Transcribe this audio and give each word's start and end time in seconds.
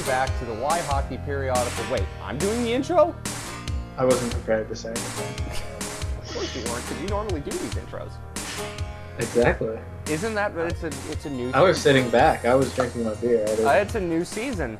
welcome 0.00 0.32
back 0.32 0.38
to 0.38 0.46
the 0.46 0.54
Why 0.54 0.78
Hockey 0.80 1.18
periodical. 1.18 1.84
Wait, 1.90 2.04
I'm 2.22 2.38
doing 2.38 2.62
the 2.64 2.72
intro? 2.72 3.14
I 3.98 4.04
wasn't 4.06 4.32
prepared 4.32 4.68
to 4.68 4.76
say 4.76 4.88
anything. 4.88 5.46
Of 6.22 6.32
course 6.32 6.56
you 6.56 6.62
weren't, 6.70 6.88
because 6.88 7.02
you 7.02 7.08
normally 7.08 7.40
do 7.40 7.50
these 7.50 7.74
intros. 7.74 8.12
Exactly. 9.18 9.78
Isn't 10.08 10.34
that? 10.34 10.56
It's 10.56 10.84
a 10.84 10.86
it's 11.10 11.26
a 11.26 11.30
new. 11.30 11.50
I 11.52 11.60
was 11.60 11.78
sitting 11.78 12.08
back. 12.08 12.46
I 12.46 12.54
was 12.54 12.74
drinking 12.74 13.04
my 13.04 13.14
beer. 13.14 13.44
I 13.46 13.80
Uh, 13.80 13.82
it's 13.82 13.94
a 13.94 14.00
new 14.00 14.24
season. 14.24 14.78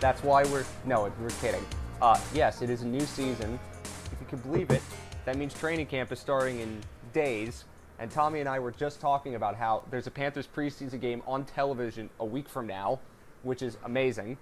That's 0.00 0.24
why 0.24 0.42
we're 0.44 0.64
no, 0.86 1.12
we're 1.20 1.30
kidding. 1.40 1.64
Uh, 2.00 2.18
yes, 2.34 2.62
it 2.62 2.70
is 2.70 2.82
a 2.82 2.86
new 2.86 3.06
season. 3.06 3.60
If 3.84 4.20
you 4.20 4.26
can 4.28 4.40
believe 4.40 4.72
it, 4.72 4.82
that 5.24 5.36
means 5.36 5.54
training 5.54 5.86
camp 5.86 6.10
is 6.10 6.18
starting 6.18 6.58
in 6.58 6.80
days. 7.12 7.64
And 8.00 8.10
Tommy 8.10 8.40
and 8.40 8.48
I 8.48 8.58
were 8.58 8.72
just 8.72 9.00
talking 9.00 9.36
about 9.36 9.54
how 9.54 9.84
there's 9.90 10.08
a 10.08 10.10
Panthers 10.10 10.48
preseason 10.48 11.00
game 11.00 11.22
on 11.28 11.44
television 11.44 12.10
a 12.18 12.24
week 12.24 12.48
from 12.48 12.66
now, 12.66 12.98
which 13.42 13.62
is 13.62 13.76
amazing. 13.84 14.38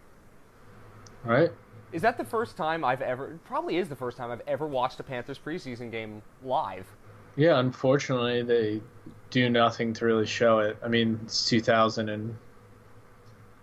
right? 1.25 1.51
Is 1.93 2.03
that 2.03 2.17
the 2.17 2.25
first 2.25 2.57
time 2.57 2.85
I've 2.85 3.03
ever? 3.03 3.33
It 3.33 3.45
probably 3.45 3.77
is 3.77 3.89
the 3.89 3.97
first 3.97 4.17
time 4.17 4.31
I've 4.31 4.43
ever 4.47 4.67
watched 4.67 5.01
a 5.01 5.03
Panthers 5.03 5.39
preseason 5.39 5.91
game 5.91 6.23
live. 6.45 6.87
Yeah, 7.37 7.59
unfortunately, 7.59 8.43
they 8.43 8.81
do 9.31 9.49
nothing 9.49 9.93
to 9.95 10.05
really 10.05 10.27
show 10.27 10.61
it. 10.61 10.77
I 10.85 10.89
mean, 10.89 11.21
it's 11.25 11.49
2000 11.49 12.09
and 12.09 12.37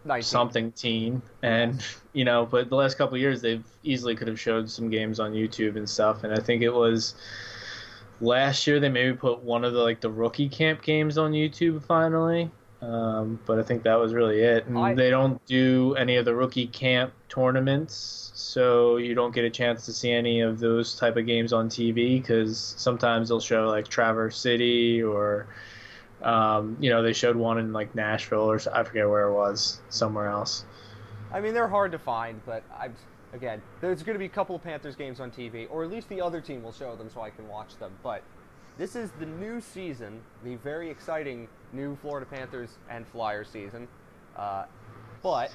19. 0.06 0.24
something 0.24 0.72
teen, 0.74 1.22
and 1.42 1.84
you 2.14 2.26
know, 2.26 2.46
but 2.46 2.70
the 2.70 2.76
last 2.76 2.98
couple 2.98 3.16
of 3.16 3.22
years, 3.22 3.42
they've 3.42 3.66
easily 3.84 4.16
could 4.16 4.28
have 4.28 4.40
showed 4.40 4.70
some 4.70 4.90
games 4.90 5.20
on 5.20 5.34
YouTube 5.34 5.76
and 5.78 5.90
stuff. 5.90 6.24
And 6.24 6.34
I 6.34 6.40
think 6.40 6.64
it 6.64 6.74
was 6.74 7.16
last 8.20 8.68
year 8.68 8.80
they 8.80 8.90
maybe 8.90 9.16
put 9.16 9.40
one 9.44 9.64
of 9.64 9.74
the 9.74 9.80
like 9.80 10.02
the 10.02 10.10
rookie 10.10 10.50
camp 10.50 10.82
games 10.82 11.18
on 11.18 11.32
YouTube 11.32 11.84
finally. 11.84 12.52
Um, 12.82 13.40
but 13.46 13.58
I 13.58 13.64
think 13.64 13.84
that 13.84 13.96
was 13.96 14.14
really 14.14 14.42
it. 14.42 14.68
And 14.68 14.78
I- 14.78 14.94
they 14.94 15.10
don't 15.10 15.44
do 15.46 15.96
any 15.96 16.16
of 16.18 16.26
the 16.26 16.36
rookie 16.36 16.68
camp 16.68 17.12
tournaments, 17.28 18.32
so 18.36 18.98
you 18.98 19.16
don't 19.16 19.34
get 19.34 19.46
a 19.46 19.50
chance 19.50 19.86
to 19.86 19.94
see 19.94 20.12
any 20.12 20.42
of 20.42 20.60
those 20.60 20.96
type 20.96 21.18
of 21.18 21.26
games 21.26 21.54
on 21.54 21.70
TV 21.70 22.22
because 22.22 22.76
sometimes 22.78 23.30
they'll 23.30 23.40
show 23.40 23.68
like 23.68 23.88
Traverse 23.88 24.38
City 24.38 25.02
or, 25.02 25.48
um, 26.22 26.78
you 26.80 26.90
know, 26.92 27.02
they 27.02 27.14
showed 27.14 27.36
one 27.36 27.58
in 27.58 27.74
like 27.74 27.96
Nashville 27.96 28.50
or 28.52 28.60
I 28.72 28.84
forget 28.84 29.10
where 29.10 29.28
it 29.28 29.34
was, 29.34 29.82
somewhere 29.90 30.28
else. 30.28 30.64
I 31.34 31.42
mean, 31.42 31.54
they're 31.54 31.68
hard 31.68 31.92
to 31.94 32.00
find, 32.00 32.40
but 32.46 32.64
I, 32.80 32.90
again, 33.34 33.62
there's 33.82 34.04
going 34.04 34.16
to 34.16 34.20
be 34.20 34.26
a 34.26 34.30
couple 34.30 34.56
of 34.56 34.64
Panthers 34.64 34.96
games 34.96 35.20
on 35.20 35.32
TV, 35.32 35.68
or 35.72 35.84
at 35.84 35.90
least 35.90 36.10
the 36.10 36.22
other 36.22 36.42
team 36.42 36.64
will 36.64 36.72
show 36.72 36.96
them 36.96 37.10
so 37.10 37.22
I 37.22 37.32
can 37.32 37.48
watch 37.50 37.76
them. 37.80 37.92
But 38.04 38.22
this 38.78 38.96
is 38.96 39.10
the 39.20 39.26
new 39.26 39.60
season, 39.60 40.22
the 40.44 40.56
very 40.58 40.90
exciting 40.90 41.48
new 41.74 41.96
Florida 41.96 42.28
Panthers 42.30 42.78
and 42.90 43.08
Flyers 43.08 43.50
season. 43.50 43.88
Uh, 44.36 44.66
but 45.24 45.52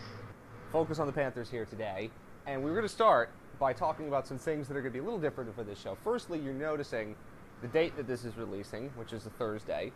focus 0.72 0.98
on 0.98 1.06
the 1.06 1.12
Panthers 1.12 1.48
here 1.48 1.64
today, 1.64 2.10
and 2.46 2.60
we 2.60 2.70
we're 2.70 2.76
going 2.76 2.88
to 2.88 2.92
start 2.92 3.30
by 3.60 3.72
talking 3.72 4.08
about 4.08 4.26
some 4.26 4.38
things 4.38 4.66
that 4.66 4.76
are 4.76 4.80
going 4.80 4.92
to 4.92 4.98
be 4.98 4.98
a 4.98 5.04
little 5.04 5.20
different 5.20 5.54
for 5.54 5.62
this 5.62 5.78
show. 5.78 5.96
Firstly, 6.02 6.40
you're 6.40 6.52
noticing 6.52 7.14
the 7.60 7.68
date 7.68 7.96
that 7.96 8.08
this 8.08 8.24
is 8.24 8.36
releasing, 8.36 8.88
which 8.96 9.12
is 9.12 9.24
a 9.26 9.30
Thursday. 9.30 9.92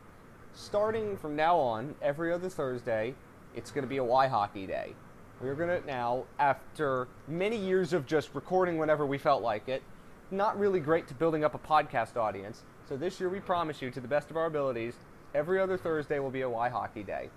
Starting 0.54 1.16
from 1.16 1.34
now 1.34 1.58
on, 1.58 1.96
every 2.00 2.32
other 2.32 2.48
Thursday, 2.48 3.12
it's 3.56 3.72
going 3.72 3.82
to 3.82 3.88
be 3.88 3.96
a 3.96 4.04
Why 4.04 4.28
Hockey 4.28 4.66
Day. 4.66 4.94
We're 5.40 5.56
going 5.56 5.80
to 5.80 5.84
now, 5.84 6.24
after 6.38 7.08
many 7.26 7.56
years 7.56 7.92
of 7.92 8.06
just 8.06 8.30
recording 8.34 8.78
whenever 8.78 9.04
we 9.04 9.18
felt 9.18 9.42
like 9.42 9.68
it, 9.68 9.82
not 10.30 10.58
really 10.58 10.80
great 10.80 11.08
to 11.08 11.14
building 11.14 11.44
up 11.44 11.54
a 11.54 11.58
podcast 11.58 12.16
audience. 12.16 12.62
So 12.88 12.96
this 12.96 13.18
year, 13.18 13.28
we 13.28 13.40
promise 13.40 13.82
you, 13.82 13.90
to 13.90 14.00
the 14.00 14.08
best 14.08 14.30
of 14.30 14.36
our 14.36 14.46
abilities, 14.46 14.94
every 15.34 15.60
other 15.60 15.76
Thursday 15.76 16.20
will 16.20 16.30
be 16.30 16.42
a 16.42 16.48
Why 16.48 16.68
Hockey 16.68 17.02
Day. 17.02 17.28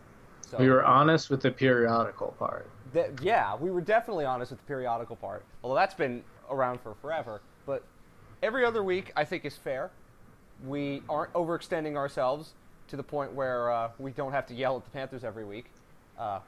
So 0.42 0.58
We 0.58 0.70
were 0.70 0.86
honest 0.86 1.30
with 1.30 1.42
the 1.42 1.52
periodical 1.52 2.36
part. 2.38 2.70
Th- 2.94 3.12
yeah, 3.22 3.56
we 3.56 3.72
were 3.72 3.82
definitely 3.82 4.26
honest 4.26 4.52
with 4.52 4.60
the 4.60 4.66
periodical 4.66 5.16
part. 5.16 5.44
Although 5.64 5.76
that's 5.76 5.94
been 5.96 6.24
around 6.50 6.82
for 6.82 6.96
forever. 7.02 7.42
But 7.66 7.84
every 8.44 8.64
other 8.64 8.84
week, 8.84 9.12
I 9.16 9.24
think, 9.26 9.46
is 9.46 9.56
fair. 9.56 9.92
We 10.68 11.02
aren't 11.10 11.34
overextending 11.34 11.96
ourselves 11.96 12.54
to 12.88 12.96
the 12.96 13.04
point 13.04 13.34
where 13.34 13.72
uh, 13.72 13.90
we 13.98 14.12
don't 14.12 14.32
have 14.32 14.46
to 14.48 14.54
yell 14.54 14.78
at 14.78 14.84
the 14.84 14.92
Panthers 14.92 15.24
every 15.24 15.46
week. 15.46 15.66
Uh, 16.18 16.40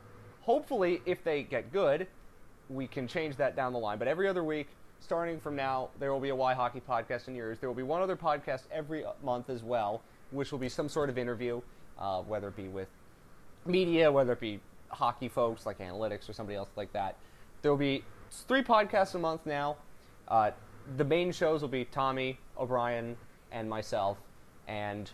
hopefully, 0.42 1.02
if 1.06 1.24
they 1.24 1.44
get 1.44 1.72
good, 1.72 2.08
we 2.70 2.88
can 2.88 3.08
change 3.08 3.36
that 3.38 3.56
down 3.56 3.74
the 3.74 3.80
line. 3.80 3.98
But 3.98 4.08
every 4.08 4.28
other 4.28 4.44
week, 4.44 4.68
starting 5.02 5.40
from 5.40 5.56
now, 5.56 5.90
there 6.00 6.14
will 6.14 6.20
be 6.20 6.30
a 6.30 6.36
Why 6.36 6.54
Hockey 6.54 6.82
podcast 6.88 7.28
in 7.28 7.36
yours. 7.36 7.58
There 7.60 7.68
will 7.68 7.76
be 7.76 7.84
one 7.84 8.02
other 8.02 8.16
podcast 8.16 8.62
every 8.72 9.04
month 9.24 9.50
as 9.50 9.64
well, 9.64 10.02
which 10.30 10.52
will 10.52 10.60
be 10.60 10.70
some 10.70 10.88
sort 10.88 11.10
of 11.10 11.18
interview, 11.18 11.62
uh, 12.00 12.22
whether 12.22 12.48
it 12.48 12.56
be 12.56 12.68
with 12.68 12.88
media, 13.66 14.12
whether 14.12 14.34
it 14.34 14.40
be 14.40 14.60
hockey 14.90 15.28
folks 15.28 15.66
like 15.66 15.80
analytics 15.80 16.30
or 16.30 16.34
somebody 16.34 16.56
else 16.56 16.70
like 16.76 16.94
that. 16.94 17.18
There 17.62 17.72
will 17.72 17.78
be 17.78 18.04
three 18.32 18.62
podcasts 18.62 19.16
a 19.16 19.20
month 19.20 19.46
now. 19.46 19.78
Uh, 20.28 20.52
the 20.98 21.04
main 21.04 21.32
shows 21.32 21.62
will 21.62 21.70
be 21.70 21.86
Tommy, 21.86 22.40
O'Brien, 22.58 23.18
and 23.52 23.70
myself. 23.70 24.18
And 24.68 25.10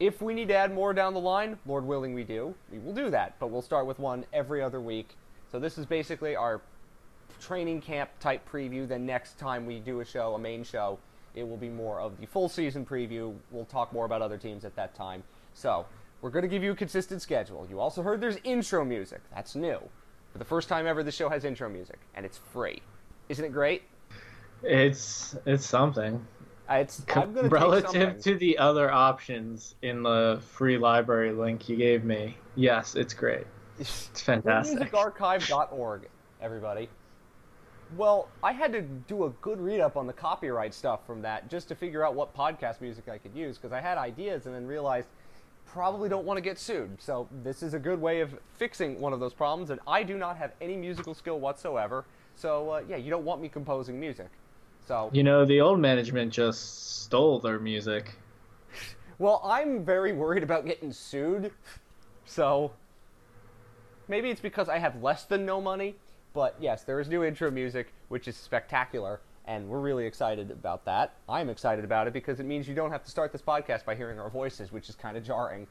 if 0.00 0.22
we 0.22 0.34
need 0.34 0.48
to 0.48 0.54
add 0.54 0.72
more 0.72 0.92
down 0.92 1.14
the 1.14 1.20
line, 1.20 1.58
Lord 1.66 1.84
willing, 1.84 2.14
we 2.14 2.24
do. 2.24 2.54
We 2.72 2.78
will 2.78 2.94
do 2.94 3.10
that, 3.10 3.36
but 3.38 3.48
we'll 3.50 3.62
start 3.62 3.86
with 3.86 3.98
one 3.98 4.24
every 4.32 4.62
other 4.62 4.80
week. 4.80 5.16
So 5.50 5.58
this 5.58 5.78
is 5.78 5.86
basically 5.86 6.36
our 6.36 6.60
training 7.40 7.80
camp 7.80 8.10
type 8.20 8.48
preview. 8.50 8.86
Then 8.86 9.06
next 9.06 9.38
time 9.38 9.66
we 9.66 9.80
do 9.80 10.00
a 10.00 10.04
show, 10.04 10.34
a 10.34 10.38
main 10.38 10.64
show, 10.64 10.98
it 11.34 11.46
will 11.48 11.56
be 11.56 11.68
more 11.68 12.00
of 12.00 12.18
the 12.20 12.26
full 12.26 12.48
season 12.48 12.84
preview. 12.84 13.34
We'll 13.50 13.64
talk 13.64 13.92
more 13.92 14.04
about 14.04 14.22
other 14.22 14.38
teams 14.38 14.64
at 14.64 14.74
that 14.76 14.94
time. 14.94 15.22
So 15.54 15.86
we're 16.20 16.30
going 16.30 16.42
to 16.42 16.48
give 16.48 16.62
you 16.62 16.72
a 16.72 16.76
consistent 16.76 17.22
schedule. 17.22 17.66
You 17.70 17.80
also 17.80 18.02
heard 18.02 18.20
there's 18.20 18.38
intro 18.44 18.84
music. 18.84 19.20
That's 19.34 19.54
new. 19.54 19.78
For 20.32 20.38
the 20.38 20.44
first 20.44 20.68
time 20.68 20.86
ever, 20.86 21.02
the 21.02 21.12
show 21.12 21.28
has 21.28 21.44
intro 21.44 21.68
music, 21.68 21.98
and 22.14 22.26
it's 22.26 22.38
free. 22.52 22.82
Isn't 23.28 23.44
it 23.44 23.52
great? 23.52 23.82
It's 24.62 25.36
it's 25.46 25.64
something. 25.64 26.24
Uh, 26.68 26.74
It's 26.74 27.02
Relative 27.16 28.20
to 28.20 28.34
the 28.34 28.58
other 28.58 28.90
options 28.90 29.74
in 29.82 30.02
the 30.02 30.40
free 30.42 30.76
library 30.76 31.32
link 31.32 31.68
you 31.68 31.76
gave 31.76 32.04
me, 32.04 32.36
yes, 32.56 32.94
it's 32.94 33.14
great. 33.14 33.46
It's 33.78 34.08
fantastic. 34.20 34.90
FreeMusicArchive.org, 34.92 36.08
everybody. 36.42 36.90
Well, 37.96 38.28
I 38.42 38.52
had 38.52 38.72
to 38.72 38.82
do 38.82 39.24
a 39.24 39.30
good 39.40 39.60
read 39.60 39.80
up 39.80 39.96
on 39.96 40.06
the 40.06 40.12
copyright 40.12 40.74
stuff 40.74 41.06
from 41.06 41.22
that 41.22 41.48
just 41.48 41.68
to 41.68 41.74
figure 41.74 42.04
out 42.04 42.14
what 42.14 42.34
podcast 42.36 42.80
music 42.80 43.08
I 43.08 43.18
could 43.18 43.34
use 43.34 43.56
because 43.56 43.72
I 43.72 43.80
had 43.80 43.96
ideas 43.96 44.46
and 44.46 44.54
then 44.54 44.66
realized 44.66 45.08
probably 45.66 46.08
don't 46.08 46.24
want 46.24 46.36
to 46.36 46.40
get 46.42 46.58
sued. 46.58 47.00
So 47.00 47.28
this 47.42 47.62
is 47.62 47.74
a 47.74 47.78
good 47.78 48.00
way 48.00 48.20
of 48.20 48.38
fixing 48.54 49.00
one 49.00 49.12
of 49.12 49.20
those 49.20 49.34
problems. 49.34 49.70
And 49.70 49.80
I 49.86 50.02
do 50.02 50.16
not 50.16 50.36
have 50.36 50.52
any 50.60 50.76
musical 50.76 51.14
skill 51.14 51.40
whatsoever. 51.40 52.04
So 52.36 52.70
uh, 52.70 52.82
yeah, 52.88 52.96
you 52.96 53.10
don't 53.10 53.24
want 53.24 53.40
me 53.40 53.48
composing 53.48 53.98
music. 53.98 54.28
So 54.86 55.10
You 55.12 55.22
know, 55.22 55.44
the 55.44 55.60
old 55.60 55.80
management 55.80 56.32
just 56.32 57.04
stole 57.04 57.38
their 57.38 57.58
music. 57.58 58.14
well, 59.18 59.40
I'm 59.44 59.84
very 59.84 60.12
worried 60.12 60.42
about 60.42 60.66
getting 60.66 60.92
sued. 60.92 61.52
So 62.24 62.72
maybe 64.08 64.30
it's 64.30 64.40
because 64.40 64.68
I 64.68 64.78
have 64.78 65.02
less 65.02 65.24
than 65.24 65.46
no 65.46 65.60
money. 65.60 65.96
But 66.38 66.54
yes, 66.60 66.84
there 66.84 67.00
is 67.00 67.08
new 67.08 67.24
intro 67.24 67.50
music, 67.50 67.92
which 68.10 68.28
is 68.28 68.36
spectacular, 68.36 69.18
and 69.46 69.68
we're 69.68 69.80
really 69.80 70.06
excited 70.06 70.52
about 70.52 70.84
that. 70.84 71.14
I'm 71.28 71.50
excited 71.50 71.84
about 71.84 72.06
it 72.06 72.12
because 72.12 72.38
it 72.38 72.46
means 72.46 72.68
you 72.68 72.76
don't 72.76 72.92
have 72.92 73.02
to 73.02 73.10
start 73.10 73.32
this 73.32 73.42
podcast 73.42 73.84
by 73.84 73.96
hearing 73.96 74.20
our 74.20 74.30
voices, 74.30 74.70
which 74.70 74.88
is 74.88 74.94
kind 74.94 75.16
of 75.16 75.24
jarring. 75.24 75.66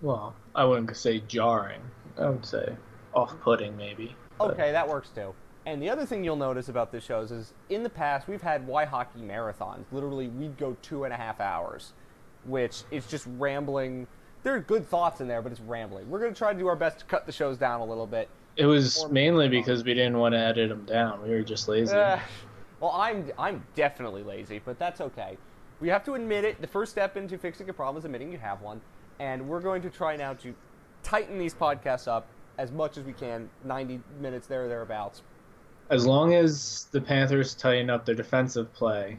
Well, 0.00 0.36
I 0.54 0.64
wouldn't 0.64 0.96
say 0.96 1.24
jarring. 1.26 1.80
I 2.16 2.28
would 2.28 2.46
say 2.46 2.76
off-putting, 3.14 3.76
maybe. 3.76 4.14
But- 4.38 4.52
Okay, 4.52 4.70
that 4.70 4.86
works 4.86 5.08
too. 5.08 5.34
And 5.66 5.82
the 5.82 5.90
other 5.90 6.06
thing 6.06 6.22
you'll 6.22 6.36
notice 6.36 6.68
about 6.68 6.92
this 6.92 7.02
show 7.02 7.22
is 7.22 7.52
in 7.68 7.82
the 7.82 7.90
past 7.90 8.28
we've 8.28 8.42
had 8.42 8.64
Why 8.64 8.84
hockey 8.84 9.22
marathons. 9.22 9.86
Literally, 9.90 10.28
we'd 10.28 10.56
go 10.56 10.76
two 10.82 11.02
and 11.02 11.12
a 11.12 11.16
half 11.16 11.40
hours, 11.40 11.94
which 12.44 12.84
is 12.92 13.08
just 13.08 13.26
rambling. 13.38 14.06
There 14.44 14.54
are 14.54 14.60
good 14.60 14.86
thoughts 14.86 15.20
in 15.20 15.26
there, 15.26 15.42
but 15.42 15.50
it's 15.50 15.60
rambling. 15.60 16.08
We're 16.08 16.20
going 16.20 16.32
to 16.32 16.38
try 16.38 16.52
to 16.52 16.58
do 16.60 16.68
our 16.68 16.76
best 16.76 17.00
to 17.00 17.04
cut 17.06 17.26
the 17.26 17.32
shows 17.32 17.58
down 17.58 17.80
a 17.80 17.84
little 17.84 18.06
bit. 18.06 18.28
It 18.56 18.66
was 18.66 19.08
mainly 19.10 19.48
because 19.48 19.82
we 19.84 19.94
didn't 19.94 20.18
want 20.18 20.34
to 20.34 20.38
edit 20.38 20.68
them 20.68 20.84
down. 20.84 21.22
We 21.22 21.30
were 21.30 21.42
just 21.42 21.68
lazy. 21.68 21.96
Uh, 21.96 22.18
well, 22.80 22.92
I'm 22.92 23.30
I'm 23.38 23.64
definitely 23.74 24.22
lazy, 24.22 24.60
but 24.64 24.78
that's 24.78 25.00
okay. 25.00 25.38
We 25.80 25.88
have 25.88 26.04
to 26.04 26.14
admit 26.14 26.44
it. 26.44 26.60
The 26.60 26.66
first 26.66 26.92
step 26.92 27.16
into 27.16 27.38
fixing 27.38 27.68
a 27.70 27.72
problem 27.72 27.98
is 27.98 28.04
admitting 28.04 28.30
you 28.30 28.38
have 28.38 28.60
one, 28.60 28.80
and 29.18 29.48
we're 29.48 29.60
going 29.60 29.82
to 29.82 29.90
try 29.90 30.16
now 30.16 30.34
to 30.34 30.54
tighten 31.02 31.38
these 31.38 31.54
podcasts 31.54 32.06
up 32.06 32.26
as 32.58 32.70
much 32.70 32.98
as 32.98 33.04
we 33.04 33.12
can. 33.12 33.48
Ninety 33.64 34.00
minutes 34.20 34.46
there 34.46 34.64
or 34.64 34.68
thereabouts. 34.68 35.22
As 35.90 36.06
long 36.06 36.34
as 36.34 36.88
the 36.92 37.00
Panthers 37.00 37.54
tighten 37.54 37.90
up 37.90 38.04
their 38.04 38.14
defensive 38.14 38.72
play, 38.72 39.18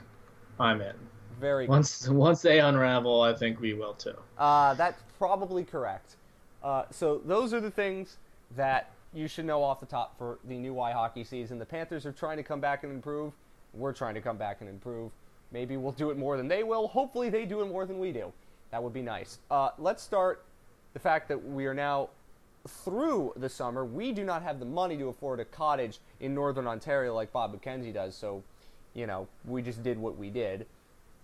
I'm 0.59 0.81
in. 0.81 0.95
Very 1.39 1.65
good. 1.65 1.71
Once 1.71 2.07
once 2.07 2.41
they 2.41 2.59
unravel, 2.59 3.21
I 3.21 3.33
think 3.33 3.59
we 3.59 3.74
will 3.74 3.94
too. 3.95 4.15
Uh, 4.38 4.75
that's 4.75 5.01
probably 5.18 5.63
correct. 5.63 6.18
Uh, 6.63 6.83
so 6.91 7.21
those 7.25 7.53
are 7.53 7.59
the 7.59 7.71
things 7.71 8.18
that 8.56 8.91
you 9.13 9.27
should 9.27 9.45
know 9.45 9.63
off 9.63 9.80
the 9.80 9.86
top 9.86 10.18
for 10.18 10.39
the 10.45 10.57
new 10.57 10.74
Why 10.74 10.92
hockey 10.92 11.24
season. 11.24 11.60
The 11.60 11.65
Panthers 11.65 12.06
are 12.06 12.12
trying 12.12 12.38
to 12.38 12.44
come 12.44 12.60
back 12.60 12.83
and 12.83 12.92
improve. 12.92 13.33
We're 13.74 13.94
trying 13.94 14.15
to 14.15 14.21
come 14.21 14.38
back 14.38 14.62
and 14.62 14.69
improve. 14.69 15.12
Maybe 15.51 15.77
we'll 15.77 15.92
do 15.92 16.10
it 16.10 16.18
more 16.18 16.36
than 16.36 16.48
they 16.48 16.63
will. 16.63 16.88
Hopefully, 16.88 17.30
they 17.30 17.45
do 17.45 17.62
it 17.62 17.65
more 17.65 17.86
than 17.86 18.00
we 18.00 18.12
do. 18.12 18.33
That 18.71 18.81
would 18.81 18.94
be 18.94 19.04
nice. 19.04 19.39
Uh, 19.51 19.69
let's 19.77 20.01
start 20.01 20.45
the 20.94 21.00
fact 21.00 21.27
that 21.27 21.44
we 21.44 21.65
are 21.65 21.74
now 21.75 22.10
through 22.68 23.33
the 23.36 23.50
summer. 23.50 23.86
We 23.86 24.12
do 24.12 24.24
not 24.24 24.42
have 24.42 24.60
the 24.60 24.65
money 24.65 24.98
to 24.98 25.10
afford 25.10 25.39
a 25.39 25.45
cottage 25.45 26.00
in 26.19 26.33
northern 26.33 26.66
Ontario 26.66 27.13
like 27.13 27.31
Bob 27.31 27.59
McKenzie 27.59 27.94
does, 27.94 28.16
so, 28.16 28.44
you 28.94 29.06
know, 29.06 29.27
we 29.45 29.62
just 29.62 29.83
did 29.83 30.00
what 30.00 30.18
we 30.18 30.30
did. 30.30 30.66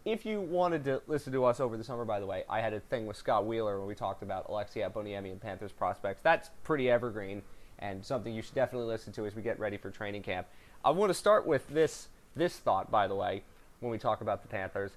If 0.06 0.25
you 0.25 0.42
wanted 0.42 0.83
to 0.85 1.01
listen 1.07 1.33
to 1.33 1.45
us 1.45 1.59
over 1.59 1.75
the 1.75 1.83
summer, 1.83 2.06
by 2.06 2.19
the 2.19 2.25
way, 2.25 2.44
I 2.50 2.62
had 2.62 2.74
a 2.74 2.80
thing 2.80 3.06
with 3.06 3.18
Scott 3.18 3.45
Wheeler 3.45 3.80
when 3.80 3.88
we 3.88 3.95
talked 3.95 4.21
about 4.21 4.47
Aleksi 4.47 4.88
Heponiemi 4.88 5.31
and 5.31 5.42
Panthers 5.42 5.71
prospects. 5.71 6.21
That's 6.21 6.50
pretty 6.63 6.89
evergreen 6.89 7.42
and 7.80 8.06
something 8.06 8.34
you 8.34 8.42
should 8.42 8.56
definitely 8.56 8.88
listen 8.88 9.12
to 9.14 9.26
as 9.26 9.36
we 9.36 9.42
get 9.42 9.60
ready 9.60 9.78
for 9.78 9.90
training 9.90 10.24
camp. 10.24 10.48
I 10.84 10.92
want 10.92 11.10
to 11.10 11.14
start 11.14 11.46
with 11.46 11.68
this 11.70 12.08
this 12.36 12.58
thought, 12.58 12.92
by 12.92 13.08
the 13.08 13.16
way, 13.16 13.44
when 13.80 13.92
we 13.92 13.98
talk 13.98 14.22
about 14.22 14.44
the 14.44 14.48
Panthers. 14.48 14.92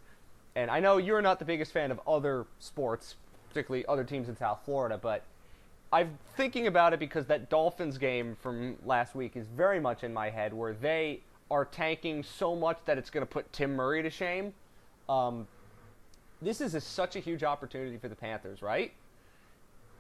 And 0.55 0.71
I 0.71 0.81
know 0.81 0.99
you're 0.99 1.23
not 1.23 1.39
the 1.39 1.45
biggest 1.45 1.73
fan 1.73 1.91
of 1.91 2.01
other 2.07 2.47
sports, 2.59 3.17
particularly 3.49 3.87
other 3.87 4.05
teams 4.05 4.29
in 4.29 4.37
South 4.37 4.61
Florida, 4.65 4.99
but 5.01 5.23
I'm 5.93 6.19
thinking 6.37 6.67
about 6.67 6.93
it 6.93 7.01
because 7.01 7.27
that 7.27 7.51
Dolphins 7.51 7.99
game 7.99 8.37
from 8.41 8.77
last 8.85 9.15
week 9.15 9.37
is 9.37 9.47
very 9.47 9.81
much 9.81 10.05
in 10.05 10.13
my 10.13 10.31
head, 10.31 10.53
where 10.53 10.73
they 10.73 11.21
are 11.51 11.65
tanking 11.65 12.23
so 12.23 12.57
much 12.57 12.79
that 12.87 12.97
it's 12.97 13.11
going 13.11 13.27
to 13.27 13.31
put 13.31 13.53
Tim 13.53 13.77
Murray 13.77 14.03
to 14.03 14.11
shame. 14.11 14.55
Um, 15.09 15.47
this 16.41 16.61
is 16.61 16.75
a, 16.75 16.81
such 16.81 17.15
a 17.15 17.21
huge 17.21 17.45
opportunity 17.45 17.99
for 17.99 18.09
the 18.09 18.15
Panthers, 18.15 18.63
right? 18.63 18.93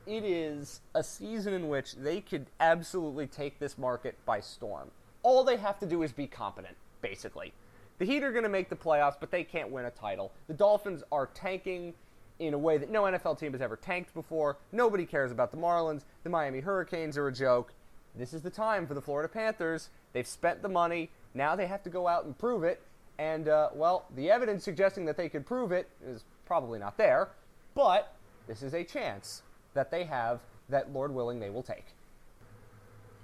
It 0.06 0.24
is 0.24 0.80
a 0.94 1.02
season 1.02 1.54
in 1.54 1.68
which 1.68 1.94
they 1.94 2.20
could 2.20 2.46
absolutely 2.58 3.28
take 3.28 3.58
this 3.58 3.78
market 3.78 4.16
by 4.26 4.40
storm. 4.40 4.90
All 5.22 5.44
they 5.44 5.56
have 5.56 5.78
to 5.78 5.86
do 5.86 6.02
is 6.02 6.12
be 6.12 6.26
competent, 6.26 6.76
basically. 7.00 7.52
The 7.98 8.04
Heat 8.04 8.24
are 8.24 8.32
going 8.32 8.42
to 8.42 8.48
make 8.48 8.68
the 8.68 8.76
playoffs, 8.76 9.14
but 9.20 9.30
they 9.30 9.44
can't 9.44 9.70
win 9.70 9.84
a 9.84 9.90
title. 9.90 10.32
The 10.48 10.54
Dolphins 10.54 11.04
are 11.12 11.26
tanking 11.26 11.94
in 12.40 12.52
a 12.52 12.58
way 12.58 12.78
that 12.78 12.90
no 12.90 13.02
NFL 13.02 13.38
team 13.38 13.52
has 13.52 13.60
ever 13.60 13.76
tanked 13.76 14.12
before. 14.12 14.56
Nobody 14.72 15.06
cares 15.06 15.30
about 15.30 15.52
the 15.52 15.56
Marlins. 15.56 16.02
The 16.24 16.30
Miami 16.30 16.58
Hurricanes 16.58 17.16
are 17.16 17.28
a 17.28 17.32
joke. 17.32 17.72
This 18.16 18.34
is 18.34 18.42
the 18.42 18.50
time 18.50 18.88
for 18.88 18.94
the 18.94 19.00
Florida 19.00 19.28
Panthers. 19.28 19.90
They've 20.12 20.26
spent 20.26 20.62
the 20.62 20.68
money. 20.68 21.10
Now 21.32 21.54
they 21.54 21.66
have 21.66 21.84
to 21.84 21.90
go 21.90 22.08
out 22.08 22.24
and 22.24 22.36
prove 22.36 22.64
it. 22.64 22.82
And, 23.18 23.48
uh, 23.48 23.68
well, 23.72 24.06
the 24.16 24.30
evidence 24.30 24.64
suggesting 24.64 25.04
that 25.04 25.16
they 25.16 25.28
could 25.28 25.46
prove 25.46 25.70
it 25.70 25.88
is 26.04 26.24
probably 26.44 26.80
not 26.80 26.98
there. 26.98 27.28
But 27.74 28.16
this 28.48 28.62
is 28.64 28.74
a 28.74 28.82
chance 28.82 29.42
that 29.74 29.90
they 29.90 30.04
have 30.04 30.40
that, 30.68 30.92
Lord 30.92 31.14
willing, 31.14 31.40
they 31.40 31.50
will 31.50 31.62
take. 31.62 31.84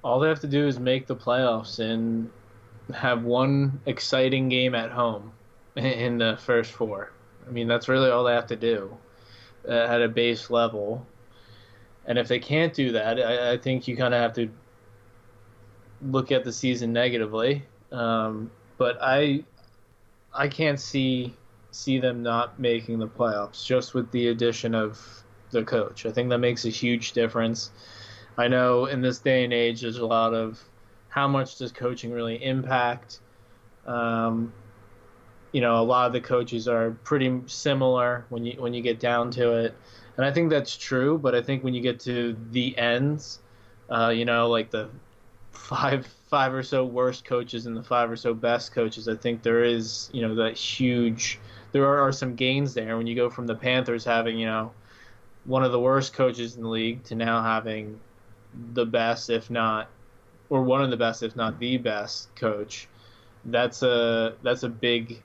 All 0.02 0.20
they 0.20 0.28
have 0.28 0.40
to 0.40 0.46
do 0.46 0.66
is 0.66 0.78
make 0.78 1.06
the 1.06 1.16
playoffs 1.16 1.78
and 1.78 2.30
have 2.94 3.24
one 3.24 3.80
exciting 3.86 4.48
game 4.48 4.74
at 4.74 4.90
home 4.90 5.32
in 5.76 6.18
the 6.18 6.36
first 6.40 6.72
four. 6.72 7.12
I 7.46 7.50
mean, 7.50 7.66
that's 7.66 7.88
really 7.88 8.10
all 8.10 8.24
they 8.24 8.34
have 8.34 8.46
to 8.48 8.56
do 8.56 8.96
uh, 9.68 9.72
at 9.72 10.02
a 10.02 10.08
base 10.08 10.50
level. 10.50 11.06
And 12.06 12.18
if 12.18 12.28
they 12.28 12.38
can't 12.38 12.72
do 12.72 12.92
that, 12.92 13.20
I, 13.20 13.52
I 13.52 13.58
think 13.58 13.88
you 13.88 13.96
kind 13.96 14.14
of 14.14 14.20
have 14.20 14.32
to 14.34 14.48
look 16.02 16.30
at 16.30 16.44
the 16.44 16.52
season 16.52 16.92
negatively. 16.92 17.64
Um, 17.90 18.50
but 18.76 18.98
I, 19.00 19.44
I 20.32 20.48
can't 20.48 20.78
see 20.80 21.34
see 21.70 21.98
them 21.98 22.22
not 22.22 22.58
making 22.58 22.98
the 22.98 23.06
playoffs 23.06 23.64
just 23.64 23.92
with 23.92 24.10
the 24.10 24.28
addition 24.28 24.74
of 24.74 25.22
the 25.50 25.64
coach. 25.64 26.06
I 26.06 26.12
think 26.12 26.30
that 26.30 26.38
makes 26.38 26.64
a 26.64 26.70
huge 26.70 27.12
difference. 27.12 27.70
I 28.36 28.48
know 28.48 28.86
in 28.86 29.00
this 29.00 29.18
day 29.18 29.44
and 29.44 29.52
age, 29.52 29.80
there's 29.80 29.98
a 29.98 30.06
lot 30.06 30.34
of 30.34 30.62
how 31.08 31.26
much 31.26 31.58
does 31.58 31.72
coaching 31.72 32.12
really 32.12 32.42
impact. 32.42 33.20
Um, 33.86 34.52
you 35.52 35.60
know, 35.60 35.80
a 35.80 35.82
lot 35.82 36.06
of 36.06 36.12
the 36.12 36.20
coaches 36.20 36.68
are 36.68 36.92
pretty 37.04 37.40
similar 37.46 38.26
when 38.28 38.44
you 38.44 38.60
when 38.60 38.74
you 38.74 38.82
get 38.82 39.00
down 39.00 39.30
to 39.32 39.52
it, 39.52 39.74
and 40.16 40.24
I 40.24 40.32
think 40.32 40.50
that's 40.50 40.76
true. 40.76 41.18
But 41.18 41.34
I 41.34 41.42
think 41.42 41.64
when 41.64 41.74
you 41.74 41.80
get 41.80 41.98
to 42.00 42.36
the 42.50 42.76
ends, 42.76 43.40
uh, 43.88 44.12
you 44.14 44.24
know, 44.24 44.48
like 44.48 44.70
the 44.70 44.88
five 45.52 46.06
five 46.28 46.52
or 46.52 46.62
so 46.62 46.84
worst 46.84 47.24
coaches 47.24 47.66
and 47.66 47.76
the 47.76 47.82
five 47.82 48.10
or 48.10 48.16
so 48.16 48.34
best 48.34 48.72
coaches, 48.72 49.08
I 49.08 49.16
think 49.16 49.42
there 49.42 49.64
is 49.64 50.10
you 50.12 50.22
know 50.22 50.34
that 50.36 50.56
huge. 50.56 51.40
There 51.72 51.84
are, 51.84 52.00
are 52.00 52.12
some 52.12 52.34
gains 52.34 52.72
there 52.72 52.96
when 52.96 53.06
you 53.06 53.14
go 53.14 53.28
from 53.28 53.46
the 53.46 53.54
Panthers 53.54 54.04
having 54.04 54.38
you 54.38 54.46
know 54.46 54.72
one 55.48 55.64
of 55.64 55.72
the 55.72 55.80
worst 55.80 56.12
coaches 56.12 56.56
in 56.56 56.62
the 56.62 56.68
league 56.68 57.02
to 57.04 57.14
now 57.14 57.42
having 57.42 57.98
the 58.74 58.84
best, 58.84 59.30
if 59.30 59.50
not, 59.50 59.88
or 60.50 60.62
one 60.62 60.82
of 60.82 60.90
the 60.90 60.96
best, 60.96 61.22
if 61.22 61.34
not 61.34 61.58
the 61.58 61.78
best 61.78 62.34
coach. 62.36 62.86
That's 63.46 63.82
a 63.82 64.34
that's 64.42 64.62
a 64.62 64.68
big 64.68 65.22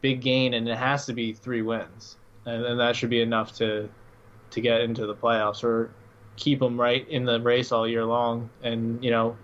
big 0.00 0.22
gain, 0.22 0.54
and 0.54 0.66
it 0.66 0.78
has 0.78 1.04
to 1.06 1.12
be 1.12 1.34
three 1.34 1.60
wins, 1.60 2.16
and, 2.46 2.64
and 2.64 2.80
that 2.80 2.96
should 2.96 3.10
be 3.10 3.20
enough 3.20 3.52
to 3.56 3.88
to 4.50 4.60
get 4.62 4.80
into 4.80 5.06
the 5.06 5.14
playoffs 5.14 5.62
or 5.62 5.90
keep 6.36 6.58
them 6.60 6.80
right 6.80 7.06
in 7.08 7.26
the 7.26 7.38
race 7.38 7.70
all 7.70 7.86
year 7.86 8.06
long, 8.06 8.48
and 8.62 9.04
you 9.04 9.10
know 9.10 9.36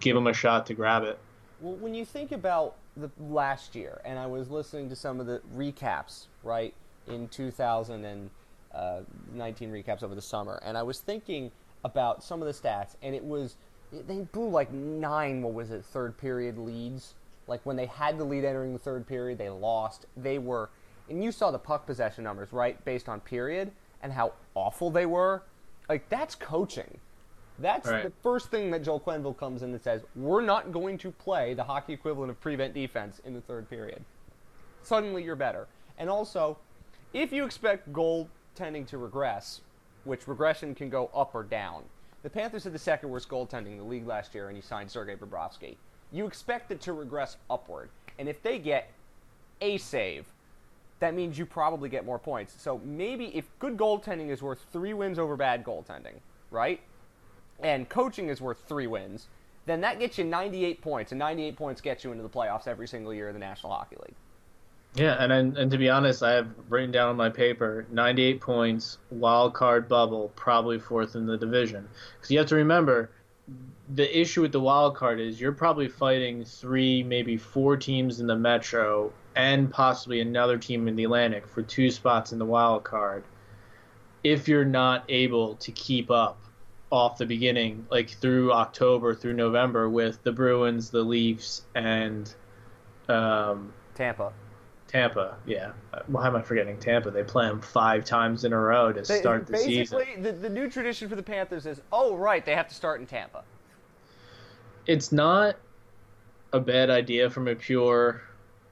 give 0.00 0.14
them 0.14 0.26
a 0.26 0.32
shot 0.32 0.64
to 0.66 0.74
grab 0.74 1.02
it. 1.02 1.18
Well, 1.60 1.74
when 1.74 1.94
you 1.94 2.06
think 2.06 2.32
about 2.32 2.76
the 2.96 3.10
last 3.20 3.74
year, 3.74 4.00
and 4.02 4.18
I 4.18 4.26
was 4.26 4.48
listening 4.48 4.88
to 4.88 4.96
some 4.96 5.20
of 5.20 5.26
the 5.26 5.42
recaps, 5.54 6.28
right, 6.42 6.72
in 7.06 7.28
2019 7.28 8.30
uh, 8.74 9.00
recaps 9.34 10.02
over 10.02 10.14
the 10.14 10.22
summer, 10.22 10.60
and 10.64 10.76
I 10.76 10.82
was 10.82 11.00
thinking 11.00 11.50
about 11.84 12.22
some 12.22 12.42
of 12.42 12.46
the 12.46 12.54
stats, 12.54 12.96
and 13.02 13.14
it 13.14 13.24
was 13.24 13.56
they 13.92 14.20
blew 14.32 14.48
like 14.48 14.72
nine, 14.72 15.42
what 15.42 15.54
was 15.54 15.70
it, 15.70 15.84
third 15.84 16.16
period 16.18 16.58
leads. 16.58 17.14
Like 17.46 17.64
when 17.64 17.76
they 17.76 17.86
had 17.86 18.18
the 18.18 18.24
lead 18.24 18.44
entering 18.44 18.72
the 18.72 18.78
third 18.78 19.06
period, 19.06 19.38
they 19.38 19.50
lost. 19.50 20.06
They 20.16 20.38
were, 20.38 20.70
and 21.08 21.22
you 21.22 21.30
saw 21.30 21.50
the 21.50 21.58
puck 21.58 21.86
possession 21.86 22.24
numbers, 22.24 22.52
right, 22.52 22.82
based 22.84 23.08
on 23.08 23.20
period 23.20 23.70
and 24.02 24.12
how 24.12 24.32
awful 24.54 24.90
they 24.90 25.06
were. 25.06 25.42
Like 25.88 26.08
that's 26.08 26.34
coaching. 26.34 26.98
That's 27.58 27.88
right. 27.88 28.02
the 28.02 28.12
first 28.22 28.50
thing 28.50 28.70
that 28.72 28.82
Joel 28.82 29.00
Quenneville 29.00 29.36
comes 29.36 29.62
in 29.62 29.70
and 29.70 29.80
says, 29.80 30.02
we're 30.16 30.42
not 30.42 30.72
going 30.72 30.98
to 30.98 31.12
play 31.12 31.54
the 31.54 31.62
hockey 31.62 31.92
equivalent 31.92 32.30
of 32.30 32.40
prevent 32.40 32.74
defense 32.74 33.20
in 33.24 33.32
the 33.32 33.40
third 33.40 33.70
period. 33.70 34.02
Suddenly 34.82 35.22
you're 35.22 35.36
better. 35.36 35.68
And 35.96 36.10
also, 36.10 36.58
if 37.12 37.32
you 37.32 37.44
expect 37.44 37.92
goaltending 38.54 38.86
to 38.88 38.98
regress, 38.98 39.60
which 40.04 40.28
regression 40.28 40.74
can 40.74 40.88
go 40.88 41.10
up 41.14 41.34
or 41.34 41.42
down, 41.42 41.84
the 42.22 42.30
Panthers 42.30 42.64
had 42.64 42.72
the 42.72 42.78
second 42.78 43.10
worst 43.10 43.28
goaltending 43.28 43.72
in 43.72 43.78
the 43.78 43.84
league 43.84 44.06
last 44.06 44.34
year, 44.34 44.48
and 44.48 44.56
you 44.56 44.62
signed 44.62 44.90
Sergei 44.90 45.14
Bobrovsky. 45.14 45.76
You 46.12 46.26
expect 46.26 46.70
it 46.70 46.80
to 46.82 46.92
regress 46.92 47.36
upward, 47.50 47.90
and 48.18 48.28
if 48.28 48.42
they 48.42 48.58
get 48.58 48.90
a 49.60 49.78
save, 49.78 50.26
that 51.00 51.14
means 51.14 51.38
you 51.38 51.44
probably 51.44 51.88
get 51.88 52.06
more 52.06 52.18
points. 52.18 52.54
So 52.58 52.80
maybe 52.84 53.36
if 53.36 53.46
good 53.58 53.76
goaltending 53.76 54.30
is 54.30 54.42
worth 54.42 54.64
three 54.72 54.94
wins 54.94 55.18
over 55.18 55.36
bad 55.36 55.64
goaltending, 55.64 56.14
right? 56.50 56.80
And 57.60 57.88
coaching 57.88 58.28
is 58.28 58.40
worth 58.40 58.62
three 58.66 58.86
wins, 58.86 59.28
then 59.66 59.80
that 59.80 59.98
gets 59.98 60.18
you 60.18 60.24
98 60.24 60.80
points, 60.80 61.12
and 61.12 61.18
98 61.18 61.56
points 61.56 61.80
gets 61.80 62.04
you 62.04 62.12
into 62.12 62.22
the 62.22 62.28
playoffs 62.28 62.66
every 62.66 62.86
single 62.86 63.12
year 63.12 63.28
in 63.28 63.34
the 63.34 63.40
National 63.40 63.72
Hockey 63.72 63.96
League. 63.96 64.14
Yeah, 64.94 65.16
and 65.18 65.58
and 65.58 65.70
to 65.72 65.78
be 65.78 65.90
honest, 65.90 66.22
I 66.22 66.32
have 66.32 66.48
written 66.68 66.92
down 66.92 67.08
on 67.08 67.16
my 67.16 67.28
paper 67.28 67.84
98 67.90 68.40
points, 68.40 68.98
wild 69.10 69.52
card 69.52 69.88
bubble, 69.88 70.32
probably 70.36 70.78
fourth 70.78 71.16
in 71.16 71.26
the 71.26 71.36
division. 71.36 71.88
Because 72.16 72.30
you 72.30 72.38
have 72.38 72.46
to 72.48 72.54
remember, 72.54 73.10
the 73.92 74.18
issue 74.18 74.42
with 74.42 74.52
the 74.52 74.60
wild 74.60 74.94
card 74.94 75.18
is 75.18 75.40
you're 75.40 75.52
probably 75.52 75.88
fighting 75.88 76.44
three, 76.44 77.02
maybe 77.02 77.36
four 77.36 77.76
teams 77.76 78.20
in 78.20 78.28
the 78.28 78.36
Metro, 78.36 79.12
and 79.34 79.68
possibly 79.68 80.20
another 80.20 80.58
team 80.58 80.86
in 80.86 80.94
the 80.94 81.04
Atlantic 81.04 81.48
for 81.48 81.62
two 81.62 81.90
spots 81.90 82.32
in 82.32 82.38
the 82.38 82.46
wild 82.46 82.84
card. 82.84 83.24
If 84.22 84.46
you're 84.46 84.64
not 84.64 85.04
able 85.08 85.56
to 85.56 85.72
keep 85.72 86.08
up 86.08 86.38
off 86.92 87.18
the 87.18 87.26
beginning, 87.26 87.84
like 87.90 88.10
through 88.10 88.52
October 88.52 89.12
through 89.12 89.34
November, 89.34 89.90
with 89.90 90.22
the 90.22 90.30
Bruins, 90.30 90.90
the 90.90 91.02
Leafs, 91.02 91.62
and 91.74 92.32
um, 93.08 93.72
Tampa 93.96 94.32
Tampa, 94.94 95.36
yeah. 95.44 95.72
Why 96.06 96.26
am 96.26 96.36
I 96.36 96.42
forgetting 96.42 96.78
Tampa? 96.78 97.10
They 97.10 97.24
play 97.24 97.46
them 97.46 97.60
five 97.60 98.04
times 98.04 98.44
in 98.44 98.52
a 98.52 98.58
row 98.58 98.92
to 98.92 99.02
they, 99.02 99.18
start 99.18 99.46
the 99.46 99.58
season. 99.58 99.98
Basically, 99.98 100.22
the, 100.22 100.32
the 100.32 100.48
new 100.48 100.70
tradition 100.70 101.08
for 101.08 101.16
the 101.16 101.22
Panthers 101.22 101.66
is, 101.66 101.82
oh, 101.92 102.16
right, 102.16 102.44
they 102.44 102.54
have 102.54 102.68
to 102.68 102.74
start 102.74 103.00
in 103.00 103.06
Tampa. 103.06 103.42
It's 104.86 105.10
not 105.10 105.56
a 106.52 106.60
bad 106.60 106.90
idea 106.90 107.28
from 107.28 107.48
a 107.48 107.56
pure 107.56 108.22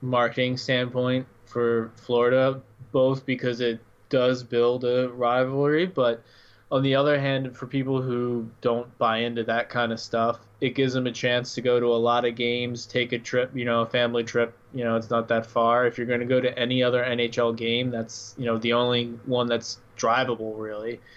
marketing 0.00 0.57
standpoint 0.57 1.26
for 1.45 1.91
Florida, 1.97 2.62
both 2.93 3.26
because 3.26 3.61
it 3.61 3.81
does 4.09 4.43
build 4.43 4.85
a 4.85 5.09
rivalry, 5.11 5.87
but– 5.87 6.23
on 6.73 6.83
the 6.83 6.95
other 6.95 7.21
hand, 7.21 7.55
for 7.55 7.67
people 7.67 8.00
who 8.00 8.49
don't 8.62 8.97
buy 8.97 9.19
into 9.19 9.45
that 9.45 9.69
kind 9.69 9.93
of 9.93 10.00
stuff, 10.00 10.41
it 10.62 10.76
gives 10.76 10.92
them 10.92 11.09
a 11.09 11.12
chance 11.12 11.57
to 11.57 11.61
go 11.61 11.81
to 11.81 11.87
a 11.87 11.99
lot 11.99 12.25
of 12.25 12.37
games, 12.37 12.87
take 12.87 13.11
a 13.12 13.19
trip, 13.19 13.50
you 13.52 13.64
know, 13.64 13.81
a 13.81 13.87
family 13.87 14.23
trip. 14.23 14.57
You 14.73 14.85
know, 14.85 14.95
it's 14.95 15.11
not 15.11 15.26
that 15.26 15.45
far. 15.45 15.88
If 15.88 15.99
you're 15.99 16.07
going 16.07 16.21
to 16.21 16.26
go 16.26 16.40
to 16.40 16.57
any 16.57 16.85
other 16.85 17.02
NHL 17.02 17.57
game, 17.57 17.90
that's 17.90 18.37
you 18.38 18.47
know 18.47 18.59
the 18.59 18.73
only 18.73 19.07
one 19.26 19.49
that's 19.49 19.78
drivable 19.99 20.54
really. 20.57 21.00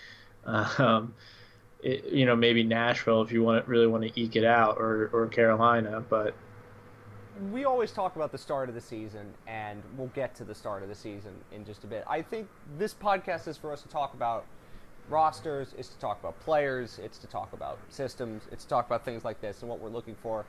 Um, 0.47 1.15
it, 1.81 2.05
you 2.05 2.27
know, 2.27 2.35
maybe 2.35 2.63
Nashville 2.63 3.23
if 3.23 3.31
you 3.31 3.41
want 3.41 3.67
really 3.67 3.87
want 3.87 4.03
to 4.03 4.19
eke 4.19 4.35
it 4.35 4.45
out, 4.45 4.77
or 4.77 5.09
or 5.11 5.25
Carolina, 5.27 6.03
but. 6.07 6.35
We 7.51 7.65
always 7.65 7.91
talk 7.91 8.15
about 8.15 8.31
the 8.31 8.37
start 8.37 8.69
of 8.69 8.75
the 8.75 8.81
season, 8.81 9.33
and 9.47 9.81
we'll 9.97 10.11
get 10.13 10.35
to 10.35 10.43
the 10.43 10.53
start 10.53 10.83
of 10.83 10.89
the 10.89 10.95
season 10.95 11.33
in 11.51 11.65
just 11.65 11.83
a 11.83 11.87
bit. 11.87 12.03
I 12.07 12.21
think 12.21 12.47
this 12.77 12.93
podcast 12.93 13.47
is 13.47 13.57
for 13.57 13.73
us 13.73 13.81
to 13.81 13.87
talk 13.87 14.13
about 14.13 14.45
rosters, 15.09 15.74
it's 15.77 15.89
to 15.89 15.97
talk 16.00 16.19
about 16.19 16.39
players, 16.41 17.00
it's 17.03 17.17
to 17.19 17.27
talk 17.27 17.53
about 17.53 17.79
systems, 17.89 18.43
it's 18.51 18.63
to 18.63 18.69
talk 18.69 18.85
about 18.85 19.05
things 19.05 19.24
like 19.24 19.41
this 19.41 19.62
and 19.62 19.69
what 19.69 19.79
we're 19.79 19.89
looking 19.89 20.15
for 20.21 20.45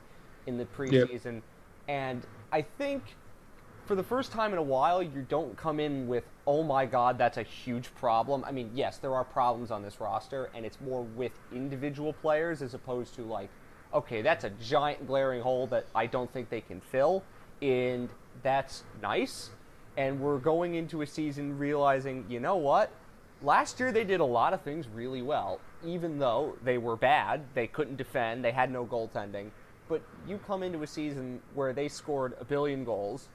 in 0.47 0.57
the 0.57 0.65
preseason. 0.65 1.35
Yep. 1.35 1.43
And 1.87 2.27
I 2.51 2.61
think 2.61 3.03
for 3.85 3.95
the 3.95 4.03
first 4.03 4.31
time 4.31 4.51
in 4.51 4.59
a 4.59 4.63
while, 4.63 5.01
you 5.01 5.25
don't 5.29 5.55
come 5.55 5.79
in 5.79 6.07
with, 6.07 6.25
oh 6.45 6.61
my 6.61 6.85
God, 6.85 7.17
that's 7.17 7.37
a 7.37 7.43
huge 7.43 7.93
problem. 7.95 8.43
I 8.45 8.51
mean, 8.51 8.69
yes, 8.73 8.97
there 8.97 9.15
are 9.15 9.23
problems 9.23 9.71
on 9.71 9.81
this 9.81 10.01
roster, 10.01 10.49
and 10.53 10.65
it's 10.65 10.81
more 10.81 11.03
with 11.03 11.31
individual 11.53 12.11
players 12.11 12.61
as 12.61 12.73
opposed 12.73 13.15
to 13.15 13.21
like, 13.21 13.49
okay, 13.93 14.21
that's 14.21 14.43
a 14.43 14.49
giant 14.49 15.07
glaring 15.07 15.41
hole 15.41 15.67
that 15.67 15.85
I 15.95 16.05
don't 16.05 16.31
think 16.33 16.49
they 16.49 16.61
can 16.61 16.81
fill. 16.81 17.23
And 17.61 18.09
that's 18.43 18.83
nice. 19.01 19.51
And 19.95 20.19
we're 20.19 20.39
going 20.39 20.75
into 20.75 21.01
a 21.01 21.07
season 21.07 21.57
realizing, 21.57 22.25
you 22.27 22.39
know 22.39 22.57
what? 22.57 22.91
Last 23.41 23.79
year 23.79 23.91
they 23.91 24.03
did 24.03 24.19
a 24.19 24.25
lot 24.25 24.53
of 24.53 24.61
things 24.61 24.87
really 24.87 25.21
well, 25.21 25.59
even 25.85 26.17
though 26.17 26.55
they 26.63 26.77
were 26.77 26.95
bad. 26.95 27.41
They 27.53 27.67
couldn't 27.67 27.97
defend, 27.97 28.43
they 28.43 28.51
had 28.51 28.71
no 28.71 28.85
goaltending. 28.85 29.51
But 29.87 30.01
you 30.27 30.39
come 30.39 30.63
into 30.63 30.83
a 30.83 30.87
season 30.87 31.41
where 31.53 31.71
they 31.71 31.87
scored 31.87 32.35
a 32.39 32.45
billion 32.45 32.83
goals 32.83 33.29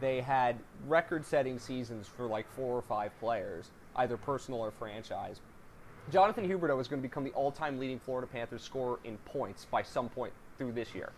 they 0.00 0.20
had 0.20 0.58
record 0.86 1.24
setting 1.24 1.58
seasons 1.58 2.06
for 2.06 2.26
like 2.26 2.50
four 2.54 2.76
or 2.76 2.82
five 2.82 3.18
players, 3.20 3.70
either 3.96 4.16
personal 4.16 4.60
or 4.60 4.70
franchise. 4.70 5.40
Jonathan 6.10 6.48
Huberdeau 6.48 6.80
is 6.80 6.88
going 6.88 7.02
to 7.02 7.08
become 7.08 7.24
the 7.24 7.30
all 7.32 7.52
time 7.52 7.78
leading 7.78 7.98
Florida 7.98 8.26
Panthers 8.26 8.62
scorer 8.62 8.98
in 9.04 9.16
points 9.18 9.66
by 9.70 9.82
some 9.82 10.08
point 10.08 10.32
through 10.56 10.72
this 10.72 10.94
year, 10.94 11.12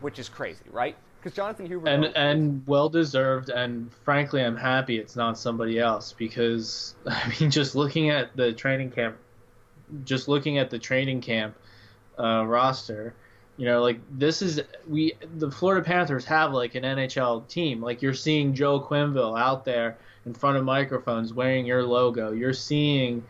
which 0.00 0.18
is 0.18 0.28
crazy, 0.28 0.64
right? 0.70 0.96
Because 1.22 1.36
Jonathan 1.36 1.68
Huberdeau. 1.68 1.86
And, 1.86 2.04
and 2.16 2.66
well 2.66 2.88
deserved, 2.88 3.48
and 3.48 3.92
frankly, 4.04 4.42
I'm 4.42 4.56
happy 4.56 4.98
it's 4.98 5.14
not 5.14 5.38
somebody 5.38 5.78
else 5.78 6.12
because, 6.12 6.96
I 7.06 7.32
mean, 7.38 7.50
just 7.50 7.76
looking 7.76 8.10
at 8.10 8.36
the 8.36 8.52
training 8.52 8.90
camp, 8.90 9.16
just 10.04 10.26
looking 10.26 10.58
at 10.58 10.70
the 10.70 10.80
training 10.80 11.20
camp 11.20 11.54
uh, 12.18 12.44
roster, 12.44 13.14
you 13.56 13.66
know, 13.66 13.82
like 13.82 14.00
this 14.10 14.42
is 14.42 14.62
we 14.88 15.12
the 15.36 15.50
Florida 15.50 15.84
Panthers 15.84 16.24
have 16.24 16.52
like 16.52 16.74
an 16.74 16.82
NHL 16.82 17.46
team. 17.46 17.80
Like 17.80 18.02
you're 18.02 18.14
seeing 18.14 18.54
Joe 18.54 18.80
Quenneville 18.80 19.38
out 19.38 19.64
there 19.64 19.98
in 20.26 20.34
front 20.34 20.56
of 20.56 20.64
microphones 20.64 21.32
wearing 21.32 21.66
your 21.66 21.84
logo. 21.84 22.32
You're 22.32 22.54
seeing, 22.54 23.22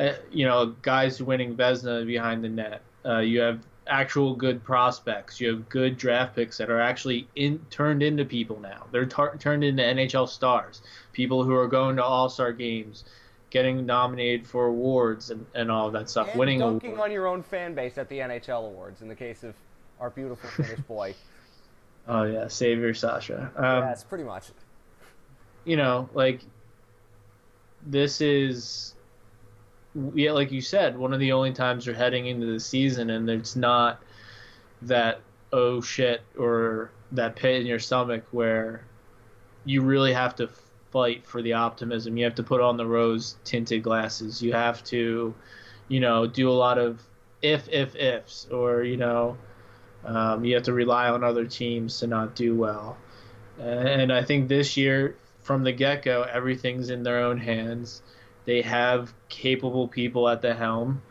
uh, 0.00 0.14
you 0.32 0.46
know, 0.46 0.74
guys 0.82 1.22
winning 1.22 1.54
Vezina 1.54 2.04
behind 2.04 2.42
the 2.42 2.48
net. 2.48 2.80
Uh, 3.04 3.18
you 3.18 3.40
have 3.40 3.60
actual 3.88 4.34
good 4.34 4.62
prospects. 4.62 5.40
You 5.40 5.48
have 5.48 5.68
good 5.68 5.96
draft 5.96 6.36
picks 6.36 6.58
that 6.58 6.70
are 6.70 6.80
actually 6.80 7.28
in, 7.34 7.58
turned 7.70 8.02
into 8.02 8.24
people 8.24 8.60
now. 8.60 8.86
They're 8.90 9.06
tar- 9.06 9.36
turned 9.36 9.64
into 9.64 9.82
NHL 9.82 10.28
stars, 10.28 10.82
people 11.12 11.44
who 11.44 11.54
are 11.54 11.66
going 11.66 11.96
to 11.96 12.04
All 12.04 12.28
Star 12.28 12.52
games, 12.52 13.04
getting 13.50 13.86
nominated 13.86 14.46
for 14.46 14.66
awards 14.66 15.30
and, 15.30 15.46
and 15.54 15.70
all 15.70 15.86
of 15.86 15.92
that 15.94 16.10
stuff, 16.10 16.30
and 16.30 16.38
winning 16.38 16.58
dunking 16.60 16.90
awards. 16.90 17.04
on 17.04 17.12
your 17.12 17.26
own 17.26 17.42
fan 17.42 17.74
base 17.74 17.98
at 17.98 18.08
the 18.08 18.18
NHL 18.18 18.66
awards. 18.66 19.02
In 19.02 19.08
the 19.08 19.14
case 19.14 19.42
of 19.42 19.54
our 20.00 20.10
beautiful 20.10 20.48
Finnish 20.50 20.80
boy. 20.80 21.14
Oh 22.10 22.22
yeah, 22.22 22.48
Savior 22.48 22.94
Sasha. 22.94 23.52
Um, 23.54 23.84
yes, 23.84 24.02
pretty 24.02 24.24
much. 24.24 24.46
You 25.66 25.76
know, 25.76 26.08
like 26.14 26.40
this 27.86 28.22
is, 28.22 28.94
yeah, 30.14 30.32
like 30.32 30.52
you 30.52 30.60
said, 30.60 30.96
one 30.98 31.12
of 31.12 31.20
the 31.20 31.32
only 31.32 31.52
times 31.52 31.86
you're 31.86 31.94
heading 31.94 32.26
into 32.26 32.46
the 32.46 32.60
season, 32.60 33.10
and 33.10 33.28
it's 33.28 33.56
not 33.56 34.02
that 34.82 35.20
oh 35.52 35.80
shit 35.80 36.22
or 36.38 36.90
that 37.12 37.36
pit 37.36 37.60
in 37.60 37.66
your 37.66 37.78
stomach 37.78 38.22
where 38.30 38.84
you 39.64 39.80
really 39.82 40.12
have 40.12 40.36
to 40.36 40.48
fight 40.90 41.26
for 41.26 41.42
the 41.42 41.54
optimism. 41.54 42.16
You 42.16 42.24
have 42.24 42.34
to 42.36 42.42
put 42.42 42.60
on 42.60 42.76
the 42.76 42.86
rose 42.86 43.36
tinted 43.44 43.82
glasses. 43.82 44.42
You 44.42 44.52
have 44.52 44.84
to, 44.84 45.34
you 45.88 46.00
know, 46.00 46.26
do 46.26 46.50
a 46.50 46.52
lot 46.52 46.78
of 46.78 47.02
if 47.42 47.68
if 47.68 47.94
ifs 47.96 48.46
or 48.50 48.82
you 48.82 48.96
know 48.96 49.36
um, 50.04 50.44
you 50.44 50.54
have 50.54 50.64
to 50.64 50.72
rely 50.72 51.08
on 51.08 51.24
other 51.24 51.46
teams 51.46 51.98
to 52.00 52.06
not 52.06 52.34
do 52.34 52.54
well. 52.54 52.96
And 53.58 54.12
I 54.12 54.22
think 54.22 54.48
this 54.48 54.76
year, 54.76 55.16
from 55.42 55.64
the 55.64 55.72
get 55.72 56.02
go, 56.04 56.22
everything's 56.22 56.90
in 56.90 57.02
their 57.02 57.18
own 57.18 57.38
hands. 57.38 58.02
They 58.48 58.62
have 58.62 59.12
capable 59.28 59.86
people 59.86 60.28
at 60.28 60.40
the 60.40 60.54
helm. 60.54 61.02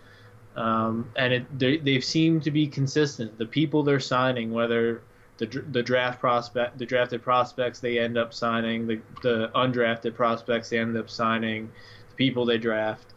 Um, 0.55 1.11
and 1.15 1.33
it, 1.33 1.59
they, 1.59 1.77
they've 1.77 2.03
seemed 2.03 2.41
to 2.43 2.51
be 2.51 2.65
consistent. 2.65 3.37
The 3.37 3.45
people 3.45 3.83
they're 3.83 3.99
signing, 3.99 4.51
whether 4.51 5.03
the 5.37 5.45
the 5.45 5.83
draft 5.83 6.19
prospect, 6.19 6.79
the 6.79 6.85
drafted 6.85 7.21
prospects 7.21 7.79
they 7.79 7.99
end 7.99 8.17
up 8.17 8.33
signing, 8.33 8.87
the 8.87 8.99
the 9.21 9.51
undrafted 9.53 10.15
prospects 10.15 10.69
they 10.69 10.79
end 10.79 10.97
up 10.97 11.11
signing, 11.11 11.69
the 12.09 12.15
people 12.15 12.43
they 12.43 12.57
draft, 12.57 13.13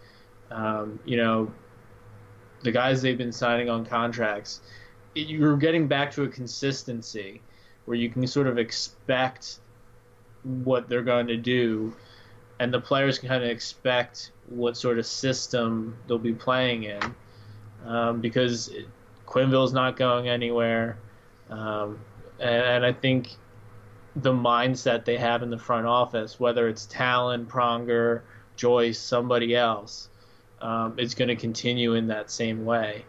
um, 0.51 1.01
you 1.07 1.17
know, 1.17 1.51
the 2.63 2.71
guys 2.71 3.01
they've 3.01 3.17
been 3.17 3.33
signing 3.33 3.71
on 3.71 3.87
contracts 3.87 4.61
you're 5.15 5.57
getting 5.57 5.89
back 5.89 6.11
to 6.13 6.23
a 6.25 6.29
consistency 6.29 7.43
where 7.85 7.97
you 7.97 8.09
can 8.09 8.27
sort 8.27 8.47
of 8.47 8.59
expect 8.59 9.59
what 10.43 10.89
they're 10.89 11.03
going 11.03 11.27
to 11.27 11.37
do, 11.37 11.95
and 12.61 12.73
the 12.73 12.81
players 12.81 13.19
can 13.19 13.31
kind 13.31 13.43
of 13.43 13.49
expect 13.49 14.33
what 14.51 14.77
sort 14.77 14.99
of 14.99 15.07
system 15.07 15.97
they'll 16.07 16.19
be 16.19 16.35
playing 16.35 16.85
in, 16.85 17.01
um, 17.87 18.21
because 18.21 18.71
Quenneville's 19.27 19.73
not 19.73 19.97
going 19.97 20.29
anywhere, 20.29 20.99
um, 21.49 21.99
and, 22.39 22.63
and, 22.63 22.87
I 22.87 22.93
think 22.93 23.31
the 24.15 24.33
mindset 24.33 25.07
they 25.07 25.17
have 25.17 25.43
in 25.43 25.49
the 25.49 25.59
front 25.59 25.87
office, 25.87 26.39
whether 26.39 26.69
it's 26.69 26.85
Tallon, 26.87 27.47
Pronger, 27.47 28.21
Joyce, 28.57 28.99
somebody 28.99 29.57
else, 29.57 30.11
um, 30.61 30.97
going 30.97 31.29
to 31.29 31.37
continue 31.37 31.95
in 31.95 32.09
that 32.09 32.31
same 32.31 32.67
way, 32.67 33.07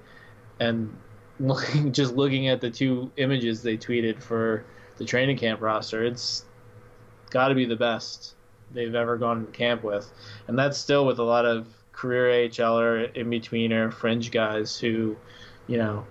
and 0.61 0.95
looking 1.41 1.91
just 1.91 2.15
looking 2.15 2.47
at 2.47 2.61
the 2.61 2.69
two 2.69 3.11
images 3.17 3.61
they 3.61 3.75
tweeted 3.75 4.21
for 4.21 4.63
the 4.95 5.03
training 5.03 5.37
camp 5.37 5.59
roster, 5.59 6.05
it's 6.05 6.45
got 7.31 7.49
to 7.49 7.55
be 7.55 7.65
the 7.65 7.75
best 7.75 8.35
they've 8.73 8.95
ever 8.95 9.17
gone 9.17 9.45
to 9.45 9.51
camp 9.51 9.83
with, 9.83 10.11
and 10.47 10.57
that's 10.57 10.77
still 10.77 11.05
with 11.05 11.19
a 11.19 11.23
lot 11.23 11.45
of 11.45 11.67
career 11.91 12.49
AHLer, 12.49 13.15
in 13.15 13.29
betweener, 13.29 13.93
fringe 13.93 14.31
guys 14.31 14.77
who, 14.77 15.15
you 15.67 15.77
know, 15.77 16.05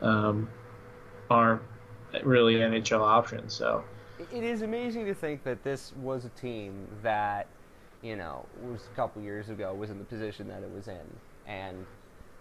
um, 0.00 0.48
aren't 1.30 1.62
really 2.22 2.56
NHL 2.56 3.00
options. 3.00 3.54
So 3.54 3.82
it 4.32 4.44
is 4.44 4.62
amazing 4.62 5.06
to 5.06 5.14
think 5.14 5.42
that 5.44 5.64
this 5.64 5.92
was 5.96 6.24
a 6.24 6.28
team 6.30 6.86
that, 7.02 7.48
you 8.02 8.16
know, 8.16 8.46
was 8.62 8.82
a 8.92 8.96
couple 8.96 9.22
years 9.22 9.48
ago 9.48 9.74
was 9.74 9.90
in 9.90 9.98
the 9.98 10.04
position 10.04 10.46
that 10.48 10.62
it 10.62 10.70
was 10.70 10.88
in, 10.88 11.18
and 11.46 11.84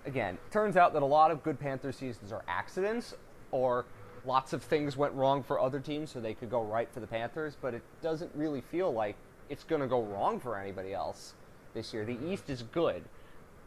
again, 0.06 0.38
turns 0.52 0.78
out 0.78 0.94
that 0.94 1.02
a 1.02 1.06
lot 1.06 1.32
of 1.32 1.44
good 1.44 1.60
Panther 1.60 1.92
seasons 1.92 2.32
are 2.32 2.44
accidents 2.48 3.16
or 3.52 3.86
lots 4.26 4.54
of 4.54 4.64
things 4.64 4.96
went 4.96 5.14
wrong 5.14 5.44
for 5.44 5.60
other 5.60 5.80
teams 5.80 6.12
so 6.12 6.20
they 6.20 6.34
could 6.34 6.50
go 6.50 6.64
right 6.64 6.90
for 6.92 7.00
the 7.00 7.08
Panthers, 7.08 7.58
but 7.62 7.74
it 7.74 7.82
doesn't 8.02 8.32
really 8.36 8.62
feel 8.62 8.94
like 8.94 9.16
it's 9.50 9.64
going 9.64 9.82
to 9.82 9.88
go 9.88 10.02
wrong 10.02 10.40
for 10.40 10.58
anybody 10.58 10.94
else 10.94 11.34
this 11.74 11.94
year. 11.94 12.06
The 12.06 12.18
East 12.26 12.50
is 12.50 12.64
good. 12.64 13.04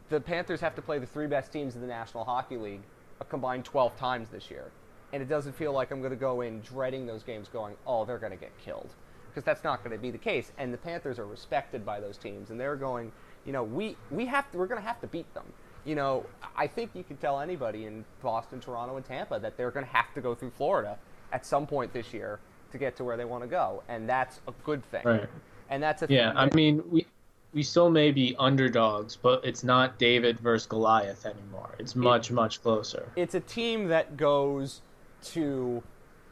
The 0.09 0.19
Panthers 0.19 0.61
have 0.61 0.75
to 0.75 0.81
play 0.81 0.99
the 0.99 1.05
three 1.05 1.27
best 1.27 1.51
teams 1.51 1.75
in 1.75 1.81
the 1.81 1.87
National 1.87 2.23
Hockey 2.23 2.57
League 2.57 2.81
a 3.19 3.25
combined 3.25 3.65
12 3.65 3.97
times 3.97 4.29
this 4.29 4.49
year. 4.49 4.71
And 5.13 5.21
it 5.21 5.29
doesn't 5.29 5.53
feel 5.53 5.71
like 5.71 5.91
I'm 5.91 5.99
going 5.99 6.11
to 6.11 6.17
go 6.17 6.41
in 6.41 6.61
dreading 6.61 7.05
those 7.05 7.23
games 7.23 7.47
going, 7.47 7.75
oh, 7.85 8.05
they're 8.05 8.17
going 8.17 8.31
to 8.31 8.37
get 8.37 8.51
killed. 8.63 8.89
Because 9.29 9.43
that's 9.43 9.63
not 9.63 9.83
going 9.83 9.95
to 9.95 10.01
be 10.01 10.11
the 10.11 10.17
case. 10.17 10.51
And 10.57 10.73
the 10.73 10.77
Panthers 10.77 11.19
are 11.19 11.25
respected 11.25 11.85
by 11.85 11.99
those 11.99 12.17
teams. 12.17 12.49
And 12.49 12.59
they're 12.59 12.75
going, 12.75 13.11
you 13.45 13.53
know, 13.53 13.63
we, 13.63 13.95
we 14.11 14.25
have 14.25 14.51
to, 14.51 14.57
we're 14.57 14.67
going 14.67 14.81
to 14.81 14.87
have 14.87 14.99
to 15.01 15.07
beat 15.07 15.31
them 15.33 15.45
you 15.87 15.95
know, 15.95 16.25
I 16.55 16.67
think 16.67 16.91
you 16.93 17.03
can 17.03 17.15
tell 17.15 17.39
anybody 17.39 17.85
in 17.85 18.03
Boston, 18.21 18.59
Toronto, 18.59 18.97
and 18.97 19.05
Tampa 19.05 19.39
that 19.39 19.55
they're 19.55 19.71
going 19.71 19.85
to 19.85 19.91
have 19.91 20.13
to 20.15 20.21
go 20.21 20.35
through 20.35 20.51
Florida 20.51 20.99
at 21.31 21.45
some 21.45 21.65
point 21.65 21.93
this 21.93 22.13
year 22.13 22.39
to 22.73 22.77
get 22.77 22.97
to 22.97 23.05
where 23.05 23.15
they 23.15 23.23
want 23.23 23.43
to 23.43 23.47
go, 23.47 23.81
and 23.87 24.07
that's 24.07 24.41
a 24.47 24.53
good 24.65 24.83
thing. 24.91 25.03
Right. 25.05 25.29
And 25.69 25.81
that's 25.81 26.01
a 26.01 26.07
yeah. 26.09 26.33
I 26.35 26.53
mean, 26.53 26.83
we 26.89 27.05
we 27.53 27.63
still 27.63 27.89
may 27.89 28.11
be 28.11 28.35
underdogs, 28.37 29.15
but 29.15 29.43
it's 29.43 29.63
not 29.63 29.97
David 29.97 30.39
versus 30.39 30.67
Goliath 30.67 31.25
anymore. 31.25 31.75
It's 31.79 31.95
much 31.95 32.29
it, 32.29 32.33
much 32.33 32.61
closer. 32.61 33.11
It's 33.15 33.35
a 33.35 33.39
team 33.39 33.87
that 33.87 34.17
goes 34.17 34.81
to 35.25 35.81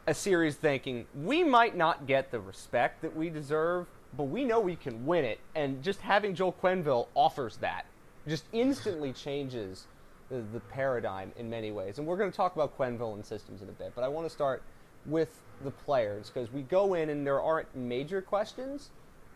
a 0.06 0.14
series 0.14 0.56
thinking 0.56 1.06
we 1.14 1.42
might 1.42 1.76
not 1.76 2.06
get 2.06 2.30
the 2.30 2.38
respect 2.38 3.02
that 3.02 3.16
we 3.16 3.28
deserve, 3.28 3.86
but 4.16 4.24
we 4.24 4.44
know 4.44 4.60
we 4.60 4.76
can 4.76 5.04
win 5.04 5.24
it, 5.24 5.40
and 5.54 5.82
just 5.82 6.00
having 6.00 6.34
Joel 6.34 6.54
Quenneville 6.62 7.08
offers 7.14 7.56
that 7.58 7.86
just 8.28 8.44
instantly 8.52 9.12
changes 9.12 9.86
the, 10.28 10.42
the 10.52 10.60
paradigm 10.60 11.32
in 11.36 11.48
many 11.48 11.70
ways. 11.72 11.98
And 11.98 12.06
we're 12.06 12.16
going 12.16 12.30
to 12.30 12.36
talk 12.36 12.54
about 12.54 12.76
Quenneville 12.76 13.14
and 13.14 13.24
systems 13.24 13.62
in 13.62 13.68
a 13.68 13.72
bit, 13.72 13.92
but 13.94 14.04
I 14.04 14.08
want 14.08 14.26
to 14.26 14.30
start 14.30 14.62
with 15.06 15.40
the 15.64 15.70
players 15.70 16.30
because 16.30 16.52
we 16.52 16.62
go 16.62 16.94
in 16.94 17.10
and 17.10 17.26
there 17.26 17.40
aren't 17.40 17.74
major 17.74 18.20
questions 18.20 18.90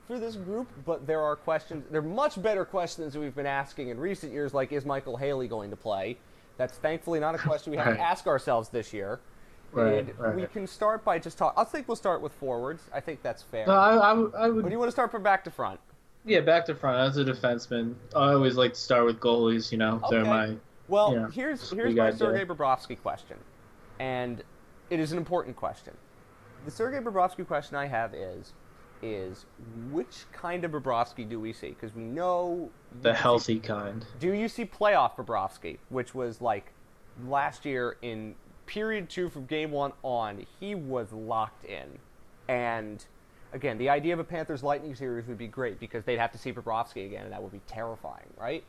for 0.07 0.19
this 0.19 0.37
group, 0.37 0.69
but 0.85 1.07
there 1.07 1.21
are 1.21 1.37
questions. 1.37 1.85
There 1.91 2.01
are 2.01 2.05
much 2.05 2.41
better 2.43 2.65
questions 2.65 3.17
we've 3.17 3.35
been 3.35 3.47
asking 3.47 3.89
in 3.89 3.99
recent 3.99 4.33
years, 4.33 4.53
like 4.55 4.73
is 4.73 4.85
Michael 4.85 5.17
Haley 5.17 5.49
going 5.49 5.71
to 5.71 5.77
play? 5.77 6.17
That's 6.57 6.79
thankfully 6.79 7.21
not 7.21 7.35
a 7.35 7.39
question 7.39 7.71
we 7.71 7.77
have 7.79 7.87
right. 7.87 7.97
to 7.97 8.03
ask 8.03 8.27
ourselves 8.27 8.69
this 8.69 8.93
year. 8.93 9.21
Right, 9.73 9.99
and 9.99 10.19
right. 10.19 10.35
we 10.35 10.47
can 10.47 10.67
start 10.67 11.05
by 11.05 11.21
just 11.21 11.39
talk. 11.39 11.55
I 11.57 11.63
think 11.63 11.87
we'll 11.87 11.97
start 11.97 12.21
with 12.23 12.33
forwards. 12.33 12.83
I 12.93 12.99
think 12.99 13.23
that's 13.23 13.43
fair. 13.43 13.67
No, 13.67 13.75
I, 13.75 13.95
I, 13.95 14.11
I 14.47 14.49
would. 14.49 14.65
Or 14.65 14.69
do 14.69 14.73
you 14.73 14.79
want 14.79 14.89
to 14.89 14.93
start 14.93 15.13
from 15.13 15.23
back 15.23 15.45
to 15.45 15.51
front? 15.51 15.79
Yeah, 16.25 16.41
back 16.41 16.67
to 16.67 16.75
front 16.75 16.99
as 16.99 17.17
a 17.17 17.25
defenseman. 17.25 17.95
I 18.15 18.33
always 18.33 18.57
like 18.57 18.75
to 18.75 18.81
start 18.81 19.07
with 19.07 19.21
goalies. 19.21 19.71
You 19.71 19.79
know, 19.79 20.03
they're 20.11 20.25
my 20.25 20.57
Well, 20.89 21.15
Yeah. 21.15 21.31
here's 21.31 21.71
here's 21.71 21.95
my 21.95 22.11
Sergei 22.11 22.45
Bobrovsky 22.45 23.01
question, 23.01 23.37
and 24.01 24.43
it 24.91 24.99
is 24.99 25.13
an 25.13 25.19
important 25.19 25.57
question. 25.57 25.97
The 26.65 26.71
Sergei 26.71 26.99
Bobrovsky 26.99 27.47
question 27.47 27.77
I 27.77 27.87
have 27.87 28.13
is, 28.13 28.53
is 29.03 29.47
which 29.91 30.25
kind 30.33 30.65
of 30.65 30.73
Bobrovsky 30.73 31.29
do 31.29 31.41
we 31.41 31.53
see? 31.53 31.71
Because 31.71 31.95
we 31.95 32.03
know 32.03 32.71
the 33.03 33.11
you 33.11 33.15
see- 33.15 33.23
healthy 33.23 33.59
kind. 33.61 34.05
Do 34.19 34.33
you 34.33 34.49
see 34.49 34.65
playoff 34.65 35.17
Bobrovsky, 35.17 35.79
which 35.89 36.15
was 36.15 36.41
like 36.41 36.73
last 37.27 37.65
year 37.65 37.97
in 38.03 38.35
period 38.67 39.11
two 39.11 39.29
from 39.29 39.47
game 39.47 39.73
one 39.73 39.93
on, 40.03 40.47
he 40.61 40.75
was 40.75 41.13
locked 41.13 41.65
in. 41.65 41.99
And 42.49 43.05
again, 43.53 43.79
the 43.79 43.89
idea 43.89 44.13
of 44.13 44.21
a 44.21 44.25
Panthers 44.25 44.63
Lightning 44.63 44.95
series 44.95 45.27
would 45.27 45.39
be 45.39 45.49
great 45.49 45.81
because 45.81 46.05
they'd 46.05 46.19
have 46.19 46.33
to 46.33 46.39
see 46.39 46.53
Bobrovsky 46.53 47.07
again, 47.07 47.25
and 47.25 47.33
that 47.33 47.43
would 47.43 47.53
be 47.53 47.61
terrifying, 47.67 48.27
right? 48.39 48.63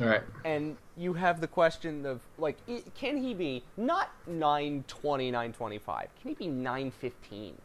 All 0.00 0.06
right. 0.06 0.22
And 0.44 0.76
you 0.96 1.12
have 1.14 1.40
the 1.40 1.46
question 1.46 2.06
of 2.06 2.20
like, 2.38 2.56
can 2.94 3.16
he 3.16 3.34
be 3.34 3.62
not 3.76 4.10
920, 4.26 5.30
925? 5.30 6.08
Can 6.20 6.28
he 6.28 6.34
be 6.34 6.46
915? 6.46 7.56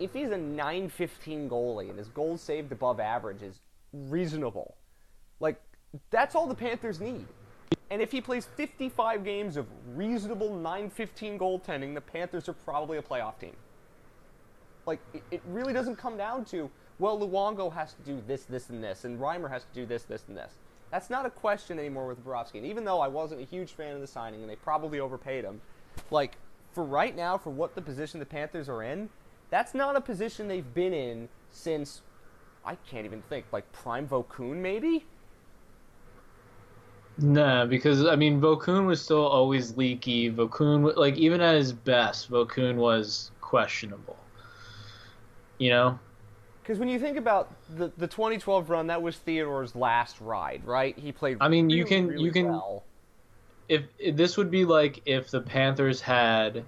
If 0.00 0.12
he's 0.12 0.30
a 0.30 0.38
915 0.38 1.48
goalie 1.48 1.90
and 1.90 1.98
his 1.98 2.08
goals 2.08 2.40
saved 2.40 2.72
above 2.72 2.98
average 2.98 3.42
is 3.42 3.60
reasonable, 3.92 4.76
like 5.38 5.60
that's 6.10 6.34
all 6.34 6.46
the 6.46 6.54
Panthers 6.54 7.00
need. 7.00 7.26
And 7.90 8.00
if 8.00 8.10
he 8.10 8.20
plays 8.20 8.46
55 8.56 9.24
games 9.24 9.56
of 9.56 9.66
reasonable 9.94 10.54
915 10.56 11.38
goaltending, 11.38 11.94
the 11.94 12.00
Panthers 12.00 12.48
are 12.48 12.54
probably 12.54 12.98
a 12.98 13.02
playoff 13.02 13.38
team. 13.38 13.54
Like 14.86 15.00
it, 15.12 15.22
it 15.30 15.42
really 15.46 15.72
doesn't 15.72 15.96
come 15.96 16.16
down 16.16 16.44
to 16.46 16.70
well, 17.00 17.18
Luongo 17.18 17.72
has 17.72 17.94
to 17.94 18.02
do 18.02 18.22
this, 18.26 18.42
this, 18.44 18.68
and 18.68 18.84
this, 18.84 19.04
and 19.06 19.18
Reimer 19.18 19.50
has 19.50 19.64
to 19.64 19.74
do 19.74 19.86
this, 19.86 20.02
this, 20.02 20.24
and 20.28 20.36
this. 20.36 20.52
That's 20.90 21.08
not 21.08 21.24
a 21.24 21.30
question 21.30 21.78
anymore 21.78 22.06
with 22.06 22.22
Bobrovsky. 22.22 22.56
And 22.56 22.66
even 22.66 22.84
though 22.84 23.00
I 23.00 23.08
wasn't 23.08 23.40
a 23.40 23.44
huge 23.44 23.72
fan 23.72 23.94
of 23.94 24.02
the 24.02 24.06
signing, 24.06 24.42
and 24.42 24.50
they 24.50 24.56
probably 24.56 25.00
overpaid 25.00 25.44
him, 25.44 25.62
like 26.10 26.36
for 26.72 26.84
right 26.84 27.16
now, 27.16 27.38
for 27.38 27.48
what 27.48 27.74
the 27.74 27.80
position 27.80 28.20
the 28.20 28.26
Panthers 28.26 28.68
are 28.68 28.82
in, 28.82 29.08
that's 29.50 29.74
not 29.74 29.96
a 29.96 30.00
position 30.00 30.48
they've 30.48 30.74
been 30.74 30.92
in 30.94 31.28
since 31.50 32.02
I 32.64 32.76
can't 32.76 33.04
even 33.04 33.22
think, 33.22 33.46
like 33.52 33.70
prime 33.72 34.06
Vokoun 34.06 34.56
maybe. 34.56 35.04
Nah, 37.18 37.66
because 37.66 38.06
I 38.06 38.16
mean, 38.16 38.40
Vokoun 38.40 38.86
was 38.86 39.02
still 39.02 39.26
always 39.26 39.76
leaky. 39.76 40.30
Vokoun, 40.30 40.96
like 40.96 41.16
even 41.16 41.40
at 41.40 41.54
his 41.56 41.72
best, 41.72 42.30
Vokoun 42.30 42.76
was 42.76 43.30
questionable. 43.40 44.16
You 45.58 45.70
know, 45.70 45.98
Because 46.62 46.78
when 46.78 46.88
you 46.88 46.98
think 46.98 47.18
about 47.18 47.50
the 47.76 47.92
the 47.98 48.06
2012 48.06 48.70
run, 48.70 48.86
that 48.86 49.02
was 49.02 49.16
Theodore's 49.18 49.74
last 49.74 50.18
ride, 50.20 50.64
right? 50.64 50.98
He 50.98 51.12
played. 51.12 51.36
I 51.40 51.48
mean, 51.48 51.68
you 51.68 51.84
can- 51.84 52.06
really 52.06 52.24
you 52.24 52.32
can- 52.32 52.48
well. 52.48 52.84
if, 53.68 53.82
if 53.98 54.16
this 54.16 54.36
would 54.38 54.50
be 54.50 54.64
like 54.64 55.02
if 55.04 55.30
the 55.30 55.40
Panthers 55.40 56.00
had. 56.00 56.64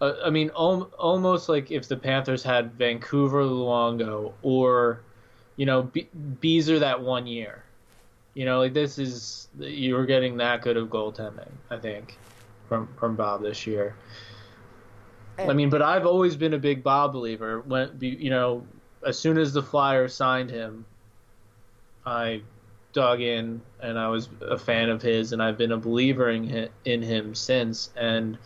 Uh, 0.00 0.14
I 0.24 0.30
mean, 0.30 0.50
al- 0.56 0.90
almost 0.98 1.48
like 1.48 1.70
if 1.70 1.88
the 1.88 1.96
Panthers 1.96 2.42
had 2.42 2.74
Vancouver 2.74 3.42
Luongo 3.42 4.32
or, 4.42 5.00
you 5.56 5.66
know, 5.66 5.82
B- 5.82 6.08
Beezer 6.40 6.78
that 6.80 7.00
one 7.02 7.26
year. 7.26 7.64
You 8.34 8.44
know, 8.44 8.58
like 8.58 8.74
this 8.74 8.98
is 8.98 9.48
you 9.58 9.94
were 9.94 10.06
getting 10.06 10.36
that 10.38 10.62
good 10.62 10.76
of 10.76 10.88
goaltending, 10.88 11.52
I 11.70 11.78
think, 11.78 12.18
from 12.68 12.88
from 12.98 13.14
Bob 13.14 13.42
this 13.42 13.64
year. 13.66 13.94
I 15.38 15.52
mean, 15.52 15.70
but 15.70 15.82
I've 15.82 16.06
always 16.06 16.36
been 16.36 16.54
a 16.54 16.58
big 16.58 16.82
Bob 16.82 17.12
believer. 17.12 17.60
When 17.60 17.96
you 18.00 18.30
know, 18.30 18.66
as 19.06 19.18
soon 19.18 19.38
as 19.38 19.52
the 19.52 19.62
Flyers 19.62 20.14
signed 20.14 20.50
him, 20.50 20.84
I 22.04 22.42
dug 22.92 23.20
in 23.20 23.60
and 23.80 23.98
I 23.98 24.08
was 24.08 24.28
a 24.40 24.58
fan 24.58 24.88
of 24.88 25.02
his, 25.02 25.32
and 25.32 25.42
I've 25.42 25.58
been 25.58 25.72
a 25.72 25.76
believer 25.76 26.30
in 26.30 26.44
him, 26.44 26.68
in 26.84 27.02
him 27.02 27.34
since. 27.34 27.90
And 27.96 28.38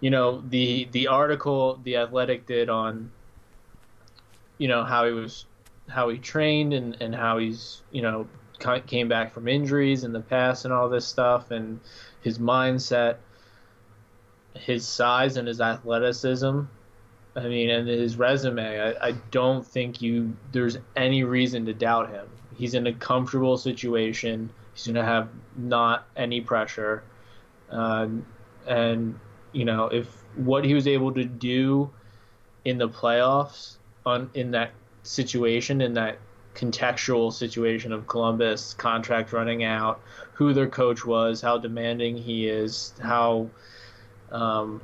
you 0.00 0.10
know, 0.10 0.42
the 0.48 0.88
the 0.92 1.08
article 1.08 1.80
the 1.82 1.96
Athletic 1.96 2.46
did 2.46 2.68
on, 2.68 3.10
you 4.58 4.68
know, 4.68 4.84
how 4.84 5.06
he 5.06 5.12
was, 5.12 5.46
how 5.88 6.08
he 6.08 6.18
trained, 6.18 6.72
and 6.72 6.96
and 7.00 7.14
how 7.14 7.38
he's 7.38 7.82
you 7.90 8.02
know 8.02 8.26
came 8.86 9.08
back 9.08 9.32
from 9.32 9.48
injuries 9.48 10.04
in 10.04 10.12
the 10.12 10.20
past 10.20 10.64
and 10.64 10.74
all 10.74 10.88
this 10.88 11.06
stuff, 11.06 11.50
and 11.50 11.80
his 12.22 12.38
mindset 12.38 13.16
his 14.54 14.86
size 14.86 15.36
and 15.36 15.46
his 15.48 15.60
athleticism. 15.60 16.62
I 17.36 17.40
mean, 17.42 17.70
and 17.70 17.88
his 17.88 18.16
resume. 18.16 18.80
I, 18.80 19.08
I 19.08 19.12
don't 19.30 19.64
think 19.64 20.02
you 20.02 20.36
there's 20.52 20.78
any 20.96 21.22
reason 21.22 21.66
to 21.66 21.72
doubt 21.72 22.10
him. 22.10 22.26
He's 22.56 22.74
in 22.74 22.86
a 22.86 22.92
comfortable 22.92 23.56
situation. 23.56 24.50
He's 24.74 24.86
going 24.86 24.96
to 24.96 25.04
have 25.04 25.28
not 25.56 26.06
any 26.16 26.40
pressure, 26.40 27.04
um, 27.70 28.26
and 28.66 29.18
you 29.52 29.64
know 29.64 29.86
if 29.86 30.06
what 30.36 30.64
he 30.64 30.74
was 30.74 30.86
able 30.86 31.12
to 31.12 31.24
do 31.24 31.90
in 32.64 32.78
the 32.78 32.88
playoffs 32.88 33.76
on 34.06 34.30
in 34.34 34.50
that 34.50 34.70
situation 35.02 35.80
in 35.80 35.94
that 35.94 36.18
contextual 36.54 37.32
situation 37.32 37.92
of 37.92 38.06
Columbus 38.06 38.74
contract 38.74 39.32
running 39.32 39.64
out, 39.64 40.00
who 40.34 40.52
their 40.52 40.68
coach 40.68 41.04
was, 41.04 41.40
how 41.40 41.58
demanding 41.58 42.16
he 42.16 42.48
is, 42.48 42.92
how 43.02 43.48
um, 44.30 44.80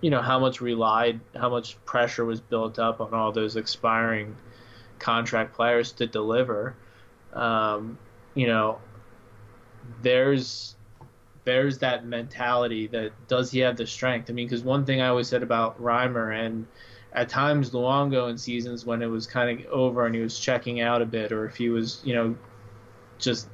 you 0.00 0.10
know 0.10 0.20
how 0.20 0.38
much 0.38 0.60
relied, 0.60 1.20
how 1.34 1.48
much 1.48 1.82
pressure 1.84 2.24
was 2.24 2.40
built 2.40 2.78
up 2.78 3.00
on 3.00 3.14
all 3.14 3.32
those 3.32 3.56
expiring 3.56 4.36
contract 4.98 5.54
players 5.54 5.92
to 5.92 6.06
deliver. 6.06 6.74
Um, 7.32 7.98
you 8.34 8.46
know, 8.46 8.78
there's 10.02 10.76
there's 11.44 11.78
that 11.78 12.06
mentality 12.06 12.86
that 12.88 13.12
does 13.28 13.50
he 13.50 13.60
have 13.60 13.76
the 13.76 13.86
strength? 13.86 14.30
I 14.30 14.32
mean, 14.32 14.46
because 14.46 14.64
one 14.64 14.84
thing 14.84 15.00
I 15.00 15.08
always 15.08 15.28
said 15.28 15.42
about 15.42 15.80
Reimer 15.80 16.34
and 16.34 16.66
at 17.12 17.28
times 17.28 17.70
Luongo 17.70 18.28
in 18.28 18.36
seasons 18.36 18.84
when 18.84 19.02
it 19.02 19.06
was 19.06 19.26
kind 19.26 19.60
of 19.60 19.66
over 19.66 20.06
and 20.06 20.14
he 20.14 20.20
was 20.20 20.38
checking 20.38 20.80
out 20.80 21.02
a 21.02 21.06
bit, 21.06 21.32
or 21.32 21.46
if 21.46 21.56
he 21.56 21.68
was, 21.68 22.00
you 22.04 22.14
know, 22.14 22.36
just 23.18 23.48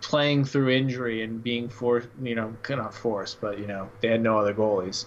playing 0.00 0.44
through 0.44 0.70
injury 0.70 1.22
and 1.22 1.42
being 1.42 1.68
forced, 1.68 2.08
you 2.22 2.34
know, 2.34 2.54
not 2.70 2.94
forced, 2.94 3.40
but 3.40 3.58
you 3.58 3.66
know, 3.66 3.90
they 4.00 4.08
had 4.08 4.22
no 4.22 4.38
other 4.38 4.54
goalies. 4.54 5.06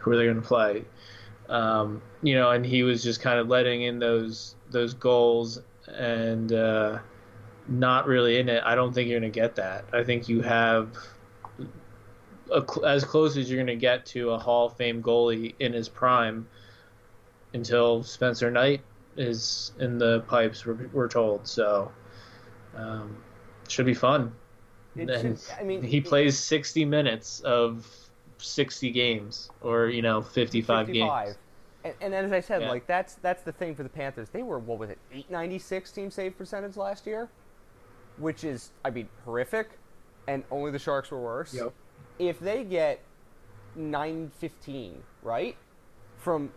Who 0.00 0.10
were 0.10 0.16
they 0.16 0.24
going 0.24 0.40
to 0.40 0.46
play? 0.46 0.84
Um, 1.48 2.02
you 2.22 2.34
know, 2.34 2.50
and 2.50 2.64
he 2.64 2.82
was 2.82 3.02
just 3.02 3.20
kind 3.20 3.38
of 3.38 3.48
letting 3.48 3.82
in 3.82 3.98
those 3.98 4.56
those 4.70 4.94
goals 4.94 5.60
and 5.86 6.52
uh, 6.52 6.98
not 7.68 8.06
really 8.06 8.38
in 8.38 8.48
it. 8.48 8.62
I 8.64 8.74
don't 8.74 8.92
think 8.92 9.08
you're 9.08 9.20
going 9.20 9.32
to 9.32 9.40
get 9.40 9.56
that. 9.56 9.84
I 9.92 10.04
think 10.04 10.28
you 10.28 10.42
have 10.42 10.96
a, 12.52 12.64
as 12.86 13.04
close 13.04 13.36
as 13.36 13.50
you're 13.50 13.58
going 13.58 13.66
to 13.66 13.76
get 13.80 14.06
to 14.06 14.30
a 14.30 14.38
Hall 14.38 14.66
of 14.66 14.76
Fame 14.76 15.02
goalie 15.02 15.54
in 15.60 15.72
his 15.72 15.88
prime 15.88 16.46
until 17.54 18.02
Spencer 18.02 18.50
Knight 18.50 18.80
is 19.16 19.72
in 19.78 19.98
the 19.98 20.20
pipes. 20.28 20.64
We're, 20.64 20.88
we're 20.92 21.08
told 21.08 21.46
so. 21.46 21.90
Um, 22.76 23.16
should 23.68 23.86
be 23.86 23.94
fun. 23.94 24.32
It 24.96 25.08
And 25.10 25.38
should- 25.38 25.50
I 25.58 25.62
mean, 25.62 25.82
he 25.82 25.98
it- 25.98 26.04
plays 26.06 26.38
60 26.38 26.84
minutes 26.84 27.40
of 27.40 27.86
60 28.38 28.90
games, 28.90 29.50
or 29.60 29.88
you 29.88 30.02
know, 30.02 30.20
55, 30.22 30.86
55. 30.86 31.24
games. 31.26 31.36
And, 31.82 31.94
and 32.00 32.14
as 32.14 32.32
I 32.32 32.40
said, 32.40 32.62
Yeah. 32.62 32.70
like 32.70 32.86
that's 32.86 33.14
that's 33.16 33.42
the 33.42 33.52
thing 33.52 33.74
for 33.74 33.82
the 33.82 33.88
Panthers. 33.88 34.28
They 34.30 34.42
were 34.42 34.58
what 34.58 34.78
was 34.78 34.90
it, 34.90 34.98
896 35.12 35.90
team 35.92 36.10
save 36.10 36.36
percentage 36.36 36.76
last 36.76 37.06
year, 37.06 37.28
which 38.18 38.44
is 38.44 38.70
I 38.84 38.90
mean 38.90 39.08
horrific, 39.24 39.70
and 40.28 40.44
only 40.50 40.70
the 40.72 40.78
Sharks 40.78 41.10
were 41.10 41.20
worse. 41.20 41.54
Yep. 41.54 41.72
If 42.18 42.40
they 42.40 42.64
get 42.64 43.00
915 43.76 45.02
right 45.22 45.56
from 46.18 46.50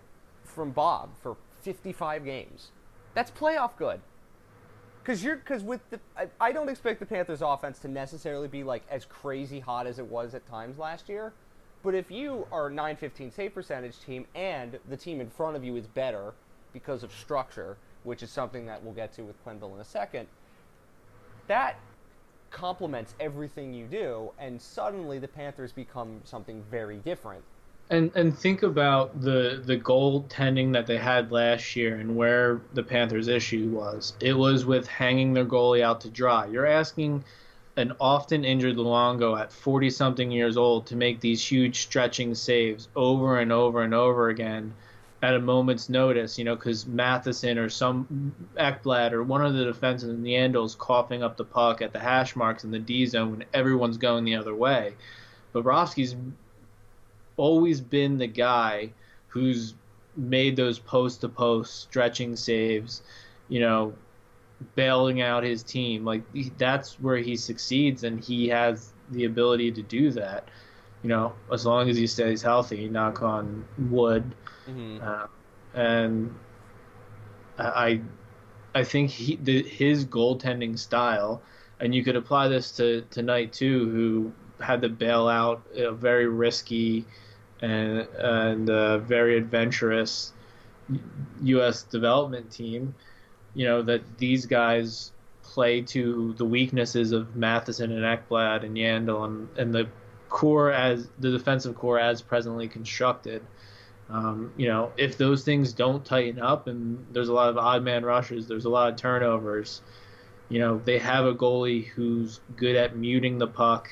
from 0.43 0.71
Bob 0.71 1.09
for 1.21 1.37
55 1.61 2.25
games, 2.25 2.71
that's 3.13 3.31
playoff 3.31 3.77
good. 3.77 4.01
Because 5.01 5.23
you're 5.23 5.37
because 5.37 5.63
with 5.63 5.81
the 5.89 5.99
I, 6.17 6.27
I 6.39 6.51
don't 6.51 6.69
expect 6.69 6.99
the 6.99 7.05
Panthers 7.05 7.41
offense 7.41 7.79
to 7.79 7.87
necessarily 7.87 8.47
be 8.47 8.63
like 8.63 8.83
as 8.89 9.05
crazy 9.05 9.59
hot 9.59 9.87
as 9.87 9.99
it 9.99 10.05
was 10.05 10.33
at 10.33 10.47
times 10.47 10.77
last 10.77 11.09
year, 11.09 11.33
but 11.83 11.93
if 11.93 12.09
you 12.09 12.47
are 12.51 12.67
a 12.67 12.69
915 12.69 13.31
save 13.31 13.53
percentage 13.53 13.99
team 13.99 14.25
and 14.33 14.79
the 14.89 14.97
team 14.97 15.19
in 15.19 15.29
front 15.29 15.55
of 15.55 15.63
you 15.63 15.75
is 15.75 15.87
better 15.87 16.33
because 16.71 17.03
of 17.03 17.11
structure, 17.11 17.77
which 18.03 18.23
is 18.23 18.31
something 18.31 18.65
that 18.65 18.83
we'll 18.83 18.93
get 18.93 19.13
to 19.13 19.23
with 19.23 19.35
Quenneville 19.45 19.73
in 19.75 19.81
a 19.81 19.85
second, 19.85 20.27
that 21.47 21.77
complements 22.53 23.13
everything 23.19 23.73
you 23.73 23.85
do, 23.87 24.31
and 24.39 24.61
suddenly 24.61 25.19
the 25.19 25.27
Panthers 25.27 25.73
become 25.73 26.21
something 26.23 26.63
very 26.71 26.97
different. 26.97 27.43
And 27.89 28.11
and 28.15 28.37
think 28.37 28.63
about 28.63 29.19
the 29.21 29.61
the 29.65 29.77
goaltending 29.77 30.71
that 30.71 30.87
they 30.87 30.97
had 30.97 31.33
last 31.33 31.75
year 31.75 31.97
and 31.97 32.15
where 32.15 32.61
the 32.73 32.83
Panthers' 32.83 33.27
issue 33.27 33.69
was. 33.69 34.13
It 34.21 34.37
was 34.37 34.63
with 34.65 34.87
hanging 34.87 35.33
their 35.33 35.45
goalie 35.45 35.81
out 35.81 35.99
to 36.01 36.09
dry. 36.09 36.45
You're 36.45 36.65
asking 36.65 37.25
an 37.75 37.91
often 37.99 38.45
injured 38.45 38.77
Luongo 38.77 39.37
at 39.37 39.51
40 39.51 39.89
something 39.89 40.31
years 40.31 40.55
old 40.55 40.85
to 40.87 40.95
make 40.95 41.19
these 41.19 41.45
huge 41.45 41.81
stretching 41.81 42.35
saves 42.35 42.87
over 42.95 43.39
and 43.39 43.51
over 43.51 43.81
and 43.81 43.93
over 43.93 44.29
again 44.29 44.73
at 45.23 45.35
a 45.35 45.39
moment's 45.39 45.87
notice, 45.87 46.37
you 46.37 46.43
know, 46.43 46.53
because 46.53 46.85
Matheson 46.85 47.57
or 47.57 47.69
some 47.69 48.35
Ekblad 48.57 49.13
or 49.13 49.23
one 49.23 49.43
of 49.43 49.53
the 49.53 49.63
defenses 49.63 50.09
in 50.09 50.21
the 50.21 50.33
Andals 50.33 50.77
coughing 50.77 51.23
up 51.23 51.37
the 51.37 51.45
puck 51.45 51.81
at 51.81 51.93
the 51.93 51.99
hash 51.99 52.35
marks 52.35 52.65
in 52.65 52.71
the 52.71 52.77
D 52.77 53.05
zone 53.05 53.31
when 53.31 53.45
everyone's 53.53 53.95
going 53.95 54.25
the 54.25 54.35
other 54.35 54.53
way. 54.53 54.93
Bobrovsky's 55.55 56.17
always 57.37 57.79
been 57.79 58.17
the 58.17 58.27
guy 58.27 58.91
who's 59.27 59.75
made 60.17 60.57
those 60.57 60.77
post 60.77 61.21
to 61.21 61.29
post 61.29 61.79
stretching 61.83 62.35
saves, 62.35 63.01
you 63.47 63.61
know, 63.61 63.93
bailing 64.75 65.21
out 65.21 65.45
his 65.45 65.63
team. 65.63 66.03
Like 66.03 66.23
that's 66.57 66.99
where 66.99 67.17
he 67.17 67.37
succeeds, 67.37 68.03
and 68.03 68.21
he 68.21 68.49
has 68.49 68.91
the 69.11 69.23
ability 69.23 69.71
to 69.71 69.81
do 69.81 70.11
that. 70.11 70.49
You 71.03 71.09
know, 71.09 71.33
as 71.51 71.65
long 71.65 71.89
as 71.89 71.97
he 71.97 72.07
stays 72.07 72.41
healthy. 72.41 72.87
Knock 72.89 73.21
on 73.21 73.65
wood. 73.77 74.35
Mm-hmm. 74.67 75.03
Uh, 75.05 75.27
and 75.73 76.33
I, 77.57 78.01
I 78.73 78.83
think 78.83 79.09
he 79.09 79.35
the, 79.35 79.63
his 79.63 80.05
goaltending 80.05 80.79
style, 80.79 81.41
and 81.79 81.93
you 81.93 82.03
could 82.03 82.15
apply 82.15 82.47
this 82.47 82.71
to 82.77 83.01
tonight 83.11 83.53
too, 83.53 83.89
who 83.89 84.63
had 84.63 84.81
to 84.81 84.89
bail 84.89 85.27
out 85.27 85.61
a 85.75 85.91
very 85.91 86.27
risky 86.27 87.05
and 87.61 88.07
and 88.17 88.69
a 88.69 88.99
very 88.99 89.37
adventurous 89.37 90.31
U.S. 91.41 91.83
development 91.83 92.51
team 92.51 92.95
you 93.53 93.65
know 93.65 93.81
that 93.81 94.17
these 94.17 94.45
guys 94.45 95.11
play 95.43 95.81
to 95.81 96.33
the 96.37 96.45
weaknesses 96.45 97.11
of 97.11 97.35
Matheson 97.35 97.91
and 97.91 98.03
Ekblad 98.03 98.63
and 98.63 98.75
Yandle 98.75 99.25
and, 99.25 99.49
and 99.57 99.73
the 99.73 99.87
core 100.33 100.71
as 100.71 101.07
the 101.19 101.29
defensive 101.29 101.75
core 101.75 101.99
as 101.99 102.23
presently 102.23 102.67
constructed. 102.67 103.45
Um, 104.09 104.51
you 104.57 104.67
know, 104.67 104.91
if 104.97 105.15
those 105.15 105.43
things 105.43 105.73
don't 105.73 106.03
tighten 106.03 106.41
up 106.41 106.67
and 106.67 107.05
there's 107.11 107.29
a 107.29 107.33
lot 107.33 107.49
of 107.49 107.57
odd 107.57 107.83
man 107.83 108.03
rushes, 108.03 108.47
there's 108.47 108.65
a 108.65 108.69
lot 108.69 108.91
of 108.91 108.97
turnovers. 108.97 109.83
You 110.49 110.59
know, 110.59 110.81
they 110.83 110.97
have 110.97 111.25
a 111.25 111.35
goalie 111.35 111.85
who's 111.85 112.39
good 112.55 112.75
at 112.75 112.97
muting 112.97 113.37
the 113.37 113.47
puck, 113.47 113.89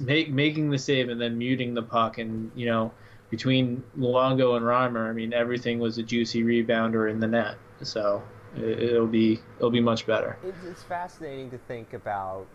make, 0.00 0.30
making 0.30 0.70
the 0.70 0.78
save 0.78 1.08
and 1.08 1.20
then 1.20 1.36
muting 1.36 1.74
the 1.74 1.82
puck. 1.82 2.18
And, 2.18 2.52
you 2.54 2.66
know, 2.66 2.92
between 3.28 3.82
Luongo 3.98 4.56
and 4.56 4.64
Reimer, 4.64 5.10
I 5.10 5.12
mean, 5.12 5.32
everything 5.32 5.80
was 5.80 5.98
a 5.98 6.04
juicy 6.04 6.44
rebounder 6.44 7.10
in 7.10 7.18
the 7.18 7.26
net. 7.26 7.56
So 7.82 8.22
it'll 8.56 9.08
be 9.08 9.40
it'll 9.56 9.70
be 9.70 9.80
much 9.80 10.06
better. 10.06 10.38
It's, 10.44 10.64
it's 10.64 10.82
fascinating 10.84 11.50
to 11.50 11.58
think 11.58 11.94
about 11.94 12.46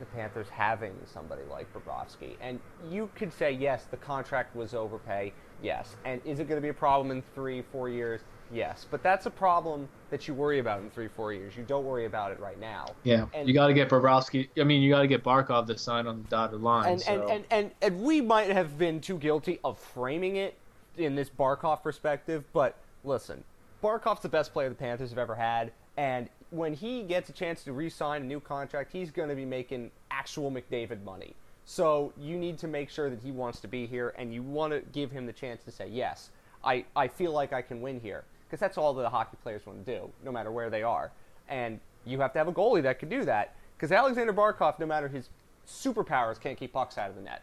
the 0.00 0.06
Panthers 0.06 0.48
having 0.48 0.92
somebody 1.04 1.42
like 1.48 1.68
Bobrovsky, 1.72 2.36
and 2.40 2.58
you 2.90 3.08
could 3.14 3.32
say 3.32 3.52
yes, 3.52 3.84
the 3.90 3.96
contract 3.96 4.56
was 4.56 4.74
overpay, 4.74 5.32
yes, 5.62 5.94
and 6.04 6.20
is 6.24 6.40
it 6.40 6.48
going 6.48 6.56
to 6.56 6.62
be 6.62 6.70
a 6.70 6.74
problem 6.74 7.10
in 7.10 7.22
three, 7.34 7.62
four 7.70 7.88
years? 7.88 8.22
Yes, 8.52 8.84
but 8.90 9.02
that's 9.04 9.26
a 9.26 9.30
problem 9.30 9.88
that 10.10 10.26
you 10.26 10.34
worry 10.34 10.58
about 10.58 10.80
in 10.80 10.90
three, 10.90 11.06
four 11.06 11.32
years. 11.32 11.56
You 11.56 11.62
don't 11.62 11.84
worry 11.84 12.06
about 12.06 12.32
it 12.32 12.40
right 12.40 12.58
now. 12.58 12.86
Yeah, 13.04 13.26
and, 13.32 13.46
you 13.46 13.54
got 13.54 13.68
to 13.68 13.74
get 13.74 13.88
Bobrovsky. 13.88 14.48
I 14.58 14.64
mean, 14.64 14.82
you 14.82 14.90
got 14.90 15.02
to 15.02 15.06
get 15.06 15.22
Barkov 15.22 15.68
to 15.68 15.78
sign 15.78 16.08
on 16.08 16.22
the 16.22 16.28
dotted 16.28 16.60
line. 16.60 16.92
And, 16.92 17.00
so. 17.00 17.12
and, 17.12 17.30
and, 17.30 17.44
and 17.50 17.70
and 17.80 18.02
we 18.02 18.20
might 18.20 18.50
have 18.50 18.76
been 18.76 19.00
too 19.00 19.18
guilty 19.18 19.60
of 19.62 19.78
framing 19.78 20.36
it 20.36 20.56
in 20.96 21.14
this 21.14 21.30
Barkov 21.30 21.82
perspective, 21.82 22.44
but 22.52 22.76
listen, 23.04 23.44
Barkov's 23.82 24.20
the 24.20 24.28
best 24.28 24.52
player 24.52 24.68
the 24.68 24.74
Panthers 24.74 25.10
have 25.10 25.18
ever 25.18 25.34
had, 25.34 25.72
and 25.96 26.28
when 26.50 26.74
he 26.74 27.02
gets 27.02 27.28
a 27.30 27.32
chance 27.32 27.62
to 27.64 27.72
re-sign 27.72 28.22
a 28.22 28.24
new 28.24 28.40
contract, 28.40 28.92
he's 28.92 29.10
going 29.10 29.28
to 29.28 29.34
be 29.34 29.44
making 29.44 29.90
actual 30.10 30.50
McDavid 30.50 31.02
money. 31.04 31.34
So 31.64 32.12
you 32.18 32.36
need 32.36 32.58
to 32.58 32.68
make 32.68 32.90
sure 32.90 33.08
that 33.10 33.20
he 33.22 33.30
wants 33.30 33.60
to 33.60 33.68
be 33.68 33.86
here, 33.86 34.12
and 34.18 34.34
you 34.34 34.42
want 34.42 34.72
to 34.72 34.80
give 34.92 35.10
him 35.10 35.26
the 35.26 35.32
chance 35.32 35.62
to 35.64 35.70
say, 35.70 35.88
yes, 35.88 36.30
I, 36.64 36.84
I 36.96 37.06
feel 37.06 37.32
like 37.32 37.52
I 37.52 37.62
can 37.62 37.80
win 37.80 38.00
here. 38.00 38.24
Because 38.46 38.58
that's 38.58 38.76
all 38.76 38.92
the 38.92 39.08
hockey 39.08 39.36
players 39.42 39.64
want 39.64 39.86
to 39.86 39.98
do, 39.98 40.10
no 40.24 40.32
matter 40.32 40.50
where 40.50 40.70
they 40.70 40.82
are. 40.82 41.12
And 41.48 41.78
you 42.04 42.18
have 42.20 42.32
to 42.32 42.38
have 42.38 42.48
a 42.48 42.52
goalie 42.52 42.82
that 42.82 42.98
can 42.98 43.08
do 43.08 43.24
that. 43.24 43.54
Because 43.76 43.92
Alexander 43.92 44.32
Barkov, 44.32 44.80
no 44.80 44.86
matter 44.86 45.06
his 45.06 45.28
superpowers, 45.68 46.40
can't 46.40 46.58
keep 46.58 46.72
pucks 46.72 46.98
out 46.98 47.10
of 47.10 47.16
the 47.16 47.22
net. 47.22 47.42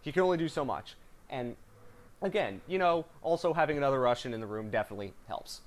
He 0.00 0.10
can 0.10 0.22
only 0.22 0.38
do 0.38 0.48
so 0.48 0.64
much. 0.64 0.96
And 1.28 1.54
again, 2.22 2.62
you 2.66 2.78
know, 2.78 3.04
also 3.20 3.52
having 3.52 3.76
another 3.76 4.00
Russian 4.00 4.32
in 4.32 4.40
the 4.40 4.46
room 4.46 4.70
definitely 4.70 5.12
helps. 5.26 5.60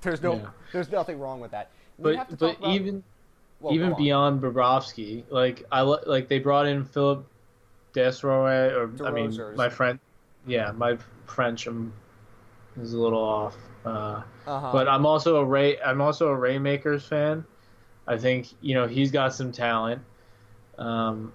There's 0.00 0.22
no, 0.22 0.36
yeah. 0.36 0.48
there's 0.72 0.90
nothing 0.90 1.20
wrong 1.20 1.40
with 1.40 1.50
that. 1.50 1.70
But 2.00 2.38
but 2.38 2.58
about, 2.58 2.74
even 2.74 3.02
well, 3.60 3.74
even 3.74 3.94
beyond 3.96 4.42
Bobrovsky, 4.42 5.24
like 5.30 5.64
I 5.70 5.82
like 5.82 6.28
they 6.28 6.38
brought 6.38 6.66
in 6.66 6.84
Philip 6.84 7.26
Desroy, 7.94 8.72
or 8.72 9.06
I 9.06 9.10
mean 9.10 9.56
my 9.56 9.68
friend, 9.68 9.98
yeah, 10.46 10.72
my 10.72 10.96
French 11.26 11.66
um, 11.66 11.92
is 12.80 12.94
a 12.94 12.98
little 12.98 13.22
off. 13.22 13.56
Uh, 13.84 14.22
uh-huh. 14.46 14.70
But 14.72 14.88
I'm 14.88 15.06
also 15.06 15.36
a 15.36 15.44
Ray. 15.44 15.80
I'm 15.80 16.00
also 16.00 16.28
a 16.28 16.36
Raymakers 16.36 17.02
fan. 17.02 17.44
I 18.06 18.16
think 18.16 18.48
you 18.60 18.74
know 18.74 18.86
he's 18.86 19.10
got 19.10 19.34
some 19.34 19.52
talent. 19.52 20.02
Um, 20.78 21.32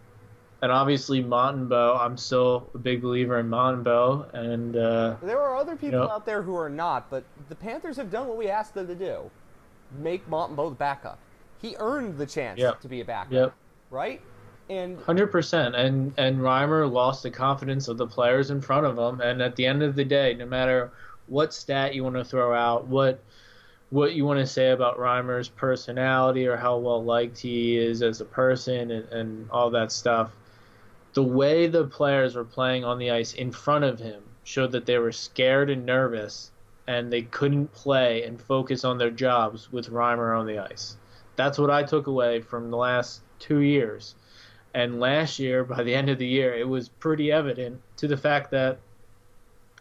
and 0.62 0.72
obviously 0.72 1.24
Montembeault. 1.24 2.00
I'm 2.00 2.18
still 2.18 2.68
a 2.74 2.78
big 2.78 3.02
believer 3.02 3.40
in 3.40 3.50
Montembeault, 3.50 4.34
and 4.34 4.76
uh, 4.76 5.16
there 5.22 5.40
are 5.40 5.56
other 5.56 5.76
people 5.76 6.00
you 6.00 6.06
know, 6.06 6.10
out 6.10 6.26
there 6.26 6.42
who 6.42 6.56
are 6.56 6.70
not. 6.70 7.10
But 7.10 7.24
the 7.50 7.56
Panthers 7.56 7.98
have 7.98 8.10
done 8.10 8.28
what 8.28 8.38
we 8.38 8.50
asked 8.50 8.74
them 8.74 8.88
to 8.88 8.96
do: 8.96 9.30
make 10.00 10.28
Montembeault 10.30 10.70
the 10.70 10.76
backup. 10.76 11.20
He 11.62 11.76
earned 11.80 12.18
the 12.18 12.26
chance 12.26 12.60
yep. 12.60 12.82
to 12.82 12.88
be 12.88 13.02
a 13.02 13.06
backup, 13.06 13.32
yep. 13.32 13.54
right? 13.90 14.22
And 14.70 15.00
hundred 15.00 15.28
percent. 15.28 15.76
And 15.76 16.14
and 16.18 16.40
Reimer 16.40 16.92
lost 16.92 17.24
the 17.24 17.32
confidence 17.32 17.88
of 17.88 17.98
the 17.98 18.08
players 18.08 18.52
in 18.52 18.62
front 18.62 18.86
of 18.86 18.98
him. 18.98 19.22
And 19.22 19.42
at 19.42 19.56
the 19.56 19.66
end 19.66 19.84
of 19.84 19.96
the 19.96 20.06
day, 20.06 20.34
no 20.34 20.46
matter 20.46 20.92
what 21.28 21.54
stat 21.54 21.96
you 21.96 22.04
want 22.04 22.16
to 22.16 22.26
throw 22.26 22.54
out, 22.54 22.88
what 22.88 23.20
what 23.90 24.14
you 24.14 24.26
want 24.26 24.40
to 24.40 24.48
say 24.48 24.72
about 24.72 24.98
Reimer's 24.98 25.48
personality 25.48 26.48
or 26.48 26.58
how 26.58 26.78
well 26.78 27.04
liked 27.04 27.38
he 27.38 27.78
is 27.78 28.02
as 28.02 28.20
a 28.20 28.26
person 28.26 28.92
and, 28.92 29.08
and 29.10 29.50
all 29.52 29.70
that 29.70 29.92
stuff 29.92 30.32
the 31.16 31.24
way 31.24 31.66
the 31.66 31.86
players 31.86 32.36
were 32.36 32.44
playing 32.44 32.84
on 32.84 33.00
the 33.00 33.10
ice 33.10 33.34
in 33.34 33.50
front 33.50 33.86
of 33.86 33.98
him 33.98 34.22
showed 34.44 34.74
that 34.74 34.86
they 34.86 34.98
were 34.98 35.14
scared 35.14 35.70
and 35.70 35.86
nervous 35.86 36.52
and 36.88 37.12
they 37.12 37.24
couldn't 37.24 37.74
play 37.74 38.24
and 38.24 38.42
focus 38.42 38.84
on 38.84 38.98
their 38.98 39.12
jobs 39.12 39.72
with 39.72 39.90
Reimer 39.90 40.38
on 40.38 40.46
the 40.46 40.60
ice. 40.60 40.98
That's 41.36 41.58
what 41.58 41.70
I 41.70 41.84
took 41.84 42.08
away 42.08 42.42
from 42.42 42.70
the 42.70 42.78
last 42.78 43.22
two 43.40 43.60
years. 43.60 44.16
And 44.74 45.00
last 45.00 45.40
year, 45.40 45.64
by 45.64 45.84
the 45.84 45.96
end 45.96 46.10
of 46.10 46.18
the 46.18 46.28
year, 46.28 46.54
it 46.54 46.68
was 46.68 46.90
pretty 46.90 47.32
evident 47.32 47.82
to 47.98 48.08
the 48.08 48.18
fact 48.18 48.52
that 48.52 48.80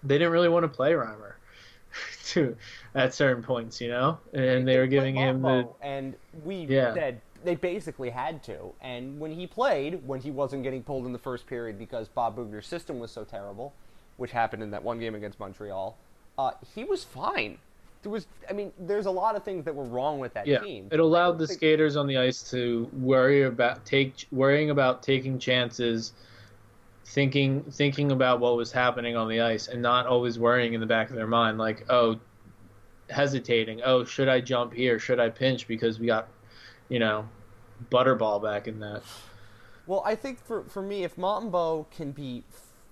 they 0.02 0.18
didn't 0.18 0.32
really 0.32 0.48
want 0.48 0.64
to 0.64 0.68
play 0.68 0.92
Reimer 0.92 1.34
to 2.26 2.56
at 2.94 3.12
certain 3.12 3.42
points, 3.42 3.80
you 3.80 3.88
know, 3.88 4.18
and 4.32 4.66
they 4.66 4.78
were 4.78 4.86
giving 4.86 5.14
him 5.14 5.42
the 5.42 5.68
and 5.82 6.14
we 6.44 6.66
yeah. 6.68 6.94
said 6.94 7.20
they 7.44 7.54
basically 7.54 8.10
had 8.10 8.42
to. 8.44 8.72
And 8.80 9.18
when 9.18 9.32
he 9.32 9.46
played, 9.46 10.06
when 10.06 10.20
he 10.20 10.30
wasn't 10.30 10.62
getting 10.62 10.82
pulled 10.82 11.06
in 11.06 11.12
the 11.12 11.18
first 11.18 11.46
period 11.46 11.78
because 11.78 12.08
Bob 12.08 12.36
Boughner's 12.36 12.66
system 12.66 12.98
was 12.98 13.10
so 13.10 13.24
terrible, 13.24 13.72
which 14.16 14.30
happened 14.30 14.62
in 14.62 14.70
that 14.70 14.82
one 14.82 14.98
game 14.98 15.14
against 15.14 15.38
Montreal, 15.38 15.96
uh, 16.38 16.52
he 16.74 16.84
was 16.84 17.04
fine. 17.04 17.58
There 18.02 18.12
was, 18.12 18.26
I 18.48 18.52
mean, 18.52 18.72
there's 18.78 19.06
a 19.06 19.10
lot 19.10 19.34
of 19.34 19.44
things 19.44 19.64
that 19.64 19.74
were 19.74 19.84
wrong 19.84 20.18
with 20.18 20.34
that 20.34 20.46
yeah, 20.46 20.58
team. 20.58 20.88
It 20.92 21.00
allowed 21.00 21.38
the 21.38 21.46
think... 21.46 21.58
skaters 21.58 21.96
on 21.96 22.06
the 22.06 22.18
ice 22.18 22.42
to 22.50 22.88
worry 22.92 23.44
about 23.44 23.84
take 23.86 24.26
worrying 24.30 24.70
about 24.70 25.02
taking 25.02 25.38
chances, 25.38 26.12
thinking 27.06 27.62
thinking 27.70 28.12
about 28.12 28.40
what 28.40 28.56
was 28.56 28.70
happening 28.70 29.16
on 29.16 29.28
the 29.28 29.40
ice, 29.40 29.68
and 29.68 29.80
not 29.80 30.06
always 30.06 30.38
worrying 30.38 30.74
in 30.74 30.80
the 30.80 30.86
back 30.86 31.08
of 31.08 31.16
their 31.16 31.26
mind 31.26 31.56
like, 31.56 31.86
oh, 31.88 32.18
hesitating. 33.08 33.80
Oh, 33.82 34.04
should 34.04 34.28
I 34.28 34.40
jump 34.40 34.74
here? 34.74 34.98
Should 34.98 35.18
I 35.18 35.30
pinch 35.30 35.66
because 35.66 35.98
we 35.98 36.06
got 36.06 36.28
you 36.88 36.98
know, 36.98 37.28
butterball 37.90 38.42
back 38.42 38.68
in 38.68 38.80
that. 38.80 39.02
Well, 39.86 40.02
I 40.04 40.14
think 40.14 40.44
for 40.44 40.64
for 40.64 40.82
me, 40.82 41.04
if 41.04 41.16
Montembeault 41.16 41.90
can 41.90 42.12
be 42.12 42.44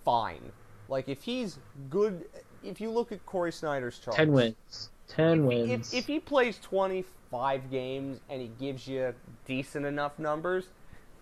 fine, 0.05 0.53
like 0.89 1.09
if 1.09 1.23
he's 1.23 1.59
good, 1.89 2.27
if 2.65 2.81
you 2.81 2.91
look 2.91 3.13
at 3.13 3.25
Corey 3.27 3.51
Sznajder's 3.51 3.99
chart, 3.99 4.17
ten 4.17 4.33
wins, 4.33 4.91
ten 5.09 5.41
if, 5.41 5.45
wins. 5.45 5.93
If, 5.93 6.01
if 6.01 6.07
he 6.07 6.21
plays 6.21 6.59
twenty 6.59 7.05
five 7.31 7.71
games 7.71 8.21
and 8.29 8.41
he 8.41 8.51
gives 8.61 8.87
you 8.87 9.15
decent 9.47 9.87
enough 9.87 10.19
numbers, 10.19 10.69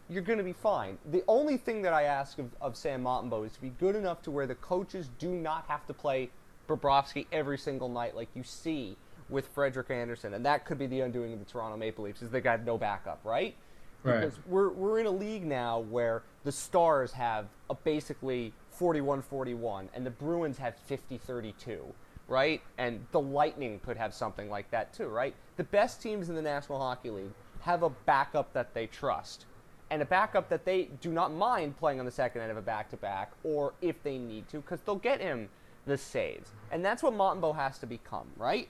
you're 0.08 0.22
going 0.22 0.38
to 0.38 0.44
be 0.44 0.52
fine. 0.52 0.98
The 1.10 1.22
only 1.28 1.56
thing 1.56 1.82
that 1.82 1.92
I 1.92 2.02
ask 2.02 2.38
of, 2.38 2.50
of 2.60 2.76
Sam 2.76 3.04
Montembeault 3.04 3.46
is 3.46 3.52
to 3.52 3.60
be 3.60 3.68
good 3.68 3.94
enough 3.94 4.22
to 4.22 4.30
where 4.30 4.46
the 4.46 4.56
coaches 4.56 5.08
do 5.18 5.30
not 5.30 5.64
have 5.68 5.86
to 5.86 5.94
play 5.94 6.30
Bobrovsky 6.68 7.26
every 7.30 7.58
single 7.58 7.88
night 7.88 8.16
like 8.16 8.28
you 8.34 8.42
see 8.42 8.96
with 9.28 9.46
Frederik 9.48 9.90
Andersen, 9.90 10.34
and 10.34 10.44
that 10.44 10.64
could 10.64 10.78
be 10.78 10.88
the 10.88 11.00
undoing 11.00 11.32
of 11.32 11.38
the 11.38 11.44
Toronto 11.44 11.76
Maple 11.76 12.04
Leafs 12.04 12.22
is 12.22 12.30
they 12.30 12.40
got 12.40 12.64
no 12.64 12.76
backup, 12.76 13.20
right? 13.24 13.54
Right. 14.02 14.20
Because 14.20 14.38
we're 14.46 14.70
we're 14.70 14.98
in 14.98 15.06
a 15.06 15.10
league 15.10 15.44
now 15.44 15.80
where 15.80 16.22
the 16.42 16.50
Stars 16.50 17.12
have 17.12 17.46
a 17.68 17.74
basically 17.74 18.52
41-41 18.80 19.88
and 19.94 20.06
the 20.06 20.10
Bruins 20.10 20.58
have 20.58 20.74
50-32, 20.88 21.80
right? 22.28 22.62
And 22.78 23.04
the 23.12 23.20
Lightning 23.20 23.80
could 23.84 23.96
have 23.96 24.14
something 24.14 24.48
like 24.48 24.70
that 24.70 24.92
too, 24.94 25.08
right? 25.08 25.34
The 25.56 25.64
best 25.64 26.00
teams 26.00 26.28
in 26.28 26.34
the 26.34 26.42
National 26.42 26.78
Hockey 26.78 27.10
League 27.10 27.32
have 27.60 27.82
a 27.82 27.90
backup 27.90 28.52
that 28.54 28.72
they 28.72 28.86
trust 28.86 29.44
and 29.90 30.00
a 30.00 30.04
backup 30.06 30.48
that 30.48 30.64
they 30.64 30.84
do 31.00 31.12
not 31.12 31.32
mind 31.32 31.76
playing 31.76 31.98
on 32.00 32.06
the 32.06 32.12
second 32.12 32.40
end 32.42 32.50
of 32.50 32.56
a 32.56 32.62
back 32.62 32.88
to 32.90 32.96
back 32.96 33.32
or 33.44 33.74
if 33.82 34.02
they 34.02 34.16
need 34.18 34.48
to 34.48 34.58
because 34.58 34.80
they'll 34.80 34.94
get 34.96 35.20
him 35.20 35.48
the 35.86 35.98
saves. 35.98 36.50
And 36.70 36.84
that's 36.84 37.02
what 37.02 37.12
Montembeault 37.12 37.56
has 37.56 37.78
to 37.80 37.86
become, 37.86 38.28
right? 38.36 38.68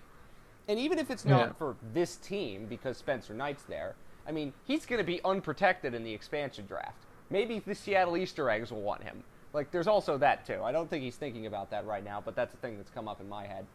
And 0.69 0.79
even 0.79 0.99
if 0.99 1.11
it's 1.11 1.25
not 1.25 1.49
Yeah. 1.49 1.53
for 1.53 1.77
this 1.93 2.17
team 2.17 2.67
because 2.67 2.97
Spencer 2.97 3.35
Knight's 3.35 3.63
there, 3.65 3.95
I 4.27 4.33
mean, 4.33 4.53
he's 4.65 4.87
going 4.87 4.99
to 5.01 5.05
be 5.05 5.21
unprotected 5.25 5.95
in 5.95 6.05
the 6.05 6.13
expansion 6.13 6.67
draft. 6.67 7.05
Maybe 7.31 7.59
the 7.61 7.75
Seattle 7.75 8.17
Easter 8.17 8.49
eggs 8.51 8.71
will 8.73 8.83
want 8.83 9.03
him. 9.03 9.23
Like, 9.53 9.71
there's 9.71 9.89
also 9.89 10.17
that, 10.19 10.47
too. 10.47 10.63
I 10.63 10.71
don't 10.73 10.89
think 10.89 11.03
he's 11.03 11.17
thinking 11.17 11.47
about 11.47 11.71
that 11.71 11.85
right 11.87 12.05
now, 12.05 12.23
but 12.25 12.37
that's 12.37 12.55
a 12.55 12.57
thing 12.59 12.77
that's 12.77 12.91
come 12.91 13.09
up 13.09 13.21
in 13.21 13.29
my 13.29 13.47
head. 13.47 13.67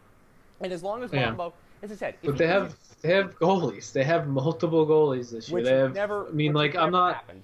And 0.61 0.71
as 0.71 0.83
long 0.83 1.03
as 1.03 1.11
Yeah. 1.11 1.35
As 1.83 1.91
I 1.91 1.95
said, 1.95 2.15
But 2.23 2.37
they 2.37 2.45
can- 2.45 2.53
have 2.61 2.75
they 3.01 3.13
have 3.13 3.37
goalies. 3.37 3.91
They 3.91 4.03
have 4.05 4.27
multiple 4.27 4.87
goalies 4.87 5.29
this 5.31 5.49
year. 5.49 5.55
which 5.55 5.65
They 5.65 5.75
have. 5.77 5.93
never, 5.93 6.27
I 6.27 6.31
mean, 6.31 6.53
like 6.53 6.75
I'm 6.75 6.91
not. 6.91 7.15
happened. 7.15 7.43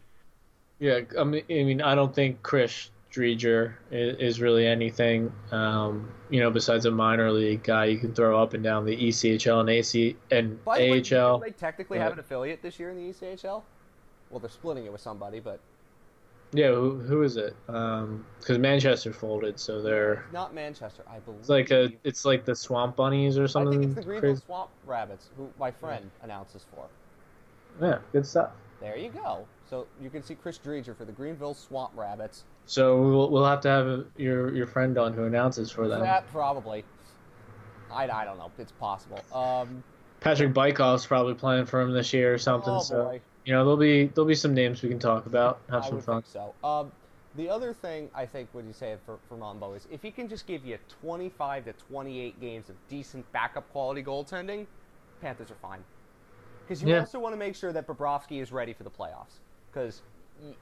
Yeah, 0.80 1.02
I 1.20 1.24
mean, 1.26 1.44
I 1.50 1.54
mean, 1.64 1.82
I 1.82 1.94
don't 1.94 2.16
think 2.16 2.42
Chris 2.42 2.90
Driedger 3.12 3.74
is, 3.92 4.18
is 4.18 4.42
really 4.42 4.66
anything. 4.66 5.32
Um, 5.52 6.10
you 6.30 6.40
know, 6.40 6.50
besides 6.50 6.86
a 6.86 6.92
minor 6.92 7.30
league 7.32 7.62
guy 7.64 7.86
you 7.86 8.00
can 8.00 8.16
throw 8.16 8.42
up 8.42 8.54
and 8.54 8.64
down 8.64 8.86
the 8.86 8.94
E 8.94 9.10
ECHL 9.10 9.60
and 9.60 9.70
AC 9.70 10.16
and 10.32 10.64
By 10.64 10.80
the 10.80 10.92
way, 10.92 11.02
AHL. 11.02 11.40
they 11.40 11.52
technically 11.52 12.00
have 12.00 12.14
an 12.14 12.20
affiliate 12.20 12.62
this 12.64 12.80
year 12.80 12.90
in 12.90 12.96
the 12.96 13.04
E 13.04 13.10
ECHL? 13.12 13.62
Well, 14.32 14.40
they're 14.40 14.50
splitting 14.50 14.86
it 14.86 14.92
with 14.94 15.02
somebody, 15.02 15.42
but 15.42 15.60
Yeah, 16.54 16.72
who, 16.72 16.98
who 17.00 17.24
is 17.24 17.38
it? 17.38 17.56
Because 17.66 18.58
Manchester 18.58 19.14
folded, 19.14 19.60
so 19.60 19.82
they're 19.82 20.26
not 20.34 20.54
Manchester, 20.54 21.04
I 21.10 21.20
believe. 21.20 21.40
it's 21.40 21.50
like 21.50 21.72
a 21.72 21.90
it's 22.04 22.26
like 22.26 22.44
the 22.44 22.56
Swamp 22.56 22.96
Bunnies 22.98 23.38
or 23.38 23.44
I 23.44 23.48
something. 23.48 23.80
think 23.80 23.92
it's 23.92 23.96
the 23.96 24.02
Greenville 24.02 24.32
crazy. 24.32 24.44
Swamp 24.46 24.70
Rabbits, 24.86 25.30
who 25.38 25.50
my 25.58 25.72
friend 25.72 26.10
announces 26.24 26.66
for. 26.76 26.86
Yeah, 27.82 28.00
good 28.12 28.26
stuff. 28.26 28.52
There 28.82 28.98
you 28.98 29.10
go. 29.10 29.46
So 29.70 29.88
you 30.02 30.10
can 30.10 30.24
see 30.24 30.36
Chris 30.36 30.58
Driedger 30.60 30.96
for 30.98 31.06
the 31.06 31.14
Greenville 31.14 31.54
Swamp 31.54 31.92
Rabbits. 31.96 32.44
So 32.66 33.02
we'll 33.02 33.30
we'll 33.30 33.46
have 33.46 33.62
to 33.62 33.70
have 33.70 34.06
your 34.18 34.54
your 34.54 34.68
friend 34.68 34.98
on 34.98 35.14
who 35.14 35.24
announces 35.24 35.72
for 35.72 35.88
them. 35.88 36.02
That 36.02 36.28
probably. 36.32 36.84
I, 37.94 38.10
I 38.10 38.26
don't 38.26 38.38
know. 38.38 38.52
It's 38.58 38.72
possible. 38.74 39.22
Um, 39.34 39.84
Patrick 40.22 40.54
Bajkov's 40.54 41.06
probably 41.06 41.34
playing 41.34 41.66
for 41.66 41.82
him 41.82 41.92
this 41.92 42.14
year 42.14 42.34
or 42.34 42.38
something. 42.38 42.74
oh 42.74 42.80
so 42.82 43.04
boy, 43.06 43.22
you 43.46 43.54
know 43.54 43.64
there'll 43.64 43.78
be 43.78 44.06
there'll 44.08 44.28
be 44.28 44.36
some 44.36 44.54
names 44.54 44.82
we 44.82 44.90
can 44.90 45.00
talk 45.00 45.26
about. 45.26 45.62
Have 45.70 45.84
I 45.84 45.90
some 45.90 46.02
fun. 46.02 46.24
think 46.24 46.26
so. 46.28 46.56
Um, 46.64 46.92
the 47.36 47.50
other 47.50 47.74
thing 47.74 48.10
I 48.14 48.26
think 48.26 48.54
would 48.54 48.66
you 48.66 48.74
say 48.74 48.98
for 49.06 49.20
for 49.28 49.38
Monbo 49.38 49.76
is 49.76 49.88
if 49.90 50.02
he 50.02 50.12
can 50.12 50.28
just 50.28 50.48
give 50.48 50.66
you 50.66 50.78
25 50.90 51.66
to 51.66 51.74
28 51.74 52.40
games 52.42 52.70
of 52.70 52.76
decent 52.88 53.32
backup 53.32 53.70
quality 53.70 54.04
goaltending, 54.04 54.68
Panthers 55.22 55.52
are 55.52 55.56
fine. 55.56 55.84
Because 56.66 56.82
you 56.84 56.90
Yeah. 56.90 57.00
also 57.00 57.20
want 57.20 57.34
to 57.34 57.38
make 57.38 57.56
sure 57.56 57.74
that 57.74 57.88
Bobrovsky 57.88 58.42
is 58.42 58.52
ready 58.52 58.74
for 58.74 58.84
the 58.84 58.92
playoffs. 58.92 59.40
Because 59.72 60.02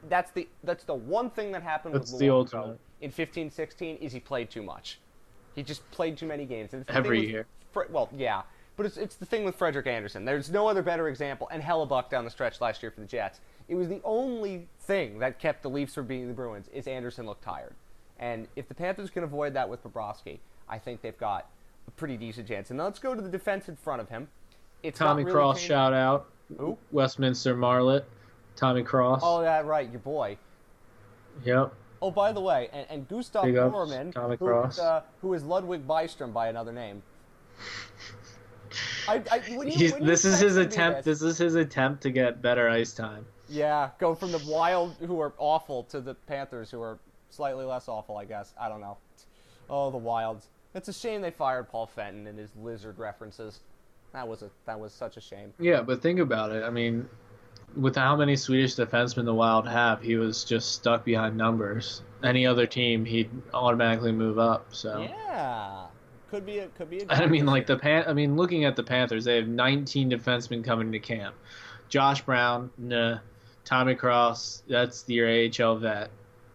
that's 0.07 0.31
the 0.31 0.47
that's 0.63 0.83
the 0.83 0.95
one 0.95 1.29
thing 1.29 1.51
that 1.51 1.63
happened 1.63 1.95
That's 1.95 2.11
with 2.11 2.19
the 2.19 2.27
Luongo 2.27 2.77
in 3.01 3.11
15-16 3.11 3.97
is 3.99 4.11
he 4.11 4.19
played 4.19 4.49
too 4.49 4.63
much. 4.63 4.99
He 5.55 5.63
just 5.63 5.89
played 5.91 6.17
too 6.17 6.27
many 6.27 6.45
games. 6.45 6.73
Every 6.87 7.27
year. 7.27 7.47
Well, 7.89 8.09
yeah, 8.15 8.43
but 8.79 8.85
it's, 8.85 8.95
it's 8.95 9.17
the 9.17 9.25
thing 9.25 9.43
with 9.43 9.57
Frederik 9.57 9.87
Andersen. 9.87 10.23
There's 10.23 10.49
no 10.49 10.65
other 10.69 10.81
better 10.81 11.09
example, 11.09 11.49
and 11.51 11.61
Hellebuyck 11.61 12.09
down 12.09 12.23
the 12.23 12.31
stretch 12.31 12.61
last 12.61 12.81
year 12.81 12.91
for 12.91 13.01
the 13.01 13.05
Jets. 13.05 13.41
It 13.67 13.75
was 13.75 13.89
the 13.89 13.99
only 14.05 14.69
thing 14.79 15.19
that 15.19 15.37
kept 15.37 15.63
the 15.63 15.69
Leafs 15.69 15.93
from 15.95 16.07
beating 16.07 16.29
the 16.29 16.33
Bruins 16.33 16.69
is 16.73 16.87
Andersen 16.87 17.25
looked 17.25 17.43
tired. 17.43 17.73
And 18.19 18.47
if 18.55 18.69
the 18.69 18.73
Panthers 18.73 19.09
can 19.09 19.25
avoid 19.25 19.53
that 19.55 19.67
with 19.67 19.83
Bobrovsky, 19.83 20.39
I 20.69 20.77
think 20.77 21.01
they've 21.01 21.17
got 21.17 21.49
a 21.89 21.91
pretty 21.91 22.15
decent 22.15 22.47
chance. 22.47 22.69
And 22.69 22.77
now 22.77 22.85
let's 22.85 22.99
go 22.99 23.13
to 23.13 23.21
the 23.21 23.27
defense 23.27 23.67
in 23.67 23.75
front 23.75 23.99
of 23.99 24.07
him. 24.07 24.29
It's 24.81 24.97
Tommy 24.97 25.25
really 25.25 25.33
Cross 25.35 25.57
changed- 25.57 25.67
shout 25.67 25.93
out. 25.93 26.27
Who? 26.57 26.77
Westminster 26.93 27.57
Marlet. 27.57 28.05
Tommy 28.55 28.83
Cross. 28.83 29.19
Oh, 29.25 29.41
that 29.41 29.65
right, 29.65 29.91
your 29.91 29.99
boy. 29.99 30.37
Yep. 31.43 31.73
Oh, 32.01 32.11
by 32.11 32.31
the 32.31 32.39
way, 32.39 32.69
and, 32.71 32.87
and 32.89 33.07
Gustav 33.09 33.45
Norman, 33.45 34.13
who 34.39 34.47
uh, 34.53 35.01
who 35.21 35.33
is 35.33 35.43
Ludwig 35.43 35.85
Bystrom 35.85 36.31
by 36.31 36.47
another 36.47 36.71
name. 36.71 37.03
I, 39.09 39.23
I, 39.31 39.39
when 39.57 39.67
you, 39.67 39.91
when 39.93 40.05
this 40.05 40.25
is 40.25 40.39
his 40.39 40.57
attempt. 40.57 41.03
this- 41.03 41.19
This 41.19 41.31
is 41.33 41.37
his 41.37 41.55
attempt 41.55 42.03
to 42.03 42.11
get 42.11 42.41
better 42.41 42.69
ice 42.69 42.93
time. 42.93 43.25
Yeah, 43.49 43.89
go 43.99 44.13
from 44.13 44.31
the 44.31 44.41
Wild, 44.47 44.95
who 44.99 45.19
are 45.19 45.33
awful, 45.37 45.83
to 45.85 45.99
the 46.01 46.13
Panthers, 46.13 46.69
who 46.69 46.81
are 46.81 46.99
slightly 47.29 47.65
less 47.65 47.87
awful, 47.87 48.17
I 48.17 48.25
guess. 48.25 48.53
I 48.59 48.69
don't 48.69 48.81
know. 48.81 48.97
Oh, 49.69 49.89
the 49.89 49.97
Wilds. 49.97 50.47
It's 50.75 50.87
a 50.87 50.93
shame 50.93 51.21
they 51.21 51.31
fired 51.31 51.67
Paul 51.69 51.87
Fenton 51.87 52.27
and 52.27 52.37
his 52.37 52.51
lizard 52.55 52.99
references. 52.99 53.59
That 54.13 54.27
was 54.27 54.41
a 54.43 54.49
that 54.65 54.79
was 54.79 54.93
such 54.93 55.17
a 55.17 55.21
shame. 55.21 55.53
Yeah, 55.59 55.81
but 55.81 56.01
think 56.01 56.19
about 56.19 56.51
it. 56.51 56.63
I 56.63 56.69
mean, 56.69 57.07
with 57.75 57.95
how 57.95 58.15
many 58.15 58.35
Swedish 58.35 58.75
defensemen 58.75 59.25
the 59.25 59.33
Wild 59.33 59.67
have, 59.67 60.01
he 60.01 60.15
was 60.15 60.43
just 60.43 60.71
stuck 60.73 61.03
behind 61.05 61.35
numbers. 61.37 62.01
Any 62.23 62.45
other 62.45 62.65
team, 62.67 63.05
he'd 63.05 63.29
automatically 63.53 64.11
move 64.11 64.37
up. 64.39 64.65
So. 64.73 65.01
Yeah, 65.01 65.85
could 66.29 66.45
be 66.45 66.59
a 66.59 66.67
could 66.67 66.89
be 66.89 66.99
a. 66.99 67.05
I 67.09 67.25
mean, 67.25 67.45
like 67.45 67.67
the 67.67 67.75
the 67.75 67.81
Pan. 67.81 68.05
I 68.07 68.13
mean, 68.13 68.35
looking 68.35 68.65
at 68.65 68.75
the 68.75 68.83
Panthers, 68.83 69.25
they 69.25 69.35
have 69.35 69.47
19 69.47 70.11
defensemen 70.11 70.63
coming 70.63 70.91
to 70.91 70.99
camp. 70.99 71.35
Josh 71.89 72.21
Brown, 72.21 72.69
nah. 72.77 73.19
Tommy 73.65 73.93
Cross, 73.93 74.63
that's 74.67 75.07
your 75.07 75.27
AHL 75.27 75.75
vet 75.75 76.09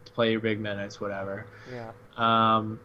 to 0.04 0.12
play 0.12 0.32
your 0.32 0.40
big 0.40 0.58
minutes, 0.58 1.00
whatever. 1.00 1.46
yeah. 1.72 1.92
Um, 2.16 2.80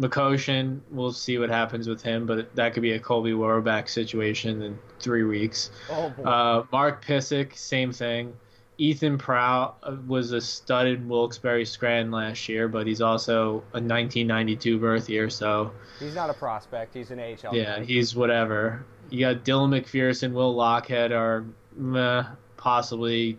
McCoshen, 0.00 0.80
we'll 0.90 1.12
see 1.12 1.38
what 1.38 1.48
happens 1.48 1.88
with 1.88 2.02
him, 2.02 2.26
but 2.26 2.54
that 2.54 2.74
could 2.74 2.82
be 2.82 2.92
a 2.92 2.98
Colby 2.98 3.32
Warback 3.32 3.88
situation 3.88 4.62
in 4.62 4.78
three 5.00 5.24
weeks. 5.24 5.70
Oh 5.90 6.10
boy. 6.10 6.22
Uh, 6.22 6.64
Mark 6.70 7.04
Pysyk, 7.04 7.56
same 7.56 7.92
thing. 7.92 8.34
Ethan 8.78 9.18
Prow 9.18 9.74
uh, 9.82 9.96
was 10.06 10.32
a 10.32 10.40
studded 10.40 11.08
Wilkes-Barre 11.08 11.64
Scranton 11.64 12.10
last 12.10 12.48
year, 12.48 12.68
but 12.68 12.86
he's 12.86 13.00
also 13.00 13.62
a 13.72 13.80
1992 13.80 14.78
birth 14.78 15.08
year, 15.08 15.30
so 15.30 15.72
he's 15.98 16.14
not 16.14 16.28
a 16.30 16.34
prospect. 16.34 16.94
He's 16.94 17.10
an 17.10 17.18
AHL. 17.18 17.54
yeah, 17.54 17.78
guy. 17.78 17.84
he's 17.84 18.14
whatever. 18.14 18.84
You 19.08 19.20
got 19.20 19.44
Dylan 19.44 19.80
McPherson, 19.80 20.32
Will 20.32 20.54
Lockhead 20.54 21.10
are 21.10 21.44
meh, 21.74 22.24
possibly 22.56 23.38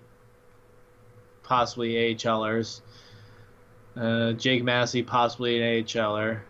possibly 1.43 1.93
AHLers. 1.93 2.81
Uh, 3.95 4.33
Jake 4.33 4.63
Massie 4.63 5.03
possibly 5.03 5.61
an 5.61 5.83
AHLer. 5.83 6.41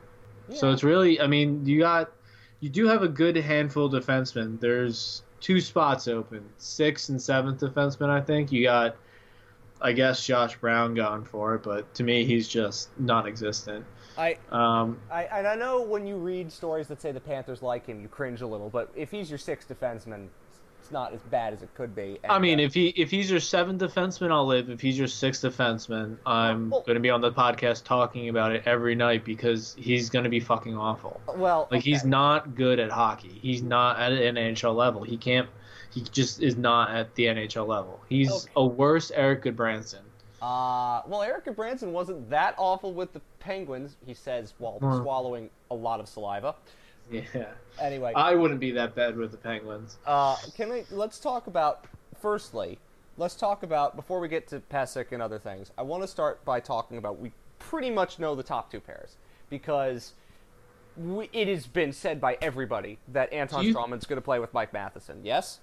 So 0.53 0.71
it's 0.71 0.83
really, 0.83 1.19
I 1.19 1.27
mean, 1.27 1.65
you 1.65 1.79
got 1.79 2.11
you 2.59 2.69
do 2.69 2.87
have 2.87 3.03
a 3.03 3.07
good 3.07 3.35
handful 3.35 3.93
of 3.93 4.03
defensemen. 4.03 4.59
There's 4.59 5.23
two 5.39 5.61
spots 5.61 6.07
open, 6.07 6.43
sixth 6.57 7.09
and 7.09 7.21
seventh 7.21 7.59
defenseman. 7.59 8.09
I 8.09 8.21
think 8.21 8.51
you 8.51 8.63
got. 8.63 8.95
I 9.79 9.91
guess 9.91 10.25
Josh 10.25 10.57
Brown 10.57 10.95
going 10.95 11.23
for 11.23 11.53
it, 11.53 11.61
but 11.61 11.93
to 11.93 12.03
me 12.03 12.25
he's 12.25 12.47
just 12.47 12.89
non-existent. 12.99 13.85
I, 14.17 14.37
Um, 14.51 14.99
I 15.11 15.25
and 15.25 15.47
I 15.47 15.53
know 15.53 15.81
when 15.81 16.07
you 16.07 16.15
read 16.17 16.51
stories 16.51 16.87
that 16.87 16.99
say 16.99 17.11
the 17.11 17.19
Panthers 17.19 17.61
like 17.61 17.85
him, 17.85 18.01
you 18.01 18.07
cringe 18.07 18.41
a 18.41 18.47
little. 18.47 18.69
But 18.71 18.89
if 18.95 19.11
he's 19.11 19.29
your 19.29 19.37
sixth 19.37 19.69
defenseman, 19.69 20.29
it's 20.87 20.93
not 20.93 21.13
as 21.13 21.19
bad 21.23 21.51
as 21.51 21.61
it 21.63 21.69
could 21.75 21.93
be. 21.93 22.17
I 22.29 22.39
mean, 22.39 22.59
uh, 22.61 22.63
if 22.63 22.73
he 22.73 22.87
if 22.89 23.11
he's 23.11 23.29
your 23.29 23.41
seventh 23.41 23.81
defenseman, 23.81 24.31
I'll 24.31 24.45
live. 24.47 24.69
If 24.69 24.79
he's 24.79 24.97
your 24.97 25.09
sixth 25.09 25.43
defenseman, 25.43 26.15
I'm 26.25 26.69
Well- 26.69 26.79
going 26.81 26.93
to 26.95 27.01
be 27.01 27.09
on 27.09 27.19
the 27.19 27.29
podcast 27.31 27.83
talking 27.83 28.29
about 28.29 28.53
it 28.53 28.63
every 28.65 28.95
night 28.95 29.25
because 29.25 29.75
he's 29.77 30.09
going 30.09 30.23
to 30.23 30.29
be 30.29 30.39
fucking 30.39 30.77
awful. 30.77 31.19
well, 31.35 31.67
Like 31.71 31.83
he's 31.83 32.05
not 32.05 32.55
good 32.55 32.79
at 32.79 32.89
hockey. 32.89 33.37
He's 33.41 33.61
not 33.61 33.99
at 33.99 34.13
an 34.13 34.35
NHL 34.35 34.73
level. 34.73 35.03
He 35.03 35.17
can't. 35.17 35.49
He 35.91 36.01
just 36.03 36.41
is 36.41 36.55
not 36.55 36.91
at 36.91 37.13
the 37.15 37.25
NHL 37.25 37.67
level. 37.67 37.99
He's 38.07 38.31
Okay. 38.31 38.51
a 38.55 38.65
worse 38.65 39.11
Erik 39.11 39.43
Gudbranson. 39.43 39.99
Uh, 40.41 41.01
well, 41.07 41.21
Eric 41.23 41.53
Branson 41.55 41.91
wasn't 41.91 42.29
that 42.29 42.53
awful 42.57 42.93
with 42.93 43.11
the 43.11 43.19
Penguins, 43.39 43.97
he 44.05 44.13
says 44.13 44.53
while 44.59 44.79
Hmm. 44.79 45.01
swallowing 45.01 45.49
a 45.69 45.75
lot 45.75 45.99
of 45.99 46.07
saliva. 46.07 46.55
Yeah, 47.11 47.45
Anyway, 47.79 48.11
I 48.15 48.35
wouldn't 48.35 48.59
be 48.59 48.71
that 48.71 48.95
bad 48.95 49.15
with 49.15 49.31
the 49.31 49.37
Penguins. 49.37 49.97
uh, 50.05 50.35
can 50.55 50.69
we 50.69 50.83
let's 50.91 51.19
talk 51.19 51.47
about 51.47 51.85
firstly, 52.19 52.79
let's 53.17 53.35
talk 53.35 53.63
about 53.63 53.95
before 53.95 54.19
we 54.19 54.27
get 54.27 54.47
to 54.47 54.59
Pysyk 54.59 55.11
and 55.11 55.21
other 55.21 55.39
things. 55.39 55.71
I 55.77 55.83
want 55.83 56.03
to 56.03 56.07
start 56.07 56.43
by 56.43 56.59
talking 56.59 56.97
about 56.97 57.19
we 57.19 57.31
pretty 57.59 57.89
much 57.91 58.19
know 58.19 58.35
the 58.35 58.43
top 58.43 58.71
two 58.71 58.79
pairs 58.79 59.15
because 59.49 60.13
we, 60.97 61.29
it 61.31 61.47
has 61.47 61.67
been 61.67 61.93
said 61.93 62.19
by 62.19 62.37
everybody 62.41 62.97
that 63.09 63.31
Anton 63.31 63.63
you- 63.65 63.73
Stralman's 63.73 64.05
going 64.05 64.17
to 64.17 64.21
play 64.25 64.39
with 64.39 64.53
Mike 64.53 64.73
Matheson. 64.73 65.21
Yes, 65.23 65.59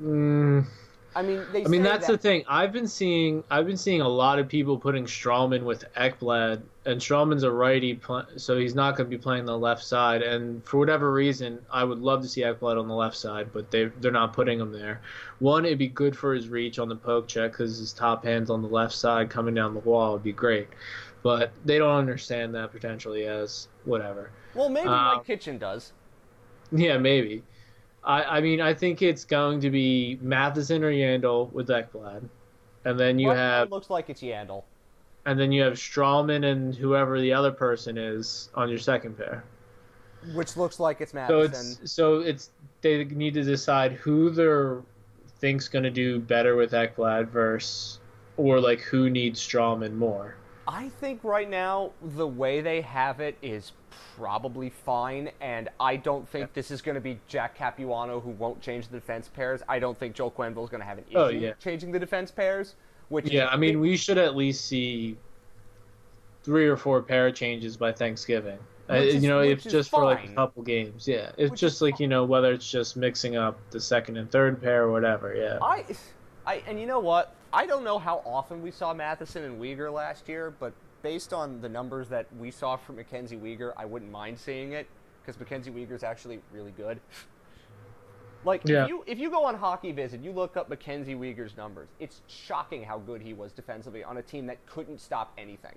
Mm, 0.00 0.66
I 1.14 1.22
mean 1.22 1.44
they. 1.52 1.64
I 1.64 1.68
mean 1.68 1.82
that's 1.82 2.06
that, 2.06 2.12
the 2.12 2.18
thing. 2.18 2.44
I've 2.48 2.72
been 2.72 2.88
seeing 2.88 3.44
I've 3.50 3.66
been 3.66 3.76
seeing 3.76 4.00
a 4.00 4.08
lot 4.08 4.38
of 4.38 4.48
people 4.48 4.78
putting 4.78 5.04
Stralman 5.04 5.62
with 5.62 5.84
Ekblad, 5.94 6.62
and 6.86 7.00
Stralman's 7.00 7.42
a 7.42 7.50
righty, 7.50 8.00
so 8.36 8.56
he's 8.56 8.74
not 8.74 8.96
going 8.96 9.10
to 9.10 9.16
be 9.16 9.20
playing 9.20 9.44
the 9.44 9.56
left 9.56 9.84
side. 9.84 10.22
And 10.22 10.64
for 10.64 10.78
whatever 10.78 11.12
reason, 11.12 11.58
I 11.70 11.84
would 11.84 11.98
love 11.98 12.22
to 12.22 12.28
see 12.28 12.42
Ekblad 12.42 12.78
on 12.78 12.88
the 12.88 12.94
left 12.94 13.16
side, 13.16 13.50
but 13.52 13.70
they 13.70 13.86
they're 14.00 14.10
not 14.10 14.32
putting 14.32 14.58
him 14.58 14.72
there. 14.72 15.00
One, 15.38 15.64
it'd 15.64 15.78
be 15.78 15.88
good 15.88 16.16
for 16.16 16.34
his 16.34 16.48
reach 16.48 16.78
on 16.78 16.88
the 16.88 16.96
poke 16.96 17.28
check 17.28 17.52
because 17.52 17.78
his 17.78 17.92
top 17.92 18.24
hand's 18.24 18.50
on 18.50 18.62
the 18.62 18.68
left 18.68 18.94
side 18.94 19.28
coming 19.28 19.54
down 19.54 19.74
the 19.74 19.80
wall 19.80 20.14
would 20.14 20.22
be 20.22 20.32
great. 20.32 20.68
But 21.22 21.52
they 21.64 21.78
don't 21.78 21.96
understand 21.96 22.54
that 22.54 22.72
potentially 22.72 23.26
as 23.26 23.68
whatever. 23.84 24.30
Well, 24.54 24.68
maybe 24.68 24.88
um, 24.88 25.16
Mike 25.16 25.26
Kitchen 25.26 25.58
does. 25.58 25.92
Yeah, 26.72 26.98
maybe. 26.98 27.42
I, 28.04 28.38
I 28.38 28.40
mean, 28.40 28.60
I 28.60 28.74
think 28.74 29.00
it's 29.02 29.24
going 29.24 29.60
to 29.60 29.70
be 29.70 30.18
Matheson 30.20 30.82
or 30.82 30.90
Yandle 30.90 31.52
with 31.52 31.68
Ekblad. 31.68 32.28
And 32.84 32.98
then 32.98 33.18
you 33.18 33.28
Well, 33.28 33.36
have 33.36 33.68
It 33.68 33.70
looks 33.70 33.90
like 33.90 34.10
it's 34.10 34.22
Yandle. 34.22 34.64
and 35.24 35.38
then 35.38 35.52
you 35.52 35.62
have 35.62 35.74
Stralman 35.74 36.50
and 36.50 36.74
whoever 36.74 37.20
the 37.20 37.32
other 37.32 37.52
person 37.52 37.96
is 37.96 38.48
on 38.54 38.68
your 38.68 38.78
second 38.78 39.16
pair. 39.16 39.44
Which 40.34 40.56
looks 40.56 40.80
like 40.80 41.00
it's 41.00 41.12
So 41.12 41.40
it's 41.40 41.92
so 41.92 42.20
it's 42.20 42.50
they 42.80 43.04
need 43.04 43.34
to 43.34 43.42
decide 43.42 43.92
who 43.92 44.30
they're 44.30 44.82
thinks 45.38 45.68
going 45.68 45.82
to 45.82 45.90
do 45.90 46.20
better 46.20 46.54
with 46.56 46.72
Ekblad 46.72 47.28
versus 47.28 47.98
or 48.36 48.60
like 48.60 48.80
who 48.80 49.10
needs 49.10 49.40
Stralman 49.40 49.94
more. 49.94 50.36
I 50.66 50.88
think 51.00 51.24
right 51.24 51.48
now 51.48 51.90
the 52.00 52.26
way 52.26 52.60
they 52.60 52.80
have 52.82 53.20
it 53.20 53.36
is 53.42 53.72
probably 54.16 54.70
fine, 54.70 55.30
and 55.40 55.68
I 55.80 55.96
don't 55.96 56.28
think 56.28 56.52
this 56.52 56.70
is 56.70 56.80
going 56.82 56.94
to 56.94 57.00
be 57.00 57.18
Jack 57.26 57.56
Capuano 57.56 58.20
who 58.20 58.30
won't 58.30 58.60
change 58.60 58.88
the 58.88 58.98
defense 58.98 59.28
pairs. 59.28 59.62
I 59.68 59.78
don't 59.78 59.98
think 59.98 60.14
Joel 60.14 60.30
Quenneville 60.30 60.64
is 60.64 60.70
going 60.70 60.80
to 60.80 60.86
have 60.86 60.98
an 60.98 61.04
issue 61.08 61.18
Oh, 61.18 61.28
yeah. 61.28 61.52
changing 61.54 61.92
the 61.92 61.98
defense 61.98 62.30
pairs. 62.30 62.74
Which 63.08 63.30
Yeah, 63.30 63.48
I 63.48 63.56
mean 63.56 63.80
we 63.80 63.96
should 63.96 64.16
at 64.18 64.36
least 64.36 64.64
see 64.66 65.18
three 66.44 66.66
or 66.66 66.76
four 66.76 67.02
pair 67.02 67.30
changes 67.30 67.76
by 67.76 67.92
Thanksgiving. 67.92 68.58
Uh, 68.88 68.94
is- 68.94 69.22
you 69.22 69.28
know, 69.28 69.40
if 69.40 69.62
just 69.62 69.90
for 69.90 70.04
like 70.04 70.28
a 70.28 70.32
couple 70.34 70.62
games. 70.62 71.06
Yeah, 71.06 71.30
it's 71.36 71.50
Which 71.50 71.60
just 71.60 71.82
like 71.82 72.00
you 72.00 72.08
know 72.08 72.24
whether 72.24 72.52
it's 72.52 72.68
just 72.70 72.96
mixing 72.96 73.36
up 73.36 73.58
the 73.70 73.80
second 73.80 74.16
and 74.16 74.30
third 74.30 74.62
pair 74.62 74.84
or 74.84 74.92
whatever. 74.92 75.34
Yeah. 75.34 75.58
I, 75.62 75.84
I, 76.46 76.62
and 76.66 76.80
you 76.80 76.86
know 76.86 77.00
what? 77.00 77.34
I 77.52 77.66
don't 77.66 77.84
know 77.84 77.98
how 77.98 78.22
often 78.24 78.62
we 78.62 78.70
saw 78.70 78.92
Matheson 78.94 79.44
and 79.44 79.60
Weegar 79.60 79.92
last 79.92 80.28
year, 80.28 80.52
but 80.58 80.72
based 81.02 81.32
on 81.32 81.60
the 81.60 81.68
numbers 81.68 82.08
that 82.08 82.26
we 82.38 82.50
saw 82.50 82.76
from 82.76 82.96
Mackenzie 82.96 83.36
Weegar, 83.36 83.72
I 83.76 83.84
wouldn't 83.84 84.10
mind 84.10 84.38
seeing 84.38 84.72
it 84.72 84.86
because 85.20 85.38
Mackenzie 85.38 85.70
Weegar 85.70 85.92
is 85.92 86.02
actually 86.02 86.40
really 86.52 86.72
good. 86.72 87.00
Like 88.44 88.62
Yeah. 88.64 88.82
if 88.82 88.88
you 88.88 89.04
if 89.06 89.18
you 89.20 89.30
go 89.30 89.44
on 89.44 89.56
HockeyViz, 89.56 90.20
you 90.20 90.32
look 90.32 90.56
up 90.56 90.68
Mackenzie 90.68 91.14
Weegar's 91.14 91.56
numbers. 91.56 91.88
It's 92.00 92.22
shocking 92.26 92.82
how 92.82 92.98
good 92.98 93.22
he 93.22 93.34
was 93.34 93.52
defensively 93.52 94.02
on 94.02 94.16
a 94.16 94.22
team 94.22 94.46
that 94.46 94.64
couldn't 94.66 95.00
stop 95.00 95.32
anything. 95.38 95.76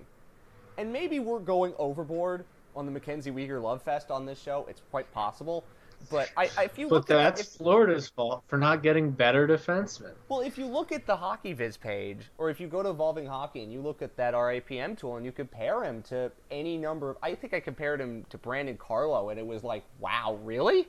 And 0.80 0.92
maybe 0.92 1.20
we're 1.20 1.40
going 1.40 1.74
overboard 1.78 2.44
on 2.76 2.86
the 2.88 2.92
Mackenzie 2.92 3.30
Weegar 3.32 3.62
love 3.62 3.84
fest 3.84 4.10
on 4.10 4.26
this 4.26 4.42
show. 4.42 4.66
It's 4.68 4.82
quite 4.90 5.12
possible. 5.14 5.64
But 6.10 6.30
I, 6.38 6.50
I 6.58 6.64
if 6.66 6.78
you 6.78 6.88
But 6.88 6.96
look 6.96 7.12
at 7.12 7.16
that's 7.16 7.42
if, 7.42 7.48
Florida's 7.48 8.10
fault 8.10 8.44
for 8.48 8.58
not 8.58 8.84
getting 8.84 9.12
better 9.12 9.48
defensemen. 9.48 10.14
well, 10.30 10.42
if 10.42 10.58
you 10.58 10.66
look 10.66 10.92
at 10.92 11.06
the 11.06 11.16
HockeyViz 11.16 11.80
page, 11.80 12.30
or 12.38 12.50
if 12.50 12.60
you 12.60 12.68
go 12.68 12.84
to 12.84 12.90
Evolving 12.90 13.26
Hockey 13.26 13.64
and 13.64 13.72
you 13.72 13.82
look 13.82 14.02
at 14.02 14.16
that 14.18 14.34
RAPM 14.34 14.98
tool 14.98 15.18
and 15.18 15.26
you 15.26 15.32
compare 15.32 15.84
him 15.84 16.02
to 16.04 16.32
any 16.52 16.78
number 16.78 17.10
of, 17.12 17.18
I 17.22 17.36
think 17.36 17.54
I 17.54 17.60
compared 17.60 18.00
him 18.00 18.26
to 18.30 18.38
Brandon 18.38 18.78
Carlo, 18.78 19.30
and 19.30 19.40
it 19.40 19.46
was 19.46 19.64
like, 19.64 19.84
wow, 20.00 20.40
really? 20.44 20.88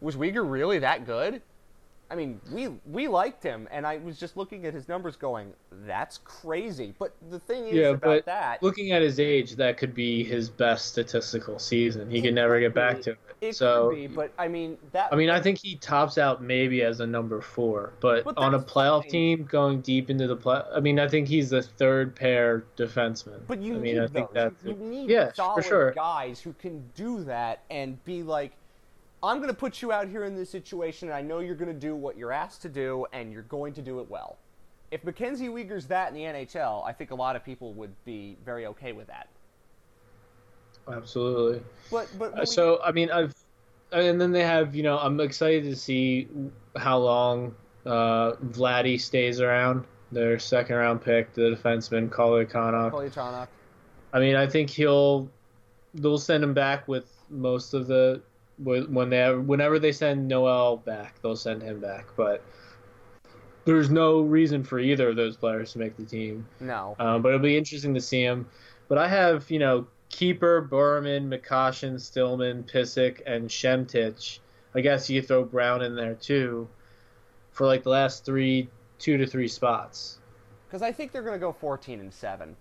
Was 0.00 0.16
Weegar 0.16 0.48
really 0.48 0.78
that 0.78 1.06
good? 1.06 1.42
I 2.10 2.14
mean, 2.16 2.40
we 2.50 2.68
we 2.86 3.06
liked 3.08 3.42
him, 3.42 3.68
and 3.70 3.86
I 3.86 3.98
was 3.98 4.18
just 4.18 4.36
looking 4.36 4.64
at 4.66 4.72
his 4.72 4.88
numbers, 4.88 5.16
going, 5.16 5.52
that's 5.70 6.18
crazy. 6.18 6.94
But 6.98 7.14
the 7.30 7.38
thing 7.38 7.66
is 7.66 7.74
Yeah, 7.76 7.88
about 7.90 8.00
but 8.00 8.24
that, 8.24 8.62
looking 8.62 8.92
at 8.92 9.02
his 9.02 9.20
age, 9.20 9.56
that 9.56 9.76
could 9.76 9.94
be 9.94 10.24
his 10.24 10.48
best 10.48 10.86
statistical 10.88 11.58
season. 11.58 12.10
He 12.10 12.22
could 12.22 12.34
never 12.34 12.58
get 12.60 12.74
back 12.74 13.02
to 13.02 13.10
it. 13.12 13.18
it 13.40 13.56
so 13.56 13.90
could 13.90 13.90
be. 13.90 14.06
But 14.06 14.32
I 14.38 14.48
mean, 14.48 14.78
that. 14.92 15.12
I 15.12 15.16
mean, 15.16 15.28
I 15.30 15.40
think 15.40 15.58
he 15.58 15.76
tops 15.76 16.16
out 16.18 16.42
maybe 16.42 16.82
as 16.82 17.00
a 17.00 17.06
number 17.06 17.40
four, 17.42 17.92
but, 18.00 18.24
But 18.24 18.38
on 18.38 18.54
a 18.54 18.58
playoff 18.58 19.02
fine. 19.02 19.10
team 19.10 19.44
going 19.44 19.80
deep 19.82 20.08
into 20.10 20.26
the 20.26 20.36
play, 20.36 20.62
I 20.74 20.80
mean, 20.80 20.98
I 20.98 21.08
think 21.08 21.28
he's 21.28 21.50
the 21.50 21.62
third 21.62 22.16
pair 22.16 22.64
defenseman. 22.76 23.40
But 23.46 23.60
you 23.60 23.74
I 23.74 23.78
need 23.78 23.82
mean, 23.82 23.98
I 24.00 24.06
think 24.06 24.30
those. 24.30 24.52
that's 24.62 24.64
You, 24.64 24.74
need 24.74 25.10
yeah, 25.10 25.32
solid 25.34 25.62
for 25.62 25.62
sure. 25.62 25.90
guys 25.94 26.40
who 26.40 26.52
can 26.54 26.90
do 26.94 27.24
that 27.24 27.64
and 27.70 28.02
be 28.04 28.22
like, 28.22 28.56
I'm 29.22 29.38
going 29.38 29.48
to 29.48 29.54
put 29.54 29.82
you 29.82 29.90
out 29.92 30.08
here 30.08 30.24
in 30.24 30.36
this 30.36 30.50
situation, 30.50 31.08
and 31.08 31.16
I 31.16 31.22
know 31.22 31.40
you're 31.40 31.56
going 31.56 31.72
to 31.72 31.78
do 31.78 31.96
what 31.96 32.16
you're 32.16 32.32
asked 32.32 32.62
to 32.62 32.68
do, 32.68 33.06
and 33.12 33.32
you're 33.32 33.42
going 33.42 33.72
to 33.74 33.82
do 33.82 34.00
it 34.00 34.08
well. 34.08 34.36
If 34.90 35.04
Mackenzie 35.04 35.48
Weegar's 35.48 35.86
that 35.86 36.08
in 36.08 36.14
the 36.14 36.22
NHL, 36.22 36.86
I 36.86 36.92
think 36.92 37.10
a 37.10 37.14
lot 37.14 37.36
of 37.36 37.44
people 37.44 37.72
would 37.74 37.92
be 38.04 38.36
very 38.44 38.66
okay 38.66 38.92
with 38.92 39.06
that. 39.08 39.28
Absolutely. 40.90 41.62
But 41.90 42.08
but 42.18 42.32
Uh, 42.32 42.36
we- 42.40 42.46
So 42.46 42.80
I 42.82 42.92
mean, 42.92 43.10
I've 43.10 43.34
and 43.92 44.20
then 44.20 44.32
they 44.32 44.44
have 44.44 44.74
you 44.74 44.82
know 44.82 44.98
I'm 44.98 45.20
excited 45.20 45.64
to 45.64 45.76
see 45.76 46.28
how 46.76 46.98
long 46.98 47.54
uh, 47.84 48.32
Vladdy 48.36 48.98
stays 48.98 49.40
around. 49.40 49.84
Their 50.10 50.38
second 50.38 50.76
round 50.76 51.02
pick, 51.02 51.34
the 51.34 51.54
defenseman 51.54 52.08
Kolyakhanov. 52.08 52.92
Kolyachonok, 52.92 53.48
I 54.14 54.20
mean, 54.20 54.36
I 54.36 54.46
think 54.46 54.70
he'll 54.70 55.28
they'll 55.94 56.16
send 56.16 56.42
him 56.42 56.54
back 56.54 56.88
with 56.88 57.12
most 57.28 57.74
of 57.74 57.86
the 57.88 58.22
when 58.58 59.10
they 59.10 59.18
have, 59.18 59.44
whenever 59.44 59.78
they 59.78 59.92
send 59.92 60.28
Noel 60.28 60.78
back, 60.78 61.20
they'll 61.22 61.36
send 61.36 61.62
him 61.62 61.80
back. 61.80 62.06
But 62.16 62.42
there's 63.64 63.90
no 63.90 64.20
reason 64.20 64.64
for 64.64 64.78
either 64.78 65.10
of 65.10 65.16
those 65.16 65.36
players 65.36 65.72
to 65.72 65.78
make 65.78 65.96
the 65.96 66.04
team. 66.04 66.46
no. 66.60 66.96
Um, 66.98 67.22
but 67.22 67.28
it'll 67.28 67.40
be 67.40 67.56
interesting 67.56 67.94
to 67.94 68.00
see 68.00 68.22
him. 68.22 68.48
But 68.88 68.98
I 68.98 69.08
have, 69.08 69.50
you 69.50 69.58
know, 69.58 69.86
Keeper, 70.08 70.62
Berman, 70.62 71.30
McCoshen, 71.30 72.00
Stillman, 72.00 72.64
Pysyk, 72.64 73.20
and 73.26 73.48
Schemitsch. 73.48 74.38
I 74.74 74.80
guess 74.80 75.10
you 75.10 75.20
throw 75.22 75.44
Brown 75.44 75.82
in 75.82 75.94
there 75.94 76.14
too 76.14 76.68
for 77.52 77.66
like 77.66 77.82
the 77.82 77.90
last 77.90 78.24
three, 78.24 78.68
two 78.98 79.16
to 79.18 79.26
three 79.26 79.48
spots. 79.48 80.18
Because 80.66 80.82
I 80.82 80.92
think 80.92 81.12
they're 81.12 81.22
going 81.22 81.34
to 81.34 81.40
go 81.40 81.52
14 81.52 82.00
and 82.00 82.12
7. 82.12 82.56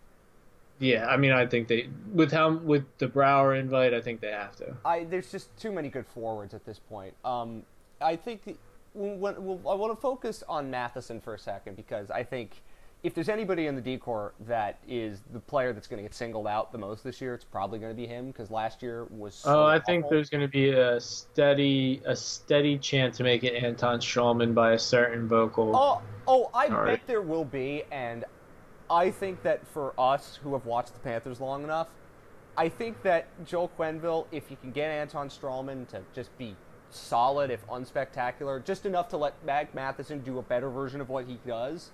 Yeah, 0.80 1.08
I 1.08 1.18
mean, 1.18 1.32
I 1.32 1.46
think 1.46 1.68
they 1.68 1.90
with 2.13 2.32
how 2.32 2.54
with 2.54 2.86
the 3.00 3.08
Brouwer 3.08 3.56
invite, 3.56 3.94
I 3.94 4.02
think 4.02 4.22
they 4.22 4.32
have 4.32 4.56
to. 4.58 4.76
I 4.86 5.06
there's 5.06 5.32
just 5.32 5.56
too 5.58 5.72
many 5.72 5.90
good 5.90 6.06
forwards 6.06 6.54
at 6.54 6.66
this 6.66 6.80
point. 6.80 7.13
Um, 7.26 7.63
I 8.00 8.16
think 8.16 8.44
the, 8.44 8.56
when, 8.94 9.36
when, 9.44 9.60
I 9.60 9.74
want 9.74 9.94
to 9.94 10.02
focus 10.02 10.44
on 10.48 10.70
Matheson 10.70 11.20
for 11.20 11.34
a 11.34 11.40
second 11.40 11.76
because 11.76 12.12
I 12.12 12.24
think 12.24 12.62
if 13.04 13.13
there's 13.13 13.30
anybody 13.30 13.68
in 13.68 13.76
the 13.76 13.82
decor 13.82 14.34
that 14.48 14.80
is 14.88 15.22
the 15.32 15.40
player 15.40 15.72
that's 15.72 15.88
going 15.88 15.98
to 15.98 16.04
get 16.04 16.16
singled 16.16 16.48
out 16.48 16.72
the 16.72 16.78
most 16.78 17.04
this 17.04 17.22
year, 17.22 17.34
it's 17.36 17.46
probably 17.46 17.78
going 17.80 17.92
to 17.92 17.96
be 17.96 18.08
him 18.08 18.28
because 18.28 18.50
last 18.50 18.82
year 18.82 19.06
was. 19.06 19.36
So 19.36 19.63
Oh, 19.63 19.66
I 19.66 19.80
think 19.80 20.10
there's 20.10 20.30
going 20.30 20.42
to 20.42 20.48
be 20.48 20.70
a 20.72 21.00
steady 21.00 22.02
a 22.06 22.16
steady 22.16 22.78
chance 22.78 23.18
to 23.18 23.24
make 23.24 23.44
it 23.44 23.63
Anton 23.63 24.00
Stralman 24.00 24.54
by 24.54 24.74
a 24.74 24.80
certain 24.80 25.28
vocal. 25.28 25.76
Oh, 25.76 26.02
oh, 26.28 26.50
I 26.54 26.66
All 26.66 26.70
bet 26.70 26.78
right. 26.78 27.08
there 27.08 27.22
will 27.22 27.46
be, 27.46 27.84
and 27.92 28.26
I 28.89 29.12
think 29.12 29.43
that 29.43 29.65
for 29.67 29.93
us 29.97 30.39
who 30.41 30.54
have 30.54 30.65
watched 30.65 30.93
the 30.93 31.00
Panthers 31.00 31.39
long 31.39 31.63
enough, 31.63 31.88
I 32.58 32.69
think 32.69 33.02
that 33.04 33.28
Joel 33.45 33.69
Quenneville, 33.78 34.26
if 34.32 34.50
you 34.50 34.58
can 34.58 34.71
get 34.71 34.89
Anton 34.89 35.30
Stralman 35.30 35.88
to 35.89 36.02
just 36.13 36.36
be 36.38 36.56
solid, 36.89 37.52
if 37.52 37.65
unspectacular, 37.67 38.63
just 38.63 38.86
enough 38.86 39.10
to 39.10 39.17
let 39.17 39.34
Mag 39.45 39.73
Matheson 39.76 40.21
do 40.21 40.39
a 40.39 40.41
better 40.41 40.69
version 40.69 41.02
of 41.02 41.10
what 41.10 41.26
he 41.26 41.38
does, 41.45 41.91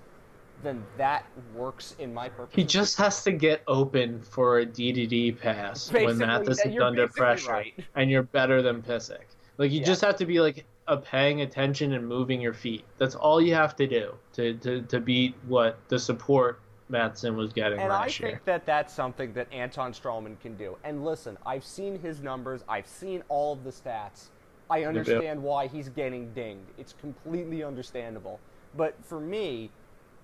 then 0.62 0.84
that 0.97 1.25
works 1.56 1.95
in 1.99 2.13
my 2.13 2.29
purpose. 2.29 2.56
He 2.56 2.63
just 2.63 2.97
has 2.97 3.23
to 3.23 3.32
get 3.32 3.63
open 3.67 4.21
for 4.21 4.60
a 4.60 4.65
D2D 4.65 5.39
pass 5.39 5.89
Basically, 5.89 6.06
when 6.06 6.17
Matheson's 6.19 6.79
under 6.79 7.08
pressure, 7.08 7.51
right. 7.51 7.73
and 7.95 8.10
you're 8.10 8.23
better 8.23 8.62
than 8.62 8.82
Pysyk. 8.82 9.17
Like 9.58 9.71
you 9.71 9.79
Yeah. 9.79 9.86
just 9.86 10.01
have 10.01 10.15
to 10.17 10.25
be 10.25 10.39
like 10.39 10.65
a 10.88 10.97
paying 10.97 11.41
attention 11.41 11.93
and 11.93 12.08
moving 12.08 12.39
your 12.39 12.53
feet. 12.53 12.86
That's 12.97 13.15
all 13.15 13.41
you 13.41 13.53
have 13.56 13.75
to 13.77 13.88
do 13.88 14.13
to 14.34 14.53
to, 14.56 14.82
to 14.84 14.99
beat 14.99 15.36
what 15.47 15.77
the 15.89 15.99
support 15.99 16.60
Matheson 16.93 17.36
was 17.36 17.51
getting 17.51 17.79
And 17.79 17.91
I 17.91 18.03
last 18.03 18.19
year. 18.19 18.29
think 18.29 18.45
that 18.45 18.65
that's 18.65 18.93
something 18.93 19.34
that 19.34 19.51
Anton 19.51 19.91
Stralman 19.91 20.39
can 20.39 20.56
do. 20.56 20.77
And 20.86 21.03
listen, 21.03 21.38
I've 21.45 21.65
seen 21.65 21.99
his 21.99 22.21
numbers, 22.21 22.63
I've 22.69 22.88
seen 22.88 23.23
all 23.27 23.51
of 23.51 23.65
the 23.65 23.71
stats. 23.71 24.29
I 24.69 24.86
understand 24.86 25.43
why 25.43 25.67
he's 25.67 25.89
getting 25.89 26.34
dinged. 26.34 26.71
It's 26.77 26.93
completely 26.93 27.63
understandable. 27.63 28.39
But 28.75 28.95
for 29.03 29.19
me, 29.19 29.69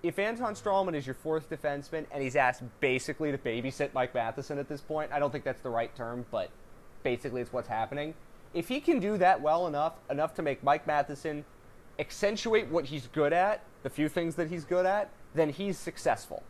if 0.02 0.18
Anton 0.18 0.54
Stralman 0.54 0.94
is 0.94 1.06
your 1.06 1.14
fourth 1.14 1.50
defenseman 1.50 2.06
and 2.10 2.22
he's 2.22 2.36
asked 2.36 2.62
basically 2.80 3.30
to 3.32 3.38
babysit 3.38 3.92
Mike 3.92 4.14
Matheson 4.14 4.58
at 4.58 4.68
this 4.68 4.80
point, 4.80 5.12
I 5.12 5.18
don't 5.18 5.30
think 5.30 5.44
that's 5.44 5.60
the 5.60 5.68
right 5.68 5.94
term, 5.94 6.24
but 6.30 6.50
basically 7.02 7.42
it's 7.42 7.52
what's 7.52 7.68
happening. 7.68 8.14
If 8.54 8.68
he 8.68 8.80
can 8.80 8.98
do 8.98 9.18
that 9.18 9.40
well 9.40 9.66
enough, 9.66 9.94
enough 10.08 10.34
to 10.34 10.42
make 10.42 10.64
Mike 10.64 10.86
Matheson 10.86 11.44
accentuate 11.98 12.68
what 12.68 12.86
he's 12.86 13.08
good 13.08 13.32
at, 13.32 13.62
the 13.82 13.90
few 13.90 14.08
things 14.08 14.36
that 14.36 14.48
he's 14.48 14.64
good 14.64 14.86
at, 14.86 15.10
then 15.34 15.50
he's 15.50 15.78
successful 15.78 16.42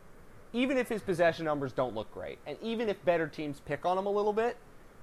even 0.53 0.76
if 0.76 0.88
his 0.88 1.03
possession 1.03 1.44
numbers 1.44 1.72
don't 1.72 1.94
look 1.94 2.12
great, 2.12 2.38
and 2.46 2.57
even 2.62 2.88
if 2.88 3.03
better 3.05 3.26
teams 3.26 3.61
pick 3.61 3.86
on 3.86 3.96
him 3.98 4.07
a 4.07 4.11
little 4.11 4.32
bit, 4.32 4.57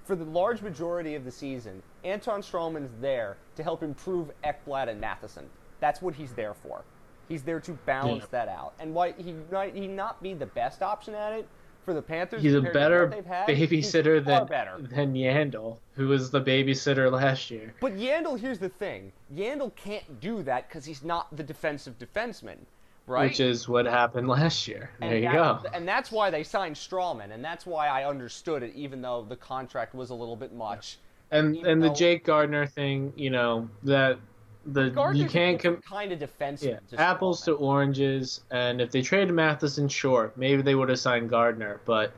for 0.03 0.15
the 0.15 0.23
large 0.25 0.61
majority 0.61 1.15
of 1.15 1.25
the 1.25 1.31
season, 1.31 1.81
Anton 2.03 2.41
Stralman's 2.41 2.91
there 3.01 3.37
to 3.55 3.63
help 3.63 3.83
improve 3.83 4.31
Ekblad 4.43 4.87
and 4.87 5.01
Matheson. 5.01 5.49
That's 5.79 6.01
what 6.01 6.15
he's 6.15 6.33
there 6.33 6.53
for. 6.53 6.83
He's 7.27 7.43
there 7.43 7.59
to 7.59 7.73
balance 7.85 8.23
Yeah. 8.23 8.45
that 8.45 8.47
out. 8.47 8.73
And 8.79 8.93
why 8.93 9.11
he 9.11 9.35
might 9.51 9.75
he 9.75 9.87
not 9.87 10.23
be 10.23 10.33
the 10.33 10.45
best 10.45 10.81
option 10.81 11.13
at 11.13 11.33
it 11.33 11.47
for 11.83 11.93
the 11.93 12.01
Panthers? 12.01 12.41
He's 12.41 12.53
a 12.53 12.61
better 12.61 13.09
had, 13.27 13.47
babysitter 13.49 14.23
than 14.23 14.45
better. 14.47 14.77
than 14.79 15.13
Yandle, 15.13 15.77
who 15.95 16.07
was 16.07 16.31
the 16.31 16.41
babysitter 16.41 17.11
last 17.11 17.51
year. 17.51 17.73
But 17.81 17.97
Yandle, 17.97 18.39
here's 18.39 18.59
the 18.59 18.69
thing: 18.69 19.11
Yandle 19.35 19.75
can't 19.75 20.21
do 20.21 20.41
that 20.43 20.69
because 20.69 20.85
he's 20.85 21.03
not 21.03 21.35
the 21.35 21.43
defensive 21.43 21.99
defenseman, 21.99 22.59
right? 23.07 23.29
Which 23.29 23.39
is 23.39 23.67
what 23.67 23.85
happened 23.85 24.27
last 24.37 24.67
year. 24.67 24.91
And 25.01 25.11
there 25.11 25.17
you 25.17 25.25
that- 25.25 25.63
go. 25.63 25.69
And 25.73 25.87
that's 25.87 26.11
why 26.11 26.29
they 26.29 26.43
signed 26.43 26.75
Stralman, 26.75 27.31
and 27.31 27.43
that's 27.43 27.65
why 27.65 27.87
I 27.87 28.05
understood 28.07 28.61
it, 28.63 28.73
even 28.75 29.01
though 29.01 29.25
the 29.27 29.35
contract 29.37 29.95
was 29.95 30.11
a 30.11 30.15
little 30.15 30.35
bit 30.35 30.53
much. 30.53 30.99
And 31.31 31.55
even 31.57 31.71
and 31.71 31.83
the 31.83 31.87
though- 31.89 31.93
Jake 31.95 32.23
Gardiner 32.23 32.65
thing, 32.67 33.11
you 33.15 33.29
know, 33.29 33.67
that 33.83 34.19
the 34.65 34.89
Gardiner's 34.89 35.23
you 35.23 35.29
can't 35.29 35.59
com- 35.61 35.77
kind 35.77 36.11
of 36.11 36.19
defenseman. 36.19 36.63
yeah, 36.63 36.79
to 36.89 36.99
apples 36.99 37.41
to 37.43 37.53
oranges. 37.53 38.41
And 38.51 38.81
if 38.81 38.91
they 38.91 39.01
traded 39.01 39.33
Matheson 39.33 39.87
short, 39.87 40.37
maybe 40.37 40.61
they 40.61 40.75
would 40.75 40.89
have 40.89 40.99
signed 40.99 41.29
Gardiner. 41.29 41.79
But 41.85 42.11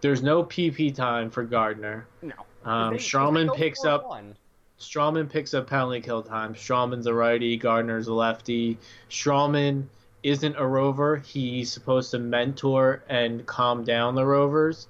there's 0.00 0.22
no 0.22 0.44
PP 0.44 0.94
time 0.94 1.28
for 1.28 1.42
Gardiner. 1.42 2.06
no. 2.22 2.34
Um, 2.64 2.92
they 2.94 2.98
Stralman 2.98 3.54
picks 3.56 3.84
up 3.84 4.06
one. 4.06 4.36
Stralman 4.78 5.28
picks 5.28 5.54
up 5.54 5.66
penalty 5.68 6.00
kill 6.00 6.22
time. 6.22 6.54
Stralman's 6.54 7.06
a 7.06 7.14
righty, 7.14 7.56
Gardiner's 7.56 8.06
a 8.08 8.12
lefty. 8.14 8.78
Stralman 9.10 9.84
isn't 10.22 10.56
a 10.56 10.66
rover. 10.66 11.16
He's 11.16 11.70
supposed 11.72 12.10
to 12.12 12.18
mentor 12.18 13.02
and 13.08 13.46
calm 13.46 13.84
down 13.84 14.14
the 14.14 14.24
rovers. 14.26 14.88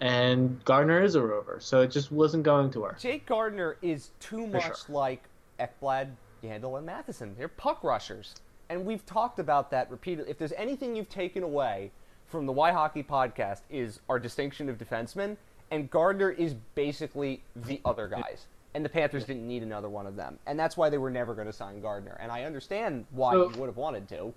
And 0.00 0.62
Gardiner 0.64 1.02
is 1.02 1.14
a 1.14 1.22
rover, 1.22 1.58
so 1.60 1.80
it 1.80 1.90
just 1.90 2.10
wasn't 2.12 2.42
going 2.42 2.70
to 2.72 2.80
work. 2.80 3.00
Jake 3.00 3.26
Gardiner 3.26 3.76
is 3.80 4.10
too 4.20 4.46
much 4.46 4.62
sure. 4.64 4.74
like 4.88 5.22
Ekblad, 5.60 6.08
Yandle, 6.42 6.76
and 6.76 6.84
Matheson. 6.84 7.34
They're 7.38 7.48
puck 7.48 7.82
rushers. 7.84 8.34
And 8.68 8.84
we've 8.84 9.04
talked 9.06 9.38
about 9.38 9.70
that 9.70 9.90
repeatedly. 9.90 10.30
If 10.30 10.38
there's 10.38 10.52
anything 10.52 10.96
you've 10.96 11.08
taken 11.08 11.42
away 11.42 11.90
from 12.26 12.46
the 12.46 12.52
Why 12.52 12.72
Hockey 12.72 13.02
podcast 13.02 13.60
is 13.70 14.00
our 14.08 14.18
distinction 14.18 14.68
of 14.68 14.78
defensemen, 14.78 15.36
and 15.70 15.90
Gardiner 15.90 16.30
is 16.30 16.54
basically 16.74 17.42
the 17.54 17.80
other 17.84 18.08
guys. 18.08 18.46
And 18.74 18.84
the 18.84 18.88
Panthers 18.88 19.24
didn't 19.24 19.46
need 19.46 19.62
another 19.62 19.88
one 19.88 20.06
of 20.06 20.16
them. 20.16 20.38
And 20.46 20.58
that's 20.58 20.76
why 20.76 20.90
they 20.90 20.98
were 20.98 21.10
never 21.10 21.32
going 21.34 21.46
to 21.46 21.52
sign 21.52 21.80
Gardiner. 21.80 22.18
And 22.20 22.32
I 22.32 22.42
understand 22.42 23.06
why 23.12 23.32
So- 23.32 23.50
you 23.50 23.60
would 23.60 23.68
have 23.68 23.76
wanted 23.76 24.08
to. 24.08 24.34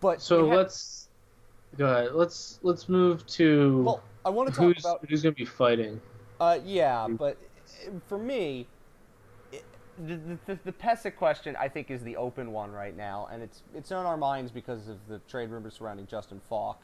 But 0.00 0.22
So 0.22 0.46
let's 0.46 1.08
go 1.76 1.86
ahead. 1.86 2.14
Let's 2.14 2.58
let's 2.62 2.88
move 2.88 3.26
to 3.26 3.82
Well, 3.82 4.02
I 4.24 4.30
want 4.30 4.48
to 4.48 4.54
talk 4.54 4.64
who's 4.64 4.84
about 4.84 5.04
who's 5.08 5.22
going 5.22 5.34
to 5.34 5.38
be 5.38 5.44
fighting. 5.44 6.00
Uh, 6.40 6.58
yeah, 6.64 7.08
but 7.08 7.36
uh, 7.86 7.90
for 8.06 8.18
me, 8.18 8.66
it, 9.52 9.64
the, 10.06 10.38
the 10.46 10.58
the 10.64 10.72
Pysyk 10.72 11.16
question 11.16 11.56
I 11.58 11.68
think 11.68 11.90
is 11.90 12.02
the 12.02 12.16
open 12.16 12.52
one 12.52 12.70
right 12.72 12.96
now, 12.96 13.28
and 13.32 13.42
it's 13.42 13.62
it's 13.74 13.90
on 13.92 14.06
our 14.06 14.16
minds 14.16 14.50
because 14.50 14.88
of 14.88 14.98
the 15.08 15.18
trade 15.28 15.50
rumors 15.50 15.74
surrounding 15.74 16.06
Justin 16.06 16.40
Falk, 16.48 16.80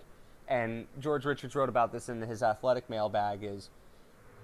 and 0.48 0.86
George 1.00 1.24
Richards 1.24 1.54
wrote 1.54 1.68
about 1.68 1.92
this 1.92 2.08
in 2.08 2.20
his 2.22 2.42
athletic 2.42 2.90
mailbag. 2.90 3.44
Is 3.44 3.70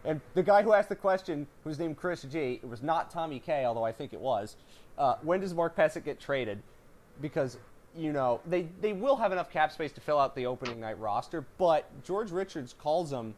and 0.05 0.21
the 0.35 0.43
guy 0.43 0.63
who 0.63 0.73
asked 0.73 0.89
the 0.89 0.97
question, 0.97 1.47
who's 1.65 1.79
named 1.79 1.97
Chris 1.97 2.23
G, 2.23 2.61
it 2.63 2.69
was 2.69 2.83
not 2.83 3.11
Tommy 3.11 3.41
K, 3.41 3.65
although 3.65 3.85
I 3.85 3.93
think 3.93 4.13
it 4.13 4.21
was. 4.21 4.57
Uh, 4.97 5.17
when 5.23 5.41
does 5.41 5.55
Mark 5.55 5.77
Pysyk 5.77 6.05
get 6.05 6.21
traded? 6.21 6.63
Because 7.21 7.59
you 7.97 8.13
know 8.13 8.41
they 8.47 8.69
they 8.81 8.93
will 8.93 9.17
have 9.17 9.33
enough 9.33 9.51
cap 9.51 9.73
space 9.73 9.93
to 9.93 10.01
fill 10.01 10.19
out 10.19 10.35
the 10.35 10.47
opening 10.47 10.81
night 10.81 10.99
roster, 10.99 11.45
but 11.59 11.87
George 12.05 12.31
Richards 12.31 12.75
calls 12.79 13.13
him 13.13 13.35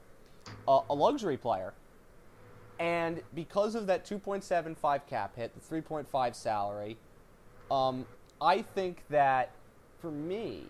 a, 0.69 0.81
a 0.91 0.95
luxury 0.95 1.37
player. 1.37 1.73
And 2.79 3.23
because 3.35 3.77
of 3.77 3.87
that 3.87 4.05
2.75 4.05 5.07
cap 5.07 5.37
hit, 5.37 5.53
the 5.55 5.81
3.5 5.81 6.35
salary, 6.35 6.97
um, 7.71 8.05
I 8.41 8.63
think 8.63 9.05
that 9.09 9.53
for 10.01 10.11
me, 10.11 10.65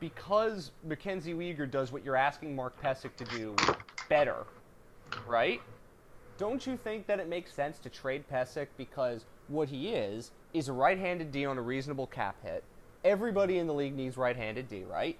because 0.00 0.70
Mackenzie 0.84 1.34
Weegar 1.34 1.70
does 1.70 1.92
what 1.92 2.02
you're 2.02 2.16
asking 2.16 2.56
Mark 2.56 2.80
Pysyk 2.82 3.14
to 3.16 3.24
do 3.24 3.54
better, 4.08 4.46
right? 5.26 5.60
Don't 6.38 6.66
you 6.66 6.76
think 6.76 7.06
that 7.06 7.20
it 7.20 7.28
makes 7.28 7.52
sense 7.52 7.78
to 7.80 7.90
trade 7.90 8.24
Pysyk 8.30 8.68
because 8.78 9.26
what 9.48 9.68
he 9.68 9.88
is 9.90 10.32
is 10.54 10.68
a 10.68 10.72
right-handed 10.72 11.30
D 11.30 11.44
on 11.44 11.58
a 11.58 11.62
reasonable 11.62 12.06
cap 12.06 12.36
hit. 12.42 12.64
Everybody 13.04 13.58
in 13.58 13.66
the 13.66 13.74
league 13.74 13.94
needs 13.94 14.16
right-handed 14.16 14.68
D, 14.68 14.84
right? 14.84 15.18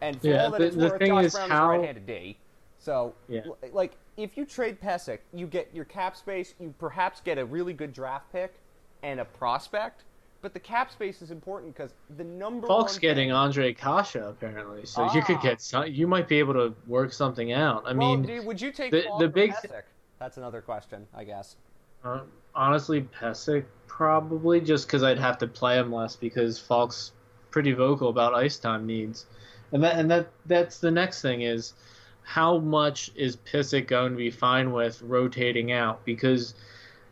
And 0.00 0.20
for 0.20 0.26
Yeah, 0.26 0.44
all 0.46 0.50
that 0.52 0.58
the- 0.58 0.66
it's 0.66 0.76
the 0.76 0.88
worth, 0.88 0.98
thing 0.98 1.08
Josh 1.10 1.24
is 1.26 1.34
Brown 1.34 1.50
how- 1.50 1.70
is 1.72 1.78
right-handed 1.78 2.06
D. 2.06 2.38
So, 2.78 3.14
Yeah. 3.28 3.42
like, 3.72 3.96
if 4.16 4.36
you 4.36 4.44
trade 4.44 4.80
Pysyk, 4.80 5.20
you 5.32 5.46
get 5.46 5.74
your 5.74 5.84
cap 5.84 6.16
space. 6.16 6.54
You 6.58 6.74
perhaps 6.78 7.20
get 7.20 7.38
a 7.38 7.44
really 7.44 7.72
good 7.72 7.92
draft 7.92 8.30
pick 8.32 8.54
and 9.02 9.20
a 9.20 9.24
prospect. 9.24 10.04
But 10.42 10.52
the 10.52 10.60
cap 10.60 10.90
space 10.90 11.22
is 11.22 11.30
important 11.30 11.74
because 11.74 11.94
the 12.18 12.24
number 12.24 12.66
Falk's 12.66 12.98
getting 12.98 13.28
thing- 13.28 13.32
Andre 13.32 13.72
Kasha 13.72 14.28
apparently, 14.28 14.84
so 14.84 15.10
you 15.12 15.22
could 15.22 15.36
Ah. 15.36 15.40
get 15.42 15.62
some. 15.62 15.86
You 15.86 16.06
might 16.06 16.28
be 16.28 16.38
able 16.38 16.52
to 16.52 16.74
work 16.86 17.12
something 17.14 17.52
out. 17.52 17.84
I 17.86 17.94
well, 17.94 18.16
mean, 18.16 18.22
dude, 18.22 18.44
would 18.44 18.60
you 18.60 18.70
take 18.70 18.90
the- 18.90 19.06
the 19.18 19.28
big 19.28 19.52
Pysyk? 19.52 19.84
That's 20.18 20.36
another 20.36 20.60
question, 20.60 21.08
I 21.14 21.24
guess. 21.24 21.56
Uh, 22.04 22.20
honestly, 22.54 23.06
Pysyk 23.20 23.64
probably 23.86 24.60
just 24.60 24.86
because 24.86 25.02
I'd 25.02 25.18
have 25.18 25.38
to 25.38 25.46
play 25.46 25.78
him 25.78 25.92
less 25.92 26.16
because 26.16 26.58
Falk's 26.58 27.12
pretty 27.50 27.72
vocal 27.72 28.08
about 28.08 28.34
ice 28.34 28.56
time 28.58 28.86
needs, 28.86 29.26
and 29.72 29.82
that 29.82 29.96
and 29.98 30.10
that 30.10 30.28
that's 30.46 30.78
the 30.78 30.90
next 30.90 31.22
thing 31.22 31.42
is 31.42 31.74
how 32.22 32.58
much 32.58 33.10
is 33.14 33.36
Pysyk 33.36 33.86
going 33.86 34.12
to 34.12 34.16
be 34.16 34.30
fine 34.30 34.72
with 34.72 35.00
rotating 35.02 35.72
out 35.72 36.04
because 36.04 36.54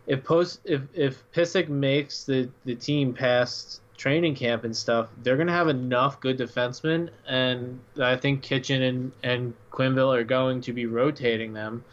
if 0.07 0.25
post 0.25 0.61
if 0.65 0.83
if 0.95 1.31
Pysyk 1.33 1.69
makes 1.69 2.25
the 2.25 2.49
the 2.65 2.75
team 2.75 3.15
past 3.15 3.81
training 3.97 4.35
camp 4.35 4.65
and 4.65 4.77
stuff, 4.77 5.09
they're 5.23 5.37
gonna 5.37 5.53
have 5.53 5.69
enough 5.69 6.21
good 6.21 6.39
defensemen, 6.39 7.11
and 7.27 7.79
I 8.01 8.17
think 8.17 8.43
Kitchen 8.43 8.83
and 8.83 9.13
and 9.23 9.55
Quenneville 9.71 10.17
are 10.17 10.25
going 10.25 10.61
to 10.63 10.73
be 10.73 10.87
rotating 10.87 11.53
them. 11.53 11.85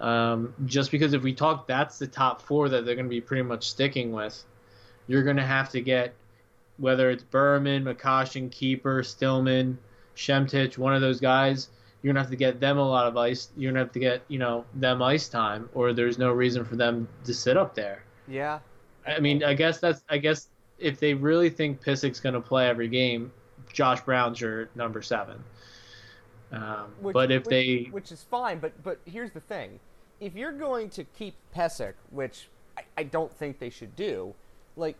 Um, 0.00 0.54
just 0.66 0.90
because 0.90 1.12
if 1.12 1.22
we 1.22 1.34
talk, 1.34 1.66
that's 1.66 1.98
the 1.98 2.06
top 2.06 2.40
four 2.42 2.68
that 2.68 2.84
they're 2.84 2.94
going 2.94 3.06
to 3.06 3.10
be 3.10 3.20
pretty 3.20 3.42
much 3.42 3.68
sticking 3.68 4.12
with. 4.12 4.44
You're 5.06 5.24
going 5.24 5.36
to 5.36 5.46
have 5.46 5.70
to 5.70 5.80
get 5.80 6.14
whether 6.78 7.10
it's 7.10 7.24
Berman, 7.24 7.84
McCoshen, 7.84 8.50
Keeper, 8.50 9.02
Stillman, 9.02 9.78
Schemitsch, 10.16 10.78
one 10.78 10.94
of 10.94 11.00
those 11.00 11.20
guys. 11.20 11.68
You're 12.02 12.12
gonna 12.12 12.22
have 12.22 12.30
to 12.30 12.36
get 12.36 12.60
them 12.60 12.78
a 12.78 12.88
lot 12.88 13.06
of 13.06 13.16
ice. 13.16 13.48
You're 13.56 13.72
gonna 13.72 13.84
have 13.84 13.92
to 13.92 13.98
get 13.98 14.22
you 14.28 14.38
know 14.38 14.64
them 14.74 15.02
ice 15.02 15.28
time, 15.28 15.68
or 15.74 15.92
there's 15.92 16.18
no 16.18 16.30
reason 16.30 16.64
for 16.64 16.76
them 16.76 17.08
to 17.24 17.34
sit 17.34 17.56
up 17.56 17.74
there. 17.74 18.04
Yeah. 18.28 18.60
I 19.06 19.18
mean, 19.20 19.42
I 19.42 19.54
guess 19.54 19.80
that's 19.80 20.02
I 20.08 20.18
guess 20.18 20.48
if 20.78 21.00
they 21.00 21.14
really 21.14 21.50
think 21.50 21.82
Pysyk's 21.82 22.20
gonna 22.20 22.40
play 22.40 22.68
every 22.68 22.88
game, 22.88 23.32
Josh 23.72 24.00
Brown's 24.02 24.40
your 24.40 24.68
number 24.76 25.02
seven. 25.02 25.42
Um, 26.52 26.94
Which- 27.00 27.14
but 27.14 27.30
if 27.32 27.44
which- 27.44 27.50
they 27.50 27.88
which 27.90 28.12
is 28.12 28.22
fine, 28.22 28.60
but 28.60 28.80
but 28.82 29.00
here's 29.04 29.32
the 29.32 29.40
thing: 29.40 29.80
if 30.20 30.34
you're 30.34 30.52
going 30.52 30.90
to 30.90 31.04
keep 31.04 31.34
Pysyk, 31.54 31.94
which 32.10 32.48
I, 32.76 32.82
I 32.98 33.02
don't 33.04 33.32
think 33.32 33.58
they 33.58 33.70
should 33.70 33.94
do, 33.96 34.34
like, 34.76 34.96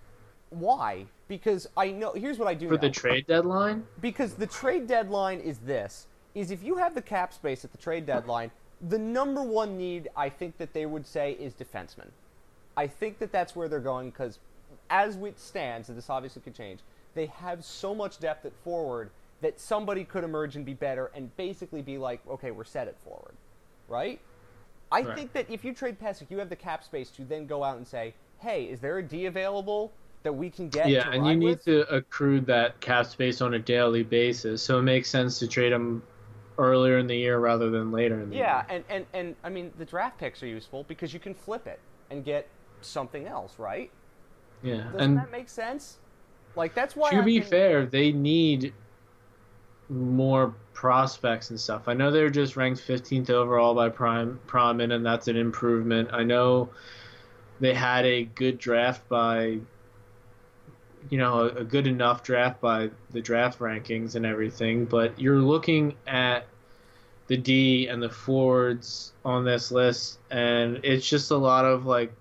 why? 0.50 1.06
Because 1.28 1.68
I 1.76 1.90
know 1.90 2.12
here's 2.12 2.38
what 2.38 2.48
I 2.48 2.54
do 2.54 2.68
for 2.68 2.78
the 2.78 2.90
trade 2.90 3.26
deadline, 3.26 3.86
because 4.00 4.34
the 4.34 4.46
trade 4.46 4.86
deadline 4.86 5.40
is 5.40 5.58
this: 5.58 6.06
is 6.34 6.50
if 6.50 6.62
you 6.62 6.76
have 6.76 6.94
the 6.94 7.02
cap 7.02 7.32
space 7.32 7.64
at 7.64 7.72
the 7.72 7.78
trade 7.78 8.06
deadline, 8.06 8.50
the 8.88 8.98
number 8.98 9.42
one 9.42 9.76
need 9.76 10.08
I 10.16 10.28
think 10.28 10.56
that 10.58 10.72
they 10.72 10.86
would 10.86 11.06
say 11.06 11.32
is 11.32 11.52
defensemen. 11.52 12.08
I 12.76 12.86
think 12.86 13.18
that 13.18 13.32
that's 13.32 13.56
where 13.56 13.68
they're 13.68 13.80
going 13.80 14.10
because, 14.10 14.38
as 14.88 15.16
it 15.16 15.38
stands, 15.38 15.88
and 15.88 15.98
this 15.98 16.08
obviously 16.08 16.42
could 16.42 16.54
change, 16.54 16.80
they 17.14 17.26
have 17.26 17.64
so 17.64 17.94
much 17.94 18.18
depth 18.20 18.46
at 18.46 18.54
forward 18.62 19.10
that 19.40 19.60
somebody 19.60 20.04
could 20.04 20.24
emerge 20.24 20.56
and 20.56 20.64
be 20.64 20.74
better 20.74 21.10
and 21.14 21.36
basically 21.36 21.82
be 21.82 21.98
like, 21.98 22.20
okay, 22.28 22.50
we're 22.50 22.64
set 22.64 22.88
at 22.88 22.98
forward, 23.04 23.34
right? 23.88 24.20
I 24.91 25.03
Right. 25.03 25.14
think 25.14 25.32
that 25.34 25.51
if 25.51 25.64
you 25.64 25.74
trade 25.74 25.99
Pysyk, 26.01 26.30
you 26.30 26.39
have 26.39 26.49
the 26.49 26.57
cap 26.57 26.82
space 26.82 27.11
to 27.12 27.24
then 27.24 27.47
go 27.47 27.62
out 27.64 27.76
and 27.76 27.86
say, 27.86 28.14
hey, 28.39 28.64
is 28.64 28.80
there 28.80 28.99
a 28.99 29.03
D 29.03 29.26
available 29.26 29.95
that 30.22 30.32
we 30.32 30.51
can 30.51 30.68
get? 30.70 30.84
yeah, 30.93 31.11
and 31.12 31.26
you 31.26 31.36
need 31.36 31.57
with? 31.57 31.64
to 31.64 31.89
accrue 31.95 32.41
that 32.43 32.80
cap 32.80 33.07
space 33.07 33.41
on 33.41 33.55
a 33.55 33.59
daily 33.59 34.03
basis, 34.03 34.62
so 34.62 34.78
it 34.78 34.82
makes 34.82 35.09
sense 35.09 35.39
to 35.41 35.49
trade 35.49 35.72
them 35.72 36.03
earlier 36.59 36.99
in 36.99 37.07
the 37.07 37.16
year 37.16 37.39
rather 37.39 37.70
than 37.70 37.93
later 37.93 38.20
in 38.20 38.30
the 38.30 38.36
Yeah, 38.36 38.62
year. 38.62 38.64
and, 38.68 38.84
and, 38.89 39.07
and 39.12 39.36
I 39.43 39.49
mean 39.49 39.72
the 39.76 39.84
draft 39.84 40.18
picks 40.18 40.43
are 40.43 40.47
useful 40.47 40.84
because 40.84 41.12
you 41.14 41.20
can 41.20 41.34
flip 41.34 41.66
it 41.66 41.80
and 42.11 42.24
get 42.24 42.49
something 42.80 43.26
else, 43.26 43.59
right? 43.59 43.91
Yeah, 44.62 44.82
Doesn't 44.93 45.03
and 45.03 45.16
that 45.16 45.30
make 45.30 45.49
sense? 45.49 45.99
Like 46.55 46.74
that's 46.74 46.97
why. 46.97 47.11
to 47.11 47.22
I've 47.22 47.24
be 47.24 47.36
been- 47.36 47.45
fair, 47.51 47.86
they 47.86 48.12
need 48.12 48.72
more 49.89 50.55
prospects 50.78 51.50
and 51.50 51.58
stuff. 51.58 51.88
I 51.88 51.94
know 51.94 52.12
they're 52.12 52.30
just 52.30 52.56
ranked 52.56 52.86
15th 52.86 53.30
overall 53.30 53.74
by 53.74 53.88
Prime 53.88 54.38
Promin, 54.46 54.94
and 54.94 55.04
that's 55.04 55.26
an 55.26 55.36
improvement. 55.36 56.10
I 56.12 56.22
know 56.22 56.68
they 57.58 57.74
had 57.74 58.04
a 58.06 58.22
good 58.22 58.58
draft 58.58 59.08
by, 59.08 59.58
you 61.10 61.18
know, 61.18 61.40
a, 61.40 61.46
a 61.48 61.64
good 61.64 61.88
enough 61.88 62.22
draft 62.22 62.60
by 62.60 62.90
the 63.10 63.20
draft 63.20 63.58
rankings 63.58 64.14
and 64.14 64.24
everything, 64.24 64.84
but 64.84 65.18
you're 65.18 65.40
looking 65.40 65.96
at 66.06 66.46
the 67.26 67.36
D 67.36 67.88
and 67.88 68.00
the 68.00 68.08
forwards 68.08 69.12
on 69.24 69.44
this 69.44 69.72
list, 69.72 70.20
and 70.30 70.78
it's 70.84 71.08
just 71.08 71.32
a 71.32 71.36
lot 71.36 71.64
of 71.64 71.86
like 71.86 72.12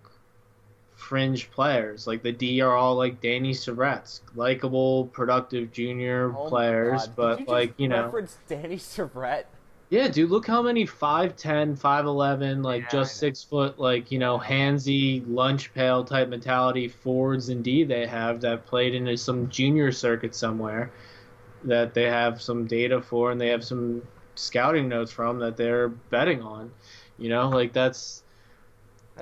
fringe 1.08 1.50
players. 1.52 2.08
Like 2.08 2.24
the 2.24 2.32
D 2.32 2.62
are 2.62 2.76
all 2.76 2.96
like 2.96 3.22
Danny 3.22 3.54
Surratt's, 3.54 4.22
likable, 4.36 5.08
productive 5.08 5.72
junior 5.72 6.36
Oh 6.36 6.50
my 6.50 6.50
players, 6.50 7.08
God, 7.08 7.16
but 7.16 7.38
did 7.38 7.40
you 7.40 7.46
like 7.48 7.70
just 7.70 7.80
you 7.80 7.88
know, 7.88 8.04
reference 8.04 8.40
Danny 8.48 8.78
Surratt. 8.78 9.48
yeah, 9.90 10.10
dude, 10.10 10.30
look 10.30 10.46
how 10.48 10.62
many 10.62 10.86
5'10", 10.86 11.80
5'11", 11.80 12.64
like 12.64 12.84
Yeah, 12.84 12.88
just 12.90 13.18
six 13.18 13.44
foot, 13.44 13.80
like 13.80 14.12
you 14.12 14.20
know, 14.20 14.38
handsy 14.38 15.24
lunch 15.28 15.74
pail 15.74 16.04
type 16.04 16.28
mentality 16.30 16.88
forwards 16.90 17.50
and 17.50 17.64
D 17.64 17.84
they 17.86 18.06
have 18.06 18.42
that 18.42 18.66
played 18.66 18.94
into 18.96 19.18
some 19.18 19.50
junior 19.50 19.92
circuit 19.92 20.36
somewhere 20.36 20.92
that 21.64 21.94
they 21.94 22.04
have 22.06 22.42
some 22.42 22.68
data 22.68 23.02
for 23.02 23.32
and 23.32 23.40
they 23.42 23.50
have 23.50 23.64
some 23.64 24.02
scouting 24.36 24.88
notes 24.90 25.12
from 25.12 25.40
that 25.40 25.58
they're 25.58 25.90
betting 25.90 26.42
on. 26.42 26.72
You 27.18 27.30
know, 27.30 27.50
like 27.50 27.74
that's 27.74 28.24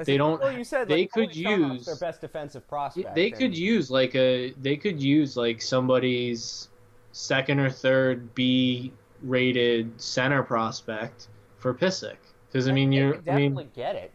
they 0.03 0.17
don't. 0.17 0.41
Well, 0.41 0.51
you 0.51 0.63
said 0.63 0.87
they 0.87 1.01
like, 1.01 1.11
could 1.11 1.35
use 1.35 1.85
their 1.85 1.95
best 1.95 2.21
defensive 2.21 2.67
prospect. 2.67 3.15
They 3.15 3.27
and- 3.29 3.37
could 3.37 3.57
use 3.57 3.89
like 3.91 4.15
a 4.15 4.51
they 4.61 4.75
could 4.77 5.01
use 5.01 5.37
like 5.37 5.61
somebody's 5.61 6.69
second 7.11 7.59
or 7.59 7.69
third 7.69 8.33
B 8.35 8.91
rated 9.21 9.99
center 10.01 10.43
prospect 10.43 11.27
for 11.57 11.73
Pysyk. 11.73 12.17
Because 12.51 12.67
I 12.67 12.71
mean 12.71 12.91
you're 12.91 13.13
could 13.13 13.29
I 13.29 13.35
mean 13.35 13.51
definitely 13.55 13.69
get 13.75 13.95
it. 13.95 14.11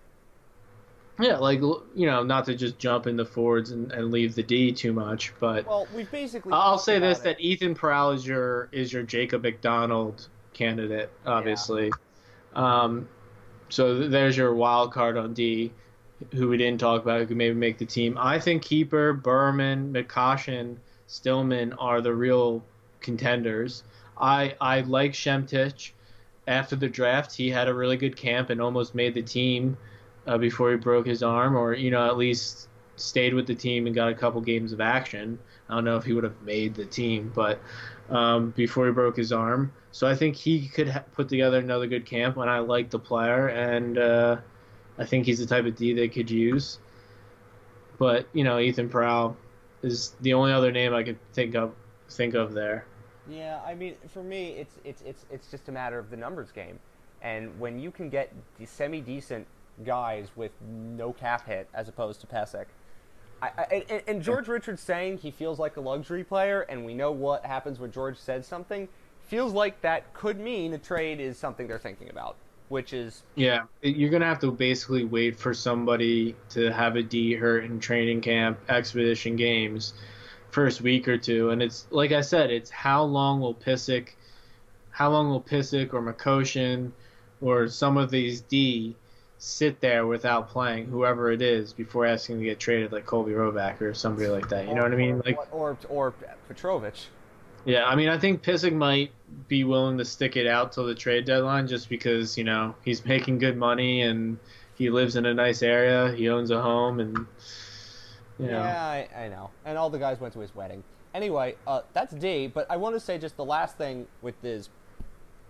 yeah 1.18 1.36
like 1.36 1.60
you 1.60 2.06
know 2.06 2.22
not 2.22 2.44
to 2.46 2.54
just 2.54 2.78
jump 2.78 3.06
into 3.06 3.24
forwards 3.24 3.70
and, 3.70 3.92
and 3.92 4.10
leave 4.10 4.34
the 4.34 4.42
D 4.42 4.72
too 4.72 4.92
much, 4.92 5.32
but 5.40 5.66
Well, 5.66 5.86
we've 5.94 6.10
basically. 6.10 6.52
I'll 6.52 6.78
say 6.78 6.98
this: 6.98 7.18
it. 7.18 7.24
that 7.24 7.40
Ethan 7.40 7.74
Prow 7.74 8.10
is 8.10 8.26
your 8.26 8.68
is 8.72 8.92
your 8.92 9.02
Jacob 9.02 9.42
MacDonald 9.42 10.28
candidate, 10.52 11.10
obviously. 11.26 11.90
Um, 12.52 13.08
so 13.70 14.08
there's 14.08 14.36
your 14.36 14.54
wild 14.54 14.92
card 14.92 15.16
on 15.16 15.32
D, 15.32 15.72
who 16.32 16.48
we 16.48 16.56
didn't 16.56 16.80
talk 16.80 17.02
about, 17.02 17.20
who 17.20 17.26
could 17.26 17.36
maybe 17.36 17.54
make 17.54 17.78
the 17.78 17.86
team. 17.86 18.16
I 18.18 18.38
think 18.38 18.62
Keeper, 18.62 19.12
Berman, 19.12 19.92
McCoshen, 19.92 20.76
Stillman 21.06 21.72
are 21.74 22.00
the 22.00 22.14
real 22.14 22.62
contenders. 23.00 23.82
I 24.18 24.54
I 24.60 24.80
like 24.82 25.12
Schemitsch. 25.12 25.92
After 26.46 26.74
the 26.74 26.88
draft, 26.88 27.34
he 27.34 27.50
had 27.50 27.68
a 27.68 27.74
really 27.74 27.96
good 27.96 28.16
camp 28.16 28.50
and 28.50 28.60
almost 28.60 28.94
made 28.94 29.14
the 29.14 29.22
team 29.22 29.76
uh, 30.26 30.36
before 30.38 30.70
he 30.72 30.76
broke 30.76 31.06
his 31.06 31.22
arm, 31.22 31.56
or 31.56 31.74
you 31.74 31.90
know 31.90 32.06
at 32.06 32.16
least 32.16 32.68
stayed 32.96 33.34
with 33.34 33.46
the 33.46 33.54
team 33.54 33.86
and 33.86 33.94
got 33.94 34.08
a 34.08 34.14
couple 34.14 34.40
games 34.40 34.72
of 34.72 34.80
action. 34.80 35.38
I 35.68 35.74
don't 35.74 35.84
know 35.84 35.96
if 35.96 36.04
he 36.04 36.12
would 36.12 36.24
have 36.24 36.40
made 36.42 36.74
the 36.74 36.84
team, 36.84 37.32
but 37.34 37.60
um, 38.10 38.50
before 38.50 38.86
he 38.86 38.92
broke 38.92 39.16
his 39.16 39.32
arm, 39.32 39.72
so 39.92 40.06
I 40.06 40.14
think 40.14 40.36
he 40.36 40.68
could 40.68 40.88
ha- 40.88 41.04
put 41.12 41.28
together 41.28 41.58
another 41.58 41.86
good 41.86 42.06
camp. 42.06 42.36
And 42.36 42.50
I 42.50 42.58
like 42.58 42.90
the 42.90 42.98
player, 42.98 43.48
and 43.48 43.98
uh, 43.98 44.36
I 44.98 45.04
think 45.04 45.26
he's 45.26 45.38
the 45.38 45.46
type 45.46 45.64
of 45.64 45.76
D 45.76 45.92
they 45.92 46.08
could 46.08 46.30
use. 46.30 46.78
But 47.98 48.26
you 48.32 48.44
know, 48.44 48.58
Ethan 48.58 48.88
Prow 48.88 49.36
is 49.82 50.14
the 50.20 50.34
only 50.34 50.52
other 50.52 50.72
name 50.72 50.94
I 50.94 51.02
could 51.02 51.18
think 51.32 51.54
of 51.54 51.74
think 52.08 52.34
of 52.34 52.52
there. 52.52 52.86
Yeah, 53.28 53.60
I 53.64 53.74
mean, 53.74 53.94
for 54.08 54.22
me, 54.22 54.50
it's 54.50 54.74
it's 54.84 55.02
it's 55.02 55.26
it's 55.30 55.50
just 55.50 55.68
a 55.68 55.72
matter 55.72 55.98
of 55.98 56.10
the 56.10 56.16
numbers 56.16 56.50
game, 56.50 56.78
and 57.22 57.58
when 57.60 57.78
you 57.78 57.90
can 57.90 58.08
get 58.08 58.32
semi 58.64 59.00
decent 59.00 59.46
guys 59.84 60.28
with 60.36 60.52
no 60.68 61.12
cap 61.12 61.46
hit 61.46 61.68
as 61.74 61.88
opposed 61.88 62.20
to 62.20 62.26
Pysyk. 62.26 62.66
I, 63.42 63.50
I, 63.56 64.02
and, 64.06 64.22
George 64.22 64.48
Richards 64.48 64.82
saying 64.82 65.18
he 65.18 65.30
feels 65.30 65.58
like 65.58 65.76
a 65.76 65.80
luxury 65.80 66.24
player, 66.24 66.62
and 66.62 66.84
we 66.84 66.94
know 66.94 67.10
what 67.10 67.44
happens 67.44 67.78
when 67.78 67.90
George 67.90 68.18
says 68.18 68.46
something. 68.46 68.88
Feels 69.26 69.52
like 69.52 69.80
that 69.82 70.12
could 70.12 70.38
mean 70.38 70.74
a 70.74 70.78
trade 70.78 71.20
is 71.20 71.38
something 71.38 71.66
they're 71.66 71.78
thinking 71.78 72.10
about, 72.10 72.36
which 72.68 72.92
is 72.92 73.22
Yeah, 73.36 73.62
you're 73.82 74.10
gonna 74.10 74.26
have 74.26 74.40
to 74.40 74.50
basically 74.50 75.04
wait 75.04 75.38
for 75.38 75.54
somebody 75.54 76.34
to 76.50 76.72
have 76.72 76.96
a 76.96 77.02
D 77.02 77.34
hurt 77.34 77.64
in 77.64 77.80
training 77.80 78.20
camp, 78.20 78.58
expedition 78.68 79.36
games, 79.36 79.94
first 80.50 80.80
week 80.80 81.08
or 81.08 81.16
two, 81.16 81.50
and 81.50 81.62
it's 81.62 81.86
like 81.90 82.12
I 82.12 82.20
said, 82.20 82.50
it's 82.50 82.70
how 82.70 83.04
long 83.04 83.40
will 83.40 83.54
Pysyk, 83.54 84.10
how 84.90 85.10
long 85.10 85.30
will 85.30 85.42
Pysyk 85.42 85.94
or 85.94 86.02
McCoshen, 86.02 86.90
or 87.40 87.68
some 87.68 87.96
of 87.96 88.10
these 88.10 88.40
D 88.42 88.96
sit 89.42 89.80
there 89.80 90.06
without 90.06 90.50
playing, 90.50 90.84
whoever 90.84 91.32
it 91.32 91.40
is, 91.40 91.72
before 91.72 92.04
asking 92.04 92.38
to 92.38 92.44
get 92.44 92.60
traded, 92.60 92.92
like 92.92 93.06
Colby 93.06 93.32
Robak 93.32 93.80
or 93.80 93.94
somebody 93.94 94.28
like 94.28 94.50
that. 94.50 94.68
You 94.68 94.74
know 94.74 94.82
what 94.82 94.92
I 94.92 94.96
mean? 94.96 95.22
Like, 95.24 95.38
or 95.52 95.78
or 95.88 96.12
Petrovic. 96.46 96.94
yeah, 97.64 97.86
I 97.86 97.96
mean, 97.96 98.10
I 98.10 98.18
think 98.18 98.42
Pysyk 98.42 98.74
might 98.74 99.12
be 99.48 99.64
willing 99.64 99.96
to 99.96 100.04
stick 100.04 100.36
it 100.36 100.46
out 100.46 100.72
till 100.72 100.84
the 100.84 100.94
trade 100.94 101.24
deadline 101.24 101.66
just 101.66 101.88
because, 101.88 102.36
you 102.36 102.44
know, 102.44 102.74
he's 102.84 103.04
making 103.06 103.38
good 103.38 103.56
money 103.56 104.02
and 104.02 104.38
he 104.76 104.90
lives 104.90 105.16
in 105.16 105.24
a 105.24 105.32
nice 105.32 105.62
area. 105.62 106.14
He 106.14 106.28
owns 106.28 106.50
a 106.50 106.60
home 106.60 107.00
and, 107.00 107.16
you 108.38 108.46
know. 108.46 108.62
Yeah, 108.62 108.82
I, 108.82 109.08
I 109.16 109.28
know. 109.28 109.50
And 109.64 109.78
all 109.78 109.88
the 109.88 109.98
guys 109.98 110.20
went 110.20 110.34
to 110.34 110.40
his 110.40 110.54
wedding. 110.54 110.84
Anyway, 111.14 111.56
uh, 111.66 111.80
that's 111.94 112.12
D. 112.12 112.46
But 112.46 112.70
I 112.70 112.76
want 112.76 112.94
to 112.94 113.00
say 113.00 113.16
just 113.16 113.38
the 113.38 113.44
last 113.44 113.78
thing 113.78 114.06
with 114.20 114.38
this 114.42 114.68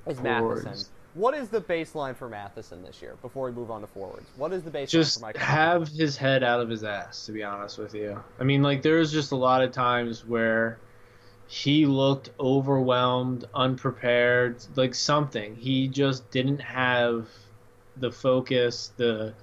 is 0.07 0.21
Matheson. 0.21 0.87
What 1.21 1.35
is 1.35 1.51
the 1.51 1.61
baseline 1.61 2.17
for 2.17 2.31
Matheson 2.31 2.83
this 2.83 3.03
year? 3.03 3.15
Before 3.21 3.45
we 3.45 3.53
move 3.53 3.71
on 3.71 3.83
to 3.83 3.87
forwards, 3.87 4.27
what 4.39 4.55
is 4.55 4.63
the 4.63 4.71
baseline 4.71 4.89
Just 4.89 5.19
for 5.19 5.27
Mike? 5.27 5.37
have 5.37 5.87
his 5.89 6.17
head 6.17 6.43
out 6.43 6.61
of 6.61 6.71
his 6.71 6.83
ass, 6.83 7.27
to 7.27 7.33
be 7.33 7.43
honest 7.43 7.77
with 7.77 7.95
you. 7.95 8.19
I 8.39 8.45
mean, 8.45 8.63
like, 8.63 8.81
there's 8.81 9.13
just 9.13 9.31
a 9.31 9.37
lot 9.37 9.61
of 9.61 9.71
times 9.71 10.25
where 10.25 10.79
he 11.47 11.85
looked 11.85 12.31
overwhelmed, 12.41 13.45
unprepared, 13.53 14.65
like 14.77 14.95
something. 14.95 15.57
He 15.57 15.89
just 15.89 16.31
didn't 16.31 16.63
have 16.63 17.29
the 17.99 18.11
focus, 18.11 18.91
the 18.97 19.35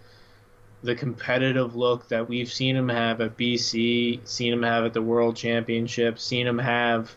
the 0.81 0.95
competitive 0.95 1.75
look 1.75 2.07
that 2.07 2.27
we've 2.27 2.51
seen 2.51 2.75
him 2.75 2.89
have 2.89 3.21
at 3.21 3.37
BC, 3.37 4.27
seen 4.27 4.51
him 4.51 4.63
have 4.63 4.83
at 4.83 4.93
the 4.93 5.01
World 5.03 5.35
Championship, 5.35 6.17
seen 6.17 6.47
him 6.47 6.57
have, 6.57 7.15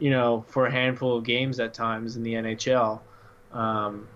you 0.00 0.10
know, 0.10 0.44
for 0.48 0.66
a 0.66 0.70
handful 0.72 1.16
of 1.16 1.22
games 1.22 1.60
at 1.60 1.74
times 1.74 2.16
in 2.16 2.24
the 2.24 2.34
NHL. 2.34 3.00
Um, 3.52 4.08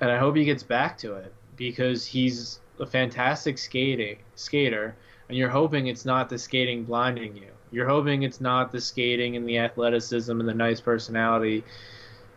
and 0.00 0.10
I 0.10 0.18
hope 0.18 0.36
he 0.36 0.44
gets 0.44 0.62
back 0.62 0.98
to 0.98 1.14
it 1.14 1.32
because 1.56 2.06
he's 2.06 2.60
a 2.78 2.86
fantastic 2.86 3.58
skating 3.58 4.18
skater, 4.34 4.94
and 5.28 5.36
you're 5.36 5.48
hoping 5.48 5.86
it's 5.86 6.04
not 6.04 6.28
the 6.28 6.38
skating 6.38 6.84
blinding 6.84 7.36
you. 7.36 7.48
You're 7.72 7.88
hoping 7.88 8.22
it's 8.22 8.40
not 8.40 8.70
the 8.70 8.80
skating 8.80 9.36
and 9.36 9.48
the 9.48 9.58
athleticism 9.58 10.38
and 10.38 10.48
the 10.48 10.54
nice 10.54 10.80
personality 10.80 11.64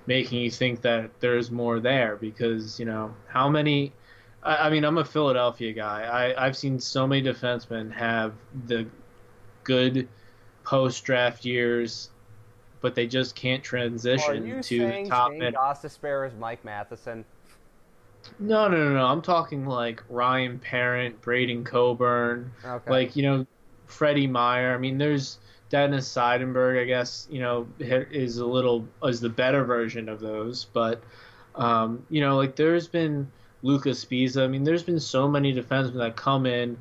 making 0.09 0.39
you 0.41 0.49
think 0.49 0.81
that 0.81 1.11
there's 1.19 1.51
more 1.51 1.79
there 1.79 2.15
because 2.15 2.79
you 2.79 2.85
know 2.85 3.13
how 3.27 3.47
many 3.47 3.93
I, 4.41 4.55
I 4.55 4.69
mean 4.71 4.83
i'm 4.83 4.97
a 4.97 5.05
philadelphia 5.05 5.71
guy 5.71 6.01
I, 6.01 6.45
i've 6.45 6.57
seen 6.57 6.79
so 6.79 7.05
many 7.05 7.21
defensemen 7.21 7.91
have 7.93 8.33
the 8.65 8.87
good 9.63 10.07
post 10.63 11.03
draft 11.03 11.45
years 11.45 12.09
but 12.81 12.95
they 12.95 13.07
just 13.07 13.35
can't 13.35 13.63
transition 13.63 14.61
to 14.61 14.87
the 15.03 15.09
top 15.09 15.31
Shane 15.31 15.39
mid 15.39 15.55
Gostisbehere 15.55 16.27
is 16.27 16.33
Mike 16.39 16.63
Matheson? 16.63 17.25
no 18.39 18.67
no 18.67 18.77
no 18.77 18.93
no 18.93 19.05
i'm 19.05 19.21
talking 19.21 19.65
like 19.65 20.03
ryan 20.09 20.59
parent 20.59 21.19
braden 21.21 21.63
coburn 21.63 22.51
Okay. 22.65 22.91
like 22.91 23.15
you 23.15 23.23
know 23.23 23.45
freddie 23.87 24.27
meyer 24.27 24.73
i 24.73 24.77
mean 24.77 24.97
there's 24.97 25.39
dennis 25.69 26.07
seidenberg 26.11 26.79
i 26.81 26.85
guess 26.85 27.27
you 27.29 27.39
know 27.39 27.67
is 27.79 28.37
a 28.37 28.45
little 28.45 28.85
is 29.03 29.19
the 29.21 29.29
better 29.29 29.63
version 29.63 30.09
of 30.09 30.19
those 30.19 30.65
but 30.65 31.01
um, 31.55 32.05
you 32.09 32.21
know 32.21 32.37
like 32.37 32.55
there's 32.55 32.87
been 32.87 33.29
lucas 33.63 34.05
Sbisa. 34.05 34.43
i 34.43 34.47
mean 34.47 34.63
there's 34.63 34.83
been 34.83 34.99
so 34.99 35.27
many 35.27 35.53
defensemen 35.53 35.97
that 35.97 36.15
come 36.15 36.45
in 36.45 36.77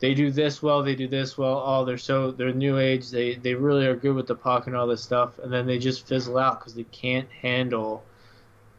they 0.00 0.14
do 0.14 0.30
this 0.30 0.62
well 0.62 0.82
they 0.82 0.94
do 0.94 1.06
this 1.06 1.38
well 1.38 1.62
oh 1.64 1.84
they're 1.84 1.98
so 1.98 2.30
they're 2.30 2.52
new 2.52 2.78
age 2.78 3.10
they 3.10 3.34
they 3.36 3.54
really 3.54 3.86
are 3.86 3.96
good 3.96 4.14
with 4.14 4.26
the 4.26 4.34
puck 4.34 4.66
and 4.66 4.74
all 4.74 4.86
this 4.86 5.02
stuff 5.02 5.38
and 5.38 5.52
then 5.52 5.66
they 5.66 5.78
just 5.78 6.06
fizzle 6.06 6.38
out 6.38 6.58
because 6.58 6.74
they 6.74 6.84
can't 6.84 7.28
handle 7.30 8.02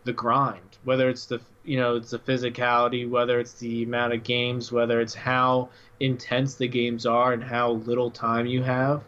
the 0.03 0.13
grind. 0.13 0.77
Whether 0.83 1.09
it's 1.09 1.25
the 1.25 1.39
you 1.63 1.77
know 1.77 1.95
it's 1.95 2.09
the 2.09 2.19
physicality 2.19 3.07
whether 3.07 3.39
it's 3.39 3.53
the 3.53 3.83
amount 3.83 4.13
of 4.13 4.23
games 4.23 4.71
whether 4.71 4.99
it's 4.99 5.13
how 5.13 5.69
intense 5.99 6.55
the 6.55 6.67
games 6.67 7.05
are 7.05 7.33
and 7.33 7.43
how 7.43 7.73
little 7.73 8.09
time 8.09 8.47
you 8.47 8.63
have 8.63 9.03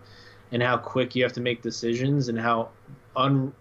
and 0.51 0.61
how 0.61 0.77
quick 0.77 1.15
you 1.15 1.23
have 1.23 1.33
to 1.33 1.41
make 1.41 1.63
decisions 1.63 2.29
and 2.29 2.39
how 2.39 2.69
un, 3.15 3.51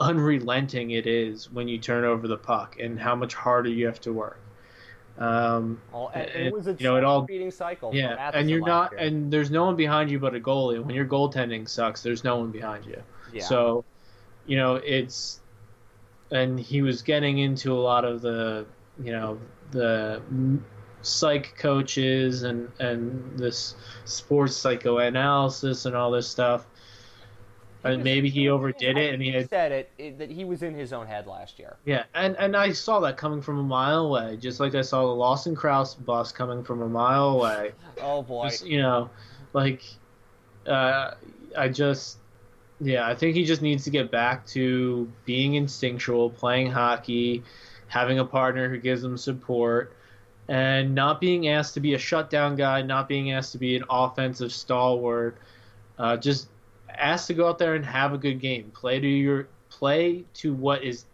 unrelenting 0.00 0.92
it 0.92 1.06
is 1.06 1.52
when 1.52 1.68
you 1.68 1.76
turn 1.76 2.04
over 2.04 2.26
the 2.26 2.38
puck 2.38 2.78
and 2.80 2.98
how 2.98 3.14
much 3.14 3.34
harder 3.34 3.68
you 3.68 3.84
have 3.84 4.00
to 4.00 4.14
work 4.14 4.38
um, 5.18 5.80
and, 6.14 6.30
it 6.30 6.52
was 6.52 6.66
a 6.66 6.72
you 6.72 6.84
know, 6.84 6.96
it 6.96 7.04
all- 7.04 7.22
beating 7.22 7.50
cycle. 7.50 7.94
yeah, 7.94 8.30
and 8.34 8.48
you're 8.50 8.64
not, 8.64 8.92
year. 8.92 9.00
and 9.00 9.32
there's 9.32 9.50
no 9.50 9.64
one 9.64 9.76
behind 9.76 10.10
you 10.10 10.18
but 10.18 10.34
a 10.34 10.40
goalie. 10.40 10.82
When 10.82 10.94
your 10.94 11.06
goaltending 11.06 11.68
sucks, 11.68 12.02
there's 12.02 12.24
no 12.24 12.36
one 12.36 12.50
behind 12.50 12.86
you. 12.86 13.02
yeah. 13.32 13.44
So, 13.44 13.84
you 14.46 14.56
know, 14.56 14.76
it's, 14.76 15.40
and 16.30 16.58
he 16.58 16.82
was 16.82 17.02
getting 17.02 17.38
into 17.38 17.72
a 17.72 17.80
lot 17.80 18.04
of 18.04 18.22
the, 18.22 18.66
you 19.02 19.12
know, 19.12 19.38
the 19.70 20.22
psych 21.02 21.56
coaches 21.58 22.44
and 22.44 22.70
and 22.78 23.38
this 23.38 23.74
sports 24.04 24.56
psychoanalysis 24.56 25.84
and 25.84 25.94
all 25.96 26.10
this 26.10 26.28
stuff. 26.28 26.66
And 27.84 27.96
was- 27.96 28.04
maybe 28.04 28.28
he 28.28 28.48
overdid 28.48 28.96
it, 28.96 29.12
and 29.12 29.22
he 29.22 29.32
had 29.32 29.48
said 29.50 29.72
it, 29.72 29.90
it 29.98 30.18
that 30.18 30.30
he 30.30 30.44
was 30.44 30.62
in 30.62 30.74
his 30.74 30.92
own 30.92 31.06
head 31.06 31.26
last 31.26 31.58
year. 31.58 31.76
yeah, 31.84 32.04
and 32.14 32.36
and 32.38 32.56
I 32.56 32.72
saw 32.72 33.00
that 33.00 33.16
coming 33.16 33.42
from 33.42 33.58
a 33.58 33.62
mile 33.62 34.06
away, 34.06 34.36
just 34.36 34.60
like 34.60 34.74
I 34.74 34.82
saw 34.82 35.02
the 35.06 35.14
Lawson 35.14 35.54
Crouse 35.56 35.94
bus 35.94 36.30
coming 36.32 36.62
from 36.62 36.82
a 36.82 36.88
mile 36.88 37.30
away. 37.30 37.72
Oh 38.00 38.22
boy. 38.22 38.48
Just, 38.48 38.66
you 38.66 38.80
know, 38.80 39.10
like 39.52 39.82
uh, 40.66 41.12
I 41.56 41.68
just 41.68 42.18
yeah, 42.80 43.06
I 43.06 43.14
think 43.14 43.36
he 43.36 43.44
just 43.44 43.62
needs 43.62 43.84
to 43.84 43.90
get 43.90 44.10
back 44.10 44.46
to 44.48 45.10
being 45.24 45.54
instinctual, 45.54 46.30
playing 46.30 46.70
hockey, 46.70 47.42
having 47.86 48.18
a 48.18 48.24
partner 48.24 48.68
who 48.68 48.78
gives 48.78 49.04
him 49.04 49.16
support, 49.16 49.92
and 50.48 50.94
not 50.94 51.20
being 51.20 51.48
asked 51.48 51.74
to 51.74 51.80
be 51.80 51.94
a 51.94 51.98
shutdown 51.98 52.56
guy, 52.56 52.82
not 52.82 53.08
being 53.08 53.32
asked 53.32 53.52
to 53.52 53.58
be 53.58 53.76
an 53.76 53.84
offensive 53.88 54.52
stalwart. 54.52 55.36
Uh, 55.98 56.16
just 56.16 56.48
asked 56.98 57.26
to 57.28 57.34
go 57.34 57.48
out 57.48 57.58
there 57.58 57.74
and 57.74 57.84
have 57.84 58.12
a 58.12 58.18
good 58.18 58.40
game, 58.40 58.70
play 58.74 59.00
to 59.00 59.06
your 59.06 59.48
play 59.70 60.24
to 60.34 60.54
what 60.54 60.82
is 60.82 61.06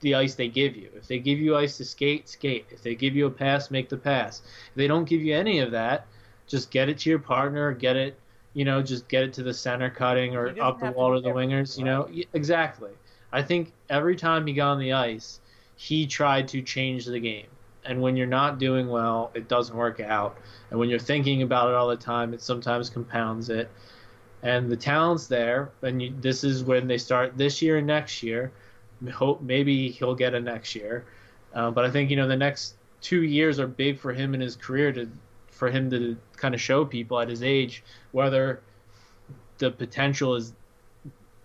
the 0.00 0.14
ice 0.14 0.34
they 0.34 0.48
give 0.48 0.76
you. 0.76 0.90
If 0.94 1.06
they 1.06 1.18
give 1.18 1.38
you 1.38 1.56
ice 1.56 1.76
to 1.78 1.84
skate, 1.84 2.28
skate. 2.28 2.66
If 2.70 2.82
they 2.82 2.94
give 2.94 3.16
you 3.16 3.26
a 3.26 3.30
pass, 3.30 3.70
make 3.70 3.88
the 3.88 3.96
pass. 3.96 4.42
If 4.68 4.74
they 4.74 4.86
don't 4.86 5.04
give 5.04 5.22
you 5.22 5.34
any 5.34 5.60
of 5.60 5.70
that, 5.72 6.06
just 6.46 6.70
get 6.70 6.88
it 6.88 6.98
to 6.98 7.10
your 7.10 7.18
partner, 7.18 7.72
get 7.72 7.96
it, 7.96 8.18
you 8.54 8.64
know, 8.64 8.82
just 8.82 9.08
get 9.08 9.22
it 9.22 9.32
to 9.34 9.42
the 9.42 9.54
center 9.54 9.90
cutting 9.90 10.36
or 10.36 10.54
up 10.60 10.80
the 10.80 10.90
wall 10.92 11.14
to 11.14 11.20
the 11.20 11.30
wingers, 11.30 11.76
you 11.76 11.84
know. 11.84 12.08
Exactly. 12.32 12.90
I 13.32 13.42
think 13.42 13.72
every 13.90 14.16
time 14.16 14.46
he 14.46 14.52
got 14.52 14.72
on 14.72 14.78
the 14.78 14.92
ice, 14.92 15.40
he 15.76 16.06
tried 16.06 16.48
to 16.48 16.62
change 16.62 17.04
the 17.06 17.20
game. 17.20 17.46
And 17.84 18.00
when 18.00 18.16
you're 18.16 18.26
not 18.26 18.58
doing 18.58 18.88
well, 18.88 19.30
it 19.34 19.48
doesn't 19.48 19.76
work 19.76 20.00
out. 20.00 20.38
And 20.70 20.78
when 20.78 20.88
you're 20.88 20.98
thinking 20.98 21.42
about 21.42 21.68
it 21.68 21.74
all 21.74 21.88
the 21.88 21.96
time, 21.96 22.34
it 22.34 22.42
sometimes 22.42 22.90
compounds 22.90 23.48
it. 23.48 23.70
And 24.46 24.70
the 24.70 24.76
talent's 24.76 25.26
there, 25.26 25.72
and 25.82 26.00
you, 26.00 26.14
this 26.20 26.44
is 26.44 26.62
when 26.62 26.86
they 26.86 26.98
start 26.98 27.36
this 27.36 27.60
year 27.60 27.78
and 27.78 27.86
next 27.86 28.22
year. 28.22 28.52
Hope 29.12 29.42
maybe 29.42 29.90
he'll 29.90 30.14
get 30.14 30.34
a 30.34 30.40
next 30.40 30.76
year, 30.76 31.04
uh, 31.52 31.72
but 31.72 31.84
I 31.84 31.90
think 31.90 32.10
you 32.10 32.16
know 32.16 32.28
the 32.28 32.36
next 32.36 32.76
two 33.00 33.24
years 33.24 33.58
are 33.58 33.66
big 33.66 33.98
for 33.98 34.12
him 34.12 34.34
in 34.34 34.40
his 34.40 34.54
career 34.54 34.92
to 34.92 35.10
for 35.50 35.68
him 35.68 35.90
to 35.90 36.16
kind 36.36 36.54
of 36.54 36.60
show 36.60 36.84
people 36.84 37.18
at 37.18 37.28
his 37.28 37.42
age 37.42 37.82
whether 38.12 38.60
the 39.58 39.70
potential 39.70 40.36
is 40.36 40.52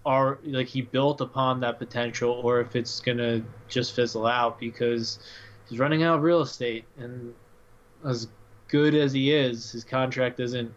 are 0.06 0.38
like 0.46 0.68
he 0.68 0.82
built 0.82 1.22
upon 1.22 1.60
that 1.62 1.80
potential 1.80 2.40
or 2.44 2.62
if 2.62 2.76
it's 2.76 3.00
gonna 3.00 3.42
just 3.68 3.96
fizzle 3.96 4.28
out 4.28 4.60
because 4.60 5.18
he's 5.68 5.80
running 5.80 6.04
out 6.04 6.18
of 6.18 6.22
real 6.22 6.42
estate 6.42 6.86
and 7.00 7.34
as 8.06 8.28
good 8.68 8.94
as 8.94 9.12
he 9.12 9.34
is, 9.34 9.72
his 9.72 9.84
contract 9.84 10.40
isn't 10.40 10.72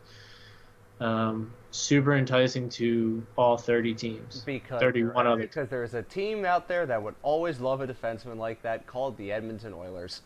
um, 1.00 1.52
super 1.74 2.14
enticing 2.14 2.68
to 2.68 3.26
all 3.36 3.58
30 3.58 3.94
teams. 3.94 4.42
Because 4.46 4.80
31 4.80 5.26
other. 5.26 5.42
Because 5.42 5.68
there's 5.68 5.94
a 5.94 6.02
team 6.02 6.44
out 6.44 6.68
there 6.68 6.86
that 6.86 7.02
would 7.02 7.16
always 7.22 7.58
love 7.58 7.80
a 7.80 7.86
defenseman 7.86 8.36
like 8.36 8.62
that 8.62 8.86
called 8.86 9.16
the 9.16 9.32
Edmonton 9.32 9.74
Oilers. 9.74 10.22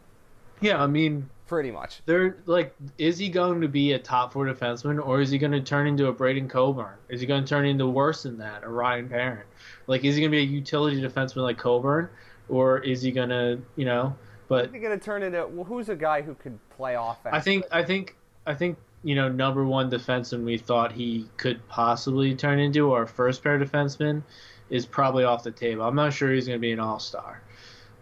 yeah, 0.60 0.82
I 0.82 0.88
mean, 0.88 1.30
pretty 1.46 1.70
much. 1.70 2.02
They're 2.04 2.36
like, 2.46 2.74
is 2.98 3.16
he 3.16 3.28
going 3.28 3.60
to 3.60 3.68
be 3.68 3.92
a 3.92 3.98
top 3.98 4.32
four 4.32 4.46
defenseman, 4.46 5.04
or 5.04 5.20
is 5.20 5.30
he 5.30 5.38
going 5.38 5.52
to 5.52 5.60
turn 5.60 5.86
into 5.86 6.08
a 6.08 6.12
Braden 6.12 6.48
Coburn? 6.48 6.96
Is 7.08 7.20
he 7.20 7.28
going 7.28 7.44
to 7.44 7.48
turn 7.48 7.64
into 7.64 7.86
worse 7.86 8.24
than 8.24 8.36
that, 8.38 8.64
a 8.64 8.68
Ryan 8.68 9.08
Parent? 9.08 9.46
Like, 9.86 10.04
is 10.04 10.16
he 10.16 10.20
going 10.20 10.32
to 10.32 10.36
be 10.36 10.42
a 10.42 10.46
utility 10.46 11.00
defenseman 11.00 11.42
like 11.42 11.58
Coburn, 11.58 12.08
or 12.48 12.78
is 12.78 13.02
he 13.02 13.12
going 13.12 13.28
to, 13.28 13.60
you 13.76 13.84
know? 13.84 14.16
But 14.48 14.66
is 14.66 14.72
he 14.72 14.78
going 14.80 14.98
to 14.98 15.04
turn 15.04 15.22
into 15.22 15.46
well, 15.46 15.64
who's 15.64 15.90
a 15.90 15.96
guy 15.96 16.22
who 16.22 16.34
could 16.34 16.58
play 16.70 16.96
offense? 16.96 17.34
I 17.34 17.40
think, 17.40 17.66
I 17.70 17.84
think, 17.84 18.16
I 18.46 18.54
think 18.54 18.78
you 19.02 19.14
know, 19.14 19.28
number 19.28 19.64
one 19.64 19.90
defenseman 19.90 20.44
we 20.44 20.58
thought 20.58 20.92
he 20.92 21.28
could 21.36 21.66
possibly 21.68 22.34
turn 22.34 22.58
into, 22.58 22.92
our 22.92 23.06
first 23.06 23.42
pair 23.42 23.58
defenseman, 23.58 24.22
is 24.70 24.86
probably 24.86 25.24
off 25.24 25.42
the 25.42 25.50
table. 25.50 25.82
I'm 25.82 25.94
not 25.94 26.12
sure 26.12 26.32
he's 26.32 26.46
going 26.46 26.58
to 26.58 26.60
be 26.60 26.72
an 26.72 26.80
all 26.80 26.98
star. 26.98 27.42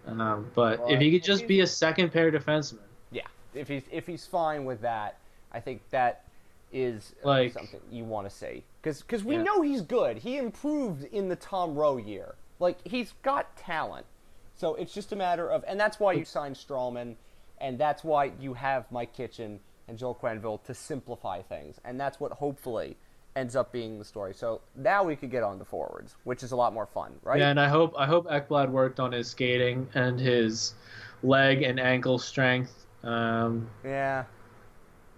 Um, 0.07 0.51
but 0.55 0.81
well, 0.81 0.89
if 0.89 1.01
he 1.01 1.11
could 1.11 1.25
just 1.25 1.47
be 1.47 1.61
a 1.61 1.67
second 1.67 2.13
pair 2.13 2.31
defenseman. 2.31 2.79
Yeah, 3.11 3.27
if 3.55 3.69
he's 3.69 3.83
if 3.91 4.07
he's 4.07 4.25
fine 4.25 4.65
with 4.65 4.81
that, 4.83 5.19
I 5.53 5.61
think 5.61 5.83
that 5.91 6.25
is 6.73 7.15
like, 7.25 7.53
something 7.53 7.81
you 7.91 8.05
want 8.05 8.29
to 8.29 8.35
see 8.35 8.65
because 8.83 9.25
we 9.25 9.37
yeah. 9.37 9.43
know 9.43 9.63
he's 9.63 9.83
good. 9.83 10.19
He 10.19 10.37
improved 10.37 11.05
in 11.05 11.29
the 11.29 11.37
Tom 11.37 11.75
Rowe 11.75 11.97
year. 11.97 12.35
Like 12.61 12.79
he's 12.87 13.15
got 13.23 13.57
talent. 13.57 14.07
So 14.55 14.75
it's 14.77 14.95
just 14.95 15.13
a 15.13 15.17
matter 15.17 15.51
of, 15.51 15.65
and 15.69 15.79
that's 15.79 16.01
why 16.01 16.13
you 16.13 16.25
signed 16.25 16.57
Stralman, 16.57 17.17
and 17.61 17.79
that's 17.79 18.03
why 18.03 18.33
you 18.41 18.55
have 18.55 18.91
Mike 18.91 19.13
Kitchen 19.13 19.61
and 19.89 19.99
Joel 19.99 20.15
Quenneville 20.15 20.63
to 20.65 20.75
simplify 20.75 21.43
things, 21.43 21.81
and 21.85 21.99
that's 22.01 22.19
what 22.21 22.33
hopefully 22.33 22.97
ends 23.37 23.55
up 23.55 23.71
being 23.71 23.99
the 23.99 24.05
story. 24.05 24.35
So 24.35 24.63
now 24.75 25.05
we 25.05 25.15
could 25.15 25.31
get 25.31 25.43
on 25.43 25.59
the 25.59 25.65
forwards, 25.65 26.17
which 26.25 26.43
is 26.43 26.53
a 26.53 26.57
lot 26.57 26.73
more 26.73 26.87
fun, 26.87 27.13
right? 27.23 27.39
Yeah, 27.39 27.51
and 27.51 27.61
I 27.61 27.69
hope 27.69 27.95
I 27.97 28.07
hope 28.07 28.27
Ekblad 28.27 28.71
worked 28.71 28.99
on 28.99 29.13
his 29.13 29.29
skating 29.29 29.89
and 29.95 30.19
his 30.19 30.75
leg 31.23 31.63
and 31.63 31.79
ankle 31.79 32.19
strength. 32.19 32.87
Um, 33.05 33.69
yeah. 33.85 34.25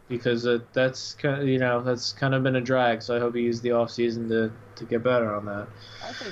Because 0.09 0.47
it, 0.47 0.73
that's 0.73 1.15
kind 1.15 1.43
of, 1.43 1.49
you 1.49 1.59
know 1.59 1.83
that's 1.83 2.13
kind 2.13 2.35
of 2.35 2.43
been 2.43 2.57
a 2.57 2.61
drag, 2.61 3.03
so 3.03 3.15
I 3.15 3.21
hope 3.21 3.35
he 3.35 3.43
used 3.43 3.63
the 3.63 3.73
off 3.73 3.91
season 3.91 4.29
to, 4.31 4.51
to 4.77 4.85
get 4.85 5.03
better 5.03 5.35
on 5.35 5.45
that. 5.45 5.69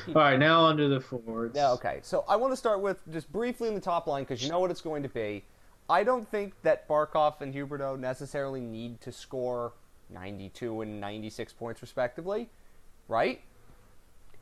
All 0.08 0.14
right, 0.14 0.38
now 0.38 0.62
onto 0.62 0.88
the 0.88 0.98
forwards. 0.98 1.54
Yeah, 1.54 1.72
okay. 1.72 2.00
So 2.02 2.24
I 2.26 2.36
want 2.36 2.52
to 2.52 2.56
start 2.56 2.80
with 2.80 2.98
just 3.12 3.30
briefly 3.30 3.68
in 3.68 3.74
the 3.74 3.80
top 3.80 4.06
line 4.06 4.22
because 4.22 4.42
you 4.42 4.50
know 4.50 4.60
what 4.60 4.70
it's 4.70 4.80
going 4.80 5.02
to 5.02 5.10
be. 5.10 5.44
I 5.88 6.02
don't 6.04 6.28
think 6.28 6.54
that 6.62 6.88
Barkov 6.88 7.40
and 7.40 7.54
Huberdeau 7.54 7.98
necessarily 7.98 8.60
need 8.60 9.00
to 9.02 9.12
score 9.12 9.72
92 10.10 10.82
and 10.82 11.00
96 11.00 11.52
points 11.52 11.82
respectively, 11.82 12.48
right? 13.08 13.40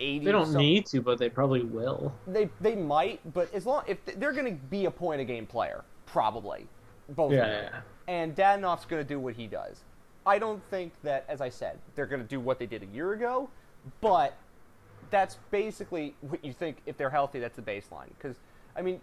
80 0.01 0.25
they 0.25 0.33
don't 0.33 0.53
need 0.55 0.87
to, 0.87 1.01
but 1.01 1.19
they 1.19 1.29
probably 1.29 1.63
will. 1.63 2.13
They 2.27 2.49
they 2.61 2.75
might, 2.75 3.21
but 3.33 3.53
as 3.55 3.65
long 3.65 3.85
if 3.87 4.05
they're 4.05 4.33
going 4.33 4.47
to 4.47 4.61
be 4.67 4.87
a 4.87 4.91
point 4.91 5.21
a 5.21 5.25
game 5.25 5.47
player, 5.47 5.85
probably 6.07 6.67
both 7.11 7.33
yeah, 7.33 7.39
of 7.39 7.47
them. 7.47 7.73
Yeah. 7.73 7.81
And 8.07 8.37
Dadonov's 8.37 8.87
going 8.87 9.03
to 9.03 9.09
do 9.09 9.21
what 9.21 9.35
he 9.35 9.47
does. 9.47 9.83
I 10.27 10.39
don't 10.39 10.63
think 10.71 10.93
that, 11.03 11.25
as 11.29 11.41
I 11.41 11.49
said, 11.49 11.79
they're 11.95 12.07
going 12.07 12.23
to 12.23 12.29
do 12.29 12.41
what 12.41 12.59
they 12.59 12.67
did 12.67 12.83
a 12.83 12.87
year 12.87 13.13
ago, 13.13 13.51
but 14.01 14.37
that's 15.11 15.37
basically 15.51 16.15
what 16.23 16.45
you 16.45 16.53
think 16.53 16.79
if 16.87 16.97
they're 16.97 17.11
healthy. 17.11 17.39
That's 17.39 17.57
the 17.57 17.63
baseline. 17.63 18.09
Because 18.19 18.37
I 18.77 18.83
mean, 18.83 19.01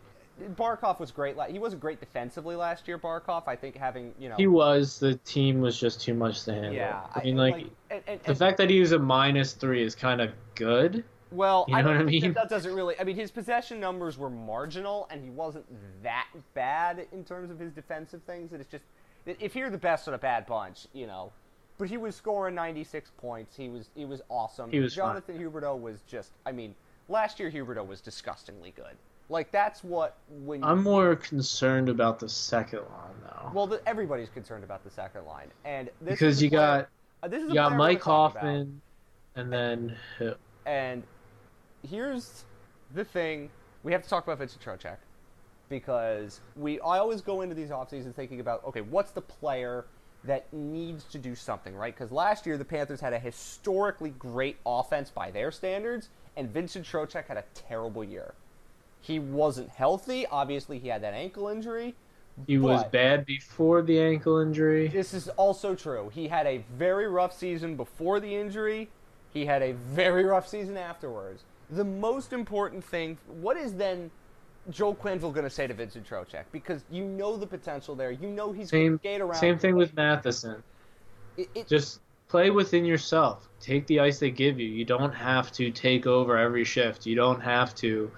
Barkov 0.56 1.00
was 1.00 1.12
great. 1.12 1.36
He 1.50 1.60
wasn't 1.60 1.82
great 1.82 2.00
defensively 2.00 2.56
last 2.56 2.88
year. 2.88 2.98
Barkov, 2.98 3.48
I 3.48 3.56
think, 3.56 3.76
having 3.76 4.14
you 4.20 4.30
know, 4.30 4.36
he 4.36 4.48
was. 4.48 5.00
The 5.00 5.16
team 5.16 5.62
was 5.62 5.80
just 5.80 6.02
too 6.02 6.14
much 6.14 6.44
to 6.44 6.54
handle. 6.54 6.74
Yeah, 6.74 7.02
I 7.14 7.24
mean, 7.24 7.38
like, 7.38 7.54
like 7.54 7.68
and, 7.90 8.02
and, 8.08 8.22
the 8.24 8.36
fact 8.36 8.58
that 8.58 8.70
he 8.70 8.80
was 8.80 8.92
a 8.92 9.00
minus 9.00 9.54
three 9.54 9.84
is 9.84 9.96
kind 9.96 10.22
of 10.22 10.32
good. 10.56 11.04
Well, 11.32 11.66
you 11.68 11.76
know 11.76 11.80
I 11.80 11.84
what 11.84 11.98
I 11.98 12.04
mean. 12.04 12.34
That 12.34 12.50
doesn't 12.50 12.74
really. 12.74 13.00
I 13.00 13.04
mean, 13.04 13.16
his 13.16 13.32
possession 13.32 13.80
numbers 13.80 14.18
were 14.18 14.30
marginal, 14.30 15.08
and 15.12 15.24
he 15.24 15.30
wasn't 15.30 15.66
that 16.04 16.28
bad 16.54 17.08
in 17.12 17.24
terms 17.24 17.52
of 17.52 17.60
his 17.60 17.72
defensive 17.72 18.22
things. 18.24 18.52
And 18.52 18.62
it's 18.62 18.70
just 18.70 18.84
if 19.26 19.56
you're 19.56 19.70
the 19.70 19.78
best 19.78 20.08
of 20.08 20.14
a 20.14 20.18
bad 20.18 20.46
bunch, 20.46 20.88
you 20.94 21.08
know. 21.08 21.32
But 21.78 21.90
he 21.90 21.98
was 21.98 22.16
scoring 22.16 22.54
96 22.54 23.12
points. 23.18 23.56
He 23.56 23.70
was 23.70 23.90
he 23.96 24.06
was 24.06 24.22
awesome. 24.30 24.72
He 24.72 24.80
was 24.80 24.94
Jonathan 24.94 25.38
fine. 25.38 25.46
Huberdeau 25.46 25.80
was 25.80 26.02
just. 26.08 26.32
I 26.46 26.52
mean, 26.52 26.76
last 27.08 27.40
year 27.40 27.50
Huberdeau 27.50 27.88
was 27.88 28.02
disgustingly 28.02 28.72
good. 28.76 28.98
Like 29.32 29.50
that's 29.52 29.82
what 29.82 30.18
when 30.30 30.62
I'm 30.62 30.84
more 30.84 31.16
concerned 31.16 31.88
about 31.88 32.20
the 32.20 32.28
second 32.28 32.80
line 32.80 33.16
though. 33.24 33.52
Well, 33.54 33.66
the, 33.66 33.82
everybody's 33.88 34.28
concerned 34.28 34.66
about 34.66 34.84
the 34.84 34.92
second 34.92 35.26
line, 35.26 35.48
and 35.64 35.90
because 36.04 36.44
you 36.44 36.50
player, 36.50 36.60
got 36.60 36.90
uh, 37.24 37.28
this 37.30 37.44
is 37.44 37.50
you 37.50 37.56
got 37.56 37.78
Mike 37.78 38.02
Hoffman, 38.02 38.82
and 39.38 39.52
then 39.52 39.96
and 40.66 41.04
here's 41.90 42.44
the 42.94 43.06
thing: 43.06 43.50
we 43.84 43.94
have 43.94 44.04
to 44.04 44.10
talk 44.10 44.26
about 44.26 44.38
Vincent 44.38 44.62
Trocheck 44.62 44.98
because 45.70 46.42
we 46.58 46.82
I 46.82 47.00
always 47.00 47.22
go 47.22 47.40
into 47.40 47.56
these 47.56 47.72
off 47.72 47.90
seasons 47.90 48.18
thinking 48.18 48.42
about 48.42 48.66
okay, 48.66 48.82
what's 48.82 49.12
the 49.12 49.22
player 49.22 49.86
that 50.26 50.52
needs 50.52 51.06
to 51.06 51.18
do 51.18 51.36
something 51.36 51.74
right? 51.74 51.96
Because 51.96 52.12
last 52.12 52.46
year 52.46 52.58
the 52.58 52.66
Panthers 52.66 53.00
had 53.00 53.14
a 53.14 53.20
historically 53.20 54.10
great 54.10 54.58
offense 54.66 55.10
by 55.10 55.32
their 55.32 55.52
standards, 55.52 56.10
and 56.36 56.50
Vincent 56.50 56.86
Trocheck 56.86 57.28
had 57.28 57.38
a 57.38 57.46
terrible 57.54 58.04
year. 58.04 58.34
He 59.02 59.20
wasn't 59.20 59.70
healthy. 59.70 60.26
Obviously, 60.28 60.80
he 60.80 60.88
had 60.88 61.02
that 61.04 61.14
ankle 61.14 61.48
injury. 61.48 61.96
He 62.48 62.58
was 62.58 62.84
bad 62.86 63.26
before 63.26 63.82
the 63.82 64.00
ankle 64.00 64.40
injury. 64.40 64.88
This 64.88 65.14
is 65.14 65.28
also 65.30 65.76
true. 65.76 66.10
He 66.14 66.28
had 66.28 66.48
a 66.48 66.64
very 66.78 67.08
rough 67.08 67.38
season 67.38 67.76
before 67.76 68.20
the 68.20 68.34
injury. 68.34 68.90
He 69.34 69.46
had 69.46 69.62
a 69.62 69.74
very 69.74 70.24
rough 70.24 70.48
season 70.48 70.78
afterwards. 70.78 71.44
The 71.72 71.84
most 71.84 72.34
important 72.34 72.84
thing, 72.84 73.18
what 73.28 73.58
is 73.58 73.74
then 73.74 74.12
Joel 74.70 74.96
Quenneville 74.96 75.34
going 75.34 75.44
to 75.44 75.50
say 75.50 75.68
to 75.68 75.74
Vincent 75.74 76.08
Trocheck? 76.08 76.46
Because 76.52 76.84
you 76.90 77.06
know 77.06 77.38
the 77.38 77.48
potential 77.48 77.96
there. 77.96 78.12
You 78.12 78.30
know 78.30 78.52
he's 78.52 78.72
going 78.72 78.94
to 78.94 78.98
skate 78.98 79.22
around. 79.22 79.36
Same 79.36 79.58
thing 79.58 79.76
with 79.76 79.96
Matheson. 79.96 80.64
It, 81.38 81.50
it, 81.56 81.68
Just 81.68 82.02
play 82.28 82.50
within 82.50 82.86
yourself. 82.86 83.48
Take 83.60 83.88
the 83.88 84.00
ice 84.00 84.20
they 84.20 84.32
give 84.32 84.60
you. 84.60 84.68
You 84.68 84.86
don't 84.86 85.14
have 85.14 85.52
to 85.54 85.72
take 85.72 86.08
over 86.08 86.38
every 86.38 86.64
shift. 86.64 87.06
You 87.06 87.16
don't 87.16 87.42
have 87.42 87.74
to 87.76 88.12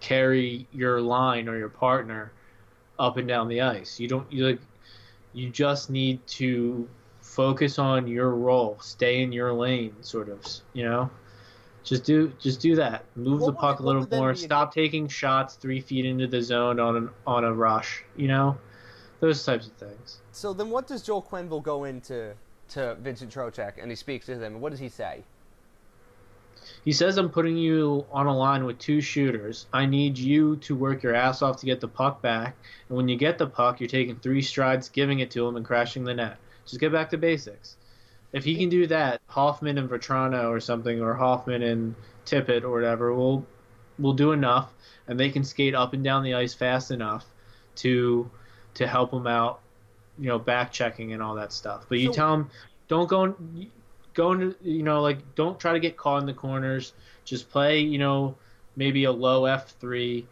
carry 0.00 0.66
your 0.72 1.00
line 1.00 1.48
or 1.48 1.56
your 1.58 1.68
partner 1.68 2.32
up 2.98 3.16
and 3.16 3.28
down 3.28 3.48
the 3.48 3.60
ice. 3.60 4.00
You 4.00 4.08
don't 4.08 4.30
you 4.32 4.46
like 4.46 4.60
you 5.32 5.48
just 5.48 5.90
need 5.90 6.26
to 6.26 6.88
focus 7.20 7.78
on 7.78 8.06
your 8.06 8.30
role, 8.30 8.76
stay 8.80 9.22
in 9.22 9.32
your 9.32 9.52
lane, 9.52 9.94
sort 10.00 10.28
of. 10.28 10.44
You 10.72 10.84
know, 10.84 11.10
just 11.84 12.04
do 12.04 12.32
just 12.40 12.60
do 12.60 12.74
that. 12.76 13.04
Move 13.16 13.40
what 13.40 13.46
the 13.46 13.52
puck 13.54 13.80
a 13.80 13.82
little 13.82 14.06
more. 14.10 14.34
Stop 14.34 14.74
taking 14.74 15.08
shots 15.08 15.54
three 15.54 15.80
feet 15.80 16.04
into 16.04 16.26
the 16.26 16.42
zone 16.42 16.80
on 16.80 16.96
an 16.96 17.10
on 17.26 17.44
a 17.44 17.52
rush. 17.52 18.04
You 18.16 18.28
know, 18.28 18.58
those 19.20 19.44
types 19.44 19.66
of 19.66 19.72
things. 19.74 20.20
So 20.32 20.52
then, 20.52 20.70
what 20.70 20.86
does 20.86 21.02
Joel 21.02 21.22
Quenneville 21.22 21.62
go 21.62 21.84
into 21.84 22.34
to 22.70 22.96
Vincent 22.96 23.32
Trocheck 23.32 23.74
and 23.80 23.90
he 23.90 23.96
speaks 23.96 24.26
to 24.26 24.36
them? 24.36 24.60
What 24.60 24.70
does 24.70 24.80
he 24.80 24.88
say? 24.88 25.24
He 26.84 26.92
says, 26.92 27.18
I'm 27.18 27.28
putting 27.28 27.56
you 27.56 28.06
on 28.10 28.26
a 28.26 28.36
line 28.36 28.64
with 28.64 28.78
two 28.78 29.00
shooters. 29.00 29.66
I 29.72 29.86
need 29.86 30.18
you 30.18 30.56
to 30.56 30.74
work 30.74 31.02
your 31.02 31.14
ass 31.14 31.42
off 31.42 31.58
to 31.58 31.66
get 31.66 31.80
the 31.80 31.88
puck 31.88 32.22
back. 32.22 32.56
And 32.88 32.96
when 32.96 33.08
you 33.08 33.16
get 33.16 33.38
the 33.38 33.46
puck, 33.46 33.80
you're 33.80 33.88
taking 33.88 34.16
three 34.16 34.42
strides, 34.42 34.88
giving 34.88 35.20
it 35.20 35.30
to 35.32 35.46
him, 35.46 35.56
and 35.56 35.64
crashing 35.64 36.04
the 36.04 36.14
net. 36.14 36.38
Just 36.64 36.80
get 36.80 36.92
back 36.92 37.10
to 37.10 37.18
basics. 37.18 37.76
If 38.32 38.44
he 38.44 38.56
can 38.56 38.68
do 38.68 38.86
that, 38.86 39.20
Hoffman 39.26 39.76
and 39.78 39.90
Vatrano 39.90 40.50
or 40.50 40.60
something, 40.60 41.00
or 41.02 41.14
Hoffman 41.14 41.62
and 41.62 41.94
Tippett 42.24 42.62
or 42.62 42.70
whatever, 42.70 43.12
will 43.12 43.44
will 43.98 44.12
do 44.14 44.32
enough, 44.32 44.72
and 45.08 45.20
they 45.20 45.30
can 45.30 45.44
skate 45.44 45.74
up 45.74 45.92
and 45.92 46.02
down 46.02 46.22
the 46.22 46.34
ice 46.34 46.54
fast 46.54 46.90
enough 46.90 47.26
to 47.76 48.30
to 48.74 48.86
help 48.86 49.12
him 49.12 49.26
out, 49.26 49.60
you 50.18 50.28
know, 50.28 50.38
back 50.38 50.72
checking 50.72 51.12
and 51.12 51.22
all 51.22 51.34
that 51.34 51.52
stuff. 51.52 51.86
But 51.88 51.98
you 51.98 52.06
So- 52.06 52.12
tell 52.12 52.34
him, 52.34 52.50
don't 52.88 53.08
go 53.08 53.34
go 54.14 54.32
into, 54.32 54.54
you 54.62 54.82
know, 54.82 55.00
like 55.02 55.34
don't 55.34 55.58
try 55.58 55.72
to 55.72 55.80
get 55.80 55.96
caught 55.96 56.20
in 56.20 56.26
the 56.26 56.34
corners. 56.34 56.92
Just 57.24 57.50
play, 57.50 57.80
you 57.80 57.98
know, 57.98 58.36
maybe 58.76 59.04
a 59.04 59.12
low 59.12 59.44
F 59.44 59.74
three, 59.80 60.26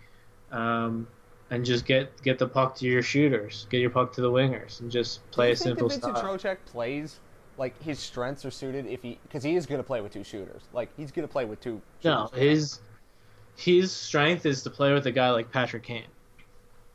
um, 0.50 1.06
and 1.50 1.64
just 1.64 1.86
get 1.86 2.22
get 2.22 2.38
the 2.38 2.48
puck 2.48 2.76
to 2.76 2.86
your 2.86 3.02
shooters, 3.02 3.66
get 3.70 3.78
your 3.78 3.90
puck 3.90 4.12
to 4.14 4.20
the 4.20 4.30
wingers, 4.30 4.80
and 4.80 4.90
just 4.90 5.28
play 5.30 5.46
Do 5.46 5.48
you 5.48 5.52
a 5.52 5.56
think 5.56 5.68
simple 5.68 5.88
that 5.88 5.94
Vincent 5.94 6.16
style. 6.16 6.38
Trocheck 6.38 6.56
plays 6.66 7.20
like 7.58 7.80
his 7.82 7.98
strengths 7.98 8.44
are 8.44 8.50
suited 8.50 8.86
if 8.86 9.02
he 9.02 9.18
because 9.22 9.42
he 9.42 9.56
is 9.56 9.66
going 9.66 9.80
to 9.80 9.86
play 9.86 10.00
with 10.00 10.12
two 10.12 10.24
shooters. 10.24 10.62
Like 10.72 10.88
he's 10.96 11.10
going 11.12 11.26
to 11.26 11.32
play 11.32 11.44
with 11.44 11.60
two. 11.60 11.80
No, 12.04 12.30
his 12.34 12.80
his 13.56 13.92
strength 13.92 14.46
is 14.46 14.62
to 14.62 14.70
play 14.70 14.92
with 14.92 15.06
a 15.06 15.12
guy 15.12 15.30
like 15.30 15.50
Patrick 15.50 15.82
Kane, 15.82 16.06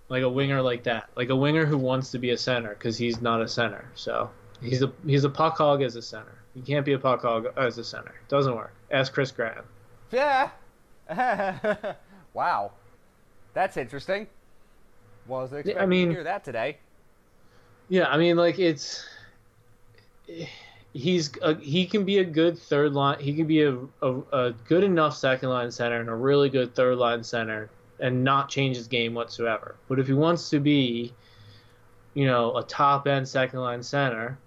like 0.09 0.23
a 0.23 0.29
winger 0.29 0.61
like 0.61 0.83
that, 0.83 1.09
like 1.15 1.29
a 1.29 1.35
winger 1.35 1.65
who 1.65 1.77
wants 1.77 2.11
to 2.11 2.19
be 2.19 2.31
a 2.31 2.37
center 2.37 2.69
because 2.69 2.97
he's 2.97 3.21
not 3.21 3.41
a 3.41 3.47
center. 3.47 3.85
So 3.95 4.29
he's 4.61 4.81
a 4.81 4.91
he's 5.05 5.23
a 5.23 5.29
puck 5.29 5.57
hog 5.57 5.81
as 5.81 5.95
a 5.95 6.01
center. 6.01 6.42
You 6.55 6.61
can't 6.61 6.85
be 6.85 6.93
a 6.93 6.99
puck 6.99 7.21
hog 7.21 7.47
as 7.57 7.77
a 7.77 7.83
center. 7.83 8.13
Doesn't 8.27 8.55
work. 8.55 8.73
Ask 8.91 9.13
Chris 9.13 9.31
Graham. 9.31 9.63
Yeah. 10.11 10.49
wow, 12.33 12.71
that's 13.53 13.75
interesting. 13.77 14.27
Wasn't 15.27 15.59
expecting 15.61 15.81
I 15.81 15.85
mean- 15.85 16.09
to 16.09 16.13
hear 16.15 16.23
that 16.23 16.43
today. 16.43 16.77
Yeah, 17.89 18.07
I 18.07 18.17
mean, 18.17 18.37
like 18.37 18.59
it's 18.59 19.05
he's 20.93 21.31
a, 21.41 21.55
he 21.55 21.85
can 21.85 22.05
be 22.05 22.19
a 22.19 22.23
good 22.23 22.57
third 22.57 22.93
line. 22.93 23.19
He 23.19 23.33
can 23.35 23.45
be 23.45 23.63
a, 23.63 23.77
a 24.01 24.19
a 24.31 24.51
good 24.67 24.83
enough 24.83 25.15
second 25.17 25.49
line 25.49 25.69
center 25.71 25.99
and 25.99 26.09
a 26.09 26.15
really 26.15 26.49
good 26.49 26.75
third 26.75 26.97
line 26.97 27.23
center, 27.23 27.69
and 27.99 28.23
not 28.23 28.49
change 28.49 28.77
his 28.77 28.87
game 28.87 29.13
whatsoever. 29.13 29.75
But 29.89 29.99
if 29.99 30.07
he 30.07 30.13
wants 30.13 30.49
to 30.51 30.59
be, 30.59 31.13
you 32.13 32.25
know, 32.25 32.55
a 32.57 32.63
top 32.63 33.05
end 33.07 33.27
second 33.27 33.59
line 33.59 33.83
center, 33.83 34.37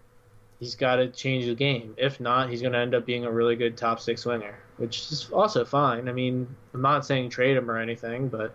he's 0.61 0.74
got 0.74 0.96
to 0.96 1.09
change 1.09 1.46
the 1.46 1.54
game. 1.54 1.94
If 1.96 2.20
not, 2.20 2.50
he's 2.50 2.61
going 2.61 2.72
to 2.72 2.78
end 2.78 2.94
up 2.94 3.07
being 3.07 3.24
a 3.24 3.30
really 3.30 3.57
good 3.57 3.76
top 3.76 4.00
six 4.00 4.24
winger, 4.24 4.59
which 4.76 5.11
is 5.12 5.30
also 5.30 5.64
fine. 5.64 6.09
I 6.09 6.12
mean, 6.12 6.46
I'm 6.74 6.82
not 6.82 7.04
saying 7.07 7.30
trade 7.30 7.57
him 7.57 7.70
or 7.70 7.78
anything, 7.78 8.28
but 8.28 8.54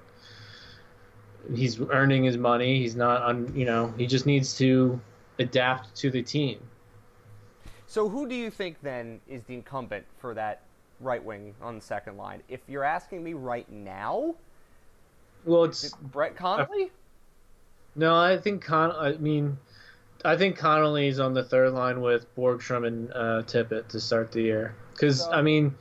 he's 1.53 1.79
earning 1.81 2.23
his 2.23 2.37
money. 2.37 2.79
He's 2.79 2.95
not 2.95 3.21
on, 3.23 3.53
you 3.55 3.65
know, 3.65 3.93
he 3.97 4.07
just 4.07 4.25
needs 4.25 4.57
to 4.57 4.99
adapt 5.39 5.95
to 5.97 6.09
the 6.11 6.21
team. 6.21 6.59
So 7.87 8.07
who 8.09 8.27
do 8.27 8.35
you 8.35 8.49
think 8.49 8.81
then 8.81 9.21
is 9.27 9.43
the 9.43 9.53
incumbent 9.53 10.05
for 10.17 10.33
that 10.33 10.63
right 10.99 11.23
wing 11.23 11.55
on 11.61 11.75
the 11.75 11.81
second 11.81 12.17
line? 12.17 12.41
If 12.47 12.61
you're 12.67 12.83
asking 12.83 13.23
me 13.23 13.33
right 13.33 13.69
now, 13.69 14.35
Well, 15.45 15.65
it's 15.65 15.83
it 15.83 15.93
Brett 16.01 16.35
Connolly? 16.35 16.91
no, 17.95 18.15
I 18.15 18.37
think 18.37 18.63
Con. 18.63 18.91
I 18.91 19.17
mean, 19.17 19.57
I 20.23 20.37
think 20.37 20.57
Connolly's 20.57 21.19
on 21.19 21.33
the 21.33 21.43
third 21.43 21.71
line 21.73 22.01
with 22.01 22.33
Borgstrom 22.35 22.85
and 22.85 23.11
uh, 23.11 23.43
Tippett 23.45 23.87
to 23.89 23.99
start 23.99 24.31
the 24.31 24.41
year. 24.41 24.75
Because 24.93 25.21
So- 25.21 25.31
I 25.31 25.41
mean, 25.41 25.75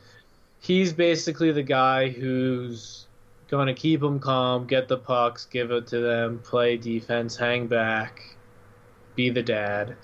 he's 0.61 0.93
basically 0.93 1.53
the 1.53 1.63
guy 1.63 2.09
who's 2.09 3.07
going 3.49 3.67
to 3.67 3.75
keep 3.75 4.01
them 4.01 4.19
calm, 4.21 4.67
get 4.67 4.89
the 4.89 4.97
pucks, 4.97 5.45
give 5.47 5.71
it 5.71 5.89
to 5.89 6.01
them, 6.01 6.39
play 6.39 6.77
defense, 6.77 7.37
hang 7.37 7.67
back, 7.67 8.23
be 9.17 9.29
the 9.31 9.43
dad. 9.43 9.97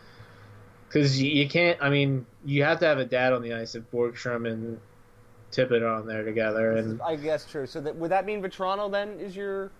Because 0.89 1.21
you, 1.21 1.31
you 1.31 1.49
can't. 1.49 1.79
I 1.83 1.91
mean, 1.91 2.27
you 2.45 2.63
have 2.65 2.79
to 2.81 2.87
have 2.87 2.99
a 2.99 3.05
dad 3.05 3.33
on 3.33 3.43
the 3.43 3.55
ice 3.55 3.75
if 3.75 3.91
Borgstrom 3.91 4.51
and 4.51 4.81
Tippett 5.53 5.83
are 5.83 5.87
on 5.89 6.07
there 6.07 6.25
together, 6.25 6.73
and 6.77 7.01
I 7.03 7.17
guess 7.17 7.51
true. 7.51 7.67
So 7.67 7.81
that, 7.81 7.97
would 7.97 8.11
that 8.13 8.25
mean 8.25 8.41
Vatrano 8.43 8.91
then 8.91 9.19
is 9.21 9.35
your 9.37 9.71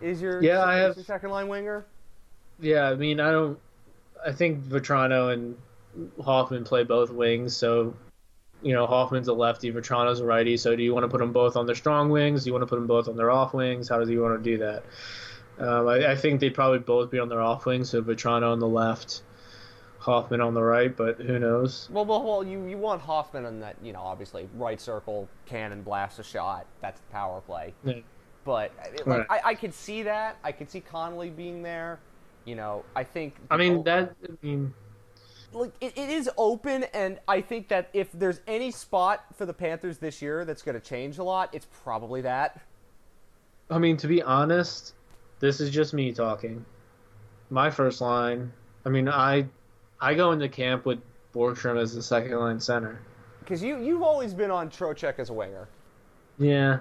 is 0.00 0.22
your 0.22 0.42
Yeah, 0.42 0.60
I 0.62 0.76
is 0.78 0.82
have- 0.88 0.96
your 0.96 1.04
second 1.04 1.30
line 1.30 1.48
winger? 1.48 1.84
Yeah, 2.60 2.88
I 2.88 2.94
mean, 2.94 3.20
I 3.20 3.30
don't. 3.30 3.58
I 4.24 4.32
think 4.32 4.62
Vatrano 4.64 5.32
and 5.32 5.56
Hoffman 6.22 6.64
play 6.64 6.84
both 6.84 7.10
wings, 7.10 7.56
so 7.56 7.94
you 8.62 8.72
know 8.72 8.86
Hoffman's 8.86 9.28
a 9.28 9.32
lefty, 9.32 9.72
Vatrano's 9.72 10.20
a 10.20 10.24
righty. 10.24 10.56
So 10.56 10.76
do 10.76 10.82
you 10.82 10.94
want 10.94 11.04
to 11.04 11.08
put 11.08 11.18
them 11.18 11.32
both 11.32 11.56
on 11.56 11.66
their 11.66 11.74
strong 11.74 12.10
wings? 12.10 12.44
Do 12.44 12.50
you 12.50 12.52
want 12.54 12.62
to 12.62 12.66
put 12.66 12.76
them 12.76 12.86
both 12.86 13.08
on 13.08 13.16
their 13.16 13.30
off 13.30 13.52
wings? 13.54 13.88
How 13.88 14.02
do 14.04 14.10
you 14.10 14.22
want 14.22 14.42
to 14.42 14.50
do 14.50 14.58
that? 14.58 14.84
Um, 15.58 15.88
I, 15.88 16.12
I 16.12 16.16
think 16.16 16.40
they'd 16.40 16.54
probably 16.54 16.78
both 16.78 17.10
be 17.10 17.18
on 17.18 17.28
their 17.28 17.40
off 17.42 17.66
wings, 17.66 17.90
so 17.90 18.00
Vatrano 18.02 18.52
on 18.52 18.58
the 18.60 18.68
left, 18.68 19.22
Hoffman 19.98 20.40
on 20.40 20.54
the 20.54 20.62
right. 20.62 20.96
But 20.96 21.20
who 21.20 21.38
knows? 21.38 21.88
Well, 21.90 22.04
well, 22.04 22.22
well, 22.22 22.44
you 22.44 22.64
you 22.66 22.78
want 22.78 23.02
Hoffman 23.02 23.44
on 23.44 23.60
that, 23.60 23.76
you 23.82 23.92
know, 23.92 24.00
obviously 24.02 24.48
right 24.54 24.80
circle, 24.80 25.28
cannon, 25.46 25.82
blast 25.82 26.18
a 26.20 26.22
shot. 26.22 26.66
That's 26.80 27.00
the 27.00 27.12
power 27.12 27.40
play. 27.40 27.74
Yeah. 27.84 27.94
But 28.44 28.72
I- 28.80 28.88
like, 28.90 29.06
Right. 29.06 29.26
I, 29.28 29.40
I 29.50 29.54
could 29.54 29.74
see 29.74 30.02
that. 30.04 30.36
I 30.44 30.52
could 30.52 30.70
see 30.70 30.80
Connolly 30.80 31.30
being 31.30 31.62
there. 31.62 31.98
You 32.44 32.56
know, 32.56 32.84
I 32.96 33.04
think. 33.04 33.36
I 33.50 33.56
mean 33.56 33.78
oh, 33.78 33.82
that. 33.84 34.14
I 34.24 34.46
mean, 34.46 34.74
like 35.52 35.72
it, 35.80 35.92
it 35.96 36.08
is 36.08 36.30
open, 36.36 36.84
and 36.94 37.18
I 37.28 37.40
think 37.40 37.68
that 37.68 37.88
if 37.92 38.10
there's 38.12 38.40
any 38.46 38.70
spot 38.70 39.24
for 39.36 39.46
the 39.46 39.52
Panthers 39.52 39.98
this 39.98 40.20
year 40.22 40.44
that's 40.44 40.62
going 40.62 40.74
to 40.74 40.80
change 40.80 41.18
a 41.18 41.24
lot, 41.24 41.50
it's 41.52 41.66
probably 41.82 42.20
that. 42.22 42.60
I 43.70 43.78
mean 43.78 43.96
to 43.98 44.06
be 44.06 44.22
honest, 44.22 44.94
this 45.40 45.60
is 45.60 45.70
just 45.70 45.94
me 45.94 46.12
talking. 46.12 46.64
My 47.50 47.70
first 47.70 48.00
line. 48.00 48.52
I 48.84 48.88
mean, 48.88 49.08
I 49.08 49.46
I 50.00 50.14
go 50.14 50.32
into 50.32 50.48
camp 50.48 50.84
with 50.84 50.98
Borgstrom 51.34 51.80
as 51.80 51.94
the 51.94 52.02
second 52.02 52.36
line 52.38 52.60
center. 52.60 53.00
Because 53.40 53.62
you 53.62 53.78
you've 53.78 54.02
always 54.02 54.34
been 54.34 54.50
on 54.50 54.68
Trocheck 54.68 55.18
as 55.18 55.30
a 55.30 55.32
winger. 55.32 55.68
Yeah. 56.38 56.78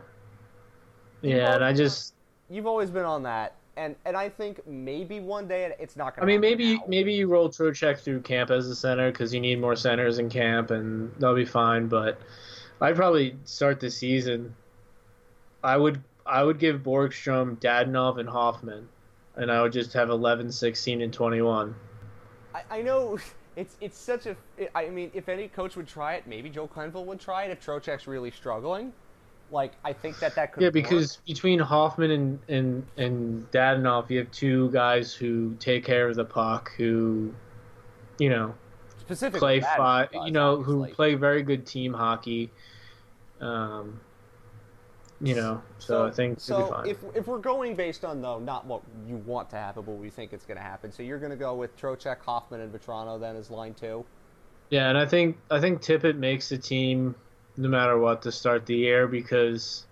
Yeah, 1.22 1.54
and 1.54 1.64
I 1.64 1.72
just 1.74 2.16
You've 2.52 2.68
always 2.68 2.90
been 2.90 3.06
on 3.06 3.24
that, 3.24 3.56
and 3.82 3.96
and 4.06 4.16
I 4.16 4.30
think 4.30 4.66
maybe 4.68 5.20
one 5.20 5.48
day 5.48 5.74
it's 5.80 5.96
not 5.96 6.16
going. 6.16 6.28
To 6.28 6.34
I 6.34 6.38
mean 6.38 6.42
maybe 6.42 6.80
maybe 6.88 7.14
you 7.14 7.28
roll 7.28 7.50
Trocheck 7.50 8.00
through 8.00 8.22
camp 8.22 8.52
as 8.52 8.68
a 8.68 8.76
center 8.76 9.12
because 9.12 9.34
you 9.34 9.40
need 9.40 9.60
more 9.60 9.76
centers 9.76 10.20
in 10.20 10.30
camp 10.30 10.70
and 10.70 11.12
that'll 11.18 11.36
be 11.36 11.46
fine. 11.46 11.88
But 11.88 12.20
I'd 12.80 12.96
probably 12.96 13.36
start 13.44 13.80
the 13.80 13.90
season. 13.90 14.56
I 15.64 15.78
would 15.78 16.04
I 16.26 16.44
would 16.44 16.60
give 16.60 16.82
Borgstrom, 16.82 17.58
Dadonov, 17.60 18.20
and 18.20 18.30
Hoffman, 18.30 18.88
and 19.36 19.52
I 19.52 19.64
would 19.64 19.74
just 19.74 19.94
have 19.94 20.10
11, 20.10 20.52
16, 20.52 21.02
and 21.02 21.12
21. 21.12 21.76
I, 22.54 22.62
I 22.70 22.82
know 22.84 23.18
it's 23.56 23.78
it's 23.82 23.98
such 23.98 24.28
a. 24.28 24.36
I 24.76 24.90
mean, 24.90 25.10
if 25.16 25.28
any 25.28 25.48
coach 25.48 25.76
would 25.76 25.88
try 25.88 26.16
it, 26.16 26.28
maybe 26.28 26.50
Joe 26.50 26.68
Quenneville 26.68 27.06
would 27.06 27.20
try 27.20 27.46
it 27.46 27.52
if 27.52 27.66
Trocheck's 27.66 28.06
really 28.06 28.32
struggling. 28.32 28.94
Like 29.52 29.74
I 29.84 29.94
think 29.94 30.20
that 30.20 30.36
that 30.36 30.54
could. 30.54 30.62
Yeah, 30.62 30.68
work. 30.68 30.74
because 30.74 31.18
between 31.28 31.60
Hoffman 31.60 32.12
and 32.12 32.40
and 32.48 32.86
and 32.98 33.52
Dadonov, 33.52 34.10
you 34.10 34.20
have 34.20 34.32
two 34.32 34.72
guys 34.72 35.14
who 35.14 35.56
take 35.60 35.84
care 35.84 36.08
of 36.08 36.16
the 36.16 36.26
puck, 36.26 36.72
who, 36.78 37.34
you 38.18 38.30
know, 38.30 38.56
specifically 39.00 39.40
play 39.40 39.60
five, 39.60 40.10
you 40.26 40.32
know, 40.32 40.62
who 40.62 40.86
play 40.88 41.16
very 41.16 41.44
good 41.44 41.66
team 41.66 41.94
hockey. 41.94 42.50
Um, 43.42 44.00
you 45.24 45.36
know, 45.36 45.62
so, 45.78 46.08
I 46.08 46.12
think 46.12 46.40
so 46.40 46.66
fine. 46.66 46.88
if 46.88 46.98
if 47.14 47.28
we're 47.28 47.38
going 47.38 47.76
based 47.76 48.04
on 48.04 48.22
though 48.22 48.40
not 48.40 48.66
what 48.66 48.82
you 49.08 49.18
want 49.18 49.50
to 49.52 49.56
happen, 49.56 49.84
but 49.84 49.94
we 49.94 50.10
think 50.10 50.34
it's 50.34 50.46
going 50.46 50.58
to 50.58 50.64
happen, 50.64 50.92
so 50.92 51.04
you're 51.04 51.20
going 51.20 51.32
to 51.32 51.38
go 51.38 51.54
with 51.54 51.78
Trocheck, 51.80 52.22
Hoffman, 52.22 52.62
and 52.62 52.74
Vatrano 52.74 53.20
then 53.20 53.36
as 53.36 53.52
line 53.52 53.76
two. 53.76 54.04
yeah, 54.72 54.90
and 54.90 54.98
I 54.98 55.06
think 55.06 55.38
I 55.52 55.60
think 55.60 55.82
Tippett 55.82 56.18
makes 56.18 56.50
the 56.50 56.58
team 56.58 57.14
no 57.58 57.70
matter 57.70 57.98
what 57.98 58.22
to 58.24 58.32
start 58.32 58.66
the 58.66 58.76
year 58.76 59.08
because 59.08 59.86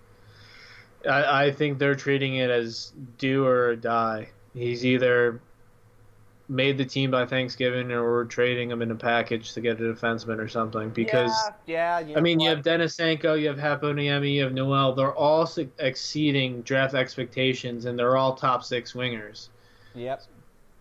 I, 1.08 1.46
I 1.46 1.50
think 1.50 1.78
they're 1.78 1.94
treating 1.94 2.36
it 2.36 2.50
as 2.50 2.92
do 3.18 3.46
or 3.46 3.76
die. 3.76 4.30
He's 4.54 4.84
either 4.84 5.40
made 6.48 6.76
the 6.76 6.84
team 6.84 7.12
by 7.12 7.24
Thanksgiving 7.24 7.92
or 7.92 8.02
we're 8.02 8.24
trading 8.24 8.70
him 8.70 8.82
in 8.82 8.90
a 8.90 8.94
package 8.96 9.52
to 9.52 9.60
get 9.60 9.80
a 9.80 9.84
defenseman 9.84 10.38
or 10.38 10.48
something 10.48 10.90
because. 10.90 11.30
yeah, 11.66 12.00
yeah. 12.00 12.08
You 12.08 12.16
I 12.16 12.20
mean, 12.20 12.38
know 12.38 12.44
you 12.44 12.56
what? 12.56 12.66
have 12.66 12.80
Denisenko, 12.80 13.40
you 13.40 13.48
have 13.48 13.56
Heponiemi, 13.56 14.34
you 14.34 14.42
have 14.42 14.52
Noel. 14.52 14.92
They're 14.94 15.14
all 15.14 15.48
exceeding 15.78 16.62
draft 16.62 16.94
expectations, 16.94 17.84
and 17.84 17.98
they're 17.98 18.16
all 18.16 18.34
top 18.34 18.64
six 18.64 18.94
wingers. 18.94 19.48
Yep. 19.94 20.24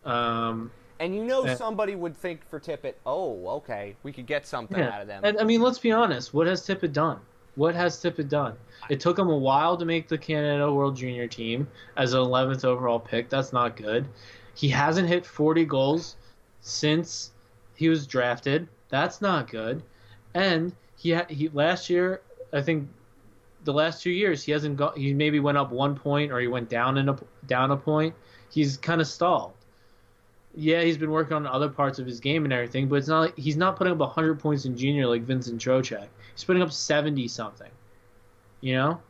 Um, 0.06 0.72
And 1.00 1.16
you 1.16 1.24
know 1.24 1.46
Yeah. 1.46 1.56
somebody 1.56 1.96
would 1.96 2.16
think 2.18 2.48
for 2.50 2.60
Tippett, 2.60 2.96
oh, 3.06 3.48
okay, 3.58 3.96
we 4.04 4.12
could 4.12 4.26
get 4.26 4.46
something 4.46 4.78
yeah. 4.78 4.90
out 4.90 5.02
of 5.02 5.08
them. 5.08 5.22
And 5.24 5.40
I 5.40 5.44
mean, 5.44 5.62
let's 5.62 5.80
be 5.80 5.92
honest. 5.92 6.34
What 6.34 6.48
has 6.48 6.62
Tippett 6.66 6.92
done? 6.94 7.20
What 7.56 7.74
has 7.76 7.98
Tippett 7.98 8.30
done? 8.30 8.56
It 8.90 9.00
took 9.00 9.18
him 9.18 9.30
a 9.30 9.38
while 9.38 9.76
to 9.78 9.86
make 9.86 10.08
the 10.08 10.18
Canada 10.18 10.72
World 10.72 10.96
Junior 10.96 11.28
team 11.28 11.68
as 11.98 12.14
an 12.14 12.20
11th 12.20 12.66
overall 12.66 13.00
pick. 13.00 13.30
That's 13.30 13.52
not 13.54 13.76
good. 13.76 14.08
He 14.56 14.70
hasn't 14.70 15.08
hit 15.08 15.26
40 15.26 15.66
goals 15.66 16.16
since 16.62 17.32
he 17.76 17.90
was 17.90 18.06
drafted. 18.06 18.68
That's 18.90 19.22
not 19.22 19.50
good. 19.50 19.84
And 20.34 20.74
he 20.98 21.14
ha- 21.14 21.26
he 21.30 21.50
last 21.50 21.90
year, 21.90 22.22
I 22.52 22.62
think 22.62 22.90
the 23.64 23.74
last 23.74 24.04
two 24.04 24.12
years 24.12 24.44
he 24.44 24.52
hasn't 24.52 24.78
got. 24.78 24.98
He 24.98 25.14
maybe 25.14 25.40
went 25.40 25.58
up 25.58 25.72
one 25.72 25.96
point 25.96 26.32
or 26.32 26.40
he 26.40 26.48
went 26.48 26.70
down 26.70 26.98
in 26.98 27.10
a 27.10 27.18
down 27.48 27.72
a 27.72 27.78
point. 27.78 28.14
He's 28.50 28.78
kind 28.78 29.00
of 29.02 29.08
stalled. 29.08 29.54
Yeah, 30.56 30.82
he's 30.82 30.98
been 30.98 31.12
working 31.12 31.34
on 31.34 31.46
other 31.46 31.70
parts 31.70 32.00
of 32.00 32.06
his 32.08 32.20
game 32.20 32.44
and 32.44 32.52
everything, 32.52 32.88
but 32.88 32.96
it's 32.96 33.08
not 33.08 33.20
like 33.22 33.38
he's 33.38 33.56
not 33.58 33.76
putting 33.76 33.94
up 33.94 34.00
100 34.00 34.40
points 34.40 34.66
in 34.66 34.76
junior 34.76 35.06
like 35.08 35.22
Vincent 35.22 35.62
Trocheck. 35.62 36.08
He's 36.34 36.44
putting 36.44 36.62
up 36.64 36.72
70 36.72 37.28
something. 37.28 37.70
You 38.62 38.76
know? 38.76 39.02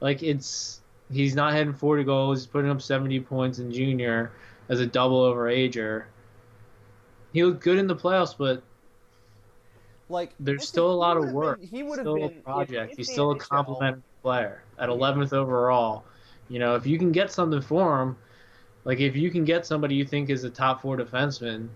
Like 0.00 0.22
it's 0.22 0.80
he's 1.10 1.34
not 1.34 1.54
hitting 1.54 1.72
40 1.72 2.04
goals. 2.04 2.40
He's 2.40 2.46
putting 2.46 2.70
up 2.70 2.82
70 2.82 3.20
points 3.20 3.58
in 3.60 3.70
junior 3.72 4.32
as 4.68 4.80
a 4.80 4.86
double 4.86 5.18
over 5.22 5.48
ager. 5.48 6.08
He 7.32 7.44
looked 7.44 7.62
good 7.62 7.78
in 7.78 7.86
the 7.86 7.96
playoffs, 7.96 8.34
but 8.36 8.62
like 10.08 10.34
there's 10.40 10.66
still 10.66 10.90
is- 10.90 10.94
a 10.94 10.98
lot 10.98 11.16
of 11.16 11.30
work. 11.32 11.60
Been, 11.60 11.68
he 11.68 11.82
would 11.82 11.98
have 11.98 12.04
still 12.04 12.14
been 12.16 12.38
a 12.38 12.42
project. 12.42 12.84
if- 12.86 12.90
if 12.92 12.96
He's 12.98 13.12
still 13.12 13.30
a 13.30 13.34
NHL 13.36 13.48
complimentary 13.48 14.02
player 14.22 14.62
at 14.78 14.88
11th 14.88 15.32
overall. 15.32 16.04
You 16.48 16.58
know, 16.58 16.74
if 16.74 16.86
you 16.86 16.98
can 16.98 17.10
get 17.12 17.30
something 17.32 17.60
for 17.62 18.02
him, 18.02 18.16
like 18.84 19.00
if 19.00 19.16
you 19.16 19.30
can 19.30 19.44
get 19.44 19.66
somebody 19.66 19.94
you 19.94 20.04
think 20.04 20.30
is 20.30 20.44
a 20.44 20.50
top 20.50 20.82
four 20.82 20.96
defenseman, 20.96 21.68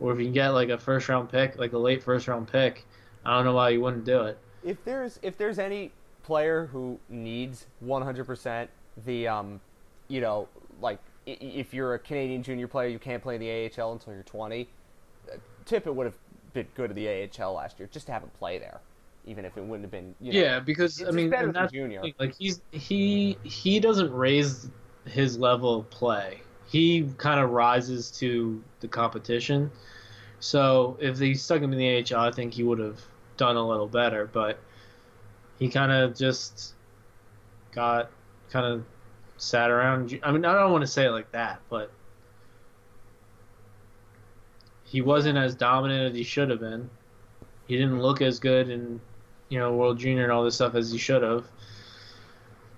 or 0.00 0.12
if 0.12 0.18
you 0.18 0.24
can 0.24 0.32
get 0.32 0.48
like 0.50 0.68
a 0.68 0.78
first 0.78 1.08
round 1.08 1.30
pick, 1.30 1.58
like 1.58 1.72
a 1.72 1.78
late 1.78 2.02
first 2.02 2.28
round 2.28 2.50
pick, 2.50 2.84
I 3.24 3.34
don't 3.36 3.44
know 3.44 3.54
why 3.54 3.70
you 3.70 3.80
wouldn't 3.80 4.04
do 4.04 4.22
it. 4.22 4.38
if 4.62 4.82
there's 4.84 5.18
if 5.22 5.36
there's 5.36 5.58
any 5.58 5.92
player 6.22 6.66
who 6.66 6.98
needs 7.08 7.66
100% 7.84 8.68
the 9.04 9.28
um 9.28 9.60
you 10.08 10.20
know 10.20 10.48
like 10.80 10.98
if 11.26 11.72
you're 11.72 11.94
a 11.94 11.98
Canadian 11.98 12.42
junior 12.42 12.66
player 12.66 12.88
you 12.88 12.98
can't 12.98 13.22
play 13.22 13.34
in 13.36 13.40
the 13.40 13.50
AHL 13.50 13.92
until 13.92 14.12
you're 14.12 14.22
20 14.22 14.68
uh, 15.32 15.36
Tippett 15.64 15.94
would 15.94 16.06
have 16.06 16.16
been 16.52 16.66
good 16.74 16.90
at 16.90 16.96
the 16.96 17.08
AHL 17.08 17.52
last 17.54 17.78
year 17.78 17.88
just 17.92 18.06
to 18.06 18.12
have 18.12 18.22
him 18.22 18.30
play 18.38 18.58
there 18.58 18.80
even 19.24 19.44
if 19.44 19.56
it 19.56 19.60
wouldn't 19.60 19.82
have 19.82 19.90
been 19.90 20.14
you 20.20 20.32
know, 20.32 20.38
Yeah, 20.38 20.58
because 20.60 21.02
I 21.06 21.10
mean, 21.10 21.30
better 21.30 21.52
than 21.52 21.68
junior. 21.68 22.02
like 22.18 22.34
he's 22.36 22.60
he 22.72 23.36
he 23.44 23.78
doesn't 23.80 24.12
raise 24.12 24.70
his 25.06 25.38
level 25.38 25.80
of 25.80 25.90
play. 25.90 26.40
He 26.68 27.08
kind 27.18 27.40
of 27.40 27.50
rises 27.50 28.10
to 28.12 28.62
the 28.80 28.88
competition. 28.88 29.70
So 30.40 30.96
if 31.00 31.16
they 31.16 31.34
stuck 31.34 31.62
him 31.62 31.72
in 31.72 31.78
the 31.78 32.14
AHL, 32.14 32.20
I 32.20 32.30
think 32.30 32.54
he 32.54 32.62
would 32.62 32.78
have 32.78 33.00
done 33.36 33.56
a 33.56 33.66
little 33.66 33.86
better. 33.86 34.28
But 34.32 34.58
he 35.58 35.68
kind 35.68 35.92
of 35.92 36.16
just 36.16 36.74
got 37.72 38.10
kind 38.50 38.66
of 38.66 38.84
sat 39.36 39.70
around. 39.70 40.18
I 40.22 40.32
mean, 40.32 40.44
I 40.44 40.54
don't 40.54 40.72
want 40.72 40.82
to 40.82 40.88
say 40.88 41.06
it 41.06 41.10
like 41.10 41.30
that, 41.32 41.60
but 41.68 41.90
he 44.84 45.00
wasn't 45.00 45.38
as 45.38 45.54
dominant 45.54 46.10
as 46.10 46.16
he 46.16 46.22
should 46.22 46.50
have 46.50 46.60
been. 46.60 46.88
He 47.66 47.76
didn't 47.76 48.00
look 48.00 48.22
as 48.22 48.38
good 48.38 48.70
in 48.70 49.00
you 49.48 49.58
know 49.58 49.74
World 49.74 49.98
Junior 49.98 50.24
and 50.24 50.32
all 50.32 50.44
this 50.44 50.54
stuff 50.54 50.74
as 50.74 50.90
he 50.90 50.98
should 50.98 51.22
have. 51.22 51.46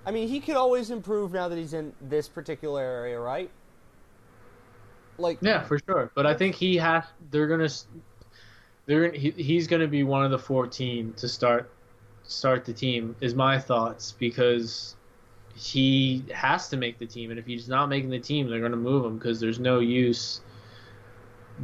I 0.08 0.10
mean 0.10 0.26
he 0.26 0.40
could 0.40 0.56
always 0.56 0.90
improve 0.90 1.32
now 1.32 1.48
that 1.48 1.58
he's 1.58 1.74
in 1.74 1.92
this 2.00 2.28
particular 2.28 2.80
area 2.80 3.20
right 3.20 3.50
like 5.18 5.38
Yeah, 5.40 5.62
for 5.64 5.78
sure. 5.78 6.10
But 6.14 6.26
I 6.26 6.34
think 6.34 6.54
he 6.54 6.76
has. 6.76 7.04
They're 7.30 7.46
gonna. 7.46 7.68
They're 8.86 9.12
he, 9.12 9.30
he's 9.32 9.66
gonna 9.66 9.88
be 9.88 10.02
one 10.02 10.24
of 10.24 10.30
the 10.30 10.38
fourteen 10.38 11.12
to 11.14 11.28
start 11.28 11.70
start 12.22 12.64
the 12.64 12.72
team. 12.72 13.16
Is 13.20 13.34
my 13.34 13.58
thoughts 13.58 14.12
because 14.12 14.96
he 15.54 16.24
has 16.32 16.68
to 16.68 16.76
make 16.76 16.98
the 16.98 17.06
team, 17.06 17.30
and 17.30 17.38
if 17.38 17.44
he's 17.44 17.68
not 17.68 17.88
making 17.88 18.10
the 18.10 18.20
team, 18.20 18.48
they're 18.48 18.60
gonna 18.60 18.76
move 18.76 19.04
him 19.04 19.18
because 19.18 19.40
there's 19.40 19.58
no 19.58 19.80
use 19.80 20.40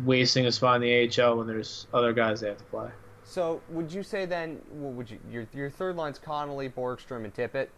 wasting 0.05 0.47
a 0.47 0.53
spot 0.53 0.83
in 0.83 0.83
the 0.83 1.23
AHL 1.23 1.39
when 1.39 1.47
there's 1.47 1.87
other 1.95 2.13
guys 2.13 2.41
they 2.41 2.49
have 2.49 2.59
to 2.59 2.65
play. 2.65 2.91
So 3.23 3.63
would 3.71 3.93
you 3.93 4.03
say 4.03 4.27
then? 4.27 4.61
What 4.71 4.93
would 4.95 5.11
you 5.11 5.19
your 5.31 5.47
your 5.55 5.71
third 5.71 5.97
line's 5.97 6.19
Connolly, 6.19 6.69
Borgstrom, 6.69 7.25
and 7.25 7.33
Tippett? 7.33 7.69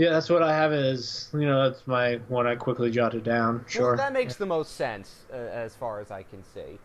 Yeah, 0.00 0.12
that's 0.12 0.30
what 0.30 0.42
I 0.42 0.54
have 0.56 0.72
is, 0.72 1.28
you 1.34 1.40
know. 1.40 1.68
That's 1.68 1.86
my 1.86 2.14
one 2.28 2.46
I 2.46 2.54
quickly 2.54 2.90
jotted 2.90 3.22
down. 3.22 3.62
Sure. 3.68 3.88
Well, 3.88 3.96
that 3.98 4.14
makes 4.14 4.36
the 4.36 4.46
most 4.46 4.76
sense 4.76 5.26
uh, 5.30 5.36
as 5.36 5.74
far 5.74 6.00
as 6.00 6.10
I 6.10 6.22
can 6.22 6.42
see, 6.42 6.78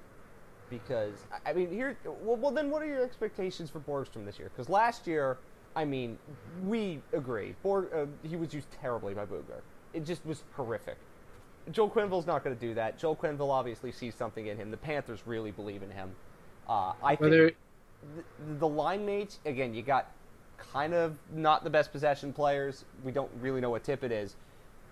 because 0.70 1.14
I- 1.46 1.54
mean 1.54 1.72
here. 1.72 1.96
Well, 2.04 2.36
well, 2.36 2.52
then 2.52 2.70
what 2.70 2.82
are 2.82 2.88
your 2.88 3.06
expectations 3.06 3.70
for 3.70 3.80
Borgstrom 3.80 4.26
this 4.26 4.38
year? 4.38 4.52
Because 4.54 4.68
last 4.68 5.08
year, 5.08 5.38
I 5.78 5.86
mean, 5.86 6.18
we 6.66 7.00
agree. 7.14 7.56
Borg, 7.64 7.88
uh, 7.96 8.06
he 8.28 8.36
was 8.36 8.54
used 8.54 8.68
terribly 8.82 9.14
by 9.14 9.24
Boughner. 9.24 9.62
It 9.94 10.06
just 10.06 10.26
was 10.26 10.44
horrific. 10.52 10.98
Joel 11.72 11.92
Quenneville's 11.92 12.28
not 12.28 12.44
going 12.44 12.54
to 12.54 12.62
do 12.62 12.74
that. 12.74 13.00
Joel 13.00 13.16
Quenneville 13.16 13.50
obviously 13.50 13.94
sees 13.94 14.14
something 14.14 14.48
in 14.48 14.58
him. 14.58 14.72
The 14.72 14.78
Panthers 14.78 15.22
really 15.26 15.52
believe 15.52 15.84
in 15.84 15.90
him. 15.90 16.12
Uh, 16.68 16.92
I 17.02 17.12
think 17.16 17.22
Whether 17.22 17.52
the, 18.18 18.56
the 18.60 18.68
line 18.68 19.06
mates 19.06 19.40
again 19.46 19.74
you 19.74 19.84
got 19.84 20.12
kind 20.58 20.94
of 20.94 21.18
not 21.34 21.64
the 21.64 21.70
best 21.70 21.92
possession 21.92 22.34
players 22.34 22.86
we 23.04 23.12
don't 23.12 23.32
really 23.40 23.62
know 23.62 23.70
what 23.70 23.84
Tippett 23.84 24.12
is 24.12 24.36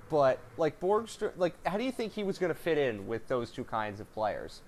but 0.09 0.39
like 0.57 0.79
Borgstrom 0.79 1.31
like 1.37 1.53
how 1.65 1.77
do 1.77 1.83
you 1.83 1.91
think 1.91 2.13
he 2.13 2.23
was 2.23 2.37
going 2.37 2.53
to 2.53 2.59
fit 2.59 2.77
in 2.77 3.07
with 3.07 3.27
those 3.27 3.51
two 3.51 3.63
kinds 3.63 3.99
of 3.99 4.11
players 4.13 4.61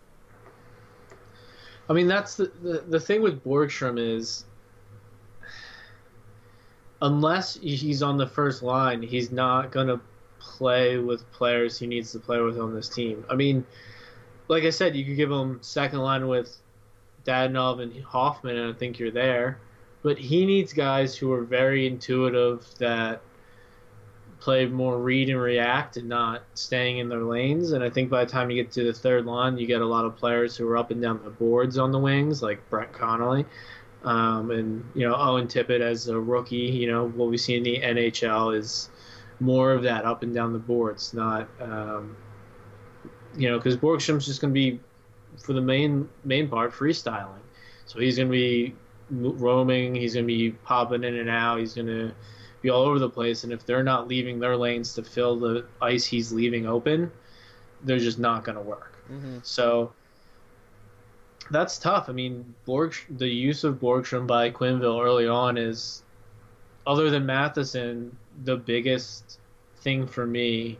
I 1.90 1.94
mean, 1.94 2.08
that's 2.08 2.36
the, 2.36 2.52
the 2.62 2.84
the 2.88 3.00
thing 3.00 3.22
with 3.22 3.44
Borgstrom 3.44 4.00
is, 4.00 4.46
unless 7.02 7.56
he's 7.56 8.02
on 8.02 8.18
the 8.18 8.28
first 8.28 8.64
line, 8.64 9.02
he's 9.04 9.32
not 9.32 9.72
gonna 9.72 10.02
play 10.40 10.98
with 10.98 11.30
players 11.32 11.78
he 11.78 11.88
needs 11.88 12.12
to 12.12 12.20
play 12.20 12.40
with 12.40 12.60
on 12.60 12.74
this 12.74 12.90
team. 12.90 13.26
I 13.30 13.36
mean, 13.36 13.66
like 14.48 14.64
I 14.64 14.72
said, 14.72 14.96
you 14.96 15.06
could 15.06 15.16
give 15.16 15.32
him 15.32 15.60
second 15.62 16.00
line 16.00 16.28
with 16.28 16.56
Dadonov 17.24 17.82
and 17.82 18.04
Hoffman, 18.04 18.58
and 18.58 18.74
I 18.74 18.78
think 18.78 18.98
you're 18.98 19.12
there. 19.12 19.60
But 20.06 20.20
he 20.20 20.46
needs 20.46 20.72
guys 20.72 21.18
who 21.18 21.34
are 21.34 21.42
very 21.42 21.88
intuitive 21.88 22.64
that 22.78 23.24
play 24.40 24.68
more 24.68 25.00
read 25.00 25.30
and 25.30 25.42
react 25.42 25.98
and 25.98 26.08
not 26.08 26.44
staying 26.54 27.00
in 27.00 27.10
their 27.10 27.24
lanes. 27.24 27.72
And 27.72 27.84
I 27.84 27.90
think 27.90 28.12
by 28.12 28.24
the 28.24 28.32
time 28.32 28.52
you 28.52 28.62
get 28.62 28.72
to 28.74 28.84
the 28.84 28.94
third 28.94 29.26
line, 29.26 29.58
you 29.58 29.66
get 29.66 29.82
a 29.82 29.86
lot 29.86 30.06
of 30.06 30.16
players 30.16 30.56
who 30.56 30.68
are 30.68 30.78
up 30.78 30.92
and 30.92 31.02
down 31.02 31.22
the 31.24 31.32
boards 31.32 31.80
on 31.80 31.92
the 31.92 31.98
wings, 31.98 32.44
like 32.44 32.70
Brett 32.70 32.94
Connolly. 32.94 33.48
Um, 34.04 34.52
and, 34.52 34.86
you 34.94 35.10
know, 35.10 35.16
Owen 35.16 35.48
Tippett 35.48 35.82
as 35.82 36.08
a 36.08 36.20
rookie, 36.20 36.56
you 36.58 36.86
know, 36.86 37.10
what 37.10 37.30
we 37.30 37.38
see 37.40 37.56
in 37.56 37.64
the 37.64 37.80
NHL 37.80 38.56
is 38.56 38.92
more 39.40 39.72
of 39.72 39.82
that 39.82 40.06
up 40.06 40.22
and 40.22 40.36
down 40.36 40.54
the 40.54 40.60
boards, 40.60 41.16
not, 41.16 41.50
um, 41.60 42.16
you 43.36 43.50
know, 43.50 43.58
because 43.58 43.76
Borgstrom's 43.76 44.28
just 44.28 44.40
going 44.40 44.54
to 44.54 44.56
be, 44.56 44.80
for 45.44 45.54
the 45.54 45.62
main 45.62 46.08
main 46.24 46.48
part, 46.48 46.74
freestyling. 46.74 47.42
So 47.88 48.00
he's 48.00 48.18
going 48.18 48.28
to 48.28 48.32
be 48.32 48.76
roaming, 49.10 49.96
he's 49.96 50.14
going 50.14 50.26
to 50.26 50.34
be 50.34 50.52
popping 50.52 51.04
in 51.04 51.16
and 51.16 51.30
out, 51.30 51.60
he's 51.60 51.74
going 51.74 51.88
to 51.88 52.12
be 52.62 52.70
all 52.70 52.84
over 52.84 53.00
the 53.00 53.10
place. 53.10 53.44
And 53.44 53.54
if 53.54 53.66
they're 53.66 53.84
not 53.84 54.08
leaving 54.08 54.40
their 54.40 54.58
lanes 54.58 54.94
to 54.96 55.04
fill 55.04 55.40
the 55.40 55.66
ice 55.82 56.06
he's 56.06 56.32
leaving 56.32 56.66
open, 56.66 57.12
they're 57.84 58.00
just 58.00 58.20
not 58.20 58.44
going 58.44 58.56
to 58.56 58.62
work. 58.62 58.94
mm-hmm. 59.12 59.38
So 59.44 59.94
that's 61.52 61.78
tough. 61.78 62.10
I 62.10 62.14
mean, 62.14 62.56
Borg, 62.66 62.96
the 63.10 63.28
use 63.28 63.64
of 63.64 63.76
Borgstrom 63.76 64.26
by 64.26 64.50
Quenneville 64.52 65.04
early 65.04 65.28
on 65.28 65.58
is, 65.58 66.04
other 66.88 67.10
than 67.10 67.26
Matheson, 67.26 68.16
the 68.44 68.58
biggest 68.58 69.40
thing 69.78 70.08
for 70.08 70.26
me 70.26 70.80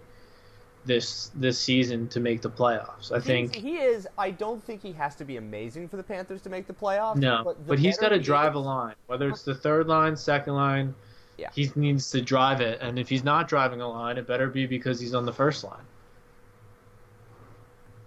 this 0.86 1.32
this 1.36 1.60
season 1.60 2.08
to 2.10 2.20
make 2.20 2.42
the 2.42 2.50
playoffs. 2.50 3.12
I 3.12 3.20
think 3.20 3.56
he 3.56 3.78
is 3.78 4.08
I 4.18 4.32
don't 4.32 4.64
think 4.64 4.82
he 4.82 4.92
has 4.94 5.16
to 5.16 5.26
be 5.26 5.38
amazing 5.38 5.88
for 5.90 5.98
the 5.98 6.04
Panthers 6.04 6.42
to 6.44 6.50
make 6.50 6.68
the 6.68 6.74
playoffs 6.74 7.18
no, 7.18 7.42
but, 7.44 7.68
but, 7.68 7.80
he's 7.80 7.98
got 7.98 8.10
to 8.10 8.18
he 8.18 8.22
drive 8.22 8.54
is- 8.54 8.58
a 8.58 8.60
line, 8.60 8.96
whether 9.08 9.28
it's 9.30 9.44
the 9.44 9.56
third 9.56 9.88
line, 9.88 10.16
second 10.16 10.54
line. 10.54 10.96
Yeah. 11.38 11.50
He 11.54 11.70
needs 11.76 12.12
to 12.12 12.22
drive 12.22 12.62
it, 12.62 12.80
and 12.82 12.98
if 12.98 13.10
he's 13.10 13.26
not 13.26 13.50
driving 13.50 13.82
a 13.82 13.90
line, 13.90 14.18
it 14.18 14.26
better 14.26 14.48
be 14.48 14.68
because 14.68 15.02
he's 15.02 15.14
on 15.14 15.26
the 15.26 15.34
first 15.34 15.66
line. 15.66 15.84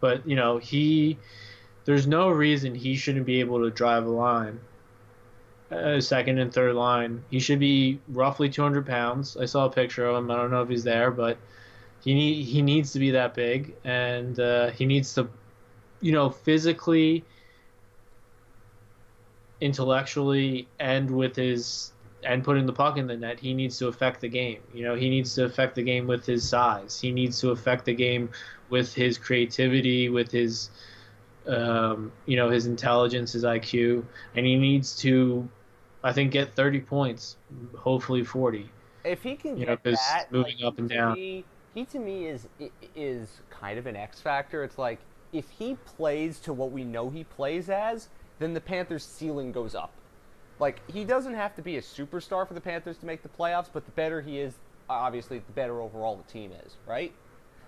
But 0.00 0.26
you 0.26 0.34
know, 0.34 0.56
he 0.56 1.18
there's 1.84 2.06
no 2.06 2.30
reason 2.30 2.74
he 2.74 2.96
shouldn't 2.96 3.26
be 3.26 3.40
able 3.40 3.60
to 3.64 3.70
drive 3.70 4.06
a 4.06 4.10
line. 4.10 4.60
Uh, 5.70 6.00
second 6.00 6.38
and 6.38 6.52
third 6.52 6.74
line, 6.74 7.22
he 7.28 7.38
should 7.38 7.58
be 7.58 8.00
roughly 8.08 8.48
200 8.48 8.86
pounds. 8.86 9.36
I 9.36 9.44
saw 9.44 9.66
a 9.66 9.70
picture 9.70 10.06
of 10.06 10.16
him. 10.16 10.30
I 10.30 10.36
don't 10.36 10.50
know 10.50 10.62
if 10.62 10.70
he's 10.70 10.84
there, 10.84 11.10
but 11.10 11.36
he 12.03 12.14
need, 12.14 12.44
he 12.44 12.62
needs 12.62 12.92
to 12.92 12.99
be 12.99 13.11
that 13.12 13.34
big, 13.34 13.74
and 13.84 14.38
uh, 14.38 14.70
he 14.70 14.86
needs 14.86 15.14
to, 15.14 15.28
you 16.01 16.12
know, 16.12 16.30
physically, 16.30 17.24
intellectually, 19.61 20.68
and 20.78 21.11
with 21.11 21.36
his 21.36 21.92
and 22.24 22.42
putting 22.42 22.66
the 22.66 22.72
puck 22.72 22.96
in 22.99 23.07
the 23.07 23.16
net, 23.16 23.38
he 23.38 23.55
needs 23.55 23.78
to 23.78 23.86
affect 23.86 24.20
the 24.20 24.28
game. 24.28 24.61
You 24.74 24.84
know, 24.84 24.94
he 24.96 25.09
needs 25.09 25.34
to 25.36 25.44
affect 25.44 25.76
the 25.76 25.82
game 25.82 26.07
with 26.07 26.26
his 26.26 26.49
size. 26.49 26.99
He 27.01 27.12
needs 27.12 27.40
to 27.40 27.51
affect 27.51 27.84
the 27.84 27.94
game 27.94 28.30
with 28.70 28.92
his 28.92 29.16
creativity, 29.16 30.09
with 30.09 30.30
his, 30.32 30.70
um, 31.46 32.11
you 32.26 32.36
know, 32.36 32.51
his 32.51 32.66
intelligence, 32.66 33.32
his 33.32 33.44
IQ, 33.44 34.05
and 34.34 34.44
he 34.44 34.57
needs 34.57 34.96
to, 34.96 35.49
I 36.03 36.12
think, 36.12 36.32
get 36.32 36.55
30 36.55 36.80
points, 36.80 37.36
hopefully 37.76 38.24
40. 38.24 38.68
if 39.05 39.22
he 39.22 39.36
can 39.36 39.57
You 39.57 39.66
know, 39.66 39.76
get 39.76 39.84
'cause 39.84 39.94
that 40.12 40.32
moving 40.32 40.57
like, 40.59 40.64
up 40.66 40.78
and 40.78 40.88
down. 40.88 41.12
me- 41.14 41.44
he 41.78 41.84
to 41.84 41.98
me 42.00 42.26
is 42.26 42.48
is 42.96 43.40
kind 43.50 43.78
of 43.78 43.86
an 43.86 43.94
X 43.94 44.20
factor 44.20 44.64
it's 44.64 44.78
like 44.78 44.98
if 45.32 45.48
he 45.50 45.76
plays 45.86 46.40
to 46.40 46.52
what 46.52 46.72
we 46.72 46.82
know 46.82 47.08
he 47.08 47.22
plays 47.22 47.70
as 47.70 48.08
then 48.40 48.52
the 48.52 48.60
Panthers 48.60 49.04
ceiling 49.04 49.52
goes 49.52 49.74
up 49.74 49.92
like 50.58 50.80
he 50.90 51.04
doesn't 51.04 51.34
have 51.34 51.54
to 51.54 51.62
be 51.62 51.76
a 51.76 51.80
superstar 51.80 52.46
for 52.46 52.54
the 52.54 52.60
Panthers 52.60 52.98
to 52.98 53.06
make 53.06 53.22
the 53.22 53.28
playoffs 53.28 53.68
but 53.72 53.84
the 53.84 53.92
better 53.92 54.20
he 54.20 54.40
is 54.40 54.54
obviously 54.90 55.38
the 55.38 55.52
better 55.52 55.80
overall 55.80 56.16
the 56.16 56.32
team 56.32 56.50
is 56.66 56.76
right 56.86 57.12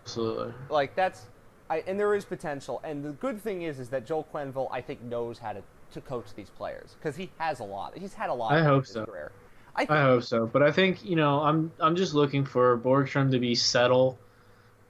Absolutely. 0.02 0.52
like 0.68 0.96
that's 0.96 1.26
I, 1.68 1.84
and 1.86 2.00
there 2.00 2.16
is 2.16 2.24
potential 2.24 2.80
and 2.82 3.04
the 3.04 3.12
good 3.12 3.40
thing 3.40 3.62
is 3.62 3.78
is 3.78 3.90
that 3.90 4.06
Joel 4.06 4.26
Quenneville 4.34 4.68
I 4.72 4.80
think 4.80 5.02
knows 5.02 5.38
how 5.38 5.52
to 5.52 5.62
to 5.92 6.00
coach 6.00 6.26
these 6.34 6.50
players 6.50 6.96
because 6.98 7.16
he 7.16 7.30
has 7.38 7.60
a 7.60 7.64
lot. 7.64 7.96
He's 7.98 8.14
had 8.14 8.30
a 8.30 8.34
lot. 8.34 8.52
I 8.52 8.62
hope 8.62 8.86
so. 8.86 9.04
Career. 9.04 9.32
I, 9.80 9.86
think, 9.86 9.90
I 9.90 10.02
hope 10.02 10.22
so, 10.22 10.46
but 10.46 10.62
I 10.62 10.70
think 10.70 11.04
you 11.04 11.16
know 11.16 11.40
I'm 11.40 11.72
I'm 11.80 11.96
just 11.96 12.12
looking 12.12 12.44
for 12.44 12.76
Borgstrom 12.78 13.30
to 13.30 13.38
be 13.38 13.54
settle, 13.54 14.18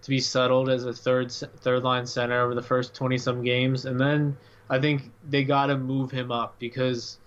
to 0.03 0.11
be 0.11 0.19
settled 0.19 0.69
as 0.69 0.85
a 0.85 0.93
third 0.93 1.31
third 1.31 1.85
line 1.85 2.07
center 2.07 2.41
over 2.41 2.55
the 2.55 2.63
first 2.63 2.95
twenty 2.95 3.17
some 3.17 3.45
games, 3.45 3.87
and 3.87 4.01
then 4.01 4.37
I 4.69 4.81
think 4.81 5.11
they 5.29 5.45
got 5.45 5.67
to 5.67 5.77
move 5.77 6.11
him 6.11 6.33
up 6.33 6.59
because, 6.59 7.19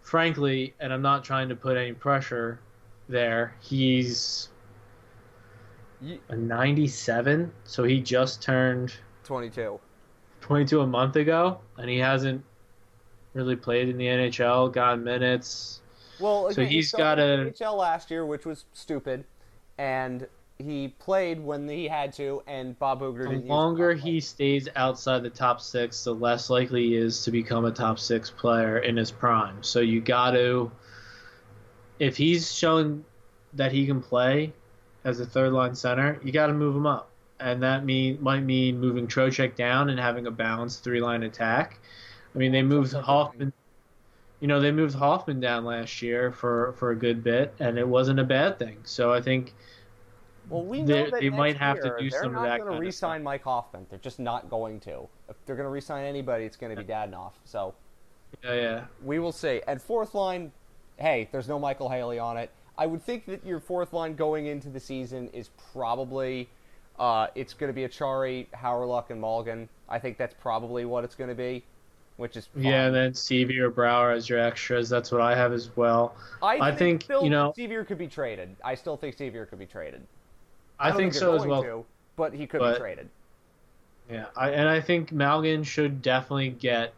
frankly, 0.00 0.74
and 0.80 0.92
I'm 0.92 1.02
not 1.02 1.24
trying 1.24 1.48
to 1.50 1.56
put 1.56 1.76
any 1.76 1.92
pressure 1.92 2.60
there. 3.08 3.54
He's 3.60 4.48
a 6.28 6.36
97, 6.36 7.52
so 7.64 7.84
he 7.84 8.00
just 8.00 8.42
turned 8.42 8.94
22. 9.24 9.78
22 10.40 10.80
a 10.80 10.86
month 10.86 11.16
ago, 11.16 11.60
and 11.76 11.88
he 11.88 11.98
hasn't 11.98 12.42
really 13.34 13.54
played 13.54 13.88
in 13.88 13.98
the 13.98 14.06
NHL, 14.06 14.72
gotten 14.72 15.04
minutes. 15.04 15.81
Well, 16.22 16.44
So 16.50 16.62
again, 16.62 16.66
he 16.68 16.76
he's 16.76 16.94
in 16.94 16.98
got 16.98 17.18
a 17.18 17.22
NHL 17.22 17.76
last 17.76 18.10
year, 18.10 18.24
which 18.24 18.46
was 18.46 18.64
stupid, 18.72 19.24
and 19.78 20.26
he 20.58 20.88
played 20.88 21.40
when 21.40 21.68
he 21.68 21.88
had 21.88 22.12
to, 22.14 22.42
and 22.46 22.78
Bob 22.78 23.00
Boughner 23.00 23.28
The 23.28 23.46
longer 23.46 23.94
he 23.94 24.20
stays 24.20 24.68
outside 24.76 25.22
the 25.22 25.30
top 25.30 25.60
six, 25.60 26.04
the 26.04 26.14
less 26.14 26.50
likely 26.50 26.88
he 26.88 26.96
is 26.96 27.24
to 27.24 27.30
become 27.30 27.64
a 27.64 27.72
top 27.72 27.98
six 27.98 28.30
player 28.30 28.78
in 28.78 28.96
his 28.96 29.10
prime. 29.10 29.62
So 29.62 29.80
you 29.80 30.00
got 30.00 30.32
to, 30.32 30.70
if 31.98 32.16
he's 32.16 32.54
showing 32.54 33.04
that 33.54 33.72
he 33.72 33.86
can 33.86 34.00
play 34.00 34.52
as 35.04 35.20
a 35.20 35.26
third 35.26 35.52
line 35.52 35.74
center, 35.74 36.20
you 36.22 36.32
got 36.32 36.46
to 36.46 36.54
move 36.54 36.76
him 36.76 36.86
up, 36.86 37.10
and 37.40 37.62
that 37.62 37.84
mean 37.84 38.18
might 38.20 38.44
mean 38.44 38.78
moving 38.78 39.06
Trocheck 39.06 39.56
down 39.56 39.90
and 39.90 39.98
having 39.98 40.26
a 40.26 40.30
balanced 40.30 40.84
three 40.84 41.00
line 41.00 41.24
attack. 41.24 41.80
I 42.34 42.38
mean, 42.38 42.52
they 42.52 42.62
moved 42.62 42.92
Hoffman. 42.92 43.52
You 44.42 44.48
know, 44.48 44.58
they 44.58 44.72
moved 44.72 44.96
Hoffman 44.96 45.38
down 45.38 45.64
last 45.64 46.02
year 46.02 46.32
for 46.32 46.72
for 46.72 46.90
a 46.90 46.96
good 46.96 47.22
bit, 47.22 47.54
and 47.60 47.78
it 47.78 47.86
wasn't 47.86 48.18
a 48.18 48.24
bad 48.24 48.58
thing. 48.58 48.80
So 48.82 49.12
I 49.12 49.20
think 49.22 49.54
Well, 50.48 50.64
we 50.64 50.82
know 50.82 50.86
They- 50.86 51.10
that 51.10 51.20
they 51.20 51.30
might 51.30 51.56
have 51.56 51.78
to 51.78 51.86
year, 51.86 51.96
do 52.00 52.10
they're 52.10 52.22
some 52.24 52.32
not 52.32 52.42
gonna 52.42 52.58
kind 52.58 52.74
of 52.74 52.80
re-sign 52.80 53.22
Mike 53.22 53.44
Hoffman. 53.44 53.86
They're 53.88 54.00
just 54.00 54.18
not 54.18 54.50
going 54.50 54.80
to. 54.80 55.08
If 55.28 55.36
they're 55.46 55.54
going 55.54 55.66
to 55.66 55.70
re-sign 55.70 56.04
anybody, 56.04 56.44
it's 56.44 56.56
going 56.56 56.74
to 56.74 56.82
be 56.82 56.92
Dadonov. 56.92 57.34
So 57.44 57.72
yeah, 58.42 58.54
yeah. 58.54 58.84
we 59.04 59.20
will 59.20 59.30
see. 59.30 59.62
And 59.68 59.80
fourth 59.80 60.14
line, 60.14 60.50
hey, 60.96 61.28
there's 61.30 61.48
no 61.48 61.60
Michael 61.60 61.88
Haley 61.88 62.18
on 62.18 62.36
it. 62.36 62.50
I 62.76 62.86
would 62.86 63.00
think 63.02 63.24
that 63.26 63.46
your 63.46 63.60
fourth 63.60 63.92
line 63.92 64.16
going 64.16 64.46
into 64.46 64.68
the 64.68 64.80
season 64.80 65.28
is 65.28 65.50
probably 65.72 66.48
uh, 66.98 67.28
it's 67.36 67.54
going 67.54 67.68
to 67.68 67.74
be 67.74 67.86
Acciari, 67.86 68.48
Hawryluk, 68.50 69.10
and 69.10 69.20
Mulligan. 69.20 69.68
I 69.88 70.00
think 70.00 70.18
that's 70.18 70.34
probably 70.40 70.84
what 70.84 71.04
it's 71.04 71.14
going 71.14 71.30
to 71.30 71.36
be, 71.36 71.64
which 72.16 72.36
is 72.36 72.46
fine. 72.46 72.64
Yeah, 72.64 72.86
and 72.86 72.94
then 72.94 73.12
Sceviour 73.12 73.62
or 73.64 73.70
Brouwer 73.70 74.12
as 74.12 74.28
your 74.28 74.38
extras. 74.38 74.88
That's 74.88 75.10
what 75.10 75.20
I 75.20 75.34
have 75.34 75.52
as 75.52 75.74
well. 75.76 76.14
I, 76.42 76.58
I 76.58 76.74
think, 76.74 77.04
Phil 77.04 77.24
you 77.24 77.30
know- 77.30 77.52
Sceviour 77.56 77.86
could 77.86 77.98
be 77.98 78.08
traded. 78.08 78.54
I 78.64 78.74
still 78.74 78.96
think 78.96 79.16
Sceviour 79.16 79.48
could 79.48 79.58
be 79.58 79.66
traded. 79.66 80.02
I, 80.78 80.88
don't 80.88 80.98
think 80.98 81.14
so 81.14 81.34
as 81.34 81.46
well. 81.46 81.62
to, 81.62 81.84
but 82.16 82.34
he 82.34 82.46
could 82.46 82.60
But- 82.60 82.74
be 82.74 82.80
traded. 82.80 83.08
Yeah, 84.10 84.26
I, 84.36 84.50
and 84.50 84.68
I 84.68 84.80
think 84.80 85.10
Malgin 85.10 85.64
should 85.64 86.02
definitely 86.02 86.50
get 86.50 86.92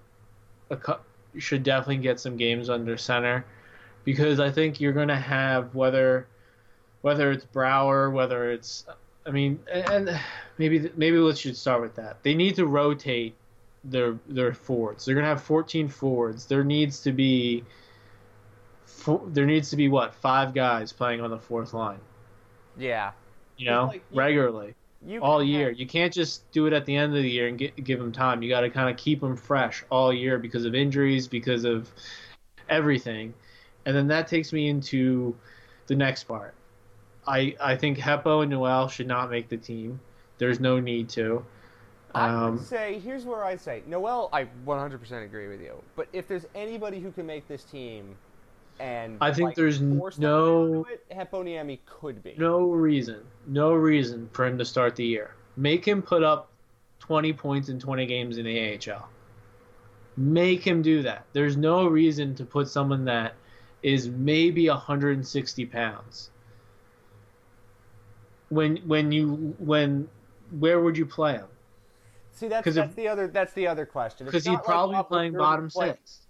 a 0.71 0.97
should 1.39 1.63
definitely 1.63 1.99
get 1.99 2.19
some 2.19 2.37
games 2.37 2.71
under 2.71 2.97
center 2.97 3.45
because 4.05 4.41
I 4.41 4.51
think 4.51 4.81
you're 4.81 4.93
going 4.93 5.09
to 5.09 5.17
have 5.17 5.75
whether 5.75 6.27
whether 7.03 7.31
it's 7.31 7.45
Brouwer, 7.45 8.11
whether 8.11 8.51
it's 8.51 8.87
I 9.27 9.31
mean, 9.31 9.61
and 9.71 10.19
maybe 10.59 10.91
maybe 10.97 11.19
let's 11.19 11.41
just 11.41 11.61
start 11.61 11.83
with 11.83 11.95
that. 11.97 12.23
They 12.23 12.35
need 12.35 12.57
to 12.57 12.67
rotate 12.67 13.35
their 13.85 14.19
their 14.29 14.53
forwards. 14.55 15.05
They're 15.05 15.15
going 15.15 15.25
to 15.25 15.29
have 15.29 15.43
14 15.43 15.89
forwards. 15.89 16.47
There 16.47 16.65
needs 16.65 17.01
to 17.03 17.13
be 17.13 17.65
four, 18.85 19.23
there 19.27 19.47
needs 19.47 19.71
to 19.71 19.77
be 19.77 19.89
what 19.89 20.15
five 20.15 20.55
guys 20.55 20.93
playing 20.93 21.21
on 21.21 21.31
the 21.31 21.39
fourth 21.39 21.75
line. 21.75 22.01
Yeah. 22.77 23.13
You 23.57 23.71
know, 23.71 23.85
like, 23.87 24.03
you- 24.11 24.19
regularly 24.19 24.75
You 25.07 25.21
all 25.21 25.43
year. 25.43 25.69
have- 25.69 25.79
You 25.79 25.87
can't 25.87 26.13
just 26.13 26.51
do 26.53 26.67
it 26.67 26.73
at 26.73 26.87
the 26.87 26.97
end 26.97 27.15
of 27.17 27.23
the 27.23 27.29
year 27.31 27.47
and 27.49 27.59
get, 27.59 27.77
give 27.83 27.99
them 27.99 28.11
time. 28.13 28.43
You 28.43 28.49
got 28.49 28.63
to 28.63 28.71
kind 28.71 28.89
of 28.91 28.97
keep 28.97 29.21
them 29.21 29.37
fresh 29.37 29.85
all 29.91 30.13
year 30.13 30.39
because 30.39 30.65
of 30.65 30.75
injuries, 30.75 31.29
because 31.29 31.65
of 31.65 31.93
everything. 32.69 33.35
And 33.87 33.95
then 33.95 34.07
that 34.09 34.29
takes 34.29 34.53
me 34.53 34.69
into 34.69 35.37
the 35.87 35.95
next 35.95 36.25
part. 36.25 36.55
I 37.27 37.55
I 37.61 37.77
think 37.77 37.99
Heppo 37.99 38.41
and 38.43 38.51
Noel 38.51 38.89
should 38.89 39.07
not 39.07 39.31
make 39.31 39.49
the 39.49 39.57
team. 39.57 40.01
There's 40.39 40.59
no 40.61 40.81
need 40.81 41.09
to. 41.11 41.45
I 42.15 42.29
Um, 42.29 42.57
would 42.57 42.67
say 42.67 42.99
here's 43.01 43.25
where 43.25 43.45
I 43.45 43.57
say 43.57 43.83
Noel. 43.87 44.29
I 44.33 44.47
100% 44.65 45.25
agree 45.25 45.49
with 45.49 45.61
you. 45.61 45.83
But 45.97 46.09
if 46.13 46.29
there's 46.29 46.47
anybody 46.55 47.01
who 47.01 47.11
can 47.11 47.27
make 47.27 47.49
this 47.49 47.65
team, 47.65 48.17
and 48.79 49.19
I 49.21 49.33
think 49.33 49.49
like, 49.49 49.57
there's 49.57 49.81
n- 49.83 49.99
force 49.99 50.17
them 50.17 50.23
no- 50.23 50.87
it, 50.91 51.05
Heponiemi 51.11 51.81
could 51.87 52.23
be. 52.23 52.35
no 52.39 52.71
reason, 52.71 53.25
no 53.47 53.75
reason 53.75 54.29
for 54.33 54.47
him 54.47 54.59
to 54.59 54.65
start 54.65 54.95
the 54.97 55.05
year. 55.05 55.35
Make 55.57 55.85
him 55.87 56.03
put 56.03 56.23
up 56.23 56.51
20 57.01 57.33
points 57.33 57.69
in 57.69 57.79
20 57.79 58.07
games 58.07 58.39
in 58.39 58.45
the 58.45 58.59
AHL. 58.59 59.09
Make 60.17 60.63
him 60.65 60.83
do 60.83 61.03
that. 61.03 61.27
There's 61.33 61.57
no 61.57 61.87
reason 61.87 62.35
to 62.37 62.45
put 62.45 62.69
someone 62.69 63.05
that 63.07 63.35
is 63.83 64.09
maybe 64.09 64.69
160 64.69 65.67
pounds. 65.67 66.31
When 68.51 68.77
when 68.87 69.11
you 69.11 69.55
when 69.59 70.09
where 70.59 70.81
would 70.81 70.97
you 70.97 71.07
play 71.07 71.33
him? 71.35 71.47
See, 72.35 72.49
that's 72.49 72.65
'Cause 72.65 72.77
if- 72.77 72.85
that's 72.85 72.95
the 72.95 73.09
other 73.09 73.29
that's 73.29 73.53
the 73.55 73.67
other 73.67 73.87
question. 73.87 74.27
Because 74.27 74.45
he'd 74.45 74.53
like 74.55 74.65
probably 74.65 74.97
be 74.97 75.03
playing 75.05 75.33
Boughner 75.33 75.39
bottom 75.39 75.71
play- 75.71 75.91
six. 75.91 76.21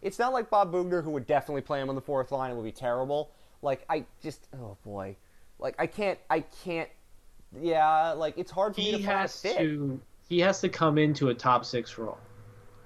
It's 0.00 0.18
not 0.18 0.32
like 0.32 0.48
Bob 0.48 0.72
Boughner 0.72 1.02
who 1.02 1.10
would 1.10 1.26
definitely 1.26 1.62
play 1.62 1.80
him 1.80 1.88
on 1.88 1.94
the 1.96 2.00
fourth 2.00 2.30
line. 2.30 2.52
It 2.52 2.54
would 2.54 2.64
be 2.64 2.70
terrible. 2.72 3.30
Like 3.62 3.84
I 3.90 4.04
just 4.22 4.46
oh 4.56 4.76
boy, 4.84 5.16
like 5.58 5.74
I 5.78 5.86
can't 5.88 6.18
I 6.30 6.40
can't. 6.40 6.88
Yeah, 7.60 8.12
like 8.12 8.38
it's 8.38 8.50
hard 8.52 8.74
for 8.74 8.80
me 8.80 8.86
He 8.86 8.92
to 8.92 8.96
find 8.98 9.08
a 9.08 9.10
has 9.10 9.42
to 9.42 10.00
he 10.28 10.38
has 10.40 10.60
to 10.60 10.68
come 10.68 10.98
into 10.98 11.30
a 11.30 11.34
top 11.34 11.64
six 11.64 11.98
role. 11.98 12.18